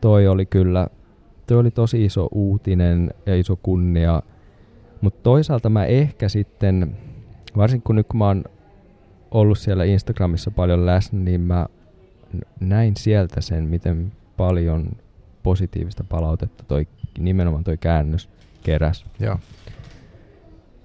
toi 0.00 0.28
oli 0.28 0.46
kyllä, 0.46 0.86
toi 1.46 1.58
oli 1.58 1.70
tosi 1.70 2.04
iso 2.04 2.28
uutinen 2.32 3.14
ja 3.26 3.36
iso 3.36 3.56
kunnia, 3.56 4.22
mutta 5.00 5.20
toisaalta 5.22 5.70
mä 5.70 5.84
ehkä 5.84 6.28
sitten, 6.28 6.96
varsinkin 7.56 7.84
kun 7.84 7.96
nyt 7.96 8.06
kun 8.06 8.18
mä 8.18 8.26
oon 8.26 8.44
ollut 9.30 9.58
siellä 9.58 9.84
Instagramissa 9.84 10.50
paljon 10.50 10.86
läsnä, 10.86 11.20
niin 11.20 11.40
mä 11.40 11.66
näin 12.60 12.96
sieltä 12.96 13.40
sen, 13.40 13.64
miten 13.64 14.12
paljon 14.36 14.86
positiivista 15.42 16.04
palautetta 16.08 16.64
toi, 16.68 16.86
nimenomaan 17.18 17.64
toi 17.64 17.76
käännös 17.76 18.28
keräs. 18.62 19.04
Joo. 19.20 19.38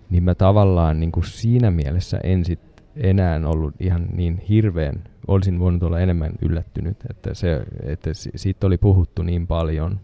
Niin 0.10 0.24
mä 0.24 0.36
tavallaan 0.36 1.00
niin 1.00 1.12
kuin 1.12 1.26
siinä 1.26 1.72
mielessä 1.72 2.20
en 2.24 2.46
sit 2.46 2.60
enää 2.96 3.42
ollut 3.46 3.74
ihan 3.80 4.08
niin 4.16 4.38
hirveän, 4.38 5.04
olisin 5.28 5.60
voinut 5.60 5.84
olla 5.84 6.00
enemmän 6.00 6.32
yllättynyt, 6.42 6.98
että, 7.10 7.34
se, 7.34 7.64
että 7.84 8.14
si- 8.14 8.32
siitä 8.36 8.68
oli 8.68 8.78
puhuttu 8.78 9.22
niin 9.24 9.48
paljon, 9.48 10.00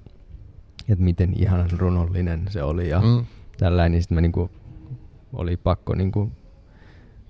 että 0.89 1.03
miten 1.03 1.33
ihanan 1.35 1.69
runollinen 1.77 2.41
se 2.49 2.63
oli 2.63 2.89
ja 2.89 3.01
Mm. 3.01 3.25
tällainen, 3.57 3.91
niin 3.91 4.01
sitten 4.01 4.15
mä 4.15 4.21
niinku, 4.21 4.49
oli 5.33 5.57
pakko 5.57 5.95
niinku 5.95 6.31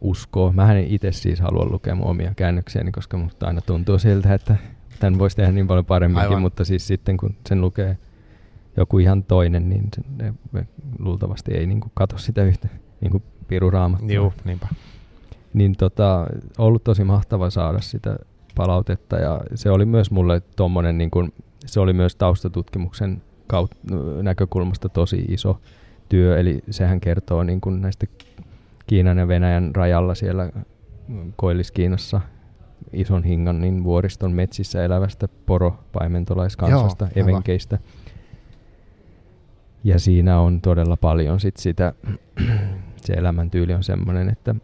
uskoa. 0.02 0.52
Mä 0.54 0.74
en 0.74 0.86
itse 0.88 1.12
siis 1.12 1.40
halua 1.40 1.66
lukea 1.66 1.96
mun 1.96 2.08
omia 2.08 2.34
käännöksiäni, 2.36 2.92
koska 2.92 3.18
musta 3.18 3.48
aina 3.48 3.62
tuntuu 3.62 4.00
siltä, 4.00 4.34
että 4.34 4.56
tämän 5.00 5.20
voisi 5.20 5.36
tehdä 5.36 5.52
niin 5.52 5.68
paljon 5.68 5.86
paremminkin, 5.86 6.28
Aivan. 6.30 6.42
mutta 6.42 6.66
siis 6.66 6.88
sitten 6.88 7.18
kun 7.18 7.36
sen 7.50 7.62
lukee 7.62 7.98
joku 8.78 9.00
ihan 9.00 9.24
toinen, 9.24 9.70
niin 9.70 9.88
se, 9.96 10.02
ne, 10.24 10.34
ne 10.52 10.68
luultavasti 11.00 11.54
ei 11.54 11.66
niinku 11.68 11.92
kato 11.94 12.18
sitä 12.18 12.44
yhtä 12.44 12.68
niinku 13.02 13.22
piru 13.48 13.70
raamattua. 13.70 14.12
Juu, 14.12 14.34
niinpä. 14.46 14.68
Niin 15.54 15.76
tota, 15.78 16.28
ollut 16.58 16.84
tosi 16.84 17.04
mahtava 17.04 17.50
saada 17.50 17.82
sitä 17.82 18.16
palautetta 18.56 19.16
ja 19.16 19.42
se 19.56 19.70
oli 19.72 19.86
myös 19.86 20.12
mulle 20.12 20.42
tommonen, 20.56 20.98
niin 20.98 21.12
kun, 21.12 21.34
se 21.66 21.80
oli 21.80 21.94
myös 21.94 22.16
taustatutkimuksen 22.16 23.22
kaut, 23.48 23.72
näkökulmasta 24.22 24.90
tosi 24.90 25.26
iso 25.28 25.62
työ, 26.10 26.40
eli 26.40 26.64
sehän 26.70 27.00
kertoo 27.00 27.44
niin 27.44 27.62
kun 27.62 27.82
näistä 27.82 28.06
Kiinan 28.88 29.18
ja 29.18 29.28
Venäjän 29.28 29.76
rajalla 29.76 30.16
siellä 30.16 30.50
Koillis-Kiinassa 31.36 32.22
ison 32.94 33.24
hingan 33.24 33.62
niin 33.62 33.84
vuoriston 33.84 34.32
metsissä 34.32 34.84
elävästä 34.84 35.28
poropaimentolaiskansasta, 35.46 37.08
Joo, 37.16 37.26
evenkeistä. 37.26 37.80
Ja 39.84 40.00
siinä 40.00 40.40
on 40.40 40.62
todella 40.62 40.98
paljon 40.98 41.40
sit 41.40 41.58
sitä, 41.58 41.94
se 43.06 43.14
elämäntyyli 43.14 43.74
on 43.74 43.84
semmoinen, 43.84 44.30
että 44.30 44.56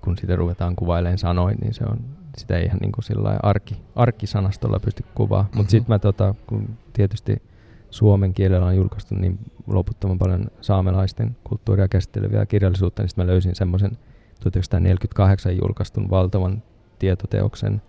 kun 0.00 0.18
sitä 0.18 0.36
ruvetaan 0.36 0.76
kuvailemaan 0.76 1.18
sanoin, 1.18 1.58
niin 1.60 1.74
se 1.74 1.84
on, 1.84 1.98
sitä 2.36 2.56
ei 2.56 2.64
ihan 2.64 2.78
niin 2.78 2.92
kuin 2.92 3.04
sillä 3.04 3.38
arki, 3.42 3.76
arkkisanastolla 3.96 4.80
pysty 4.80 5.04
kuvaa. 5.14 5.42
Mutta 5.42 5.58
Mhm. 5.62 5.68
sitten 5.68 5.94
mä 5.94 5.98
tota, 5.98 6.34
kun 6.46 6.68
tietysti 6.92 7.42
suomen 7.90 8.34
kielellä 8.34 8.66
on 8.66 8.76
julkaistu 8.76 9.14
niin 9.14 9.38
loputtoman 9.66 10.18
paljon 10.18 10.46
saamelaisten 10.60 11.36
kulttuuria 11.44 11.88
käsitteleviä 11.88 12.46
kirjallisuutta, 12.46 13.02
niin 13.02 13.08
sitten 13.08 13.26
mä 13.26 13.30
löysin 13.32 13.54
semmoisen 13.54 13.98
1948 14.40 15.56
julkaistun 15.56 16.10
valtavan 16.10 16.62
tietoteoksen. 16.98 17.82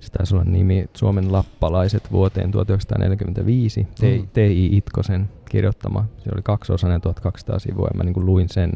Se 0.00 0.12
taisi 0.12 0.34
olla 0.34 0.44
nimi 0.44 0.86
Suomen 0.94 1.32
lappalaiset 1.32 2.12
vuoteen 2.12 2.50
1945, 2.50 3.84
T- 3.84 4.02
Mm. 4.02 4.28
T.I. 4.32 4.76
Itkosen 4.76 5.28
kirjoittama. 5.50 6.04
Se 6.18 6.30
oli 6.34 6.42
kaksiosainen 6.42 7.00
1200 7.00 7.58
sivua 7.58 7.86
ja 7.92 7.96
mä 7.96 8.04
niin 8.04 8.14
kuin 8.14 8.26
luin 8.26 8.48
sen 8.48 8.72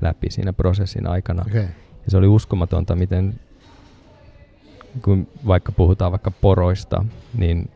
läpi 0.00 0.30
siinä 0.30 0.52
prosessin 0.52 1.06
aikana. 1.06 1.42
Okay. 1.48 1.60
Ja 2.04 2.10
se 2.10 2.16
oli 2.16 2.26
uskomatonta, 2.26 2.96
miten 2.96 3.40
kun 5.04 5.28
vaikka 5.46 5.72
puhutaan 5.72 6.12
vaikka 6.12 6.30
poroista, 6.30 7.04
niin 7.38 7.70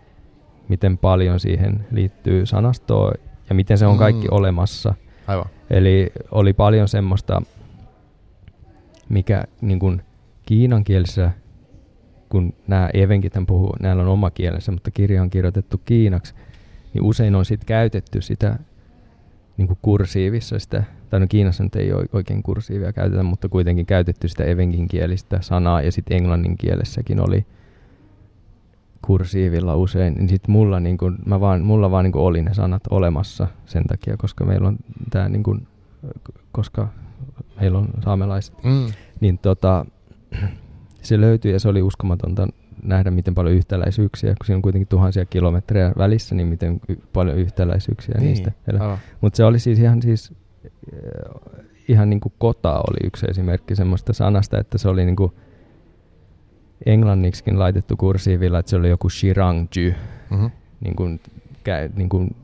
miten 0.68 0.98
paljon 0.98 1.40
siihen 1.40 1.86
liittyy 1.90 2.46
sanastoa 2.46 3.12
ja 3.48 3.54
miten 3.54 3.78
se 3.78 3.86
on 3.86 3.98
kaikki 3.98 4.26
Mm. 4.28 4.36
olemassa. 4.36 4.94
Aivan. 5.26 5.44
Eli 5.70 6.12
oli 6.30 6.52
paljon 6.52 6.88
semmoista, 6.88 7.42
mikä 9.08 9.44
niin 9.60 9.78
kuin 9.78 10.02
kiinan 10.46 10.84
kielessä, 10.84 11.30
kun 12.28 12.52
nämä 12.66 12.90
evenkit 12.94 13.32
puhuu, 13.46 13.76
näillä 13.80 14.02
on 14.02 14.08
oma 14.08 14.30
kielensä, 14.30 14.72
mutta 14.72 14.90
kirja 14.90 15.22
on 15.22 15.30
kirjoitettu 15.30 15.80
kiinaksi, 15.84 16.34
niin 16.94 17.02
usein 17.04 17.34
on 17.34 17.44
sitten 17.44 17.66
käytetty 17.66 18.20
sitä 18.20 18.58
niin 19.56 19.66
kuin 19.68 19.78
kursiivissa 19.82 20.58
sitä, 20.58 20.84
tai 21.10 21.20
no 21.20 21.26
Kiinassa 21.28 21.64
nyt 21.64 21.76
ei 21.76 21.92
oi- 21.92 22.08
oikein 22.12 22.42
kursiivia 22.42 22.92
käytetä, 22.92 23.22
mutta 23.22 23.48
kuitenkin 23.48 23.86
käytetty 23.86 24.28
sitä 24.28 24.44
evenkin 24.44 24.88
kielistä 24.88 25.38
sanaa, 25.40 25.82
ja 25.82 25.92
sitten 25.92 26.16
englannin 26.16 26.56
kielessäkin 26.56 27.20
oli 27.20 27.46
kursiivilla 29.02 29.76
usein, 29.76 30.14
niin 30.14 30.28
sitten 30.28 30.52
mulla, 30.52 30.80
niin 30.80 30.98
kun, 30.98 31.18
mä 31.26 31.40
vaan, 31.40 31.62
mulla 31.62 31.90
vaan 31.90 32.04
niin 32.04 32.12
kun 32.12 32.22
oli 32.22 32.42
ne 32.42 32.54
sanat 32.54 32.82
olemassa 32.90 33.46
sen 33.66 33.84
takia, 33.84 34.16
koska 34.16 34.44
meillä 34.44 34.68
on 34.68 34.76
tämä, 35.10 35.28
niin 35.28 35.42
kun, 35.42 35.66
koska 36.52 36.88
meillä 37.60 37.78
on 37.78 37.88
saamelaiset, 38.04 38.64
Mm. 38.64 38.86
niin 39.20 39.38
tota, 39.38 39.86
se 41.02 41.20
löytyi 41.20 41.52
ja 41.52 41.60
se 41.60 41.68
oli 41.68 41.82
uskomatonta 41.82 42.48
nähdä, 42.82 43.10
miten 43.10 43.34
paljon 43.34 43.54
yhtäläisyyksiä, 43.54 44.34
kun 44.38 44.46
siinä 44.46 44.56
on 44.56 44.62
kuitenkin 44.62 44.88
tuhansia 44.88 45.24
kilometrejä 45.26 45.92
välissä, 45.98 46.34
niin 46.34 46.46
miten 46.48 46.80
y- 46.88 46.96
paljon 47.12 47.38
yhtäläisyyksiä 47.38 48.14
Niin, 48.18 48.26
niistä. 48.26 48.52
Mutta 49.20 49.36
se 49.36 49.44
oli 49.44 49.58
siis 49.58 49.78
ihan 49.78 50.02
siis 50.02 50.32
äh, 50.94 51.64
ihan 51.88 52.10
niin 52.10 52.20
kuin 52.20 52.32
kota 52.38 52.72
oli 52.78 53.06
yksi 53.06 53.26
esimerkki 53.30 53.76
semmoista 53.76 54.12
sanasta, 54.12 54.58
että 54.58 54.78
se 54.78 54.88
oli 54.88 55.04
niin 55.04 55.16
kuin 55.16 55.32
englanniksikin 56.86 57.58
laitettu 57.58 57.96
kursiivilla, 57.96 58.58
että 58.58 58.70
se 58.70 58.76
oli 58.76 58.88
joku 58.88 59.10
shirangju, 59.10 59.92
Mhm. 60.30 60.46
niin 60.80 60.96
kuin 60.96 61.20
kä- 61.68 61.92
niin 61.96 62.08
kuin 62.08 62.36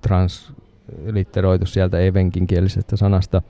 translitteroitu 0.00 1.66
sieltä 1.66 1.98
evenkin 1.98 2.46
kielisestä 2.46 2.96
sanasta. 2.96 3.42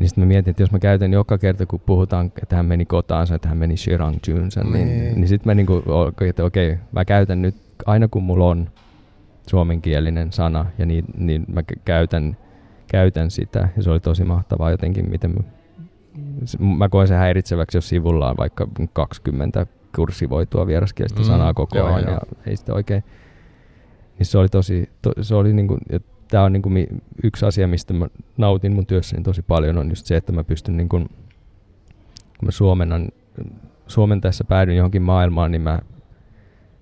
Niin 0.00 0.08
sitten 0.08 0.24
mä 0.24 0.28
mietin, 0.28 0.50
että 0.50 0.62
jos 0.62 0.72
mä 0.72 0.78
käytän 0.78 1.12
joka 1.12 1.38
kerta, 1.38 1.66
kun 1.66 1.80
puhutaan, 1.80 2.32
että 2.42 2.56
hän 2.56 2.66
meni 2.66 2.84
kotaansa, 2.84 3.34
että 3.34 3.48
hän 3.48 3.58
meni 3.58 3.76
Shirang 3.76 4.16
Junsa, 4.28 4.64
niin, 4.64 4.88
niin, 4.88 5.14
niin 5.14 5.28
sitten 5.28 5.50
mä 5.50 5.54
niinku, 5.54 5.82
että 6.28 6.44
okei, 6.44 6.78
mä 6.92 7.04
käytän 7.04 7.42
nyt, 7.42 7.54
aina 7.86 8.08
kun 8.08 8.22
mulla 8.22 8.46
on 8.46 8.70
suomenkielinen 9.46 10.32
sana, 10.32 10.66
ja 10.78 10.86
niin, 10.86 11.04
niin 11.16 11.44
mä 11.48 11.62
käytän, 11.84 12.36
käytän 12.86 13.30
sitä, 13.30 13.68
ja 13.76 13.82
se 13.82 13.90
oli 13.90 14.00
tosi 14.00 14.24
mahtavaa 14.24 14.70
jotenkin, 14.70 15.10
miten 15.10 15.30
mä, 15.30 15.42
mä 16.76 16.88
koen 16.88 17.08
sen 17.08 17.18
häiritseväksi, 17.18 17.76
jos 17.76 17.88
sivulla 17.88 18.30
on 18.30 18.36
vaikka 18.36 18.68
20 18.92 19.66
kursivoitua 19.96 20.66
vieraskielistä 20.66 21.20
mm, 21.20 21.26
sanaa 21.26 21.54
koko 21.54 21.78
joo, 21.78 21.86
ajan, 21.86 22.02
joo. 22.02 22.12
ja 22.12 22.20
ei 22.46 22.56
sitä 22.56 22.74
oikein, 22.74 23.04
niin 24.18 24.26
se 24.26 24.38
oli 24.38 24.48
tosi, 24.48 24.90
to, 25.02 25.12
se 25.20 25.34
oli 25.34 25.52
niinku, 25.52 25.78
tämä 26.30 26.44
on 26.44 26.52
niinku 26.52 26.70
yksi 27.22 27.46
asia, 27.46 27.68
mistä 27.68 27.94
mä 27.94 28.06
nautin 28.36 28.72
mun 28.72 28.86
työssäni 28.86 29.22
tosi 29.22 29.42
paljon, 29.42 29.78
on 29.78 29.88
just 29.88 30.06
se, 30.06 30.16
että 30.16 30.32
mä 30.32 30.44
pystyn 30.44 30.76
niinku, 30.76 30.98
kun 30.98 31.08
mä 32.46 32.50
suomennan, 32.50 33.08
suomen 33.86 34.20
tässä 34.20 34.44
päädyin 34.44 34.76
johonkin 34.76 35.02
maailmaan, 35.02 35.50
niin 35.50 35.62
mä 35.62 35.78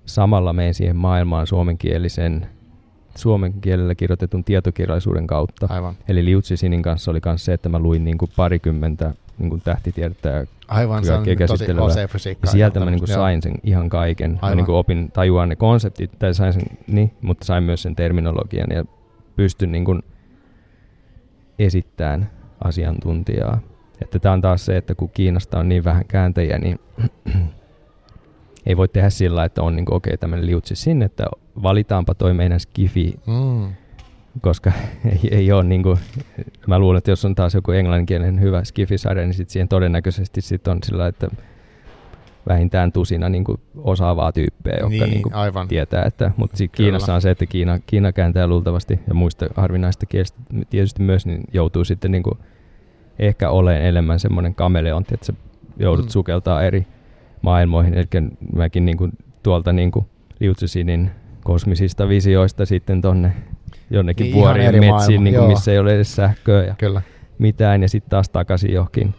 samalla 0.06 0.52
menen 0.52 0.74
siihen 0.74 0.96
maailmaan 0.96 1.46
suomenkielisen 1.46 2.46
suomen 3.16 3.52
kielellä 3.60 3.94
kirjoitetun 3.94 4.44
tietokirjallisuuden 4.44 5.26
kautta. 5.26 5.66
Aivan. 5.70 5.94
Eli 6.08 6.24
Liu 6.24 6.40
Sinin 6.42 6.82
kanssa 6.82 7.10
oli 7.10 7.20
myös 7.24 7.44
se, 7.44 7.52
että 7.52 7.68
mä 7.68 7.78
luin 7.78 8.04
niin 8.04 8.18
kuin 8.18 8.30
parikymmentä 8.36 9.14
niin 9.38 9.50
kuin 9.50 9.60
tähtitiedettä 9.60 10.28
ja 10.28 10.46
Aivan, 10.68 11.04
se 11.04 11.12
on 11.12 11.24
tosi 11.46 11.64
ja 12.42 12.48
sieltä 12.50 12.80
mä 12.80 12.90
niin 12.90 12.98
kuin 12.98 13.08
sain 13.08 13.42
sen 13.42 13.54
ihan 13.64 13.88
kaiken. 13.88 14.30
Aivan. 14.30 14.50
Mä 14.50 14.54
niin 14.54 14.66
kuin 14.66 14.76
opin 14.76 15.10
tajua 15.12 15.46
ne 15.46 15.56
konseptit, 15.56 16.18
tai 16.18 16.34
sain 16.34 16.52
sen, 16.52 16.62
niin, 16.86 17.12
mutta 17.22 17.44
sain 17.44 17.64
myös 17.64 17.82
sen 17.82 17.96
terminologian 17.96 18.68
ja 18.70 18.84
pystyn 19.38 19.72
niin 19.72 19.84
kuin 19.84 20.02
esittämään 21.58 22.30
asiantuntijaa. 22.64 23.60
Että 24.02 24.18
tämä 24.18 24.32
on 24.32 24.40
taas 24.40 24.66
se, 24.66 24.76
että 24.76 24.94
kun 24.94 25.10
Kiinasta 25.10 25.58
on 25.58 25.68
niin 25.68 25.84
vähän 25.84 26.04
kääntäjiä, 26.08 26.58
niin 26.58 26.78
ei 28.66 28.76
voi 28.76 28.88
tehdä 28.88 29.10
sillä, 29.10 29.44
että 29.44 29.62
on 29.62 29.76
niin 29.76 29.94
okei 29.94 30.10
okay, 30.10 30.16
tämmöinen 30.16 30.46
liutsi 30.46 30.76
sinne, 30.76 31.04
että 31.04 31.24
valitaanpa 31.62 32.14
toi 32.14 32.34
meidän 32.34 32.60
skifi, 32.60 33.14
mm. 33.26 33.72
koska 34.40 34.72
ei, 35.12 35.28
ei 35.30 35.52
ole 35.52 35.64
niin 35.64 35.82
kuin, 35.82 35.98
mä 36.66 36.78
luulen, 36.78 36.98
että 36.98 37.10
jos 37.10 37.24
on 37.24 37.34
taas 37.34 37.54
joku 37.54 37.72
englanninkielinen 37.72 38.40
hyvä 38.40 38.64
skifisarja, 38.64 39.24
niin 39.24 39.34
sit 39.34 39.50
siihen 39.50 39.68
todennäköisesti 39.68 40.40
sit 40.40 40.68
on 40.68 40.78
sillä, 40.84 41.06
että 41.06 41.28
vähintään 42.48 42.92
tusina 42.92 43.28
niin 43.28 43.44
kuin 43.44 43.60
osaavaa 43.76 44.32
tyyppejä, 44.32 44.76
jotka 44.76 44.88
niin, 44.88 45.10
niin 45.10 45.22
kuin 45.22 45.34
aivan. 45.34 45.68
tietää. 45.68 46.02
Että, 46.04 46.30
mutta 46.36 46.56
Kiinassa 46.72 47.14
on 47.14 47.22
se, 47.22 47.30
että 47.30 47.46
Kiina, 47.46 47.78
Kiina 47.86 48.12
kääntää 48.12 48.46
luultavasti 48.46 49.00
ja 49.08 49.14
muista 49.14 49.46
harvinaista 49.56 50.06
kielistä 50.06 50.38
tietysti 50.70 51.02
myös 51.02 51.26
niin 51.26 51.42
joutuu 51.52 51.84
sitten 51.84 52.10
niin 52.10 52.22
kuin 52.22 52.38
ehkä 53.18 53.50
olemaan 53.50 53.84
enemmän 53.84 54.20
semmoinen 54.20 54.54
kameleontti, 54.54 55.14
että 55.14 55.26
sä 55.26 55.32
joudut 55.78 56.06
mm. 56.06 56.10
sukeltaa 56.10 56.62
eri 56.62 56.86
maailmoihin. 57.42 57.94
Eli 57.94 58.06
mäkin 58.56 58.84
niin 58.84 58.96
kuin 58.96 59.12
tuolta 59.42 59.72
niin 59.72 59.90
kuin 59.90 60.06
Liutsisinin 60.40 61.10
kosmisista 61.44 62.08
visioista 62.08 62.66
sitten 62.66 63.00
tonne 63.00 63.32
jonnekin 63.90 64.24
niin, 64.24 64.34
vuorien 64.34 64.80
metsiin, 64.80 65.24
niin 65.24 65.36
kuin 65.36 65.48
missä 65.48 65.72
ei 65.72 65.78
ole 65.78 65.94
edes 65.94 66.16
sähköä 66.16 66.64
ja 66.64 66.74
Kyllä. 66.78 67.02
mitään, 67.38 67.82
ja 67.82 67.88
sitten 67.88 68.10
taas 68.10 68.28
takaisin 68.28 68.72
johonkin, 68.72 69.14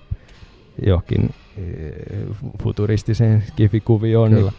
johonkin 0.85 1.29
futuristiseen 2.63 3.43
skifikuvioon. 3.47 4.31
Niin, 4.31 4.51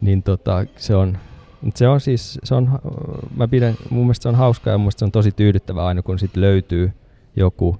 niin 0.00 0.22
tota, 0.22 0.64
se 0.76 0.94
on, 0.96 1.18
se 1.74 1.88
on 1.88 2.00
siis, 2.00 2.38
se 2.44 2.54
on, 2.54 2.78
mä 3.36 3.48
pidän, 3.48 3.74
mun 3.90 4.04
mielestä 4.04 4.22
se 4.22 4.28
on 4.28 4.34
hauskaa 4.34 4.72
ja 4.72 4.78
mun 4.78 4.82
mielestä 4.84 4.98
se 4.98 5.04
on 5.04 5.12
tosi 5.12 5.32
tyydyttävää 5.32 5.86
aina, 5.86 6.02
kun 6.02 6.18
sit 6.18 6.36
löytyy 6.36 6.92
joku 7.36 7.76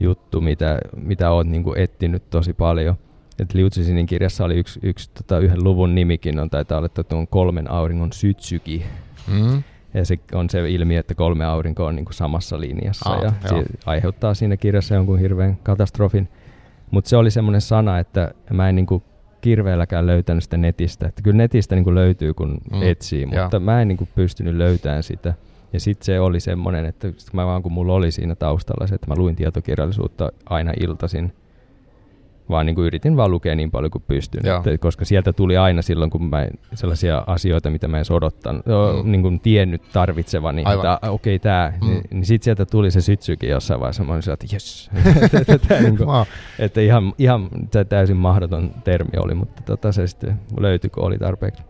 juttu, 0.00 0.40
mitä, 0.40 0.78
mitä 0.96 1.30
oot 1.30 1.46
niinku 1.46 1.74
etsinyt 1.76 2.30
tosi 2.30 2.52
paljon. 2.52 2.96
Et 3.38 3.54
Liutsisinin 3.54 4.06
kirjassa 4.06 4.44
oli 4.44 4.54
yksi, 4.54 4.80
yksi 4.82 5.10
tota, 5.14 5.38
yhden 5.38 5.64
luvun 5.64 5.94
nimikin, 5.94 6.38
on 6.40 6.50
taitaa 6.50 6.78
olla 6.78 6.88
tuon 6.88 7.28
kolmen 7.28 7.70
auringon 7.70 8.12
sytsyki. 8.12 8.86
Mm. 9.28 9.62
Ja 9.96 10.04
se 10.04 10.18
on 10.34 10.50
se 10.50 10.70
ilmiö, 10.70 11.00
että 11.00 11.14
kolme 11.14 11.44
aurinkoa 11.44 11.88
on 11.88 11.96
niinku 11.96 12.12
samassa 12.12 12.60
linjassa 12.60 13.10
ah, 13.10 13.22
ja 13.22 13.32
se 13.48 13.64
aiheuttaa 13.86 14.34
siinä 14.34 14.56
kirjassa 14.56 14.94
jonkun 14.94 15.18
hirveän 15.18 15.56
katastrofin. 15.62 16.28
Mutta 16.90 17.10
se 17.10 17.16
oli 17.16 17.30
semmoinen 17.30 17.60
sana, 17.60 17.98
että 17.98 18.34
mä 18.52 18.68
en 18.68 18.76
niinku 18.76 19.02
kirveelläkään 19.40 20.06
löytänyt 20.06 20.42
sitä 20.42 20.56
netistä. 20.56 21.08
Että 21.08 21.22
kyllä 21.22 21.36
netistä 21.36 21.74
niinku 21.74 21.94
löytyy, 21.94 22.34
kun 22.34 22.58
mm. 22.72 22.82
etsii, 22.82 23.26
mutta 23.26 23.48
joo. 23.56 23.60
mä 23.60 23.82
en 23.82 23.88
niinku 23.88 24.08
pystynyt 24.14 24.54
löytämään 24.54 25.02
sitä. 25.02 25.34
Ja 25.72 25.80
sitten 25.80 26.04
se 26.04 26.20
oli 26.20 26.40
semmoinen, 26.40 26.84
että 26.84 27.08
mä 27.32 27.46
vaan 27.46 27.62
kun 27.62 27.72
mulla 27.72 27.92
oli 27.92 28.10
siinä 28.10 28.34
taustalla 28.34 28.86
se, 28.86 28.94
että 28.94 29.06
mä 29.06 29.16
luin 29.16 29.36
tietokirjallisuutta 29.36 30.32
aina 30.46 30.72
iltaisin, 30.80 31.32
vaan 32.50 32.66
niin 32.66 32.74
kuin 32.74 32.86
yritin 32.86 33.16
vaan 33.16 33.30
lukea 33.30 33.54
niin 33.54 33.70
paljon 33.70 33.90
kuin 33.90 34.04
pystyn. 34.06 34.42
Että, 34.46 34.78
koska 34.78 35.04
sieltä 35.04 35.32
tuli 35.32 35.56
aina 35.56 35.82
silloin, 35.82 36.10
kun 36.10 36.24
mä 36.24 36.46
sellaisia 36.74 37.24
asioita, 37.26 37.70
mitä 37.70 37.88
mä 37.88 37.98
en 37.98 38.04
odottanut, 38.10 38.66
mm. 38.66 39.10
niin 39.10 39.22
kuin 39.22 39.40
tiennyt 39.40 39.82
tarvitsevani, 39.92 40.62
Aivan. 40.64 40.94
että 40.94 41.10
okei 41.10 41.36
okay, 41.36 41.42
tämä, 41.42 41.72
mm. 41.80 41.88
niin, 41.88 42.02
niin 42.10 42.24
sitten 42.24 42.44
sieltä 42.44 42.66
tuli 42.66 42.90
se 42.90 43.00
sytsykin 43.00 43.50
jossain 43.50 43.80
vaiheessa, 43.80 44.04
mä 44.04 44.12
olin 44.12 44.32
että 44.32 44.46
jes, 44.52 44.90
niin 45.82 45.96
kuin, 45.96 46.08
että 46.58 46.80
ihan, 46.80 47.12
ihan 47.18 47.48
täysin 47.88 48.16
mahdoton 48.16 48.70
termi 48.84 49.18
oli, 49.18 49.34
mutta 49.34 49.62
tota, 49.62 49.92
se 49.92 50.06
sitten 50.06 50.40
löytyi, 50.60 50.90
kun 50.90 51.04
oli 51.04 51.18
tarpeeksi, 51.18 51.62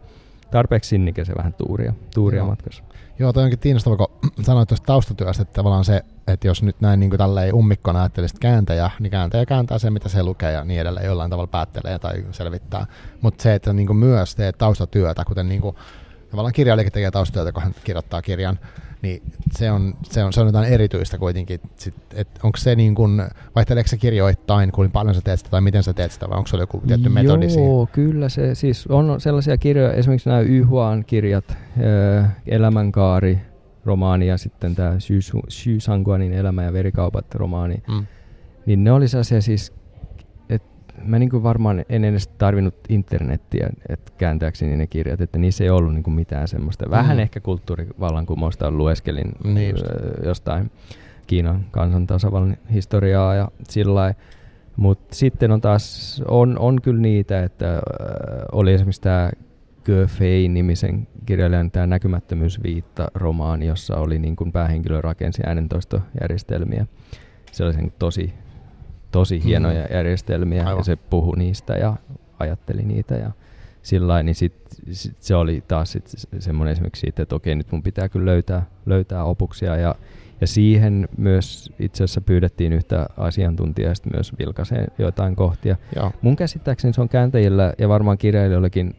tarpeeksi 0.51 0.89
sinnikäs 0.89 1.33
vähän 1.37 1.55
tuuria, 1.55 1.95
tuuria 2.15 2.39
Joo. 2.39 2.47
matkassa. 2.47 2.85
Joo, 3.19 3.33
toi 3.33 3.45
onkin 3.45 3.59
kiinnostava, 3.59 3.97
kun 3.97 4.07
sanoit 4.47 4.69
tuosta 4.69 4.87
taustatyöstä, 4.87 5.43
että 5.43 5.55
tavallaan 5.55 5.85
se, 5.85 6.03
että 6.27 6.47
jos 6.47 6.63
nyt 6.63 6.81
näin 6.81 7.01
niin 7.01 7.11
kuin 7.11 7.19
tälleen 7.19 7.55
ummikkona 7.55 8.01
ajattelisit 8.01 8.39
kääntäjä, 8.39 8.91
niin 9.01 9.11
kääntäjä 9.11 9.47
kääntää 9.47 9.79
sen, 9.79 9.93
mitä 9.93 10.09
se 10.09 10.23
lukee 10.23 10.53
ja 10.53 10.65
niin 10.65 10.81
edelleen 10.81 11.07
jollain 11.07 11.31
tavalla 11.31 11.47
päättelee 11.47 11.99
tai 11.99 12.25
selvittää. 12.31 12.87
Mutta 13.21 13.43
se, 13.43 13.55
että 13.55 13.73
niin 13.73 13.87
kuin 13.87 13.97
myös 13.97 14.35
teet 14.35 14.59
taustatyötä, 14.59 15.25
kuten 15.25 15.49
niin 15.49 15.61
kuin, 15.61 15.77
tavallaan 16.31 16.53
kirjailijakin 16.53 16.93
tekee 16.93 17.11
taustatyötä, 17.11 17.53
kun 17.53 17.63
hän 17.63 17.75
kirjoittaa 17.85 18.23
kirjan, 18.23 18.59
niin 19.07 19.23
se 19.51 19.71
on, 19.71 19.95
se 20.03 20.25
on, 20.25 20.33
se 20.33 20.41
on 20.41 20.47
jotain 20.47 20.73
erityistä 20.73 21.19
kuitenkin. 21.19 21.61
Onko 22.43 22.57
se 22.57 22.77
niin 22.77 22.95
kuin, 22.95 23.23
vaihteleeko 23.55 23.89
se 23.89 23.97
kirjoittain, 23.97 24.73
kuinka 24.73 24.93
paljon 24.93 25.15
sä 25.15 25.21
teet 25.21 25.39
sitä 25.39 25.51
tai 25.51 25.61
miten 25.61 25.83
sä 25.83 25.95
teet 25.95 26.13
sitä, 26.13 26.29
vai 26.29 26.39
onko 26.39 26.47
se 26.47 26.57
joku 26.57 26.83
tietty 26.87 27.09
metodi 27.09 27.47
Joo, 27.55 27.89
kyllä 27.93 28.29
se, 28.29 28.55
siis 28.55 28.87
on 28.87 29.21
sellaisia 29.21 29.57
kirjoja, 29.57 29.93
esimerkiksi 29.93 30.29
nämä 30.29 30.41
Yhuan 30.41 31.05
kirjat, 31.05 31.59
Elämänkaari, 32.47 33.39
romaani 33.85 34.27
ja 34.27 34.39
sitten 34.39 34.75
tämä 34.75 34.97
Xu 35.49 35.79
Sanguanin 35.79 36.33
elämä 36.33 36.65
ja 36.65 36.73
verikaupat 36.73 37.35
romaani, 37.35 37.83
mm. 37.89 38.07
niin 38.67 38.85
ne 38.85 38.93
oli 38.93 39.09
sellaisia 39.09 39.41
siis 39.41 39.73
mä 41.05 41.19
niin 41.19 41.43
varmaan 41.43 41.85
en 41.89 42.05
edes 42.05 42.29
tarvinnut 42.29 42.75
internettiä 42.89 43.71
että 43.89 44.13
kääntääkseni 44.19 44.77
ne 44.77 44.87
kirjat, 44.87 45.21
että 45.21 45.39
niissä 45.39 45.65
ei 45.65 45.71
ollut 45.71 45.95
niin 45.95 46.13
mitään 46.13 46.49
semmoista. 46.49 46.91
Vähän 46.91 47.17
mm. 47.17 47.23
ehkä 47.23 47.41
kulttuurivallankumousta 47.41 48.71
lueskelin 48.71 49.33
niin 49.45 49.77
jostain 50.25 50.71
Kiinan 51.27 51.65
kansantasavallan 51.71 52.57
historiaa 52.73 53.35
ja 53.35 53.49
sillä 53.69 54.15
mutta 54.77 55.15
sitten 55.15 55.51
on 55.51 55.61
taas, 55.61 56.23
on, 56.29 56.59
on 56.59 56.83
kyllä 56.83 57.01
niitä, 57.01 57.43
että 57.43 57.75
äh, 57.75 57.81
oli 58.53 58.73
esimerkiksi 58.73 59.01
tämä 59.01 59.31
Fei-nimisen 60.07 61.09
kirjailijan 61.27 61.71
tämä 61.71 61.87
näkymättömyysviitta 61.87 63.09
romaani, 63.15 63.67
jossa 63.67 63.97
oli 63.97 64.19
niin 64.19 64.37
kuin 64.37 64.53
päähenkilö 64.53 65.01
rakensi 65.01 65.43
äänentoistojärjestelmiä. 65.47 66.87
Se 67.53 67.65
oli 67.65 67.73
sen 67.73 67.93
tosi 67.99 68.35
tosi 69.17 69.45
hienoja 69.45 69.85
mm. 69.85 69.95
järjestelmiä 69.95 70.63
Aivan. 70.63 70.79
ja 70.79 70.85
se 70.85 70.97
puhui 70.97 71.37
niistä 71.37 71.75
ja 71.75 71.97
ajatteli 72.39 72.83
niitä 72.83 73.15
ja 73.15 73.31
sillä 73.83 74.23
niin 74.23 74.35
sit, 74.35 74.55
sit 74.91 75.17
se 75.19 75.35
oli 75.35 75.63
taas 75.69 75.93
sit 75.93 76.05
semmoinen 76.39 76.73
esimerkiksi 76.73 77.01
siitä, 77.01 77.23
että 77.23 77.35
okei 77.35 77.55
nyt 77.55 77.73
mun 77.73 77.83
pitää 77.83 78.09
kyllä 78.09 78.27
löytää, 78.27 78.67
löytää 78.87 79.25
opuksia 79.25 79.77
ja, 79.77 79.95
ja 80.41 80.47
siihen 80.47 81.09
myös 81.19 81.73
itse 81.79 82.05
asiassa 82.05 82.21
pyydettiin 82.21 82.73
yhtä 82.73 83.07
asiantuntijaa 83.17 83.95
myös 84.13 84.33
vilkaiseen 84.39 84.87
jotain 84.99 85.37
kohtia. 85.37 85.77
Joo. 85.97 86.13
Mun 86.23 86.37
käsittääkseni 86.37 86.95
se 86.95 87.01
on 87.01 87.09
kääntäjillä 87.09 87.73
ja 87.79 87.89
varmaan 87.89 88.19
kirjailijoillakin, 88.19 88.97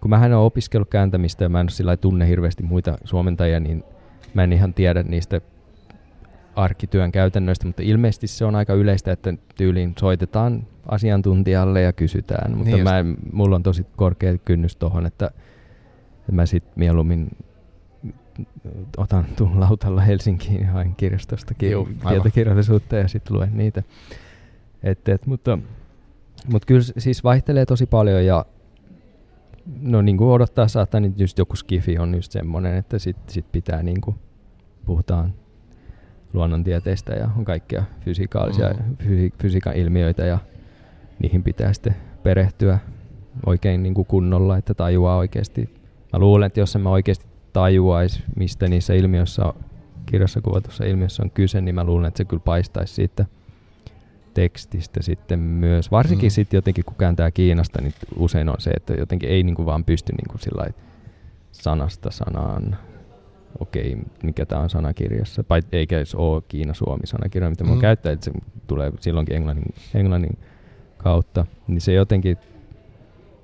kun 0.00 0.10
mä 0.10 0.26
en 0.26 0.34
ole 0.34 0.46
opiskellut 0.46 0.90
kääntämistä 0.90 1.44
ja 1.44 1.48
mä 1.48 1.60
en 1.60 1.68
sillä 1.68 1.96
tunne 1.96 2.28
hirveästi 2.28 2.62
muita 2.62 2.98
suomentajia, 3.04 3.60
niin 3.60 3.84
mä 4.34 4.44
en 4.44 4.52
ihan 4.52 4.74
tiedä 4.74 5.02
niistä 5.02 5.40
arkityön 6.56 7.12
käytännöistä, 7.12 7.66
mutta 7.66 7.82
ilmeisesti 7.82 8.26
se 8.26 8.44
on 8.44 8.54
aika 8.54 8.74
yleistä, 8.74 9.12
että 9.12 9.34
tyyliin 9.56 9.94
soitetaan 9.98 10.66
asiantuntijalle 10.88 11.80
ja 11.80 11.92
kysytään, 11.92 12.56
mutta 12.56 12.76
niin 12.76 12.84
mä 12.84 12.98
en, 12.98 13.16
mulla 13.32 13.56
on 13.56 13.62
tosi 13.62 13.86
korkea 13.96 14.38
kynnys 14.38 14.76
tuohon, 14.76 15.06
että, 15.06 15.30
mä 16.32 16.46
sitten 16.46 16.72
mieluummin 16.76 17.28
otan 18.96 19.24
tuon 19.36 19.60
lautalla 19.60 20.00
Helsinkiin 20.00 20.60
ja 20.60 20.72
haen 20.72 20.94
kirjastosta 20.96 21.54
tietokirjallisuutta 22.08 22.96
ja 22.96 23.08
sitten 23.08 23.36
luen 23.36 23.56
niitä. 23.56 23.82
Et, 24.82 25.08
et, 25.08 25.26
mutta, 25.26 25.58
mutta 26.52 26.66
kyllä 26.66 26.82
siis 26.98 27.24
vaihtelee 27.24 27.66
tosi 27.66 27.86
paljon 27.86 28.24
ja 28.24 28.44
no 29.80 30.02
niin 30.02 30.16
kuin 30.16 30.30
odottaa 30.30 30.68
saattaa, 30.68 31.00
niin 31.00 31.14
just 31.16 31.38
joku 31.38 31.56
skifi 31.56 31.98
on 31.98 32.14
just 32.14 32.32
semmoinen, 32.32 32.76
että 32.76 32.98
sit, 32.98 33.16
sit 33.26 33.52
pitää 33.52 33.82
niin 33.82 34.00
kuin, 34.00 34.16
puhutaan 34.84 35.34
luonnontieteistä 36.34 37.12
ja 37.12 37.28
on 37.36 37.44
kaikkia 37.44 37.84
fysikaalisia, 38.00 38.68
mm. 38.68 38.96
fysi, 38.96 39.32
fysiikan 39.42 39.76
ilmiöitä 39.76 40.24
ja 40.24 40.38
niihin 41.18 41.42
pitää 41.42 41.72
sitten 41.72 41.96
perehtyä 42.22 42.78
oikein 43.46 43.82
niin 43.82 43.94
kuin 43.94 44.06
kunnolla, 44.06 44.56
että 44.56 44.74
tajuaa 44.74 45.16
oikeasti. 45.16 45.74
Mä 46.12 46.18
luulen, 46.18 46.46
että 46.46 46.60
jos 46.60 46.76
en 46.76 46.82
mä 46.82 46.90
oikeasti 46.90 47.26
tajuaisi, 47.52 48.22
mistä 48.36 48.68
niissä 48.68 48.94
ilmiöissä, 48.94 49.42
kirjassa 50.06 50.40
kuvatussa 50.40 50.84
ilmiössä 50.84 51.22
on 51.22 51.30
kyse, 51.30 51.60
niin 51.60 51.74
mä 51.74 51.84
luulen, 51.84 52.08
että 52.08 52.18
se 52.18 52.24
kyllä 52.24 52.42
paistaisi 52.44 52.94
siitä 52.94 53.26
tekstistä 54.34 55.02
sitten 55.02 55.38
myös. 55.38 55.90
Varsinkin 55.90 56.26
mm. 56.26 56.30
sitten 56.30 56.58
jotenkin, 56.58 56.84
kun 56.84 56.96
kääntää 56.96 57.30
Kiinasta, 57.30 57.82
niin 57.82 57.94
usein 58.18 58.48
on 58.48 58.56
se, 58.58 58.70
että 58.70 58.94
jotenkin 58.94 59.30
ei 59.30 59.42
niin 59.42 59.54
kuin 59.54 59.66
vaan 59.66 59.84
pysty 59.84 60.12
niin 60.12 60.28
kuin 60.30 60.40
sillä 60.40 60.66
sanasta 61.52 62.10
sanaan 62.10 62.76
okei, 63.60 63.92
okay, 63.92 64.04
mikä 64.22 64.46
tämä 64.46 64.62
on 64.62 64.70
sanakirjassa, 64.70 65.44
Pai, 65.44 65.60
eikä 65.72 65.96
edes 65.96 66.14
ole 66.14 66.42
Kiina-Suomi-sanakirja, 66.48 67.50
mitä 67.50 67.64
mm. 67.64 67.70
mä 67.70 67.80
käyttää, 67.80 68.12
että 68.12 68.24
se 68.24 68.32
tulee 68.66 68.92
silloinkin 69.00 69.36
englannin, 69.36 69.74
englannin 69.94 70.38
kautta, 70.98 71.46
niin 71.68 71.80
se 71.80 71.92
jotenkin, 71.92 72.36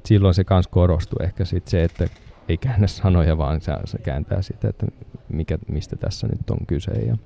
silloin 0.05 0.35
se 0.35 0.45
kans 0.45 0.69
korostuu 0.69 1.19
ehkä 1.23 1.45
sit 1.45 1.69
se, 1.69 1.85
että 1.85 2.09
ei 2.49 2.59
käännä 2.59 2.87
sanoja, 2.87 3.39
vaan 3.39 3.61
se, 3.61 3.73
se 3.85 3.99
kääntää 3.99 4.43
sitä, 4.43 4.69
että 4.69 4.87
mikä, 5.29 5.59
mistä 5.69 5.97
tässä 5.97 6.27
nyt 6.27 6.51
on 6.51 6.67
kyse. 6.67 6.93
Ja. 6.93 7.17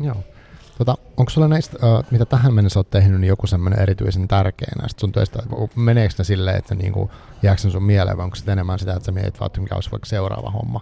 Joo. 0.00 0.16
Tota, 0.78 0.94
onko 1.16 1.30
sulla 1.30 1.48
näistä, 1.48 1.76
uh, 1.76 2.04
mitä 2.10 2.24
tähän 2.24 2.54
mennessä 2.54 2.78
olet 2.78 2.90
tehnyt, 2.90 3.20
niin 3.20 3.28
joku 3.28 3.46
semmoinen 3.46 3.80
erityisen 3.80 4.28
tärkeä 4.28 4.72
näistä 4.80 5.00
sun 5.00 5.12
töistä? 5.12 5.42
Meneekö 5.76 6.14
ne 6.18 6.24
silleen, 6.24 6.56
että 6.56 6.74
niinku, 6.74 7.10
jääkö 7.42 7.60
sun 7.60 7.82
mieleen, 7.82 8.16
vai 8.16 8.24
onko 8.24 8.36
se 8.36 8.52
enemmän 8.52 8.78
sitä, 8.78 8.92
että 8.92 9.06
sä 9.06 9.12
mietit 9.12 9.40
vaan, 9.40 9.50
mikä 9.58 9.74
olisi 9.74 9.90
vaikka 9.90 10.06
seuraava 10.06 10.50
homma? 10.50 10.80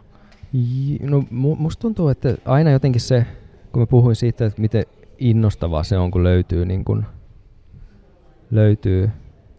No 1.00 1.24
musta 1.30 1.80
tuntuu, 1.80 2.08
että 2.08 2.34
aina 2.44 2.70
jotenkin 2.70 3.00
se, 3.00 3.26
kun 3.72 3.82
mä 3.82 3.86
puhuin 3.86 4.16
siitä, 4.16 4.46
että 4.46 4.60
miten 4.60 4.84
innostavaa 5.18 5.82
se 5.82 5.98
on, 5.98 6.10
kun 6.10 6.24
löytyy, 6.24 6.66
niin 6.66 6.84
kun, 6.84 7.04
löytyy 8.50 9.10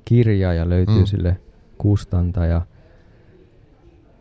kirja 0.05 0.53
ja 0.53 0.69
löytyy 0.69 0.99
mm. 0.99 1.05
sille 1.05 1.37
kustantaja, 1.77 2.61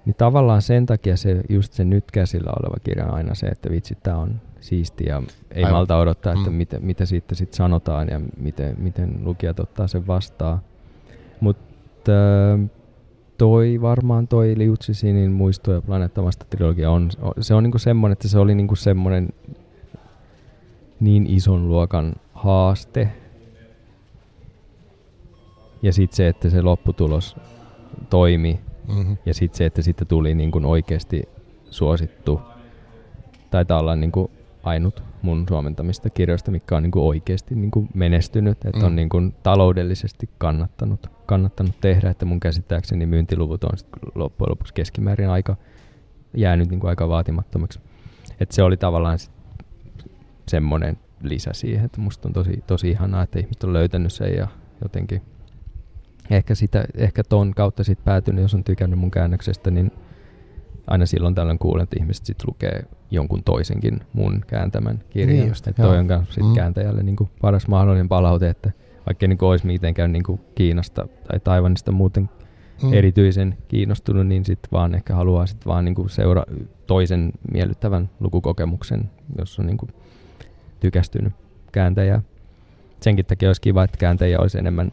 niin 0.05 0.15
tavallaan 0.19 0.63
sen 0.63 0.87
takia 0.87 1.17
se, 1.17 1.43
just 1.49 1.73
se 1.73 1.85
nyt 1.85 2.11
käsillä 2.11 2.53
oleva 2.61 2.77
kirja 2.85 3.07
on 3.07 3.15
aina 3.15 3.35
se, 3.35 3.47
että 3.47 3.71
vitsi, 3.71 3.99
tämä 4.03 4.17
on 4.17 4.41
siisti 4.61 5.05
ja 5.05 5.23
ei 5.51 5.65
Aivan. 5.65 5.73
malta 5.79 5.97
odottaa, 5.99 6.33
että 6.33 6.51
mm. 6.51 6.57
mitä, 6.57 6.79
mitä 6.81 7.07
siitä 7.07 7.35
sitten 7.35 7.57
sanotaan 7.57 8.09
ja 8.09 8.21
miten, 8.37 8.77
miten 8.79 9.21
lukijat 9.25 9.61
ottaa 9.61 9.87
sen 9.87 10.07
vastaan. 10.07 10.59
Mutta 11.41 12.13
toi 13.39 13.79
varmaan 13.81 14.29
toi 14.29 14.55
Liutsisinin 14.57 15.33
muisto 15.33 15.73
ja 15.73 15.81
planeettamasta 15.81 16.47
trilogia 16.51 16.91
on, 16.91 17.11
se 17.41 17.55
on 17.55 17.63
niinku 17.63 17.79
semmoinen, 17.79 18.13
että 18.13 18.29
se 18.29 18.39
oli 18.39 18.55
niinku 18.55 18.77
semmoinen 18.77 19.29
niin 21.01 21.27
ison 21.27 21.69
luokan 21.69 22.13
haaste. 22.33 23.09
Ja 25.83 25.93
sitten 25.93 26.17
se, 26.17 26.29
että 26.29 26.51
se 26.51 26.63
lopputulos 26.63 27.37
toimi. 28.11 28.61
Mm-hmm. 28.89 29.17
Ja 29.27 29.35
sitten 29.35 29.59
se, 29.59 29.67
että 29.67 29.83
sitten 29.83 30.07
tuli 30.07 30.35
niin 30.35 30.51
kuin 30.51 30.65
oikeasti 30.65 31.23
suosittu. 31.71 32.41
Taitaa 33.51 33.81
olla 33.81 33.97
niin 33.97 34.13
kuin 34.13 34.31
ainut 34.63 35.03
mun 35.23 35.45
suomentamista 35.49 36.11
kirjoista, 36.11 36.51
mikä 36.51 36.77
on 36.77 36.83
niin 36.83 36.91
kuin 36.91 37.05
oikeasti 37.05 37.55
niin 37.55 37.71
kuin 37.71 37.89
menestynyt, 37.95 38.65
että 38.65 38.81
mm. 38.81 38.87
on 38.87 38.97
niin 38.97 39.09
kuin 39.09 39.35
taloudellisesti 39.43 40.29
kannattanut, 40.39 41.07
kannattanut 41.27 41.81
tehdä, 41.81 42.11
että 42.11 42.25
mun 42.25 42.41
käsittääkseni 42.41 43.07
myyntiluvut 43.07 43.65
on 43.65 43.71
loppujen 44.15 44.51
lopuksi 44.51 44.75
keskimäärin 44.75 45.29
aika 45.29 45.57
jäänyt 46.37 46.69
niin 46.69 46.81
kuin 46.81 46.89
aika 46.89 47.09
vaatimattomaksi. 47.09 47.81
että 48.41 48.55
se 48.55 48.63
oli 48.63 48.77
tavallaan 48.77 49.19
semmoinen 50.49 50.99
lisä 51.23 51.51
siihen, 51.53 51.85
että 51.85 52.01
musta 52.01 52.29
on 52.29 52.33
tosi, 52.33 52.65
tosi 52.67 52.91
ihanaa, 52.91 53.23
että 53.23 53.39
ihmiset 53.39 53.65
on 53.65 53.73
löytänyt 53.73 54.13
sen 54.13 54.35
ja 54.35 54.49
jotenkin 54.83 55.23
ehkä, 56.31 56.55
sitä, 56.55 56.85
ehkä 56.95 57.23
ton 57.25 57.55
kautta 57.55 57.85
sit 57.85 58.05
päätynyt, 58.05 58.43
jos 58.43 58.55
on 58.55 58.65
tykännyt 58.65 58.99
mun 58.99 59.11
käännöksestä, 59.11 59.71
niin 59.71 59.93
aina 60.87 61.07
silloin 61.07 61.35
tällöin 61.35 61.59
kuulen, 61.59 61.83
että 61.83 61.97
ihmiset 62.01 62.27
sit 62.27 62.45
lukee 62.47 62.85
jonkun 63.11 63.45
toisenkin 63.45 64.01
mun 64.13 64.45
kääntämän 64.47 65.01
kirjan. 65.11 65.39
Niin 65.39 65.49
just, 65.49 65.69
että 65.69 65.83
toi 65.83 65.99
on 65.99 66.27
sit 66.31 66.45
mm. 66.45 66.55
kääntäjälle 66.55 67.03
niin 67.03 67.17
kuin 67.17 67.31
paras 67.41 67.69
mahdollinen 67.69 68.09
palaute, 68.09 68.49
että 68.49 68.73
vaikka 69.07 69.29
niin 69.29 69.45
olisi 69.45 69.67
mitenkään 69.67 70.13
niin 70.13 70.23
kuin 70.23 70.41
Kiinasta 70.55 71.09
tai 71.29 71.41
Taivanista 71.41 71.93
muuten 71.93 72.31
mm. 72.83 72.93
erityisen 72.93 73.59
kiinnostunut, 73.69 74.27
niin 74.27 74.45
sitten 74.45 74.69
vaan 74.73 74.95
ehkä 74.95 75.15
haluaa 75.15 75.47
sit 75.47 75.67
vaan 75.67 75.85
niin 75.85 75.95
kuin 75.95 76.11
seura 76.11 76.45
toisen 76.87 77.33
miellyttävän 77.53 78.11
lukukokemuksen, 78.21 79.11
jos 79.39 79.59
on 79.59 79.67
niin 79.67 79.77
kuin 79.77 79.91
tykästynyt 80.81 81.33
kääntäjää. 81.73 82.23
Senkin 83.01 83.27
takia 83.27 83.49
olisi 83.49 83.61
kiva, 83.61 83.85
että 83.85 83.99
kääntäjiä 83.99 84.41
olisi 84.41 84.59
enemmän 84.59 84.93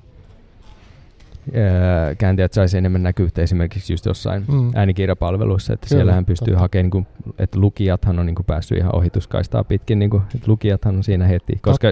kääntäjät 2.18 2.54
saisi 2.54 2.78
enemmän 2.78 3.04
näkyvyyttä 3.04 3.42
esimerkiksi 3.42 3.94
just 3.94 4.06
jossain 4.06 4.46
mm. 4.52 4.72
äänikirjapalveluissa, 4.76 5.74
että 5.74 5.88
Kyllä, 5.88 6.00
siellähän 6.00 6.26
pystyy 6.26 6.48
totta. 6.48 6.60
hakemaan, 6.60 6.84
niin 6.84 6.92
kuin, 6.92 7.08
että 7.40 7.60
lukijathan 7.60 8.20
on 8.20 8.26
niin 8.26 8.36
kuin 8.36 8.46
päässyt 8.46 8.78
ihan 8.78 8.96
ohituskaistaa 8.96 9.64
pitkin, 9.64 10.00
niin 10.00 10.10
kuin, 10.10 10.24
että 10.36 10.52
lukijathan 10.52 10.96
on 10.96 11.04
siinä 11.04 11.28
heti, 11.28 11.60
koska, 11.62 11.88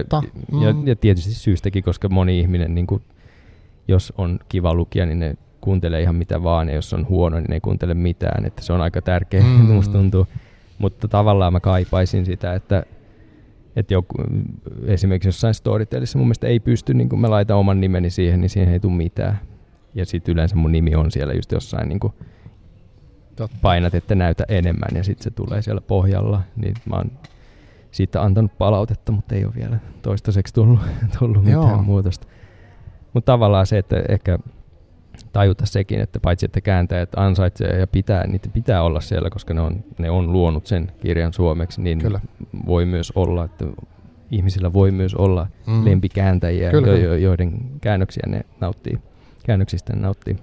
mm. 0.52 0.62
ja, 0.62 0.74
ja 0.84 0.96
tietysti 0.96 1.34
syystäkin, 1.34 1.84
koska 1.84 2.08
moni 2.08 2.40
ihminen, 2.40 2.74
niin 2.74 2.86
kuin, 2.86 3.02
jos 3.88 4.12
on 4.18 4.38
kiva 4.48 4.74
lukija, 4.74 5.06
niin 5.06 5.18
ne 5.18 5.36
kuuntelee 5.60 6.02
ihan 6.02 6.14
mitä 6.14 6.42
vaan, 6.42 6.68
ja 6.68 6.74
jos 6.74 6.92
on 6.94 7.08
huono, 7.08 7.36
niin 7.36 7.46
ne 7.48 7.56
ei 7.56 7.60
kuuntele 7.60 7.94
mitään, 7.94 8.44
että 8.44 8.62
se 8.62 8.72
on 8.72 8.80
aika 8.80 9.02
tärkeä, 9.02 9.42
mm. 9.42 9.46
musta 9.74 9.92
tuntuu. 9.92 10.26
Mutta 10.78 11.08
tavallaan 11.08 11.52
mä 11.52 11.60
kaipaisin 11.60 12.26
sitä, 12.26 12.54
että 12.54 12.84
että 13.76 13.94
joku, 13.94 14.14
esimerkiksi 14.86 15.28
jossain 15.28 15.54
Storytelissa 15.54 16.18
mun 16.18 16.26
mielestä 16.26 16.46
ei 16.46 16.60
pysty, 16.60 16.94
niin 16.94 17.08
kun 17.08 17.20
mä 17.20 17.30
laitan 17.30 17.56
oman 17.56 17.80
nimeni 17.80 18.10
siihen, 18.10 18.40
niin 18.40 18.50
siihen 18.50 18.72
ei 18.72 18.80
tule 18.80 18.92
mitään. 18.92 19.38
Ja 19.94 20.06
sitten 20.06 20.32
yleensä 20.32 20.56
mun 20.56 20.72
nimi 20.72 20.94
on 20.94 21.10
siellä 21.10 21.32
just 21.32 21.52
jossain 21.52 21.88
niin 21.88 22.00
Totta. 23.36 23.56
painat, 23.62 23.94
että 23.94 24.14
näytä 24.14 24.44
enemmän 24.48 24.88
ja 24.94 25.04
sitten 25.04 25.24
se 25.24 25.30
tulee 25.30 25.62
siellä 25.62 25.80
pohjalla. 25.80 26.42
Niin 26.56 26.74
mä 26.84 26.96
oon 26.96 27.10
siitä 27.90 28.22
antanut 28.22 28.58
palautetta, 28.58 29.12
mutta 29.12 29.34
ei 29.34 29.44
ole 29.44 29.54
vielä 29.54 29.78
toistaiseksi 30.02 30.54
tullut, 30.54 30.80
tullut 31.18 31.44
mitään 31.44 31.84
muutosta. 31.84 32.26
Mutta 33.12 33.32
tavallaan 33.32 33.66
se, 33.66 33.78
että 33.78 34.02
ehkä 34.08 34.38
tajuta 35.32 35.66
sekin, 35.66 36.00
että 36.00 36.20
paitsi 36.20 36.46
että 36.46 36.60
kääntäjät 36.60 37.10
ansaitsee 37.16 37.78
ja 37.78 37.86
pitää, 37.86 38.26
niitä 38.26 38.48
pitää 38.48 38.82
olla 38.82 39.00
siellä, 39.00 39.30
koska 39.30 39.54
ne 39.54 39.60
on, 39.60 39.84
ne 39.98 40.10
on 40.10 40.32
luonut 40.32 40.66
sen 40.66 40.92
kirjan 41.00 41.32
suomeksi, 41.32 41.82
niin 41.82 41.98
Kyllä. 41.98 42.20
voi 42.66 42.86
myös 42.86 43.12
olla, 43.14 43.44
että 43.44 43.64
ihmisillä 44.30 44.72
voi 44.72 44.90
myös 44.90 45.14
olla 45.14 45.46
mm. 45.66 45.84
lempikääntäjiä, 45.84 46.70
Kyllä. 46.70 46.96
jo, 46.96 47.14
joiden 47.14 47.58
käännöksiä 47.80 48.22
ne 48.26 48.40
nauttii, 48.60 48.98
käännöksistä 49.46 49.92
ne 49.92 50.00
nauttii. 50.00 50.36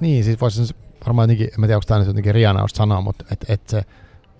Niin, 0.00 0.24
siis 0.24 0.40
voisin 0.40 0.66
varmaan 1.06 1.30
jotenkin, 1.30 1.46
en 1.46 1.60
tiedä 1.60 1.76
onko 1.76 1.84
tämä 1.86 1.98
nyt 1.98 2.08
jotenkin 2.08 2.34
rianaus 2.34 2.70
sanoa, 2.70 3.00
mutta 3.00 3.24
että 3.32 3.52
et 3.52 3.68
se, 3.68 3.78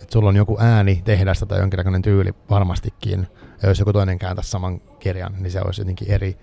että 0.03 0.13
sulla 0.13 0.29
on 0.29 0.37
joku 0.37 0.57
ääni 0.61 1.03
tehdä 1.05 1.35
sitä 1.35 1.47
tai 1.47 1.61
jonkinlainen 1.61 2.03
tyyli 2.03 2.31
varmastikin, 2.51 3.27
ja 3.63 3.69
jos 3.69 3.79
joku 3.79 3.93
toinen 3.93 4.19
kääntäisi 4.19 4.51
saman 4.51 4.81
kirjan, 4.99 5.35
niin 5.39 5.51
se 5.51 5.61
olisi 5.61 5.81
jotenkin 5.81 6.11
eri, 6.11 6.37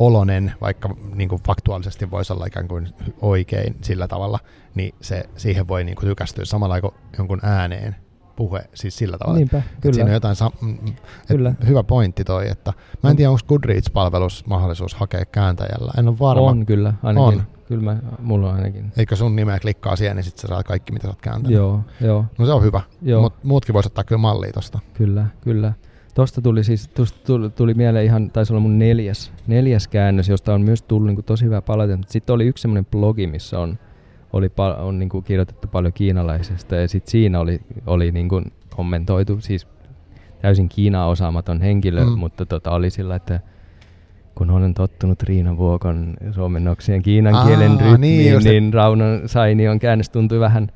olonen, 0.00 0.52
vaikka 0.60 0.96
niin 1.14 1.28
kuin 1.28 1.42
faktuaalisesti 1.46 2.10
voisi 2.10 2.32
olla 2.32 2.46
ikään 2.46 2.68
kuin 2.68 2.88
oikein 3.20 3.76
sillä 3.82 4.08
tavalla, 4.08 4.38
niin 4.74 4.94
se, 5.00 5.24
siihen 5.36 5.68
voi 5.68 5.84
niin 5.84 5.96
kuin 5.96 6.08
tykästyä 6.08 6.44
samalla 6.44 6.80
kuin 6.80 6.94
jonkun 7.18 7.40
ääneen 7.42 7.96
puhe, 8.36 8.64
siis 8.74 8.96
sillä 8.96 9.18
tavalla. 9.18 9.38
Niinpä, 9.38 9.62
kyllä. 9.80 9.94
Siinä 9.94 10.08
on 10.08 10.14
jotain, 10.14 10.36
sa- 10.36 10.50
mm, 10.60 10.68
mm, 10.68 10.94
kyllä. 11.28 11.54
hyvä 11.66 11.82
pointti 11.82 12.24
toi, 12.24 12.48
että 12.48 12.72
mä 13.02 13.10
en 13.10 13.16
tiedä, 13.16 13.30
onko 13.30 13.40
Goodreads-palvelus 13.48 14.46
mahdollisuus 14.46 14.94
hakea 14.94 15.24
kääntäjällä, 15.24 15.92
en 15.98 16.08
ole 16.08 16.18
varma. 16.18 16.42
On 16.42 16.66
kyllä, 16.66 16.94
ainakin. 17.02 17.40
On. 17.40 17.42
Kyllä 17.68 17.82
mä, 17.82 17.96
mulla 18.18 18.48
on 18.48 18.54
ainakin. 18.54 18.92
Eikö 18.96 19.16
sun 19.16 19.36
nimeä 19.36 19.58
klikkaa 19.58 19.96
siihen, 19.96 20.16
niin 20.16 20.24
sitten 20.24 20.42
sä 20.42 20.48
saat 20.48 20.66
kaikki, 20.66 20.92
mitä 20.92 21.02
sä 21.02 21.08
oot 21.08 21.20
kääntänyt. 21.20 21.56
Joo, 21.56 21.80
joo. 22.00 22.24
No 22.38 22.46
se 22.46 22.52
on 22.52 22.62
hyvä, 22.62 22.80
mutta 23.20 23.38
muutkin 23.42 23.72
voisi 23.72 23.86
ottaa 23.86 24.04
kyllä 24.04 24.20
mallia 24.20 24.52
tosta. 24.52 24.78
Kyllä, 24.94 25.26
kyllä. 25.40 25.72
Tuosta 26.14 26.42
tuli 26.42 26.64
siis 26.64 26.88
tuosta 26.88 27.18
tuli, 27.26 27.50
tuli 27.50 27.74
mieleen 27.74 28.04
ihan, 28.04 28.30
taisi 28.30 28.52
olla 28.52 28.60
mun 28.60 28.78
neljäs, 28.78 29.32
neljäs 29.46 29.88
käännös, 29.88 30.28
josta 30.28 30.54
on 30.54 30.62
myös 30.62 30.82
tullut 30.82 31.06
niin 31.06 31.24
tosi 31.24 31.44
hyvä 31.44 31.62
palaute. 31.62 31.98
Sitten 32.06 32.34
oli 32.34 32.46
yksi 32.46 32.62
semmoinen 32.62 32.86
blogi, 32.86 33.26
missä 33.26 33.58
on, 33.58 33.78
oli 34.32 34.50
on 34.78 34.98
niin 34.98 35.08
kuin 35.08 35.24
kirjoitettu 35.24 35.68
paljon 35.68 35.92
kiinalaisesta 35.92 36.76
ja 36.76 36.88
sitten 36.88 37.10
siinä 37.10 37.40
oli, 37.40 37.60
oli 37.86 38.12
niin 38.12 38.28
kuin 38.28 38.52
kommentoitu, 38.76 39.40
siis 39.40 39.66
täysin 40.42 40.68
Kiinaa 40.68 41.08
osaamaton 41.08 41.60
henkilö, 41.60 42.04
mm. 42.04 42.18
mutta 42.18 42.46
tota, 42.46 42.70
oli 42.70 42.90
sillä, 42.90 43.16
että 43.16 43.40
kun 44.34 44.50
olen 44.50 44.74
tottunut 44.74 45.22
Riina 45.22 45.56
Vuokon 45.56 46.14
suomennoksien 46.30 47.02
kiinan 47.02 47.34
Aa, 47.34 47.46
kielen 47.46 47.80
rytmiin, 47.80 48.00
niin, 48.00 48.44
niin 48.44 48.74
Raunan 48.74 49.28
Sainion 49.28 49.78
käännös 49.78 50.10
tuntui 50.10 50.40
vähän 50.40 50.68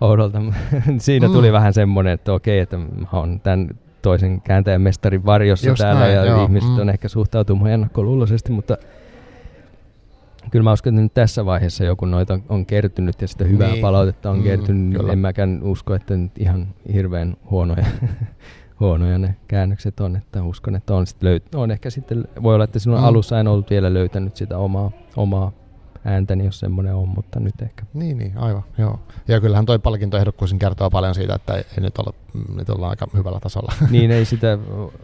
oudolta. 0.00 0.42
Siinä 0.98 1.28
mm. 1.28 1.34
tuli 1.34 1.52
vähän 1.52 1.72
semmoinen, 1.74 2.12
että 2.12 2.32
okei, 2.32 2.58
että 2.58 2.76
mä 2.78 3.06
oon 3.12 3.40
tämän 3.40 3.70
toisen 4.04 4.40
kääntäjän 4.40 4.82
mestarin 4.82 5.26
varjossa 5.26 5.68
Just 5.68 5.78
täällä 5.78 6.00
näin, 6.00 6.14
ja 6.14 6.24
joo. 6.24 6.42
ihmiset 6.44 6.70
mm. 6.70 6.78
on 6.78 6.90
ehkä 6.90 7.08
suhtautunut 7.08 7.68
ennakkoluuloisesti, 7.68 8.52
mutta 8.52 8.76
kyllä 10.50 10.62
mä 10.62 10.72
uskon, 10.72 10.94
että 10.94 11.02
nyt 11.02 11.14
tässä 11.14 11.46
vaiheessa 11.46 11.84
joku 11.84 12.04
noita 12.06 12.38
on 12.48 12.66
kertynyt 12.66 13.22
ja 13.22 13.28
sitä 13.28 13.44
hyvää 13.44 13.70
Niin. 13.70 13.80
palautetta 13.82 14.30
on 14.30 14.36
Mm, 14.36 14.42
kertynyt, 14.42 14.82
niin 14.82 15.00
kyllä. 15.00 15.12
en 15.12 15.18
mäkään 15.18 15.60
usko, 15.62 15.94
että 15.94 16.16
nyt 16.16 16.38
ihan 16.38 16.66
hirveän 16.92 17.36
huonoja, 17.50 17.84
huonoja 18.80 19.18
ne 19.18 19.36
käännökset 19.48 20.00
on, 20.00 20.16
että 20.16 20.42
uskon, 20.42 20.76
että 20.76 20.94
on, 20.94 21.06
sit 21.06 21.22
löyt- 21.22 21.58
on 21.58 21.70
ehkä 21.70 21.90
sitten, 21.90 22.28
voi 22.42 22.54
olla, 22.54 22.64
että 22.64 22.78
sinun 22.78 22.98
Mm. 22.98 23.04
alussa 23.04 23.40
en 23.40 23.48
ollut 23.48 23.70
vielä 23.70 23.94
löytänyt 23.94 24.36
sitä 24.36 24.58
omaa, 24.58 24.90
omaa 25.16 25.52
ääntäni, 26.04 26.44
jos 26.44 26.58
semmoinen 26.60 26.94
on, 26.94 27.08
mutta 27.08 27.40
nyt 27.40 27.62
ehkä. 27.62 27.84
Niin, 27.94 28.18
niin, 28.18 28.38
aivan, 28.38 28.62
joo. 28.78 29.00
Ja 29.28 29.40
kyllähän 29.40 29.66
toi 29.66 29.78
palkintoehdokkuus 29.78 30.54
kertoo 30.58 30.90
paljon 30.90 31.14
siitä, 31.14 31.34
että 31.34 31.54
ei, 31.54 31.64
nyt, 31.80 31.98
olla, 31.98 32.12
nyt 32.54 32.70
ollaan 32.70 32.90
aika 32.90 33.06
hyvällä 33.14 33.40
tasolla. 33.40 33.72
niin 33.90 34.10
ei 34.10 34.24
sitä 34.24 34.58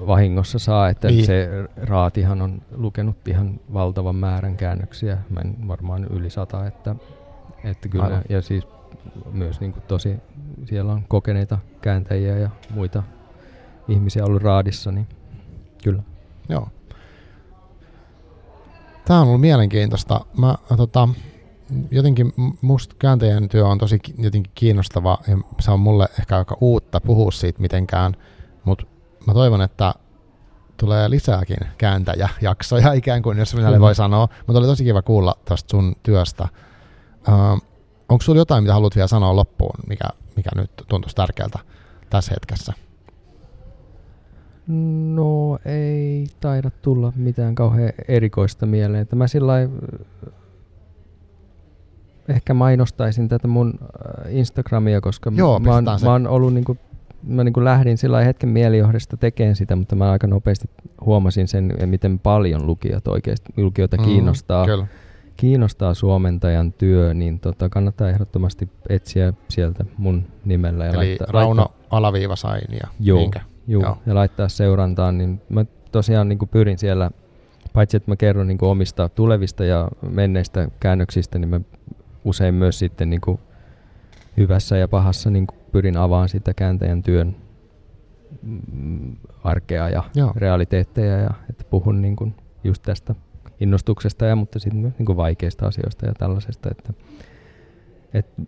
vahingossa 0.07 0.59
saa, 0.59 0.89
että 0.89 1.09
Niin. 1.09 1.27
se 1.27 1.49
raatihan 1.77 2.43
on 2.43 2.63
lukenut 2.77 3.29
ihan 3.29 3.61
valtavan 3.73 4.17
määrän 4.17 4.57
käännöksiä, 4.57 5.19
mä 5.31 5.41
en 5.41 5.69
varmaan 5.69 6.05
yli 6.05 6.31
sata, 6.31 6.67
että, 6.67 6.95
että 7.65 7.89
kyllä, 7.89 8.05
Aivan. 8.05 8.23
ja 8.29 8.43
siis 8.43 8.67
myös 9.33 9.61
niin 9.61 9.73
kuin 9.73 9.83
tosi, 9.89 10.17
siellä 10.65 10.93
on 10.93 11.05
kokeneita 11.09 11.59
kääntäjiä 11.83 12.39
ja 12.39 12.51
muita 12.71 13.03
ihmisiä 13.89 14.25
ollut 14.25 14.43
raadissa, 14.43 14.93
niin 14.93 15.07
kyllä. 15.85 16.03
Joo. 16.49 16.69
Tämä 19.11 19.21
on 19.21 19.27
ollut 19.29 19.41
mielenkiintoista. 19.41 20.21
Mä, 20.39 20.55
tota, 20.77 21.09
jotenkin 21.91 22.33
musta 22.61 22.95
kääntäjän 22.99 23.49
työ 23.49 23.67
on 23.67 23.79
tosi 23.79 23.99
ki- 23.99 24.15
jotenkin 24.19 24.53
kiinnostava 24.55 25.19
ja 25.29 25.37
se 25.61 25.71
on 25.71 25.81
mulle 25.81 26.09
ehkä 26.19 26.37
aika 26.39 26.57
uutta 26.61 27.01
puhua 27.01 27.31
siitä 27.31 27.61
mitenkään, 27.61 28.17
mutta 28.65 28.87
mä 29.27 29.35
toivon, 29.35 29.63
että 29.63 29.95
tulee 30.77 31.11
lisääkin 31.11 31.57
kääntäjäjaksoja 31.79 32.93
ikään 33.03 33.23
kuin, 33.23 33.39
jos 33.39 33.55
minä 33.55 33.71
Mhm. 33.71 33.81
voi 33.81 33.95
sanoa. 33.95 34.29
Mutta 34.47 34.59
oli 34.59 34.67
tosi 34.67 34.85
kiva 34.85 35.03
kuulla 35.03 35.35
tuosta 35.45 35.71
sun 35.71 35.97
työstä. 36.03 36.49
Uh, 37.29 37.63
onko 38.09 38.23
sulla 38.23 38.39
jotain, 38.41 38.65
mitä 38.65 38.75
haluat 38.75 38.97
vielä 38.97 39.09
sanoa 39.09 39.37
loppuun, 39.37 39.75
mikä, 39.89 40.05
mikä 40.37 40.51
nyt 40.55 40.71
tuntuisi 40.89 41.17
tärkeältä 41.17 41.59
tässä 42.11 42.33
hetkessä? 42.35 42.73
No 45.15 45.59
ei 45.65 46.27
taida 46.41 46.71
tulla 46.83 47.13
mitään 47.17 47.55
kauhean 47.55 47.93
erikoista 48.09 48.67
mieleen. 48.67 49.03
Että 49.03 49.17
mä 49.17 49.27
sillä 49.27 49.63
äh, 49.63 49.69
ehkä 52.29 52.55
mainostaisin 52.55 53.29
tätä 53.29 53.49
mun 53.49 53.75
äh, 53.83 54.35
Instagramia, 54.37 55.01
koska 55.01 55.33
Joo, 55.35 55.59
mä, 55.59 55.75
oon, 55.75 55.85
mä 56.05 56.13
oon 56.13 56.27
ollut 56.27 56.55
niinku, 56.55 56.77
mä 57.23 57.45
niinku 57.45 57.65
lähdin 57.65 57.99
sillä 57.99 58.21
hetken 58.21 58.49
mielijohdesta 58.49 59.17
tekemään 59.17 59.57
sitä, 59.57 59.77
mutta 59.77 59.97
mä 59.97 60.11
aika 60.11 60.27
nopeasti 60.27 60.71
huomasin 61.07 61.49
sen, 61.49 61.75
miten 61.87 62.19
paljon 62.19 62.67
lukijat 62.67 63.09
oikeasti, 63.09 63.53
lukijoita 63.57 63.97
Mm, 63.97 64.05
kiinnostaa, 64.05 64.67
Kyllä. 64.67 64.87
kiinnostaa 65.37 65.95
suomentajan 65.95 66.73
työ, 66.73 67.15
niin 67.15 67.41
tota, 67.41 67.69
kannattaa 67.69 68.09
ehdottomasti 68.11 68.69
etsiä 68.89 69.33
sieltä 69.49 69.85
mun 69.97 70.23
nimellä. 70.45 70.85
Ja 70.85 70.91
Eli 70.91 70.97
laittaa, 70.97 71.27
Rauno 71.31 71.63
laittaa- 71.63 71.87
alaviiva 71.91 72.37
sain 72.37 72.63
ja 72.73 72.89
Joo. 73.01 73.19
minkä? 73.21 73.41
Juu, 73.71 73.83
Joo. 73.83 73.99
ja 74.07 74.15
laittaa 74.15 74.49
seurantaan, 74.49 75.19
niin 75.19 75.41
mä 75.49 75.65
tosiaan 75.93 76.29
niin 76.29 76.39
kuin 76.39 76.49
pyrin 76.49 76.79
siellä, 76.79 77.11
paitsi 77.73 77.97
että 77.97 78.11
mä 78.11 78.17
kerron 78.17 78.47
niin 78.47 78.59
kuin 78.59 78.71
omista 78.71 79.09
tulevista 79.09 79.65
ja 79.65 79.89
menneistä 80.11 80.69
käännöksistä, 80.81 81.39
niin 81.39 81.49
mä 81.49 81.61
usein 82.25 82.55
myös 82.55 82.79
sitten 82.79 83.11
niin 83.11 83.21
kuin 83.21 83.41
hyvässä 84.37 84.77
ja 84.77 84.89
pahassa 84.89 85.31
niin 85.31 85.47
kuin 85.47 85.59
pyrin 85.73 85.97
avaan 85.97 86.29
sitä 86.29 86.55
kääntäjän 86.55 87.03
työn 87.03 87.37
mm, 88.73 89.17
arkea 89.45 89.89
ja 89.89 90.05
Joo. 90.15 90.33
realiteetteja 90.37 91.19
ja 91.19 91.31
että 91.51 91.65
puhun 91.71 92.03
niin 92.03 92.17
kuin 92.17 92.35
just 92.65 92.83
tästä 92.83 93.15
innostuksesta 93.61 94.27
ja 94.27 94.37
mutta 94.37 94.59
sitten 94.59 94.81
myös 94.81 94.99
niin 94.99 95.07
kuin 95.07 95.17
vaikeista 95.17 95.67
asioista 95.67 96.07
ja 96.07 96.15
tällaisesta, 96.15 96.71
että, 96.71 96.93
että 98.15 98.43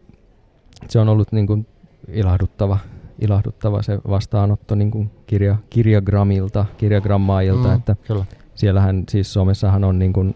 se 0.89 0.99
on 0.99 1.09
ollut 1.09 1.32
niin 1.32 1.47
kuin 1.47 1.66
ilahduttava, 2.09 2.78
ilahduttava 3.24 3.82
se 3.82 3.99
vastaanotto 4.09 4.74
niin 4.74 4.90
kuin 4.90 5.11
kirja, 5.27 5.57
kirjagramilta, 5.70 6.66
kirjagrammaajilta, 6.78 7.69
Mm, 7.69 7.74
että 7.74 7.97
Kyllä. 8.07 8.24
siellähän 8.55 9.05
siis 9.09 9.32
Suomessahan 9.32 9.85
on, 9.85 9.99
niin 9.99 10.12
kuin, 10.12 10.35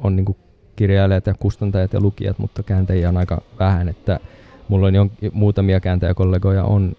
on 0.00 0.16
niin 0.16 0.24
kuin 0.24 0.38
kirjailijat 0.76 1.26
ja 1.26 1.34
kustantajat 1.34 1.92
ja 1.92 2.00
lukijat, 2.00 2.38
mutta 2.38 2.62
kääntäjiä 2.62 3.08
on 3.08 3.16
aika 3.16 3.42
vähän, 3.58 3.88
että 3.88 4.20
mulla 4.68 4.86
on 4.86 4.94
jon, 4.94 5.10
muutamia 5.32 5.80
kääntäjäkollegoja 5.80 6.64
on 6.64 6.92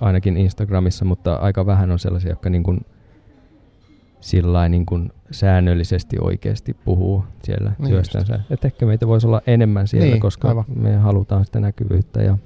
ainakin 0.00 0.36
Instagramissa, 0.36 1.04
mutta 1.04 1.34
aika 1.34 1.66
vähän 1.66 1.90
on 1.90 1.98
sellaisia, 1.98 2.30
jotka 2.30 2.50
niin 2.50 2.62
kuin 2.62 2.80
sillä 4.20 4.68
niin 4.68 4.86
kuin 4.86 5.12
säännöllisesti 5.30 6.16
oikeasti 6.20 6.76
puhuu 6.84 7.24
siellä 7.42 7.72
Niin 7.78 7.88
työstänsä. 7.88 8.40
Että 8.50 8.68
ehkä 8.68 8.86
meitä 8.86 9.06
voisi 9.06 9.26
olla 9.26 9.42
enemmän 9.46 9.88
siellä, 9.88 10.06
Niin, 10.10 10.20
koska 10.20 10.48
aivan. 10.48 10.64
me 10.76 10.96
halutaan 10.96 11.44
sitä 11.44 11.60
näkyvyyttä 11.60 12.22
ja 12.22 12.38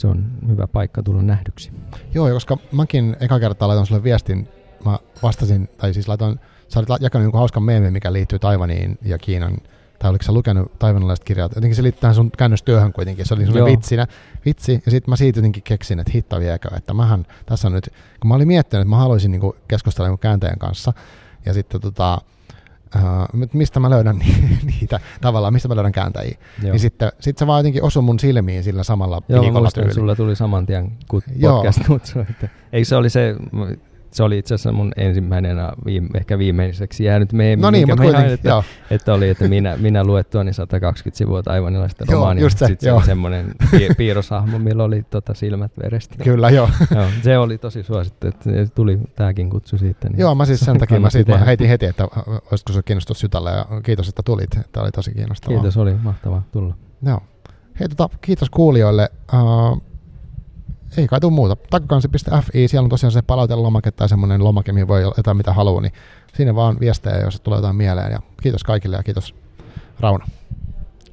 se 0.00 0.06
on 0.06 0.30
hyvä 0.48 0.66
paikka 0.66 1.02
tulla 1.02 1.22
nähdyksi. 1.22 1.72
Joo, 2.14 2.28
ja 2.28 2.34
koska 2.34 2.58
mäkin 2.72 3.16
eka 3.20 3.40
kertaa 3.40 3.68
laitoin 3.68 3.86
sulle 3.86 4.02
viestin, 4.02 4.48
mä 4.84 4.98
vastasin, 5.22 5.68
tai 5.76 5.94
siis 5.94 6.08
laitoin, 6.08 6.40
sä 6.68 6.80
olit 6.80 6.88
jakanut 7.00 7.24
jonkun 7.24 7.38
hauskan 7.38 7.62
meemin, 7.62 7.92
mikä 7.92 8.12
liittyy 8.12 8.38
Taivaniin 8.38 8.98
ja 9.02 9.18
Kiinan, 9.18 9.56
tai 9.98 10.10
oliko 10.10 10.24
sä 10.24 10.32
lukenut 10.32 10.78
taivanilaiset 10.78 11.24
kirjat, 11.24 11.54
jotenkin 11.54 11.76
se 11.76 11.82
liittyy 11.82 12.00
tähän 12.00 12.14
sun 12.14 12.30
käännöstyöhön 12.30 12.92
kuitenkin, 12.92 13.26
se 13.26 13.34
oli 13.34 13.42
Joo. 13.42 13.52
semmoinen 13.52 13.78
vitsinä, 13.78 14.06
vitsi, 14.44 14.82
ja 14.84 14.90
sitten 14.90 15.12
mä 15.12 15.16
siitä 15.16 15.38
jotenkin 15.38 15.62
keksin, 15.62 16.00
että 16.00 16.12
hitto 16.14 16.40
viekö, 16.40 16.68
että 16.76 16.94
mähän 16.94 17.26
tässä 17.46 17.68
on 17.68 17.72
nyt, 17.72 17.90
kun 18.20 18.28
mä 18.28 18.34
olin 18.34 18.48
miettinyt, 18.48 18.80
että 18.80 18.90
mä 18.90 18.96
haluaisin 18.96 19.30
niinku 19.30 19.56
keskustella 19.68 20.08
jonkun 20.08 20.22
kääntäjän 20.22 20.58
kanssa, 20.58 20.92
ja 21.46 21.52
sitten 21.54 21.80
tota, 21.80 22.18
Uh, 22.96 23.48
mistä 23.52 23.80
mä 23.80 23.90
löydän 23.90 24.18
ni- 24.18 24.58
niitä, 24.80 25.00
tavallaan 25.20 25.52
mistä 25.52 25.68
mä 25.68 25.76
löydän 25.76 25.92
kääntäjiä. 25.92 26.38
Joo. 26.62 26.72
Niin 26.72 26.80
sitten 26.80 27.12
sit 27.20 27.38
se 27.38 27.46
vaan 27.46 27.58
jotenkin 27.58 27.82
osui 27.82 28.02
mun 28.02 28.18
silmiin 28.20 28.64
sillä 28.64 28.82
samalla 28.82 29.22
Joo, 29.28 29.42
viikolla 29.42 29.60
muistan, 29.60 29.94
sulla 29.94 30.16
tuli 30.16 30.36
saman 30.36 30.66
tien 30.66 30.92
Joo. 31.36 31.62
podcast-kutsu. 31.62 32.20
Että, 32.30 32.48
eikö 32.72 32.84
se 32.84 32.96
oli 32.96 33.10
se, 33.10 33.36
se 34.12 34.22
oli 34.22 34.38
itse 34.38 34.54
asiassa 34.54 34.72
mun 34.72 34.92
ensimmäinen 34.96 35.56
viime, 35.84 36.08
ehkä 36.14 36.38
viimeiseksi 36.38 37.04
jäänyt 37.04 37.32
meemi, 37.32 37.62
No 37.62 37.70
niin, 37.70 37.88
mutta 37.88 38.02
mä 38.02 38.04
kuitenkin, 38.04 38.32
että, 38.34 38.48
joo. 38.48 38.64
että, 38.90 39.14
oli, 39.14 39.28
että 39.28 39.48
minä, 39.48 39.76
minä 39.76 40.04
luettuani 40.04 40.52
120 40.52 41.18
sivua 41.18 41.42
taivanilaista 41.42 42.04
romaania. 42.08 42.44
just 42.44 42.58
se, 42.58 42.66
Sitten 42.66 42.88
joo. 42.88 43.00
se 43.00 43.06
semmoinen 43.06 43.54
pi- 43.70 43.88
piirroshahmo, 43.98 44.58
millä 44.58 44.84
oli 44.84 45.02
tota 45.10 45.34
silmät 45.34 45.72
veresti. 45.82 46.16
Kyllä, 46.24 46.50
joo. 46.50 46.68
joo, 46.94 47.04
se 47.22 47.38
oli 47.38 47.58
tosi 47.58 47.82
suosittu, 47.82 48.26
että 48.26 48.50
tuli 48.74 48.98
tämäkin 49.16 49.50
kutsu 49.50 49.78
siitä. 49.78 50.08
Niin 50.08 50.18
Joo, 50.18 50.34
mä 50.34 50.46
siis 50.46 50.60
sen 50.60 50.78
takia 50.78 51.00
mä, 51.10 51.10
siitä, 51.10 51.32
mä 51.32 51.38
heitin 51.38 51.68
heti, 51.68 51.86
että 51.86 52.08
olisiko 52.50 52.72
se 52.72 52.82
kiinnostus 52.82 53.22
Jutalle 53.22 53.50
ja 53.50 53.66
kiitos, 53.82 54.08
että 54.08 54.22
tulit. 54.22 54.50
Tämä 54.72 54.82
oli 54.84 54.90
tosi 54.92 55.12
kiinnostavaa. 55.14 55.58
Kiitos, 55.60 55.76
oli 55.76 55.94
mahtavaa 56.02 56.42
tulla. 56.52 56.74
Joo. 57.02 57.20
Hei, 57.80 57.88
tota, 57.88 58.08
kiitos 58.20 58.50
kuulijoille. 58.50 59.08
Uh, 59.34 59.82
ei 60.96 61.08
kai 61.08 61.20
tuu 61.20 61.30
muuta. 61.30 61.56
Takkakansi.fi, 61.56 62.68
siellä 62.68 62.86
on 62.86 62.90
tosiaan 62.90 63.12
se 63.12 63.22
palautelomake 63.22 63.90
tai 63.90 64.08
semmoinen 64.08 64.44
lomake, 64.44 64.72
mihin 64.72 64.88
voi 64.88 65.02
jotain 65.02 65.36
mitä 65.36 65.52
haluaa, 65.52 65.80
niin 65.80 65.92
sinne 66.34 66.54
vaan 66.54 66.80
viestejä, 66.80 67.18
jos 67.18 67.40
tulee 67.40 67.56
jotain 67.56 67.76
mieleen. 67.76 68.12
Ja 68.12 68.20
kiitos 68.42 68.64
kaikille 68.64 68.96
ja 68.96 69.02
kiitos 69.02 69.34
Rauno. 70.00 70.24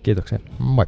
Kiitoksia. 0.04 0.40
Moi. 0.60 0.86